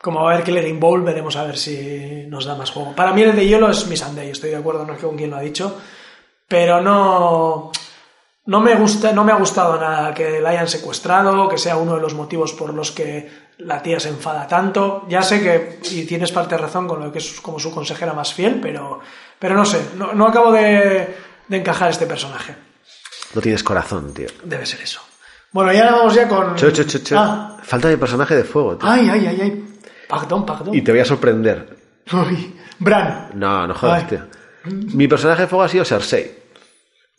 como 0.02 0.22
va 0.22 0.32
a 0.32 0.34
haber 0.34 0.44
Killing 0.44 0.80
Bowl, 0.80 1.02
veremos 1.02 1.36
a 1.36 1.44
ver 1.44 1.56
si 1.56 2.26
nos 2.28 2.44
da 2.44 2.56
más 2.56 2.70
juego. 2.70 2.94
Para 2.94 3.12
mí 3.12 3.22
el 3.22 3.34
de 3.34 3.46
hielo 3.46 3.70
es 3.70 3.86
Missandei, 3.86 4.30
estoy 4.30 4.50
de 4.50 4.56
acuerdo, 4.56 4.84
no 4.84 4.92
es 4.92 4.98
que 4.98 5.06
con 5.06 5.16
quien 5.16 5.30
lo 5.30 5.36
ha 5.36 5.40
dicho, 5.40 5.78
pero 6.48 6.80
no, 6.80 7.70
no 8.46 8.60
me 8.60 8.74
gusta, 8.76 9.12
no 9.12 9.24
me 9.24 9.32
ha 9.32 9.36
gustado 9.36 9.78
nada 9.80 10.14
que 10.14 10.40
la 10.40 10.50
hayan 10.50 10.68
secuestrado, 10.68 11.48
que 11.48 11.58
sea 11.58 11.76
uno 11.76 11.94
de 11.96 12.00
los 12.00 12.14
motivos 12.14 12.52
por 12.52 12.72
los 12.72 12.92
que 12.92 13.46
la 13.58 13.82
tía 13.82 13.98
se 14.00 14.08
enfada 14.10 14.46
tanto. 14.46 15.04
Ya 15.08 15.22
sé 15.22 15.40
que, 15.40 15.80
y 15.90 16.04
tienes 16.04 16.32
parte 16.32 16.54
de 16.54 16.60
razón 16.62 16.86
con 16.86 17.00
lo 17.00 17.10
que 17.12 17.18
es 17.18 17.40
como 17.40 17.58
su 17.58 17.72
consejera 17.74 18.12
más 18.12 18.32
fiel, 18.34 18.60
pero, 18.60 19.00
pero 19.38 19.54
no 19.56 19.64
sé, 19.64 19.80
no, 19.96 20.12
no 20.12 20.26
acabo 20.26 20.52
de, 20.52 21.16
de 21.48 21.56
encajar 21.56 21.90
este 21.90 22.06
personaje. 22.06 22.54
No 23.34 23.40
tienes 23.40 23.62
corazón, 23.62 24.14
tío. 24.14 24.28
Debe 24.44 24.64
ser 24.66 24.80
eso. 24.80 25.00
Bueno, 25.52 25.72
ya 25.72 25.90
vamos 25.90 26.14
ya 26.14 26.28
con... 26.28 26.54
Cho, 26.56 26.70
cho, 26.70 26.84
cho, 26.84 26.98
cho. 26.98 27.18
Ah, 27.18 27.56
Falta 27.62 27.88
mi 27.88 27.96
personaje 27.96 28.34
de 28.36 28.44
fuego, 28.44 28.76
tío. 28.76 28.88
ay, 28.88 29.08
ay, 29.10 29.26
ay, 29.26 29.40
ay. 29.40 29.64
Perdón, 30.08 30.44
perdón. 30.46 30.74
Y 30.74 30.82
te 30.82 30.92
voy 30.92 31.00
a 31.00 31.04
sorprender. 31.04 31.76
Uy, 32.12 32.54
Bran. 32.78 33.30
No, 33.34 33.66
no 33.66 33.74
jodas, 33.74 34.02
Ay. 34.02 34.08
tío. 34.08 34.26
Mi 34.94 35.08
personaje 35.08 35.42
de 35.42 35.48
fuego 35.48 35.62
ha 35.64 35.68
sido 35.68 35.84
Cersei. 35.84 36.30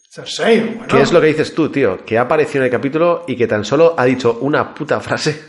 Cersei, 0.09 0.59
bueno. 0.61 0.87
Que 0.87 1.01
es 1.01 1.11
lo 1.13 1.21
que 1.21 1.27
dices 1.27 1.53
tú, 1.53 1.69
tío, 1.69 2.03
que 2.05 2.17
ha 2.17 2.21
aparecido 2.21 2.59
en 2.63 2.65
el 2.65 2.71
capítulo 2.71 3.23
y 3.27 3.35
que 3.35 3.47
tan 3.47 3.63
solo 3.65 3.93
ha 3.97 4.05
dicho 4.05 4.37
una 4.41 4.73
puta 4.73 4.99
frase 4.99 5.41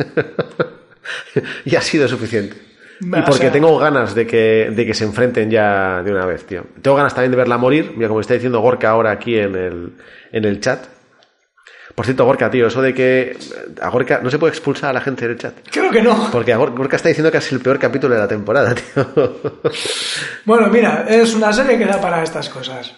y 1.64 1.76
ha 1.76 1.80
sido 1.80 2.08
suficiente. 2.08 2.56
Y 3.00 3.10
porque 3.22 3.42
sea- 3.44 3.52
tengo 3.52 3.78
ganas 3.78 4.14
de 4.14 4.26
que, 4.26 4.72
de 4.74 4.84
que 4.86 4.92
se 4.94 5.04
enfrenten 5.04 5.50
ya 5.50 6.02
de 6.02 6.10
una 6.10 6.26
vez, 6.26 6.44
tío. 6.44 6.64
Tengo 6.82 6.96
ganas 6.96 7.14
también 7.14 7.30
de 7.30 7.36
verla 7.36 7.56
morir, 7.56 7.92
mira 7.96 8.08
como 8.08 8.20
está 8.20 8.34
diciendo 8.34 8.60
Gorka 8.60 8.90
ahora 8.90 9.12
aquí 9.12 9.38
en 9.38 9.54
el, 9.54 9.92
en 10.32 10.44
el 10.44 10.60
chat. 10.60 10.84
Por 11.98 12.04
cierto, 12.04 12.24
Gorka, 12.24 12.48
tío, 12.48 12.68
eso 12.68 12.80
de 12.80 12.94
que 12.94 13.36
a 13.82 13.88
Gorka 13.88 14.20
no 14.22 14.30
se 14.30 14.38
puede 14.38 14.52
expulsar 14.52 14.90
a 14.90 14.92
la 14.92 15.00
gente 15.00 15.26
del 15.26 15.36
chat. 15.36 15.54
Creo 15.68 15.90
que 15.90 16.00
no. 16.00 16.30
Porque 16.30 16.52
a 16.52 16.56
Gorka 16.56 16.94
está 16.94 17.08
diciendo 17.08 17.32
que 17.32 17.38
es 17.38 17.50
el 17.50 17.58
peor 17.58 17.76
capítulo 17.76 18.14
de 18.14 18.20
la 18.20 18.28
temporada, 18.28 18.72
tío. 18.94 19.40
Bueno, 20.44 20.68
mira, 20.68 21.06
es 21.08 21.34
una 21.34 21.52
serie 21.52 21.76
que 21.76 21.86
da 21.86 22.00
para 22.00 22.22
estas 22.22 22.50
cosas. 22.50 22.94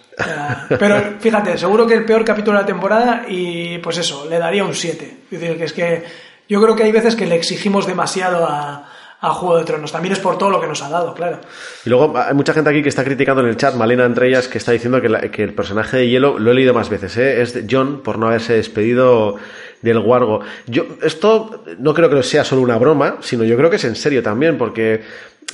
Pero 0.68 1.14
fíjate, 1.18 1.56
seguro 1.56 1.86
que 1.86 1.94
el 1.94 2.04
peor 2.04 2.26
capítulo 2.26 2.58
de 2.58 2.62
la 2.62 2.66
temporada 2.66 3.24
y 3.26 3.78
pues 3.78 3.96
eso, 3.96 4.28
le 4.28 4.38
daría 4.38 4.64
un 4.64 4.74
7. 4.74 5.16
Es 5.30 5.40
decir, 5.40 5.56
que 5.56 5.64
es 5.64 5.72
que 5.72 6.04
yo 6.46 6.60
creo 6.60 6.76
que 6.76 6.82
hay 6.82 6.92
veces 6.92 7.16
que 7.16 7.24
le 7.24 7.36
exigimos 7.36 7.86
demasiado 7.86 8.46
a, 8.46 8.86
a 9.22 9.30
Juego 9.34 9.58
de 9.58 9.64
Tronos. 9.64 9.92
También 9.92 10.12
es 10.14 10.18
por 10.18 10.38
todo 10.38 10.50
lo 10.50 10.60
que 10.60 10.66
nos 10.66 10.82
ha 10.82 10.88
dado, 10.88 11.12
claro. 11.14 11.40
Y 11.84 11.90
luego 11.90 12.16
hay 12.16 12.34
mucha 12.34 12.52
gente 12.54 12.70
aquí 12.70 12.82
que 12.82 12.88
está 12.88 13.04
criticando 13.04 13.42
en 13.42 13.48
el 13.48 13.56
chat, 13.56 13.74
Malena 13.74 14.04
entre 14.06 14.28
ellas, 14.28 14.48
que 14.48 14.58
está 14.58 14.72
diciendo 14.72 15.00
que, 15.02 15.08
la- 15.08 15.20
que 15.30 15.42
el 15.42 15.52
personaje 15.54 15.98
de 15.98 16.08
Hielo, 16.08 16.38
lo 16.38 16.50
he 16.50 16.54
leído 16.54 16.72
más 16.72 16.88
veces, 16.88 17.16
¿eh? 17.18 17.42
es 17.42 17.64
John 17.70 18.00
por 18.02 18.18
no 18.18 18.28
haberse 18.28 18.54
despedido 18.54 19.36
del 19.82 19.98
Wargo. 19.98 20.40
Yo, 20.66 20.84
esto 21.02 21.64
no 21.78 21.92
creo 21.94 22.08
que 22.08 22.22
sea 22.22 22.44
solo 22.44 22.62
una 22.62 22.78
broma, 22.78 23.16
sino 23.20 23.44
yo 23.44 23.56
creo 23.56 23.68
que 23.70 23.76
es 23.76 23.84
en 23.84 23.96
serio 23.96 24.22
también, 24.22 24.56
porque, 24.58 25.02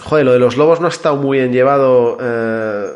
joder, 0.01 0.25
lo 0.25 0.33
de 0.33 0.39
los 0.39 0.57
lobos 0.57 0.81
no 0.81 0.87
ha 0.87 0.91
estado 0.91 1.17
muy 1.17 1.39
bien 1.39 1.53
llevado 1.53 2.19
eh, 2.21 2.87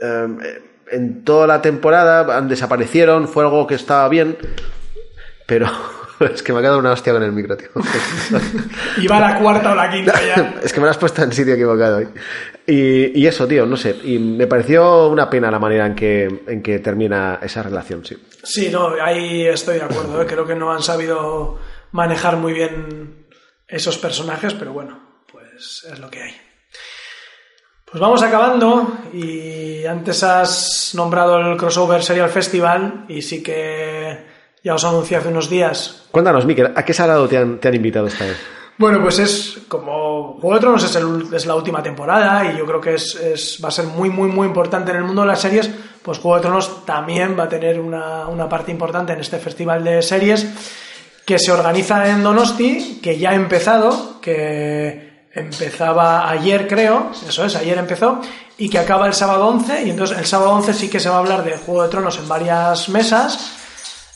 eh, 0.00 0.62
en 0.92 1.24
toda 1.24 1.46
la 1.46 1.60
temporada, 1.60 2.40
desaparecieron, 2.42 3.28
fue 3.28 3.44
algo 3.44 3.66
que 3.66 3.74
estaba 3.74 4.08
bien, 4.08 4.36
pero 5.46 5.66
es 6.34 6.42
que 6.42 6.52
me 6.52 6.58
ha 6.58 6.62
quedado 6.62 6.78
una 6.78 6.92
hostia 6.92 7.12
con 7.12 7.22
el 7.22 7.32
micro, 7.32 7.56
tío. 7.56 7.68
Y 8.98 9.06
va 9.06 9.20
la 9.20 9.38
cuarta 9.38 9.72
o 9.72 9.74
la 9.74 9.90
quinta 9.90 10.12
ya. 10.22 10.54
es 10.62 10.72
que 10.72 10.80
me 10.80 10.86
lo 10.86 10.90
has 10.90 10.98
puesto 10.98 11.22
en 11.22 11.32
sitio 11.32 11.54
equivocado 11.54 11.98
hoy. 11.98 12.08
Y, 12.66 13.20
y 13.20 13.26
eso, 13.26 13.46
tío, 13.46 13.64
no 13.64 13.76
sé. 13.76 13.96
Y 14.04 14.18
me 14.18 14.46
pareció 14.46 15.08
una 15.08 15.30
pena 15.30 15.50
la 15.50 15.58
manera 15.58 15.86
en 15.86 15.94
que, 15.94 16.42
en 16.46 16.62
que 16.62 16.80
termina 16.80 17.38
esa 17.42 17.62
relación, 17.62 18.04
sí. 18.04 18.16
Sí, 18.42 18.68
no, 18.70 18.94
ahí 19.02 19.46
estoy 19.46 19.76
de 19.76 19.84
acuerdo. 19.84 20.20
¿eh? 20.20 20.26
Creo 20.26 20.46
que 20.46 20.54
no 20.54 20.72
han 20.72 20.82
sabido 20.82 21.58
manejar 21.92 22.36
muy 22.36 22.52
bien 22.52 23.26
esos 23.66 23.98
personajes, 23.98 24.54
pero 24.54 24.72
bueno, 24.72 25.22
pues 25.30 25.86
es 25.90 25.98
lo 25.98 26.10
que 26.10 26.22
hay. 26.22 26.36
Pues 27.90 28.00
vamos 28.02 28.22
acabando 28.22 28.98
y 29.14 29.86
antes 29.86 30.22
has 30.22 30.92
nombrado 30.94 31.38
el 31.38 31.56
crossover 31.56 32.02
Serial 32.02 32.28
Festival 32.28 33.06
y 33.08 33.22
sí 33.22 33.42
que 33.42 34.37
ya 34.64 34.74
os 34.74 34.84
anuncié 34.84 35.16
hace 35.16 35.28
unos 35.28 35.48
días. 35.50 36.02
Cuéntanos, 36.10 36.44
Miquel, 36.46 36.72
¿a 36.74 36.84
qué 36.84 36.92
salado 36.92 37.28
te 37.28 37.36
han, 37.38 37.58
te 37.58 37.68
han 37.68 37.74
invitado 37.74 38.06
esta 38.06 38.24
vez? 38.24 38.36
Bueno, 38.78 39.02
pues 39.02 39.18
es 39.18 39.58
como 39.66 40.34
Juego 40.40 40.54
de 40.54 40.60
Tronos 40.60 40.84
es, 40.84 40.94
el- 40.94 41.26
es 41.34 41.46
la 41.46 41.56
última 41.56 41.82
temporada 41.82 42.44
y 42.52 42.56
yo 42.58 42.64
creo 42.64 42.80
que 42.80 42.94
es, 42.94 43.14
es- 43.16 43.58
va 43.62 43.68
a 43.68 43.72
ser 43.72 43.86
muy, 43.86 44.08
muy, 44.08 44.28
muy 44.28 44.46
importante 44.46 44.92
en 44.92 44.98
el 44.98 45.04
mundo 45.04 45.22
de 45.22 45.28
las 45.28 45.40
series. 45.40 45.68
Pues 46.02 46.18
Juego 46.18 46.36
de 46.36 46.42
Tronos 46.42 46.84
también 46.86 47.36
va 47.36 47.44
a 47.44 47.48
tener 47.48 47.80
una, 47.80 48.28
una 48.28 48.48
parte 48.48 48.70
importante 48.70 49.12
en 49.12 49.20
este 49.20 49.38
festival 49.38 49.82
de 49.82 50.00
series 50.00 50.46
que 51.26 51.38
se 51.40 51.50
organiza 51.52 52.08
en 52.08 52.22
Donosti, 52.22 53.00
que 53.02 53.18
ya 53.18 53.30
ha 53.30 53.34
empezado, 53.34 54.20
que 54.20 55.26
empezaba 55.34 56.30
ayer 56.30 56.66
creo, 56.68 57.10
eso 57.28 57.44
es, 57.44 57.54
ayer 57.56 57.76
empezó, 57.78 58.20
y 58.56 58.70
que 58.70 58.78
acaba 58.78 59.06
el 59.06 59.12
sábado 59.12 59.46
11, 59.48 59.82
y 59.86 59.90
entonces 59.90 60.16
el 60.18 60.24
sábado 60.24 60.52
11 60.52 60.72
sí 60.72 60.88
que 60.88 61.00
se 61.00 61.08
va 61.10 61.16
a 61.16 61.18
hablar 61.18 61.44
de 61.44 61.56
Juego 61.58 61.82
de 61.82 61.88
Tronos 61.90 62.16
en 62.18 62.28
varias 62.28 62.88
mesas. 62.88 63.56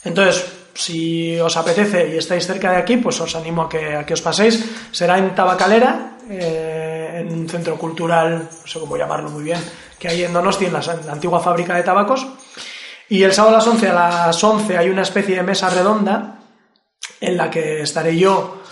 Entonces, 0.04 0.44
si 0.74 1.38
os 1.38 1.56
apetece 1.56 2.14
y 2.14 2.18
estáis 2.18 2.46
cerca 2.46 2.72
de 2.72 2.78
aquí, 2.78 2.96
pues 2.96 3.20
os 3.20 3.34
animo 3.36 3.62
a 3.62 3.68
que, 3.68 3.96
a 3.96 4.06
que 4.06 4.14
os 4.14 4.22
paséis. 4.22 4.64
Será 4.90 5.18
en 5.18 5.34
Tabacalera, 5.34 6.18
eh, 6.28 7.20
en 7.20 7.32
un 7.32 7.48
centro 7.48 7.76
cultural, 7.76 8.48
no 8.50 8.66
sé 8.66 8.80
cómo 8.80 8.96
llamarlo 8.96 9.30
muy 9.30 9.44
bien, 9.44 9.60
que 9.98 10.08
hay 10.08 10.24
en 10.24 10.32
Donosti, 10.32 10.66
en 10.66 10.72
la, 10.72 10.80
en 10.80 11.06
la 11.06 11.12
antigua 11.12 11.40
fábrica 11.40 11.76
de 11.76 11.82
tabacos. 11.82 12.26
Y 13.08 13.22
el 13.22 13.32
sábado 13.32 13.56
a 13.56 13.58
las 13.58 13.66
11, 13.66 13.88
a 13.88 13.94
las 13.94 14.42
11 14.42 14.78
hay 14.78 14.88
una 14.88 15.02
especie 15.02 15.36
de 15.36 15.42
mesa 15.42 15.68
redonda 15.68 16.38
en 17.20 17.36
la 17.36 17.50
que 17.50 17.82
estaré 17.82 18.16
yo 18.16 18.62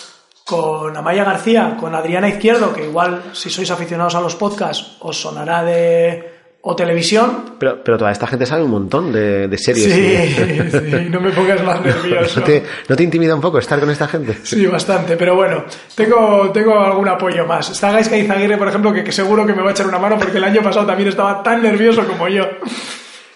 con 0.45 0.97
Amaya 0.97 1.23
García, 1.23 1.77
con 1.79 1.95
Adriana 1.95 2.29
Izquierdo, 2.29 2.73
que 2.73 2.85
igual 2.85 3.31
si 3.35 3.51
sois 3.51 3.71
aficionados 3.71 4.17
a 4.17 4.21
los 4.21 4.35
podcasts 4.35 4.97
os 4.99 5.21
sonará 5.21 5.63
de 5.63 6.30
o 6.63 6.77
televisión. 6.77 7.55
Pero, 7.59 7.83
pero 7.83 7.97
toda 7.97 8.13
esta 8.13 8.27
gente 8.27 8.45
sabe 8.45 8.63
un 8.63 8.71
montón 8.71 9.13
de, 9.13 9.49
de 9.49 9.59
series. 9.59 9.93
Sí, 9.93 10.71
sí, 10.79 11.09
no 11.11 11.21
me 11.21 11.31
pongas 11.31 11.63
más 11.63 11.81
nervioso. 11.85 12.41
¿No 12.41 12.47
te, 12.47 12.63
¿No 12.89 12.97
te 12.97 13.03
intimida 13.03 13.35
un 13.35 13.41
poco 13.41 13.59
estar 13.59 13.81
con 13.81 13.91
esta 13.91 14.07
gente? 14.09 14.39
Sí, 14.43 14.67
bastante, 14.67 15.17
pero 15.17 15.35
bueno, 15.35 15.65
tengo, 15.95 16.51
tengo 16.53 16.79
algún 16.79 17.09
apoyo 17.09 17.47
más. 17.47 17.71
Está 17.71 17.91
Gaisca 17.93 18.17
Izaguirre, 18.17 18.59
por 18.59 18.69
ejemplo, 18.69 18.93
que, 18.93 19.03
que 19.03 19.13
seguro 19.13 19.47
que 19.47 19.55
me 19.55 19.63
va 19.63 19.71
a 19.71 19.73
echar 19.73 19.87
una 19.87 19.99
mano 19.99 20.19
porque 20.19 20.37
el 20.39 20.45
año 20.45 20.63
pasado 20.63 20.87
también 20.87 21.09
estaba 21.09 21.43
tan 21.43 21.63
nervioso 21.63 22.07
como 22.07 22.29
yo, 22.29 22.45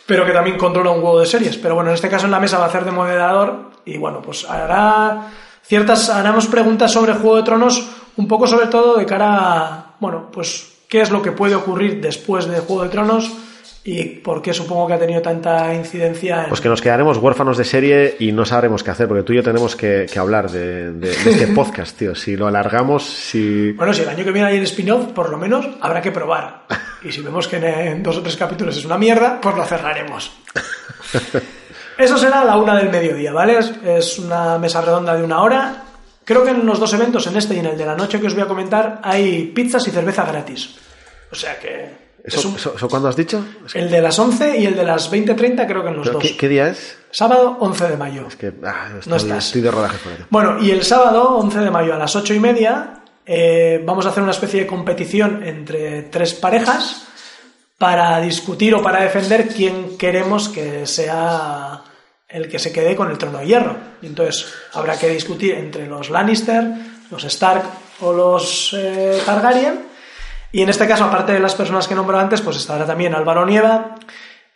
pero 0.06 0.26
que 0.26 0.32
también 0.32 0.58
controla 0.58 0.90
un 0.90 1.02
huevo 1.02 1.20
de 1.20 1.26
series. 1.26 1.56
Pero 1.56 1.74
bueno, 1.74 1.90
en 1.90 1.94
este 1.94 2.10
caso 2.10 2.26
en 2.26 2.32
la 2.32 2.40
mesa 2.40 2.58
va 2.58 2.66
a 2.66 2.68
hacer 2.68 2.84
de 2.84 2.90
moderador 2.90 3.70
y 3.86 3.96
bueno, 3.96 4.20
pues 4.20 4.48
hará 4.48 5.28
ciertas, 5.62 6.10
haremos 6.10 6.46
preguntas 6.46 6.92
sobre 6.92 7.14
Juego 7.14 7.36
de 7.36 7.42
Tronos, 7.42 7.88
un 8.16 8.28
poco 8.28 8.46
sobre 8.46 8.66
todo 8.66 8.96
de 8.98 9.06
cara 9.06 9.34
a, 9.38 9.94
bueno, 9.98 10.28
pues 10.30 10.73
qué 10.88 11.00
es 11.00 11.10
lo 11.10 11.22
que 11.22 11.32
puede 11.32 11.54
ocurrir 11.54 12.00
después 12.00 12.46
de 12.46 12.60
Juego 12.60 12.82
de 12.84 12.88
Tronos 12.90 13.32
y 13.86 14.04
por 14.04 14.40
qué 14.40 14.54
supongo 14.54 14.86
que 14.86 14.94
ha 14.94 14.98
tenido 14.98 15.20
tanta 15.20 15.74
incidencia 15.74 16.44
en... 16.44 16.48
Pues 16.48 16.62
que 16.62 16.70
nos 16.70 16.80
quedaremos 16.80 17.18
huérfanos 17.18 17.58
de 17.58 17.64
serie 17.64 18.16
y 18.18 18.32
no 18.32 18.46
sabremos 18.46 18.82
qué 18.82 18.90
hacer, 18.90 19.06
porque 19.08 19.22
tú 19.24 19.34
y 19.34 19.36
yo 19.36 19.42
tenemos 19.42 19.76
que, 19.76 20.06
que 20.10 20.18
hablar 20.18 20.50
de, 20.50 20.92
de- 20.92 21.08
de 21.14 21.30
este 21.30 21.46
podcast, 21.54 21.98
tío. 21.98 22.14
Si 22.14 22.34
lo 22.34 22.46
alargamos, 22.46 23.02
si... 23.04 23.72
Bueno, 23.72 23.92
si 23.92 24.00
el 24.00 24.08
año 24.08 24.24
que 24.24 24.32
viene 24.32 24.48
hay 24.48 24.56
el 24.56 24.62
spin-off, 24.62 25.12
por 25.12 25.28
lo 25.28 25.36
menos 25.36 25.66
habrá 25.82 26.00
que 26.00 26.12
probar. 26.12 26.62
Y 27.02 27.12
si 27.12 27.20
vemos 27.20 27.46
que 27.46 27.56
en, 27.58 28.02
dos 28.02 28.16
o 28.16 28.22
tres 28.22 28.36
capítulos 28.36 28.74
es 28.78 28.86
una 28.86 28.96
mierda, 28.96 29.38
pues 29.42 29.54
lo 29.54 29.64
cerraremos. 29.66 30.32
Eso 31.98 32.18
será 32.18 32.40
a 32.40 32.44
la 32.44 32.56
una 32.56 32.76
del 32.76 32.88
mediodía, 32.90 33.32
¿vale? 33.32 33.58
Es 33.84 34.18
una 34.18 34.58
mesa 34.58 34.80
redonda 34.80 35.14
de 35.14 35.22
una 35.22 35.40
hora. 35.42 35.82
Creo 36.24 36.42
que 36.44 36.50
en 36.50 36.64
los 36.64 36.78
dos 36.80 36.92
eventos, 36.94 37.26
en 37.26 37.36
este 37.36 37.54
y 37.54 37.58
en 37.58 37.66
el 37.66 37.76
de 37.78 37.84
la 37.86 37.94
noche 37.96 38.20
que 38.20 38.26
os 38.26 38.34
voy 38.34 38.42
a 38.42 38.46
comentar, 38.48 39.00
hay 39.02 39.52
pizzas 39.54 39.86
y 39.88 39.90
cerveza 39.90 40.24
gratis. 40.24 40.70
O 41.30 41.34
sea 41.34 41.58
que... 41.58 42.04
¿Eso, 42.24 42.38
es 42.38 42.44
un- 42.46 42.56
eso- 42.56 42.74
eso 42.76 42.88
cuándo 42.88 43.08
has 43.08 43.16
dicho? 43.16 43.44
Es 43.66 43.74
que- 43.74 43.78
el 43.80 43.90
de 43.90 44.00
las 44.00 44.18
11 44.18 44.58
y 44.58 44.64
el 44.64 44.74
de 44.76 44.84
las 44.84 45.10
20.30 45.12 45.66
creo 45.66 45.82
que 45.82 45.88
en 45.90 45.96
los 45.96 46.06
¿pero 46.06 46.14
dos. 46.18 46.22
¿qué, 46.22 46.36
qué 46.36 46.48
día 46.48 46.68
es? 46.68 46.96
Sábado 47.10 47.58
11 47.60 47.88
de 47.88 47.96
mayo. 47.98 48.26
Es 48.26 48.36
que 48.36 48.52
ah, 48.64 48.86
estoy, 48.98 49.10
No 49.10 49.16
estás. 49.16 49.46
estoy 49.46 49.60
de 49.60 49.70
rodaje 49.70 49.98
fuera. 49.98 50.26
Bueno, 50.30 50.58
y 50.62 50.70
el 50.70 50.82
sábado, 50.84 51.36
11 51.36 51.58
de 51.58 51.70
mayo, 51.70 51.92
a 51.94 51.98
las 51.98 52.16
8 52.16 52.32
y 52.32 52.40
media, 52.40 53.02
eh, 53.26 53.82
vamos 53.84 54.06
a 54.06 54.08
hacer 54.08 54.22
una 54.22 54.32
especie 54.32 54.60
de 54.60 54.66
competición 54.66 55.42
entre 55.46 56.04
tres 56.04 56.32
parejas 56.34 57.06
para 57.76 58.18
discutir 58.20 58.74
o 58.74 58.82
para 58.82 59.02
defender 59.02 59.48
quién 59.48 59.98
queremos 59.98 60.48
que 60.48 60.86
sea 60.86 61.82
el 62.34 62.48
que 62.48 62.58
se 62.58 62.72
quede 62.72 62.96
con 62.96 63.10
el 63.10 63.16
trono 63.16 63.38
de 63.38 63.46
hierro. 63.46 63.76
Y 64.02 64.06
entonces 64.06 64.52
habrá 64.72 64.98
que 64.98 65.08
discutir 65.08 65.54
entre 65.54 65.86
los 65.86 66.10
Lannister, 66.10 66.64
los 67.10 67.22
Stark 67.22 67.62
o 68.00 68.12
los 68.12 68.74
eh, 68.76 69.22
Targaryen. 69.24 69.86
Y 70.50 70.62
en 70.62 70.68
este 70.68 70.88
caso, 70.88 71.04
aparte 71.04 71.32
de 71.32 71.38
las 71.38 71.54
personas 71.54 71.86
que 71.86 71.94
nombro 71.94 72.18
antes, 72.18 72.40
pues 72.40 72.56
estará 72.56 72.84
también 72.84 73.14
Álvaro 73.14 73.46
Nieva 73.46 73.94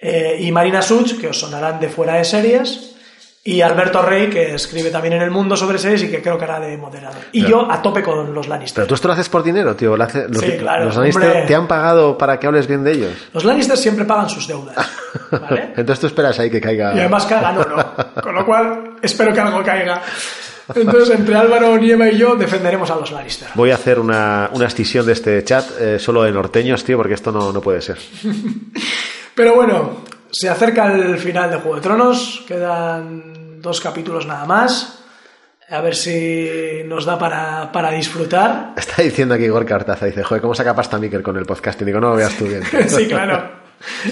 eh, 0.00 0.38
y 0.40 0.50
Marina 0.50 0.82
Such, 0.82 1.20
que 1.20 1.28
os 1.28 1.38
sonarán 1.38 1.78
de 1.78 1.88
fuera 1.88 2.14
de 2.14 2.24
series, 2.24 2.96
y 3.50 3.62
Alberto 3.62 4.02
Rey, 4.02 4.28
que 4.28 4.54
escribe 4.56 4.90
también 4.90 5.14
en 5.14 5.22
El 5.22 5.30
Mundo 5.30 5.56
sobre 5.56 5.78
series 5.78 6.02
y 6.02 6.10
que 6.10 6.20
creo 6.20 6.36
que 6.36 6.44
hará 6.44 6.60
de 6.60 6.76
moderador. 6.76 7.16
Y 7.32 7.46
yo 7.46 7.70
a 7.70 7.80
tope 7.80 8.02
con 8.02 8.34
los 8.34 8.46
Lannister. 8.46 8.74
Pero 8.74 8.86
tú 8.88 8.94
esto 8.94 9.08
lo 9.08 9.14
haces 9.14 9.28
por 9.30 9.42
dinero, 9.42 9.74
tío. 9.74 9.96
Lo 9.96 10.04
hace- 10.04 10.28
los, 10.28 10.42
Sí, 10.42 10.56
claro, 10.58 10.84
los 10.84 10.96
Lannister 10.96 11.24
hombre. 11.28 11.42
te 11.46 11.54
han 11.54 11.66
pagado 11.66 12.18
para 12.18 12.38
que 12.38 12.46
hables 12.46 12.66
bien 12.66 12.84
de 12.84 12.92
ellos. 12.92 13.12
Los 13.32 13.44
Lannister 13.44 13.76
siempre 13.78 14.04
pagan 14.04 14.28
sus 14.28 14.46
deudas, 14.46 14.76
¿vale? 15.30 15.72
Entonces 15.76 16.00
tú 16.00 16.06
esperas 16.08 16.38
ahí 16.38 16.50
que 16.50 16.60
caiga. 16.60 16.94
Y 16.94 16.98
además 17.00 17.24
cagan 17.26 17.56
oro. 17.58 17.94
Con 18.22 18.34
lo 18.34 18.44
cual, 18.44 18.96
espero 19.00 19.32
que 19.32 19.40
algo 19.40 19.62
caiga. 19.62 20.02
Entonces, 20.74 21.08
entre 21.18 21.34
Álvaro 21.34 21.78
Nieva 21.78 22.06
y 22.10 22.18
yo 22.18 22.36
defenderemos 22.36 22.90
a 22.90 22.96
los 22.96 23.10
Lannister. 23.10 23.48
Voy 23.54 23.70
a 23.70 23.76
hacer 23.76 23.98
una, 23.98 24.50
una 24.52 24.66
escisión 24.66 25.06
de 25.06 25.12
este 25.14 25.42
chat 25.42 25.64
eh, 25.80 25.98
solo 25.98 26.24
de 26.24 26.32
norteños, 26.32 26.84
tío, 26.84 26.98
porque 26.98 27.14
esto 27.14 27.32
no, 27.32 27.50
no 27.50 27.62
puede 27.62 27.80
ser. 27.80 27.96
Pero 29.34 29.54
bueno, 29.54 30.02
se 30.30 30.48
acerca 30.50 30.92
el 30.92 31.16
final 31.16 31.50
de 31.50 31.56
Juego 31.56 31.76
de 31.76 31.80
Tronos, 31.80 32.44
quedan 32.46 33.37
dos 33.60 33.80
capítulos 33.80 34.26
nada 34.26 34.44
más. 34.44 35.00
A 35.70 35.82
ver 35.82 35.94
si 35.94 36.82
nos 36.86 37.04
da 37.04 37.18
para, 37.18 37.70
para 37.70 37.90
disfrutar. 37.90 38.72
Está 38.76 39.02
diciendo 39.02 39.34
aquí 39.34 39.44
Igor 39.44 39.66
Cartaza, 39.66 40.06
dice, 40.06 40.22
joder, 40.22 40.40
¿cómo 40.40 40.54
saca 40.54 40.74
pasta 40.74 40.98
Miquel 40.98 41.22
con 41.22 41.36
el 41.36 41.44
podcasting? 41.44 41.86
Digo, 41.86 42.00
no 42.00 42.10
lo 42.10 42.16
veas 42.16 42.34
tú 42.36 42.46
bien. 42.46 42.62
sí, 42.88 43.06
claro. 43.06 43.58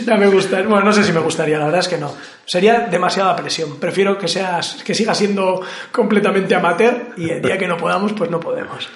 Ya 0.05 0.17
me 0.17 0.29
gustaría. 0.29 0.67
Bueno, 0.67 0.85
no 0.85 0.93
sé 0.93 1.03
si 1.03 1.13
me 1.13 1.21
gustaría, 1.21 1.59
la 1.59 1.65
verdad 1.65 1.81
es 1.81 1.89
que 1.89 1.99
no. 1.99 2.15
Sería 2.45 2.81
demasiada 2.91 3.35
presión. 3.35 3.79
Prefiero 3.81 4.19
que, 4.19 4.29
seas, 4.29 4.83
que 4.85 4.95
siga 4.95 5.15
siendo 5.15 5.61
completamente 5.91 6.55
amateur 6.55 7.15
y 7.17 7.31
el 7.31 7.43
día 7.43 7.59
que 7.59 7.67
no 7.67 7.77
podamos, 7.77 8.13
pues 8.13 8.31
no 8.31 8.39
podemos. 8.39 8.89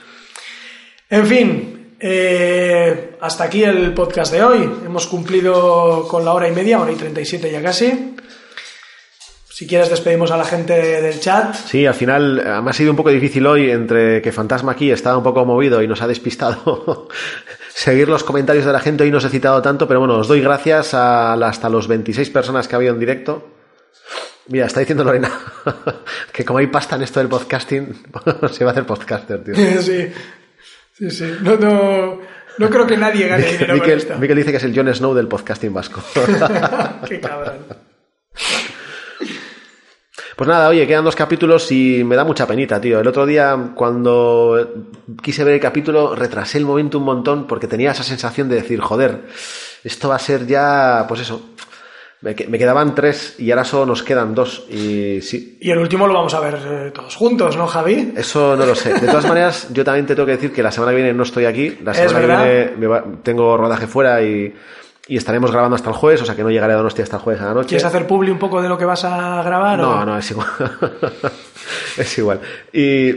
En 1.08 1.26
fin, 1.26 1.96
eh, 1.98 3.16
hasta 3.20 3.44
aquí 3.44 3.64
el 3.64 3.92
podcast 3.94 4.32
de 4.32 4.44
hoy. 4.44 4.62
Hemos 4.84 5.06
cumplido 5.06 6.06
con 6.06 6.24
la 6.24 6.32
hora 6.32 6.48
y 6.48 6.52
media, 6.52 6.80
hora 6.80 6.92
y 6.92 6.96
37 6.96 7.50
ya 7.50 7.62
casi. 7.62 8.16
Si 9.60 9.66
quieres 9.66 9.90
despedimos 9.90 10.30
a 10.30 10.38
la 10.38 10.46
gente 10.46 10.72
del 10.72 11.20
chat. 11.20 11.54
Sí, 11.54 11.84
al 11.84 11.92
final 11.92 12.38
eh, 12.38 12.62
me 12.62 12.70
ha 12.70 12.72
sido 12.72 12.92
un 12.92 12.96
poco 12.96 13.10
difícil 13.10 13.46
hoy 13.46 13.70
entre 13.70 14.22
que 14.22 14.32
Fantasma 14.32 14.72
aquí 14.72 14.90
estaba 14.90 15.18
un 15.18 15.22
poco 15.22 15.44
movido 15.44 15.82
y 15.82 15.86
nos 15.86 16.00
ha 16.00 16.06
despistado 16.06 17.08
seguir 17.68 18.08
los 18.08 18.24
comentarios 18.24 18.64
de 18.64 18.72
la 18.72 18.80
gente. 18.80 19.04
Hoy 19.04 19.10
no 19.10 19.18
os 19.18 19.24
he 19.26 19.28
citado 19.28 19.60
tanto, 19.60 19.86
pero 19.86 20.00
bueno, 20.00 20.16
os 20.16 20.28
doy 20.28 20.40
gracias 20.40 20.94
a 20.94 21.34
hasta 21.34 21.68
los 21.68 21.88
26 21.88 22.30
personas 22.30 22.68
que 22.68 22.74
ha 22.74 22.78
habido 22.78 22.94
en 22.94 23.00
directo. 23.00 23.50
Mira, 24.46 24.64
está 24.64 24.80
diciendo 24.80 25.04
Lorena 25.04 25.30
que 26.32 26.42
como 26.42 26.58
hay 26.58 26.68
pasta 26.68 26.96
en 26.96 27.02
esto 27.02 27.20
del 27.20 27.28
podcasting, 27.28 28.02
se 28.52 28.64
va 28.64 28.70
a 28.70 28.72
hacer 28.72 28.86
podcaster, 28.86 29.44
tío. 29.44 29.54
sí, 29.54 30.10
sí, 30.94 31.10
sí. 31.10 31.34
No, 31.42 31.56
no, 31.56 32.18
no 32.56 32.70
creo 32.70 32.86
que 32.86 32.96
nadie 32.96 33.28
gane 33.28 33.44
dinero 33.44 33.74
Miquel, 33.74 33.98
esto. 33.98 34.16
Miquel 34.16 34.38
dice 34.38 34.52
que 34.52 34.56
es 34.56 34.64
el 34.64 34.74
Jon 34.74 34.88
Snow 34.94 35.12
del 35.12 35.28
podcasting 35.28 35.74
vasco. 35.74 36.02
Qué 37.06 37.20
cabrón. 37.20 37.90
Pues 40.40 40.48
nada, 40.48 40.70
oye, 40.70 40.86
quedan 40.86 41.04
dos 41.04 41.14
capítulos 41.16 41.70
y 41.70 42.02
me 42.02 42.16
da 42.16 42.24
mucha 42.24 42.46
penita, 42.46 42.80
tío. 42.80 42.98
El 42.98 43.06
otro 43.06 43.26
día, 43.26 43.72
cuando 43.74 44.72
quise 45.22 45.44
ver 45.44 45.52
el 45.52 45.60
capítulo, 45.60 46.14
retrasé 46.16 46.56
el 46.56 46.64
momento 46.64 46.96
un 46.96 47.04
montón 47.04 47.46
porque 47.46 47.66
tenía 47.66 47.90
esa 47.90 48.04
sensación 48.04 48.48
de 48.48 48.54
decir, 48.54 48.80
joder, 48.80 49.24
esto 49.84 50.08
va 50.08 50.14
a 50.16 50.18
ser 50.18 50.46
ya, 50.46 51.04
pues 51.06 51.20
eso. 51.20 51.50
Me, 52.22 52.34
que- 52.34 52.46
me 52.46 52.58
quedaban 52.58 52.94
tres 52.94 53.34
y 53.38 53.50
ahora 53.50 53.64
solo 53.64 53.84
nos 53.84 54.02
quedan 54.02 54.34
dos. 54.34 54.64
Y 54.70 55.20
sí, 55.20 55.58
Y 55.60 55.70
el 55.72 55.78
último 55.78 56.06
lo 56.06 56.14
vamos 56.14 56.32
a 56.32 56.40
ver 56.40 56.54
eh, 56.66 56.90
todos 56.90 57.16
juntos, 57.16 57.58
¿no, 57.58 57.66
Javi? 57.66 58.14
eso 58.16 58.56
no 58.56 58.64
lo 58.64 58.74
sé. 58.74 58.94
De 58.94 59.08
todas 59.08 59.26
maneras, 59.28 59.68
yo 59.74 59.84
también 59.84 60.06
te 60.06 60.14
tengo 60.14 60.24
que 60.24 60.32
decir 60.36 60.52
que 60.54 60.62
la 60.62 60.72
semana 60.72 60.92
que 60.92 60.96
viene 61.02 61.12
no 61.12 61.24
estoy 61.24 61.44
aquí. 61.44 61.76
La 61.84 61.92
semana 61.92 62.18
que 62.18 62.26
viene 62.26 62.76
me 62.78 62.86
va- 62.86 63.04
tengo 63.22 63.58
rodaje 63.58 63.86
fuera 63.86 64.22
y, 64.22 64.54
y 65.10 65.16
estaremos 65.16 65.50
grabando 65.50 65.74
hasta 65.74 65.90
el 65.90 65.96
jueves, 65.96 66.22
o 66.22 66.24
sea 66.24 66.36
que 66.36 66.42
no 66.44 66.50
llegaré 66.50 66.72
a 66.72 66.76
Donostia 66.76 67.02
hasta 67.02 67.16
el 67.16 67.22
jueves 67.22 67.42
a 67.42 67.46
la 67.46 67.54
noche. 67.54 67.70
¿Quieres 67.70 67.84
hacer 67.84 68.06
publi 68.06 68.30
un 68.30 68.38
poco 68.38 68.62
de 68.62 68.68
lo 68.68 68.78
que 68.78 68.84
vas 68.84 69.04
a 69.04 69.42
grabar? 69.42 69.80
o- 69.80 69.82
No, 69.82 70.06
no, 70.06 70.16
es 70.18 70.30
igual. 70.30 70.46
es 71.98 72.18
igual. 72.18 72.40
Y, 72.72 73.10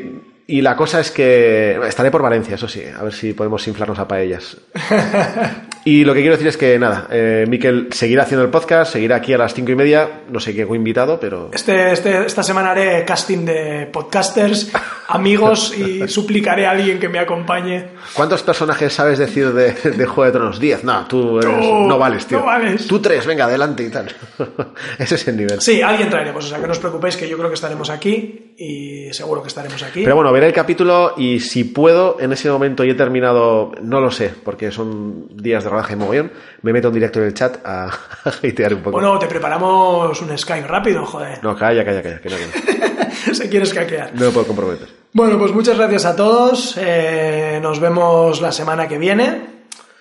y 0.48 0.62
la 0.62 0.76
cosa 0.76 1.00
es 1.00 1.12
que 1.12 1.80
estaré 1.88 2.10
por 2.10 2.24
Valencia, 2.24 2.56
eso 2.56 2.68
sí, 2.68 2.82
a 2.84 3.04
ver 3.04 3.14
si 3.14 3.34
podemos 3.34 3.68
inflarnos 3.68 4.00
a 4.00 4.08
paellas. 4.08 4.58
Y 5.86 6.06
lo 6.06 6.14
que 6.14 6.22
quiero 6.22 6.36
decir 6.36 6.48
es 6.48 6.56
que 6.56 6.80
nada, 6.80 7.08
eh, 7.12 7.46
Miquel 7.48 7.90
seguirá 7.92 8.24
haciendo 8.24 8.46
el 8.46 8.50
podcast, 8.50 8.94
seguirá 8.94 9.18
aquí 9.18 9.34
a 9.34 9.38
las 9.38 9.54
cinco 9.54 9.72
y 9.72 9.76
media, 9.76 10.22
no 10.30 10.40
sé 10.40 10.56
qué 10.56 10.62
invitado, 10.62 11.20
pero... 11.20 11.50
Este, 11.54 11.92
este- 11.92 12.26
esta 12.26 12.42
semana 12.42 12.72
haré 12.72 13.04
casting 13.04 13.40
de 13.46 13.90
podcasters, 13.92 14.72
amigos 15.10 15.78
y 15.78 16.08
suplicaré 16.08 16.66
a 16.66 16.72
alguien 16.72 17.00
que 17.00 17.10
me 17.10 17.20
acompañe. 17.20 17.88
¿Cuántos 18.14 18.44
personajes 18.44 18.94
sabes 18.94 19.20
decir 19.20 19.52
de, 19.52 19.74
de 19.74 20.06
Juego 20.06 20.24
de 20.26 20.32
Tronos? 20.32 20.60
Diez. 20.60 20.86
No, 20.86 21.06
tú 21.06 21.40
eres- 21.40 21.54
Tú 21.60 21.88
no 21.88 21.98
vales, 22.00 22.26
tío. 22.28 22.40
no 22.40 22.46
vales. 22.46 22.88
Tú 22.88 23.00
tres, 23.02 23.26
venga, 23.26 23.44
adelante 23.46 23.84
y 23.84 23.90
tal. 23.90 24.08
Ese 24.98 25.16
es 25.16 25.28
el 25.28 25.36
nivel. 25.36 25.60
Sí, 25.60 25.82
alguien 25.82 26.10
traeremos, 26.10 26.46
o 26.46 26.48
sea 26.48 26.60
que 26.60 26.66
no 26.66 26.72
os 26.72 26.80
preocupéis 26.80 27.18
que 27.18 27.28
yo 27.28 27.36
creo 27.38 27.50
que 27.50 27.56
estaremos 27.56 27.90
aquí 27.90 28.54
y 28.58 29.12
seguro 29.14 29.42
que 29.42 29.50
estaremos 29.50 29.84
aquí. 29.84 30.04
Pero 30.04 30.16
bueno, 30.16 30.32
veré 30.32 30.48
el 30.48 30.54
capítulo 30.54 31.14
y 31.18 31.42
si 31.42 31.66
puedo, 31.66 32.18
en 32.22 32.32
ese 32.32 32.50
momento 32.50 32.86
y 32.86 32.92
he 32.92 32.96
terminado, 32.96 33.72
no 33.82 34.00
lo 34.00 34.12
sé, 34.12 34.32
porque 34.44 34.72
son 34.72 35.28
días 35.36 35.64
de 35.66 35.73
mogollón, 35.98 36.32
me 36.62 36.74
meto 36.74 36.88
en 36.90 36.94
directo 36.94 37.20
en 37.20 37.26
el 37.26 37.34
chat 37.34 37.58
a, 37.66 37.86
a 38.26 38.30
hatear 38.30 38.74
un 38.74 38.82
poco. 38.82 38.92
Bueno, 38.92 39.18
te 39.20 39.28
preparamos 39.28 40.22
un 40.22 40.38
Skype 40.38 40.68
rápido, 40.68 41.06
joder. 41.06 41.44
No, 41.44 41.56
calla, 41.56 41.84
calla, 41.84 42.02
calla, 42.02 42.22
que 42.22 42.30
no, 42.30 42.36
que 42.38 42.46
no. 42.46 43.34
Se 43.34 43.50
quieres 43.50 43.74
hackear. 43.74 44.14
No 44.14 44.26
me 44.26 44.32
puedo 44.32 44.48
comprometer. 44.48 44.88
Bueno, 45.14 45.38
pues 45.38 45.54
muchas 45.54 45.78
gracias 45.78 46.06
a 46.06 46.16
todos. 46.16 46.78
Eh, 46.78 47.60
nos 47.62 47.80
vemos 47.80 48.42
la 48.42 48.52
semana 48.52 48.88
que 48.88 48.98
viene 48.98 49.54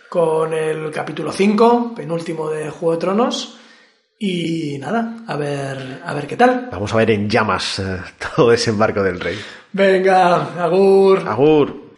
con 0.09 0.53
el 0.53 0.91
capítulo 0.91 1.33
5, 1.33 1.95
penúltimo 1.95 2.51
de 2.51 2.71
Juego 2.71 2.93
de 2.93 2.99
Tronos. 2.99 3.59
Y 4.19 4.79
nada, 4.79 5.17
a 5.27 5.37
ver, 5.37 6.01
a 6.05 6.15
ver 6.15 6.27
qué 6.27 6.37
tal. 6.37 6.69
Vamos 6.71 6.93
a 6.95 6.97
ver 6.99 7.11
en 7.11 7.29
llamas 7.29 7.79
eh, 7.79 7.99
todo 8.37 8.51
desembarco 8.51 9.03
del 9.03 9.19
rey. 9.19 9.39
Venga, 9.73 10.63
Agur. 10.63 11.27
Agur. 11.27 11.97